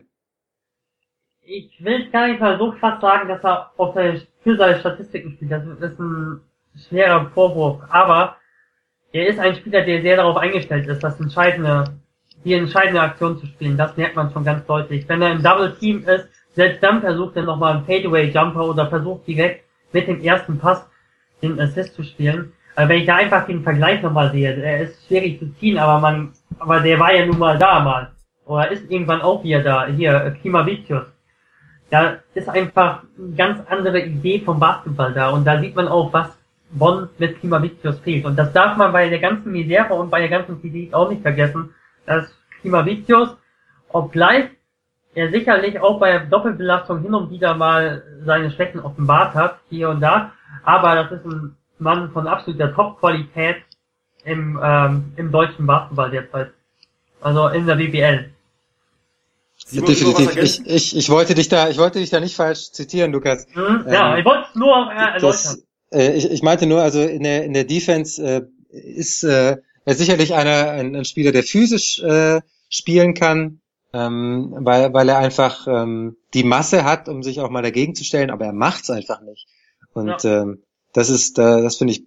ich 1.48 1.84
will 1.84 2.10
gar 2.10 2.28
nicht 2.28 2.42
mal 2.42 2.58
so 2.58 2.72
krass 2.74 3.00
sagen, 3.00 3.30
dass 3.30 3.44
er 3.44 3.72
auf 3.78 3.94
seine, 3.94 4.22
für 4.44 4.58
seine 4.58 4.80
Statistiken 4.80 5.32
spielt. 5.32 5.52
Das 5.52 5.64
ist 5.64 6.00
ein 6.00 6.42
schwerer 6.88 7.30
Vorwurf. 7.34 7.82
Aber 7.90 8.36
er 9.14 9.28
ist 9.28 9.40
ein 9.40 9.56
Spieler, 9.56 9.84
der 9.84 10.02
sehr 10.02 10.18
darauf 10.18 10.38
eingestellt 10.38 10.88
ist, 10.88 11.04
das 11.04 11.20
entscheidende, 11.20 11.86
die 12.44 12.54
entscheidende 12.54 13.02
Aktion 13.02 13.38
zu 13.38 13.46
spielen. 13.46 13.78
Das 13.78 13.96
merkt 13.96 14.16
man 14.16 14.32
schon 14.32 14.44
ganz 14.44 14.66
deutlich. 14.66 15.08
Wenn 15.08 15.22
er 15.22 15.32
im 15.32 15.42
Double 15.42 15.74
Team 15.80 16.04
ist, 16.06 16.28
selbst 16.54 16.84
dann 16.84 17.02
versucht 17.02 17.38
er 17.38 17.44
nochmal 17.44 17.78
einen 17.78 17.86
Fadeaway 17.86 18.30
Jumper 18.30 18.68
oder 18.68 18.88
versucht 18.88 19.26
direkt 19.28 19.64
mit 19.94 20.08
dem 20.08 20.22
ersten 20.22 20.60
Pass 20.60 20.86
den 21.42 21.60
Assist 21.60 21.96
zu 21.96 22.04
spielen. 22.04 22.52
Aber 22.76 22.90
wenn 22.90 23.00
ich 23.00 23.06
da 23.06 23.16
einfach 23.16 23.48
den 23.48 23.64
Vergleich 23.64 24.02
nochmal 24.02 24.32
sehe, 24.32 24.54
er 24.54 24.82
ist 24.82 25.08
schwierig 25.08 25.40
zu 25.40 25.52
ziehen, 25.54 25.78
aber 25.78 26.00
man, 26.00 26.34
aber 26.60 26.82
der 26.82 27.00
war 27.00 27.14
ja 27.14 27.26
nun 27.26 27.40
mal 27.40 27.58
da 27.58 27.80
mal. 27.80 28.12
Oder 28.46 28.70
ist 28.72 28.90
irgendwann 28.90 29.22
auch 29.22 29.44
wieder 29.44 29.62
da. 29.62 29.88
Hier, 29.88 30.36
Klimavicius. 30.42 31.17
Da 31.90 32.18
ist 32.34 32.50
einfach 32.50 33.04
eine 33.18 33.36
ganz 33.36 33.62
andere 33.70 34.02
Idee 34.02 34.42
vom 34.44 34.60
Basketball 34.60 35.14
da. 35.14 35.30
Und 35.30 35.46
da 35.46 35.60
sieht 35.60 35.76
man 35.76 35.88
auch, 35.88 36.12
was 36.12 36.30
Bonn 36.72 37.10
mit 37.18 37.40
Klimavicius 37.40 38.00
fehlt. 38.00 38.26
Und 38.26 38.36
das 38.36 38.52
darf 38.52 38.76
man 38.78 38.92
bei 38.92 39.10
der 39.10 39.20
ganzen 39.20 39.52
Misere 39.52 39.94
und 39.94 40.10
bei 40.10 40.20
der 40.20 40.30
ganzen 40.30 40.60
Kritik 40.60 40.94
auch 40.94 41.10
nicht 41.10 41.22
vergessen, 41.22 41.74
dass 42.06 42.30
Klimavicius, 42.62 43.30
obgleich 43.90 44.50
er 45.14 45.32
sicherlich 45.32 45.80
auch 45.80 46.00
bei 46.00 46.20
Doppelbelastung 46.20 47.02
hin 47.02 47.14
und 47.14 47.32
wieder 47.32 47.56
mal 47.56 48.04
seine 48.24 48.52
Schwächen 48.52 48.82
offenbart 48.82 49.34
hat, 49.34 49.60
hier 49.70 49.90
und 49.90 50.02
da, 50.02 50.32
aber 50.64 50.96
das 50.96 51.12
ist 51.12 51.26
ein 51.26 51.56
Mann 51.80 52.12
von 52.12 52.28
absoluter 52.28 52.74
Top-Qualität 52.74 53.58
im, 54.26 54.60
ähm, 54.62 55.14
im 55.16 55.32
deutschen 55.32 55.66
Basketball 55.66 56.12
derzeit. 56.12 56.52
Also 57.22 57.48
in 57.48 57.66
der 57.66 57.76
BBL. 57.76 58.30
Simon, 59.70 59.88
Definitiv. 59.88 60.38
Ich, 60.38 60.66
ich, 60.66 60.96
ich 60.96 61.10
wollte 61.10 61.36
dich 61.36 61.50
da, 61.50 61.70
ich 61.70 61.78
wollte 61.78 62.00
dich 62.00 62.10
da 62.10 62.22
nicht 62.22 62.36
falsch 62.36 62.72
zitieren, 62.72 63.12
Lukas. 63.12 63.46
Mhm, 63.54 63.86
ja, 63.90 64.14
ähm, 64.14 64.20
ich 64.20 64.26
wollte 64.26 64.46
es 64.50 64.56
nur 64.56 64.90
äh, 64.90 65.14
erläutern. 65.16 65.58
äh, 65.92 66.16
ich, 66.16 66.32
ich 66.32 66.42
meinte 66.42 66.68
nur, 66.68 66.82
also 66.82 67.02
in 67.02 67.24
der 67.24 67.44
in 67.44 67.54
der 67.54 67.66
Defense 67.66 68.24
äh, 68.24 68.42
ist 68.70 69.24
äh, 69.24 69.58
er 69.84 69.94
sicherlich 69.94 70.34
einer 70.34 70.72
ein, 70.72 70.96
ein 70.96 71.04
Spieler, 71.04 71.34
der 71.34 71.44
physisch 71.44 72.02
äh, 72.02 72.40
spielen 72.70 73.14
kann, 73.14 73.60
ähm, 73.92 74.56
weil 74.60 74.94
weil 74.94 75.10
er 75.10 75.18
einfach 75.18 75.68
ähm, 75.68 76.16
die 76.34 76.46
Masse 76.46 76.86
hat, 76.86 77.10
um 77.10 77.22
sich 77.22 77.42
auch 77.42 77.50
mal 77.50 77.62
dagegen 77.62 77.94
zu 77.94 78.06
stellen, 78.06 78.30
aber 78.30 78.46
er 78.46 78.54
macht's 78.54 78.90
einfach 78.90 79.22
nicht. 79.22 79.48
Und 79.92 80.24
ja. 80.24 80.44
ähm, 80.44 80.64
das 80.94 81.10
ist, 81.10 81.40
äh, 81.40 81.62
das 81.62 81.76
finde 81.76 81.92
ich 81.94 82.06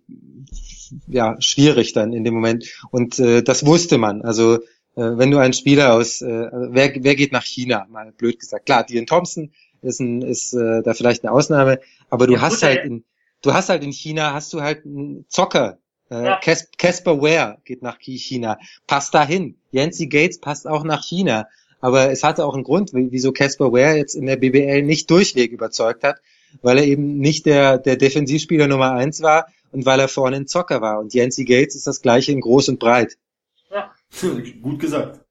ja 1.09 1.37
schwierig 1.41 1.93
dann 1.93 2.15
in 2.15 2.25
dem 2.25 2.33
Moment. 2.33 2.65
Und 2.91 3.19
äh, 3.19 3.43
das 3.43 3.67
wusste 3.67 3.99
man. 3.99 4.23
Also 4.23 4.61
wenn 4.95 5.31
du 5.31 5.39
einen 5.39 5.53
Spieler 5.53 5.95
aus, 5.95 6.21
äh, 6.21 6.49
wer, 6.53 6.93
wer 6.97 7.15
geht 7.15 7.33
nach 7.33 7.45
China, 7.45 7.87
mal 7.91 8.13
blöd 8.13 8.39
gesagt. 8.39 8.67
Klar, 8.67 8.85
Dion 8.85 9.07
Thompson 9.07 9.53
ist, 9.83 10.01
ein, 10.01 10.23
ist 10.23 10.53
äh, 10.53 10.83
da 10.83 10.95
vielleicht 10.95 11.25
eine 11.25 11.33
Ausnahme, 11.33 11.81
aber 12.09 12.27
du 12.27 12.35
ja, 12.35 12.41
hast 12.41 12.63
halt 12.63 12.85
in, 12.85 13.05
du 13.43 13.53
hast 13.53 13.69
halt 13.69 13.83
in 13.83 13.93
China, 13.93 14.33
hast 14.35 14.53
du 14.53 14.63
halt 14.63 14.85
einen 14.85 15.25
Zocker. 15.29 15.79
Äh, 16.11 16.25
ja. 16.25 16.41
Casper 16.77 17.23
Ware 17.23 17.59
geht 17.65 17.83
nach 17.83 17.99
China, 17.99 18.59
passt 18.87 19.15
dahin. 19.15 19.57
Yancy 19.71 20.09
Gates 20.09 20.41
passt 20.41 20.67
auch 20.67 20.85
nach 20.85 21.05
China. 21.05 21.47
Aber 21.81 22.11
es 22.11 22.25
hatte 22.25 22.45
auch 22.45 22.55
einen 22.55 22.65
Grund, 22.65 22.91
wieso 22.93 23.33
Casper 23.33 23.73
Ware 23.73 23.97
jetzt 23.97 24.15
in 24.15 24.27
der 24.27 24.37
BBL 24.37 24.83
nicht 24.83 25.11
durchweg 25.11 25.53
überzeugt 25.53 26.05
hat, 26.05 26.21
weil 26.63 26.79
er 26.79 26.85
eben 26.85 27.19
nicht 27.19 27.47
der, 27.47 27.79
der 27.79 27.97
Defensivspieler 27.97 28.67
Nummer 28.67 28.93
eins 28.93 29.23
war 29.23 29.47
und 29.73 29.87
weil 29.87 30.01
er 30.01 30.09
vorne 30.09 30.37
ein 30.37 30.47
Zocker 30.47 30.83
war. 30.83 30.99
Und 30.99 31.15
Yancy 31.15 31.45
Gates 31.45 31.77
ist 31.77 31.87
das 31.87 32.03
gleiche 32.03 32.33
in 32.33 32.41
groß 32.41 32.69
und 32.69 32.81
breit. 32.81 33.17
Gut 34.61 34.79
gesagt. 34.79 35.25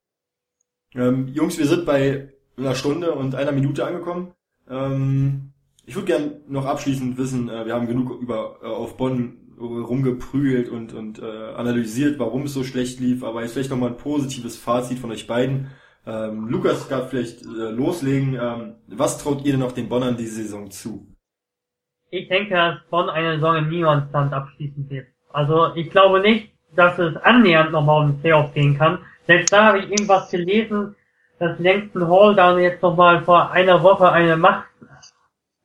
Ähm, 0.95 1.27
Jungs, 1.27 1.57
wir 1.57 1.67
sind 1.67 1.85
bei 1.85 2.33
einer 2.57 2.75
Stunde 2.75 3.13
und 3.13 3.35
einer 3.35 3.51
Minute 3.51 3.85
angekommen. 3.85 4.33
Ähm, 4.69 5.53
ich 5.85 5.95
würde 5.95 6.07
gern 6.07 6.41
noch 6.47 6.65
abschließend 6.65 7.17
wissen, 7.17 7.49
äh, 7.49 7.65
wir 7.65 7.73
haben 7.73 7.87
genug 7.87 8.21
über 8.21 8.59
äh, 8.61 8.67
auf 8.67 8.97
Bonn 8.97 9.39
rumgeprügelt 9.59 10.69
und, 10.69 10.93
und 10.93 11.19
äh, 11.19 11.25
analysiert, 11.25 12.17
warum 12.17 12.43
es 12.43 12.53
so 12.53 12.63
schlecht 12.63 12.99
lief, 12.99 13.23
aber 13.23 13.41
jetzt 13.41 13.53
vielleicht 13.53 13.71
nochmal 13.71 13.89
ein 13.89 13.97
positives 13.97 14.57
Fazit 14.57 14.99
von 14.99 15.11
euch 15.11 15.27
beiden. 15.27 15.71
Ähm, 16.05 16.47
Lukas 16.47 16.87
darf 16.87 17.09
vielleicht 17.09 17.41
äh, 17.41 17.71
loslegen. 17.71 18.35
Ähm, 18.41 18.75
was 18.87 19.21
traut 19.21 19.43
ihr 19.45 19.51
denn 19.51 19.59
noch 19.59 19.73
den 19.73 19.89
Bonnern 19.89 20.15
diese 20.15 20.43
Saison 20.43 20.71
zu? 20.71 21.07
Ich 22.09 22.29
denke, 22.29 22.55
dass 22.55 22.79
Bonn 22.89 23.09
eine 23.09 23.35
Saison 23.35 23.57
im 23.57 23.69
Niemandsland 23.69 24.33
abschließen 24.33 24.89
wird. 24.89 25.07
Also 25.31 25.75
ich 25.75 25.89
glaube 25.91 26.21
nicht, 26.21 26.51
dass 26.79 26.97
es 26.97 27.15
annähernd 27.17 27.71
nochmal 27.71 28.05
um 28.05 28.21
Playoffs 28.21 28.53
gehen 28.53 28.77
kann. 28.77 28.99
Selbst 29.27 29.51
da 29.51 29.65
habe 29.65 29.79
ich 29.79 29.91
irgendwas 29.91 30.31
gelesen, 30.31 30.95
dass 31.37 31.59
Langston 31.59 32.07
Hall 32.09 32.35
dann 32.35 32.57
jetzt 32.59 32.81
nochmal 32.81 33.21
vor 33.23 33.51
einer 33.51 33.83
Woche 33.83 34.11
eine 34.11 34.37
Macht, 34.37 34.65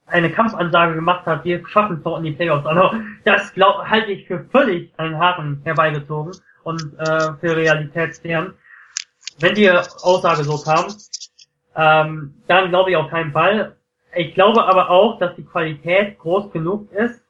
eine 0.06 0.30
Kampfansage 0.30 0.94
gemacht 0.94 1.24
hat, 1.26 1.44
wir 1.44 1.66
schaffen 1.66 1.96
es 1.96 2.02
doch 2.02 2.18
in 2.18 2.24
die 2.24 2.32
Playoffs. 2.32 2.66
Also 2.66 2.96
das 3.24 3.52
glaub, 3.54 3.84
halte 3.88 4.12
ich 4.12 4.26
für 4.26 4.44
völlig 4.50 4.92
einen 4.98 5.18
Haaren 5.18 5.60
herbeigezogen 5.64 6.32
und 6.64 6.82
äh, 6.98 7.32
für 7.40 7.56
realitätsfern. 7.56 8.54
Wenn 9.38 9.54
die 9.54 9.70
Aussage 9.70 10.44
so 10.44 10.58
kam, 10.58 10.86
ähm, 11.76 12.34
dann 12.46 12.68
glaube 12.68 12.90
ich 12.90 12.96
auf 12.96 13.08
keinen 13.08 13.32
Fall. 13.32 13.76
Ich 14.14 14.34
glaube 14.34 14.64
aber 14.64 14.90
auch, 14.90 15.18
dass 15.18 15.34
die 15.36 15.44
Qualität 15.44 16.18
groß 16.18 16.52
genug 16.52 16.92
ist 16.92 17.22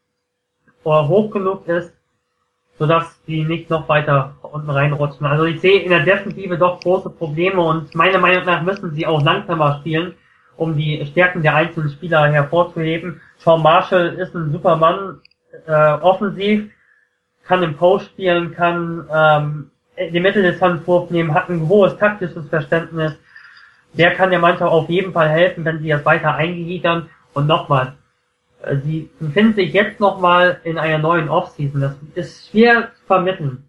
oder 0.83 1.09
hoch 1.09 1.31
genug 1.31 1.67
ist, 1.69 1.94
sodass 2.79 3.21
die 3.27 3.45
nicht 3.45 3.71
noch 3.71 3.89
weiter 3.89 4.35
unten 4.43 4.71
reinrutschen. 4.71 5.27
Also 5.27 5.45
ich 5.45 5.61
sehe 5.61 5.81
in 5.81 5.91
der 5.91 6.05
Defensive 6.05 6.59
doch 6.59 6.81
große 6.81 7.11
Probleme 7.11 7.61
und 7.61 7.95
meiner 7.95 8.19
Meinung 8.19 8.45
nach 8.45 8.63
müssen 8.63 8.93
sie 8.95 9.07
auch 9.07 9.23
langsamer 9.23 9.79
spielen, 9.81 10.15
um 10.57 10.77
die 10.77 11.05
Stärken 11.07 11.43
der 11.43 11.55
einzelnen 11.55 11.91
Spieler 11.91 12.27
hervorzuheben. 12.31 13.21
Sean 13.39 13.63
Marshall 13.63 14.15
ist 14.15 14.35
ein 14.35 14.53
super 14.53 14.77
Mann, 14.77 15.21
äh, 15.67 15.93
offensiv, 16.01 16.71
kann 17.45 17.63
im 17.63 17.77
Post 17.77 18.07
spielen, 18.07 18.55
kann 18.55 19.09
ähm, 19.13 19.71
den 19.97 20.23
Mitteldistanzwurf 20.23 21.11
nehmen, 21.11 21.35
hat 21.35 21.49
ein 21.49 21.69
hohes 21.69 21.97
taktisches 21.97 22.49
Verständnis. 22.49 23.17
Der 23.93 24.13
kann 24.15 24.31
der 24.31 24.41
Mannschaft 24.41 24.73
auf 24.73 24.89
jeden 24.89 25.13
Fall 25.13 25.29
helfen, 25.29 25.65
wenn 25.65 25.79
sie 25.79 25.89
das 25.89 26.05
weiter 26.05 26.35
eingliedern. 26.35 27.09
Und 27.33 27.47
nochmal, 27.47 27.95
sie 28.83 29.11
befinden 29.19 29.55
sich 29.55 29.73
jetzt 29.73 30.01
nochmal 30.01 30.61
in 30.65 30.79
einer 30.79 30.99
neuen 30.99 31.29
Offseason. 31.29 31.81
Das 31.81 31.97
ist 32.15 32.51
schwer 32.51 32.91
zu 32.95 33.05
vermitteln. 33.07 33.69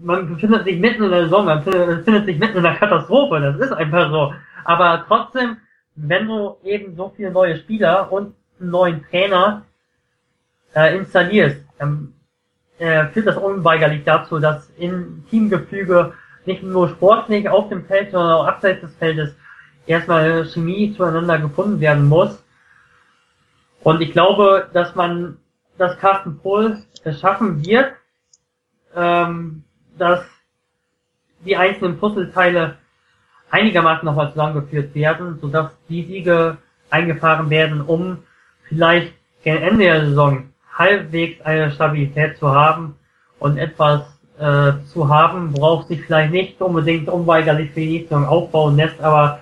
Man 0.00 0.28
befindet 0.28 0.64
sich 0.64 0.78
mitten 0.78 1.02
in 1.02 1.10
der 1.10 1.24
Saison, 1.24 1.44
man 1.44 1.64
befindet 1.64 2.26
sich 2.26 2.38
mitten 2.38 2.58
in 2.58 2.62
der 2.62 2.76
Katastrophe, 2.76 3.40
das 3.40 3.58
ist 3.58 3.72
einfach 3.72 4.10
so. 4.10 4.32
Aber 4.64 5.04
trotzdem, 5.08 5.56
wenn 5.96 6.28
du 6.28 6.56
eben 6.62 6.94
so 6.94 7.12
viele 7.16 7.32
neue 7.32 7.56
Spieler 7.56 8.12
und 8.12 8.34
einen 8.60 8.70
neuen 8.70 9.04
Trainer 9.10 9.64
äh, 10.74 10.96
installierst, 10.96 11.64
dann 11.78 12.12
äh, 12.78 13.06
führt 13.06 13.26
das 13.26 13.36
unweigerlich 13.36 14.04
dazu, 14.04 14.38
dass 14.38 14.70
in 14.78 15.24
Teamgefüge 15.30 16.12
nicht 16.46 16.62
nur 16.62 16.88
sportlich 16.88 17.48
auf 17.48 17.68
dem 17.68 17.84
Feld, 17.84 18.12
sondern 18.12 18.32
auch 18.32 18.46
abseits 18.46 18.80
des 18.82 18.94
Feldes 18.94 19.34
erstmal 19.86 20.44
Chemie 20.44 20.94
zueinander 20.96 21.38
gefunden 21.38 21.80
werden 21.80 22.06
muss 22.06 22.42
und 23.82 24.00
ich 24.00 24.12
glaube, 24.12 24.68
dass 24.72 24.94
man, 24.94 25.38
dass 25.76 25.98
Carsten 25.98 26.38
Pohl 26.38 26.78
schaffen 27.20 27.64
wird, 27.64 27.92
ähm, 28.94 29.64
dass 29.96 30.24
die 31.44 31.56
einzelnen 31.56 31.98
Puzzleteile 31.98 32.78
einigermaßen 33.50 34.04
nochmal 34.04 34.30
zusammengeführt 34.30 34.94
werden, 34.94 35.38
sodass 35.40 35.70
die 35.88 36.04
Siege 36.04 36.58
eingefahren 36.90 37.50
werden, 37.50 37.80
um 37.80 38.18
vielleicht 38.68 39.14
gegen 39.42 39.58
Ende 39.58 39.84
der 39.84 40.06
Saison 40.06 40.50
halbwegs 40.74 41.40
eine 41.44 41.70
Stabilität 41.70 42.38
zu 42.38 42.50
haben 42.50 42.96
und 43.38 43.56
etwas 43.56 44.02
äh, 44.38 44.72
zu 44.92 45.08
haben, 45.08 45.56
worauf 45.56 45.84
sich 45.84 46.02
vielleicht 46.02 46.32
nicht 46.32 46.60
unbedingt 46.60 47.08
unweigerlich 47.08 47.70
für 47.72 47.80
die 47.80 48.02
Saison 48.02 48.26
aufbauen 48.26 48.76
lässt, 48.76 49.00
aber 49.00 49.40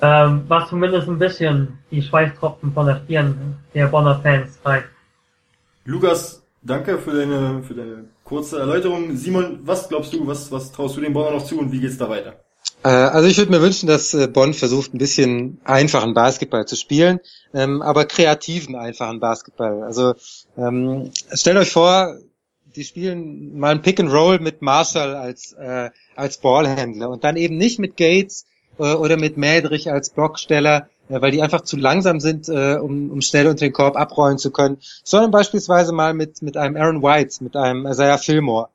ähm, 0.00 0.44
was 0.48 0.68
zumindest 0.68 1.08
ein 1.08 1.18
bisschen 1.18 1.78
die 1.90 2.02
Schweißtropfen 2.02 2.72
von 2.72 2.86
der 2.86 3.00
Stirn 3.04 3.56
der 3.74 3.86
Bonner 3.86 4.20
Fans 4.20 4.58
zeigt. 4.62 4.88
Lukas, 5.84 6.42
danke 6.62 6.98
für 6.98 7.12
deine, 7.12 7.62
für 7.62 7.74
deine 7.74 8.04
kurze 8.24 8.58
Erläuterung. 8.58 9.16
Simon, 9.16 9.60
was 9.62 9.88
glaubst 9.88 10.12
du, 10.12 10.26
was, 10.26 10.50
was 10.50 10.72
traust 10.72 10.96
du 10.96 11.00
den 11.00 11.12
Bonner 11.12 11.32
noch 11.32 11.44
zu 11.44 11.58
und 11.58 11.70
wie 11.72 11.80
geht's 11.80 11.98
da 11.98 12.08
weiter? 12.08 12.34
Äh, 12.82 12.88
also 12.88 13.28
ich 13.28 13.38
würde 13.38 13.50
mir 13.50 13.62
wünschen, 13.62 13.86
dass 13.86 14.14
äh, 14.14 14.26
Bonn 14.26 14.54
versucht, 14.54 14.94
ein 14.94 14.98
bisschen 14.98 15.60
einfachen 15.64 16.14
Basketball 16.14 16.66
zu 16.66 16.76
spielen, 16.76 17.20
ähm, 17.52 17.82
aber 17.82 18.04
kreativen 18.04 18.76
einfachen 18.76 19.20
Basketball. 19.20 19.82
Also 19.82 20.14
ähm, 20.56 21.10
stellt 21.32 21.56
euch 21.56 21.70
vor, 21.70 22.18
die 22.76 22.84
spielen 22.84 23.58
mal 23.58 23.70
ein 23.70 23.82
Pick 23.82 24.00
and 24.00 24.12
Roll 24.12 24.40
mit 24.40 24.60
Marshall 24.60 25.14
als 25.14 25.52
äh, 25.52 25.90
als 26.16 26.38
Ballhändler 26.38 27.08
und 27.08 27.24
dann 27.24 27.36
eben 27.36 27.56
nicht 27.56 27.78
mit 27.78 27.96
Gates 27.96 28.46
äh, 28.78 28.94
oder 28.94 29.16
mit 29.16 29.36
Mädrich 29.36 29.90
als 29.90 30.10
Blocksteller, 30.10 30.88
äh, 31.08 31.20
weil 31.20 31.30
die 31.30 31.42
einfach 31.42 31.62
zu 31.62 31.76
langsam 31.76 32.20
sind, 32.20 32.48
äh, 32.48 32.76
um, 32.76 33.10
um 33.10 33.20
schnell 33.20 33.46
unter 33.46 33.64
den 33.66 33.72
Korb 33.72 33.96
abrollen 33.96 34.38
zu 34.38 34.50
können, 34.50 34.78
sondern 35.02 35.30
beispielsweise 35.30 35.92
mal 35.92 36.14
mit, 36.14 36.42
mit 36.42 36.56
einem 36.56 36.76
Aaron 36.76 37.02
White, 37.02 37.42
mit 37.42 37.56
einem 37.56 37.86
Isaiah 37.86 38.18
Fillmore. 38.18 38.68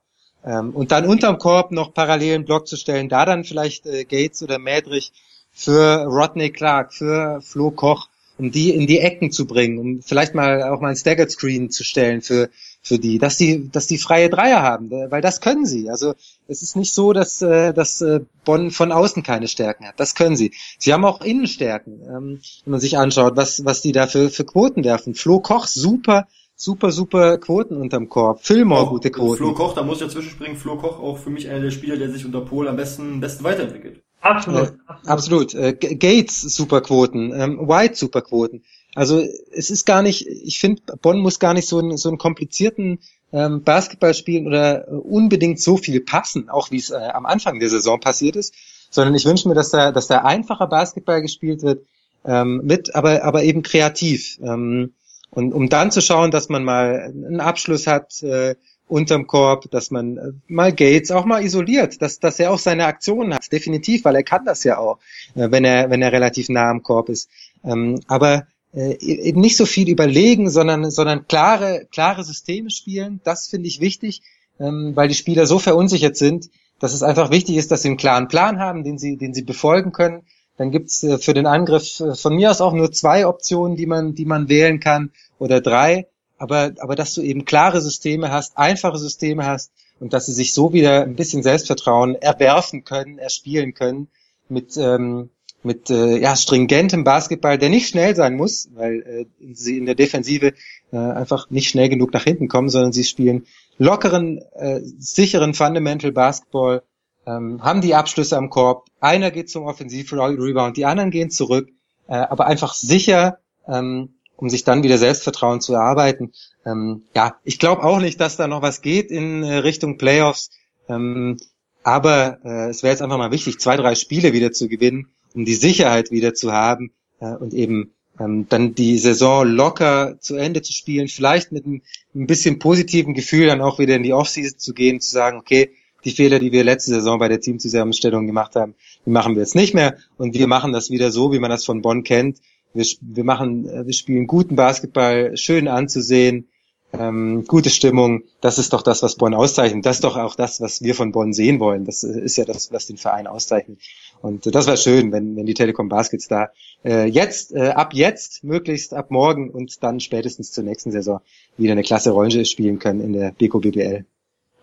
Ähm, 0.46 0.72
und 0.72 0.92
dann 0.92 1.06
unterm 1.06 1.38
Korb 1.38 1.72
noch 1.72 1.94
parallelen 1.94 2.46
Block 2.46 2.68
zu 2.68 2.78
stellen, 2.78 3.10
da 3.10 3.26
dann 3.26 3.44
vielleicht 3.44 3.86
äh, 3.86 4.06
Gates 4.06 4.42
oder 4.42 4.58
Mädrich 4.58 5.12
für 5.52 6.06
Rodney 6.06 6.52
Clark, 6.52 6.94
für 6.94 7.42
Flo 7.42 7.72
Koch, 7.72 8.08
um 8.38 8.52
die 8.52 8.74
in 8.74 8.88
die 8.88 9.00
Ecken 9.00 9.32
zu 9.32 9.46
bringen, 9.46 9.78
um 9.78 10.02
vielleicht 10.02 10.34
mal 10.34 10.64
auch 10.64 10.80
mal 10.80 10.90
ein 10.90 10.96
Staggered 10.96 11.30
Screen 11.30 11.70
zu 11.70 11.84
stellen 11.84 12.22
für, 12.22 12.50
für 12.82 12.98
die, 12.98 13.20
dass 13.20 13.38
die, 13.38 13.70
dass 13.72 13.88
die 13.88 13.98
freie 13.98 14.30
Dreier 14.30 14.62
haben, 14.62 14.90
weil 14.90 15.22
das 15.22 15.42
können 15.42 15.66
sie. 15.66 15.90
Also 15.90 16.14
es 16.48 16.62
ist 16.62 16.76
nicht 16.76 16.94
so, 16.94 17.14
dass, 17.14 17.42
äh, 17.42 17.74
dass 17.74 18.02
äh, 18.02 18.22
Bonn 18.46 18.72
von 18.72 18.92
außen 18.92 19.24
keine 19.24 19.48
Stärken 19.48 19.86
hat. 19.86 20.00
Das 20.00 20.16
können 20.16 20.36
sie. 20.36 20.54
Sie 20.78 20.94
haben 20.94 21.06
auch 21.06 21.22
Innenstärken, 21.22 22.02
ähm, 22.04 22.42
wenn 22.64 22.72
man 22.72 22.80
sich 22.80 22.98
anschaut, 22.98 23.36
was, 23.36 23.66
was 23.66 23.82
die 23.82 23.92
da 23.92 24.08
für, 24.08 24.30
für 24.30 24.46
Quoten 24.46 24.84
werfen. 24.84 25.14
Flo 25.14 25.40
Koch, 25.40 25.68
super, 25.68 26.28
super, 26.56 26.92
super 26.92 27.38
Quoten 27.38 27.78
unterm 27.78 28.10
Korb. 28.10 28.44
Fillmore, 28.44 28.82
auch, 28.82 28.90
gute 28.90 29.12
Quoten. 29.12 29.38
Flo 29.38 29.54
Koch, 29.54 29.74
da 29.74 29.84
muss 29.84 30.02
ich 30.02 30.08
dazwischen 30.08 30.32
springen. 30.32 30.56
Flo 30.56 30.78
Koch 30.78 31.00
auch 31.00 31.18
für 31.18 31.30
mich 31.30 31.50
einer 31.50 31.62
der 31.62 31.72
Spieler, 31.72 31.98
der 31.98 32.10
sich 32.10 32.26
unter 32.26 32.42
Pol 32.42 32.68
am 32.68 32.78
besten, 32.78 33.20
besten 33.20 33.44
weiterentwickelt. 33.44 34.02
Absolut. 34.22 34.70
Äh, 34.70 34.74
absolut. 35.06 35.54
Äh, 35.54 35.74
Gates 35.74 36.42
Superquoten, 36.42 37.34
ähm, 37.34 37.68
White 37.68 37.96
Superquoten. 37.96 38.64
Also 38.96 39.24
es 39.52 39.70
ist 39.70 39.86
gar 39.86 40.02
nicht, 40.02 40.28
ich 40.28 40.60
finde, 40.60 40.82
Bonn 41.02 41.20
muss 41.20 41.40
gar 41.40 41.54
nicht 41.54 41.68
so 41.68 41.80
einen, 41.80 41.98
so 41.98 42.10
einen 42.10 42.18
komplizierten 42.18 43.00
ähm, 43.32 43.64
Basketball 43.64 44.14
spielen 44.14 44.48
oder 44.48 44.88
äh, 44.88 44.92
unbedingt 44.92 45.60
so 45.60 45.78
viel 45.78 46.02
passen, 46.02 46.50
auch 46.50 46.72
wie 46.72 46.78
es 46.78 46.90
äh, 46.90 46.96
am 46.96 47.26
Anfang 47.26 47.60
der 47.60 47.70
Saison 47.70 48.00
passiert 48.00 48.36
ist, 48.36 48.54
sondern 48.90 49.16
ich 49.16 49.26
wünsche 49.26 49.48
mir, 49.48 49.54
dass 49.54 49.70
da, 49.70 49.92
dass 49.92 50.08
da 50.08 50.20
einfacher 50.20 50.68
Basketball 50.68 51.22
gespielt 51.22 51.62
wird, 51.62 51.86
ähm, 52.26 52.62
mit, 52.64 52.96
aber, 52.96 53.24
aber 53.24 53.44
eben 53.44 53.62
kreativ. 53.62 54.40
Ähm, 54.42 54.94
und 55.30 55.54
um 55.54 55.70
dann 55.70 55.92
zu 55.92 56.02
schauen, 56.02 56.32
dass 56.32 56.50
man 56.50 56.64
mal 56.64 57.14
einen 57.14 57.40
Abschluss 57.40 57.86
hat, 57.86 58.24
äh, 58.24 58.56
unterm 58.88 59.28
Korb, 59.28 59.70
dass 59.70 59.92
man 59.92 60.18
äh, 60.18 60.32
mal 60.48 60.74
Gates 60.74 61.12
auch 61.12 61.26
mal 61.26 61.44
isoliert, 61.44 62.02
dass, 62.02 62.20
dass 62.20 62.40
er 62.40 62.52
auch 62.52 62.58
seine 62.58 62.86
Aktionen 62.88 63.36
hat, 63.36 63.52
definitiv, 63.52 64.04
weil 64.04 64.16
er 64.16 64.24
kann 64.24 64.46
das 64.46 64.64
ja 64.64 64.80
auch, 64.80 64.98
äh, 65.36 65.52
wenn 65.52 65.64
er, 65.64 65.92
wenn 65.92 66.02
er 66.02 66.12
relativ 66.12 66.50
nah 66.50 66.72
am 66.72 66.82
Korb 66.82 67.10
ist. 67.10 67.30
Ähm, 67.64 68.00
aber 68.08 68.48
äh, 68.74 68.98
eben 69.00 69.42
nicht 69.42 69.58
so 69.58 69.66
viel 69.66 69.90
überlegen, 69.90 70.50
sondern, 70.50 70.90
sondern 70.92 71.28
klare, 71.28 71.88
klare 71.92 72.24
Systeme 72.24 72.70
spielen, 72.70 73.22
das 73.24 73.48
finde 73.48 73.68
ich 73.68 73.80
wichtig, 73.80 74.22
ähm, 74.60 74.96
weil 74.96 75.08
die 75.08 75.16
Spieler 75.16 75.46
so 75.46 75.60
verunsichert 75.60 76.18
sind, 76.18 76.50
dass 76.80 76.94
es 76.94 77.04
einfach 77.04 77.32
wichtig 77.32 77.58
ist, 77.58 77.72
dass 77.72 77.82
sie 77.82 77.90
einen 77.90 77.98
klaren 77.98 78.28
Plan 78.28 78.60
haben, 78.60 78.84
den 78.84 78.98
sie, 78.98 79.18
den 79.18 79.34
sie 79.34 79.44
befolgen 79.44 79.92
können. 79.92 80.24
Dann 80.58 80.72
gibt's 80.72 81.04
äh, 81.04 81.18
für 81.18 81.34
den 81.34 81.46
Angriff 81.46 82.00
äh, 82.00 82.16
von 82.16 82.36
mir 82.36 82.52
aus 82.52 82.62
auch 82.62 82.74
nur 82.74 82.92
zwei 82.92 83.26
Optionen, 83.26 83.76
die 83.76 83.86
man, 83.86 84.16
die 84.16 84.26
man 84.26 84.50
wählen 84.50 84.80
kann 84.80 85.12
oder 85.40 85.62
drei 85.62 86.08
aber, 86.40 86.72
aber 86.80 86.96
dass 86.96 87.14
du 87.14 87.22
eben 87.22 87.46
klare 87.46 87.82
Systeme 87.82 88.32
hast, 88.32 88.58
einfache 88.58 88.98
Systeme 88.98 89.46
hast 89.46 89.72
und 90.00 90.14
dass 90.14 90.26
sie 90.26 90.34
sich 90.34 90.54
so 90.54 90.74
wieder 90.74 91.04
ein 91.04 91.16
bisschen 91.16 91.44
Selbstvertrauen 91.44 92.16
erwerfen 92.16 92.86
können, 92.86 93.20
erspielen 93.20 93.74
können 93.74 94.08
mit, 94.48 94.78
ähm, 94.78 95.30
mit 95.64 95.90
äh, 95.90 96.18
ja, 96.18 96.36
stringentem 96.36 97.04
Basketball, 97.04 97.58
der 97.58 97.70
nicht 97.70 97.90
schnell 97.90 98.16
sein 98.16 98.36
muss, 98.36 98.70
weil 98.74 99.02
äh, 99.02 99.54
sie 99.54 99.78
in 99.78 99.86
der 99.86 99.96
Defensive 99.96 100.54
äh, 100.92 100.98
einfach 100.98 101.50
nicht 101.50 101.70
schnell 101.70 101.90
genug 101.90 102.14
nach 102.14 102.24
hinten 102.24 102.48
kommen, 102.48 102.70
sondern 102.70 102.94
sie 102.94 103.04
spielen 103.04 103.46
lockeren, 103.78 104.42
äh, 104.56 104.80
sicheren 104.82 105.54
Fundamental 105.54 106.12
Basketball, 106.12 106.84
ähm, 107.26 107.64
haben 107.64 107.82
die 107.82 107.96
Abschlüsse 107.96 108.38
am 108.38 108.50
Korb, 108.50 108.88
einer 109.00 109.32
geht 109.32 109.50
zum 109.50 109.64
Offensiv-Rebound, 109.64 110.78
die 110.78 110.86
anderen 110.86 111.12
gehen 111.12 111.30
zurück, 111.30 111.70
äh, 112.08 112.16
aber 112.16 112.48
einfach 112.48 112.74
sicher 112.74 113.40
ähm, 113.68 114.16
um 114.36 114.50
sich 114.50 114.64
dann 114.64 114.84
wieder 114.84 114.98
Selbstvertrauen 114.98 115.60
zu 115.60 115.74
erarbeiten. 115.74 116.32
Ähm, 116.66 117.04
ja, 117.14 117.36
ich 117.44 117.60
glaube 117.60 117.84
auch 117.84 118.00
nicht, 118.00 118.20
dass 118.22 118.38
da 118.38 118.48
noch 118.48 118.62
was 118.62 118.82
geht 118.82 119.12
in 119.12 119.44
äh, 119.44 119.56
Richtung 119.58 119.98
Playoffs. 119.98 120.52
Ähm, 120.88 121.38
aber 121.84 122.40
äh, 122.44 122.70
es 122.70 122.82
wäre 122.82 122.92
jetzt 122.92 123.02
einfach 123.02 123.18
mal 123.18 123.32
wichtig, 123.32 123.60
zwei, 123.60 123.76
drei 123.76 123.96
Spiele 123.96 124.32
wieder 124.34 124.52
zu 124.52 124.68
gewinnen, 124.68 125.10
um 125.34 125.46
die 125.46 125.56
Sicherheit 125.56 126.12
wieder 126.12 126.34
zu 126.34 126.52
haben 126.52 126.92
äh, 127.20 127.34
und 127.34 127.54
eben 127.54 127.92
ähm, 128.20 128.48
dann 128.50 128.76
die 128.76 128.98
Saison 128.98 129.48
locker 129.48 130.18
zu 130.20 130.36
Ende 130.36 130.62
zu 130.62 130.74
spielen, 130.74 131.08
vielleicht 131.08 131.52
mit 131.52 131.66
ein, 131.66 131.82
ein 132.16 132.28
bisschen 132.28 132.60
positiven 132.60 133.14
Gefühl 133.14 133.48
dann 133.48 133.62
auch 133.62 133.80
wieder 133.80 133.96
in 133.96 134.04
die 134.04 134.14
Offseason 134.14 134.60
zu 134.60 134.74
gehen, 134.74 135.02
zu 135.02 135.12
sagen, 135.12 135.38
okay, 135.38 135.72
die 136.06 136.12
Fehler, 136.12 136.40
die 136.40 136.52
wir 136.52 136.64
letzte 136.64 136.92
Saison 136.92 137.20
bei 137.20 137.28
der 137.28 137.42
Teamzusammenstellung 137.42 138.26
gemacht 138.26 138.56
haben, 138.56 138.76
die 139.06 139.10
machen 139.10 139.36
wir 139.36 139.42
jetzt 139.42 139.56
nicht 139.56 139.74
mehr 139.74 139.98
und 140.18 140.34
wir 140.34 140.48
machen 140.48 140.72
das 140.72 140.90
wieder 140.90 141.12
so, 141.12 141.32
wie 141.32 141.40
man 141.40 141.50
das 141.50 141.66
von 141.66 141.82
Bonn 141.82 142.04
kennt, 142.04 142.40
wir, 142.74 142.86
wir 143.02 143.24
machen, 143.24 143.68
äh, 143.68 143.86
wir 143.86 143.94
spielen 143.94 144.28
guten 144.28 144.56
Basketball, 144.56 145.36
schön 145.36 145.68
anzusehen, 145.68 146.48
ähm, 146.94 147.46
gute 147.48 147.70
Stimmung. 147.70 148.24
Das 148.42 148.58
ist 148.58 148.74
doch 148.74 148.82
das, 148.82 149.04
was 149.04 149.16
Bonn 149.16 149.34
auszeichnet. 149.34 149.86
Das 149.86 149.98
ist 149.98 150.04
doch 150.04 150.18
auch 150.18 150.36
das, 150.36 150.60
was 150.62 150.82
wir 150.82 150.96
von 150.96 151.12
Bonn 151.12 151.34
sehen 151.34 151.60
wollen. 151.60 151.86
Das 151.86 152.04
ist 152.04 152.38
ja 152.38 152.46
das, 152.46 152.72
was 152.72 152.88
den 152.88 152.98
Verein 152.98 153.28
auszeichnet. 153.28 153.80
Und 154.22 154.54
das 154.54 154.68
war 154.68 154.78
schön, 154.78 155.12
wenn, 155.12 155.36
wenn 155.36 155.46
die 155.46 155.54
Telekom 155.54 155.90
Baskets 155.90 156.28
da 156.28 156.50
äh, 156.84 157.06
jetzt, 157.06 157.54
äh, 157.54 157.70
ab 157.70 157.94
jetzt, 157.94 158.44
möglichst 158.44 158.94
ab 158.94 159.12
morgen 159.12 159.50
und 159.50 159.82
dann 159.82 160.00
spätestens 160.00 160.52
zur 160.52 160.64
nächsten 160.64 160.92
Saison 160.92 161.22
wieder 161.58 161.72
eine 161.72 161.84
klasse 161.84 162.12
Rolle 162.12 162.46
spielen 162.46 162.80
können 162.80 163.02
in 163.02 163.14
der 163.14 163.32
BKBBL. 163.32 163.70
BBL. 163.72 164.06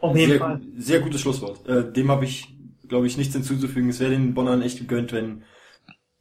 Auf 0.00 0.16
jeden 0.16 0.30
sehr, 0.30 0.38
Fall. 0.38 0.60
Sehr 0.76 1.00
gutes 1.00 1.20
Schlusswort. 1.20 1.66
Äh, 1.66 1.92
dem 1.92 2.10
habe 2.10 2.24
ich, 2.24 2.54
glaube 2.88 3.06
ich, 3.06 3.16
nichts 3.16 3.34
hinzuzufügen. 3.34 3.90
Es 3.90 4.00
wäre 4.00 4.10
den 4.10 4.34
Bonnern 4.34 4.62
echt 4.62 4.78
gegönnt, 4.78 5.12
wenn 5.12 5.42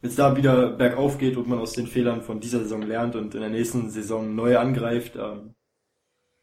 es 0.01 0.15
da 0.15 0.37
wieder 0.37 0.71
bergauf 0.71 1.17
geht 1.17 1.37
und 1.37 1.47
man 1.47 1.59
aus 1.59 1.73
den 1.73 1.87
Fehlern 1.87 2.21
von 2.21 2.39
dieser 2.39 2.59
Saison 2.59 2.81
lernt 2.81 3.15
und 3.15 3.35
in 3.35 3.41
der 3.41 3.49
nächsten 3.49 3.89
Saison 3.89 4.35
neu 4.35 4.57
angreift. 4.57 5.15
Ähm, 5.15 5.55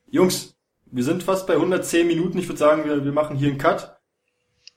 Jungs, 0.09 0.57
wir 0.87 1.05
sind 1.05 1.23
fast 1.23 1.47
bei 1.47 1.55
110 1.55 2.07
Minuten. 2.07 2.39
Ich 2.39 2.49
würde 2.49 2.59
sagen, 2.59 2.85
wir, 2.85 3.05
wir 3.05 3.13
machen 3.13 3.37
hier 3.37 3.49
einen 3.49 3.59
Cut. 3.59 3.99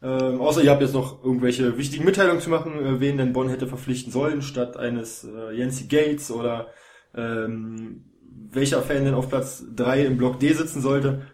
Ähm, 0.06 0.40
außer 0.40 0.62
ihr 0.62 0.70
habt 0.70 0.84
jetzt 0.84 0.94
noch 0.94 1.24
irgendwelche 1.24 1.80
wichtigen 1.80 2.06
Mitteilungen 2.06 2.40
zu 2.40 2.52
machen, 2.52 2.74
äh, 2.86 3.00
wen 3.00 3.18
denn 3.18 3.34
Bonn 3.34 3.50
hätte 3.50 3.66
verpflichten 3.66 4.12
sollen, 4.12 4.44
statt 4.44 4.78
eines 4.78 5.24
äh, 5.24 5.58
Yancy 5.58 5.88
Gates 5.88 6.30
oder 6.30 6.68
ähm, 7.16 8.06
welcher 8.52 8.84
Fan 8.84 9.04
denn 9.04 9.16
auf 9.16 9.30
Platz 9.30 9.66
3 9.76 10.06
im 10.06 10.18
Block 10.18 10.40
D 10.40 10.54
sitzen 10.54 10.82
sollte. 10.82 11.26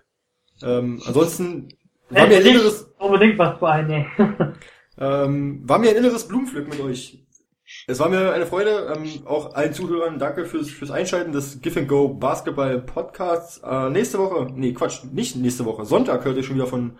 Ähm, 0.63 1.01
ansonsten 1.05 1.67
war 2.09 2.28
mir 2.28 2.38
ein 2.38 2.45
inneres... 2.45 2.89
Unbedingt 2.97 3.38
was 3.38 3.59
für 3.59 3.67
eine. 3.67 4.05
ähm, 4.97 5.67
war 5.67 5.78
mir 5.78 5.89
ein 5.89 5.97
inneres 5.97 6.26
Blumenpflück 6.30 6.69
mit 6.69 6.80
euch. 6.80 7.26
Es 7.88 7.99
war 7.99 8.07
mir 8.07 8.32
eine 8.32 8.45
Freude, 8.45 8.93
ähm, 8.95 9.26
auch 9.26 9.53
allen 9.53 9.74
Zuhörern 9.74 10.17
danke 10.17 10.45
fürs, 10.45 10.69
fürs 10.69 10.91
Einschalten 10.91 11.34
des 11.34 11.61
Give 11.61 11.78
and 11.78 11.89
Go 11.89 12.07
Basketball 12.07 12.80
Podcasts. 12.80 13.57
Äh, 13.65 13.89
nächste 13.89 14.17
Woche, 14.17 14.47
nee, 14.55 14.72
Quatsch, 14.72 15.03
nicht 15.11 15.36
nächste 15.36 15.65
Woche, 15.65 15.84
Sonntag 15.84 16.24
hört 16.24 16.38
ihr 16.38 16.43
schon 16.43 16.55
wieder 16.55 16.67
von, 16.67 16.97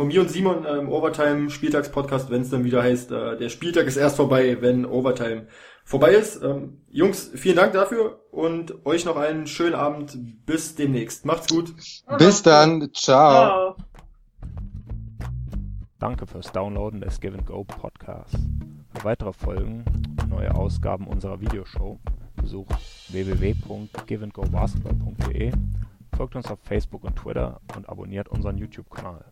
von 0.00 0.08
mir 0.08 0.22
und 0.22 0.30
Simon 0.30 0.64
ähm, 0.66 0.88
Overtime 0.88 1.50
Spieltagspodcast, 1.50 2.30
wenn 2.30 2.40
es 2.40 2.48
dann 2.48 2.64
wieder 2.64 2.82
heißt, 2.82 3.12
äh, 3.12 3.36
der 3.36 3.50
Spieltag 3.50 3.86
ist 3.86 3.98
erst 3.98 4.16
vorbei, 4.16 4.56
wenn 4.62 4.86
Overtime 4.86 5.46
vorbei 5.84 6.12
ist. 6.12 6.42
Ähm, 6.42 6.80
Jungs, 6.88 7.30
vielen 7.34 7.56
Dank 7.56 7.74
dafür 7.74 8.18
und 8.30 8.86
euch 8.86 9.04
noch 9.04 9.16
einen 9.16 9.46
schönen 9.46 9.74
Abend. 9.74 10.16
Bis 10.46 10.74
demnächst. 10.74 11.26
Macht's 11.26 11.52
gut. 11.52 11.74
Bis 12.16 12.42
dann. 12.42 12.90
Ciao. 12.94 13.74
Ciao. 13.74 13.76
Danke 15.98 16.26
fürs 16.26 16.50
Downloaden 16.50 17.02
des 17.02 17.20
Give 17.20 17.36
and 17.36 17.44
Go 17.44 17.64
Podcasts. 17.64 18.38
Für 18.94 19.04
weitere 19.04 19.34
Folgen 19.34 19.84
und 20.18 20.30
neue 20.30 20.54
Ausgaben 20.54 21.08
unserer 21.08 21.42
Videoshow 21.42 21.98
besucht 22.36 22.74
www.giveandgobasketball.de, 23.10 25.52
folgt 26.16 26.36
uns 26.36 26.50
auf 26.50 26.58
Facebook 26.62 27.04
und 27.04 27.16
Twitter 27.16 27.60
und 27.76 27.86
abonniert 27.86 28.30
unseren 28.30 28.56
YouTube-Kanal. 28.56 29.26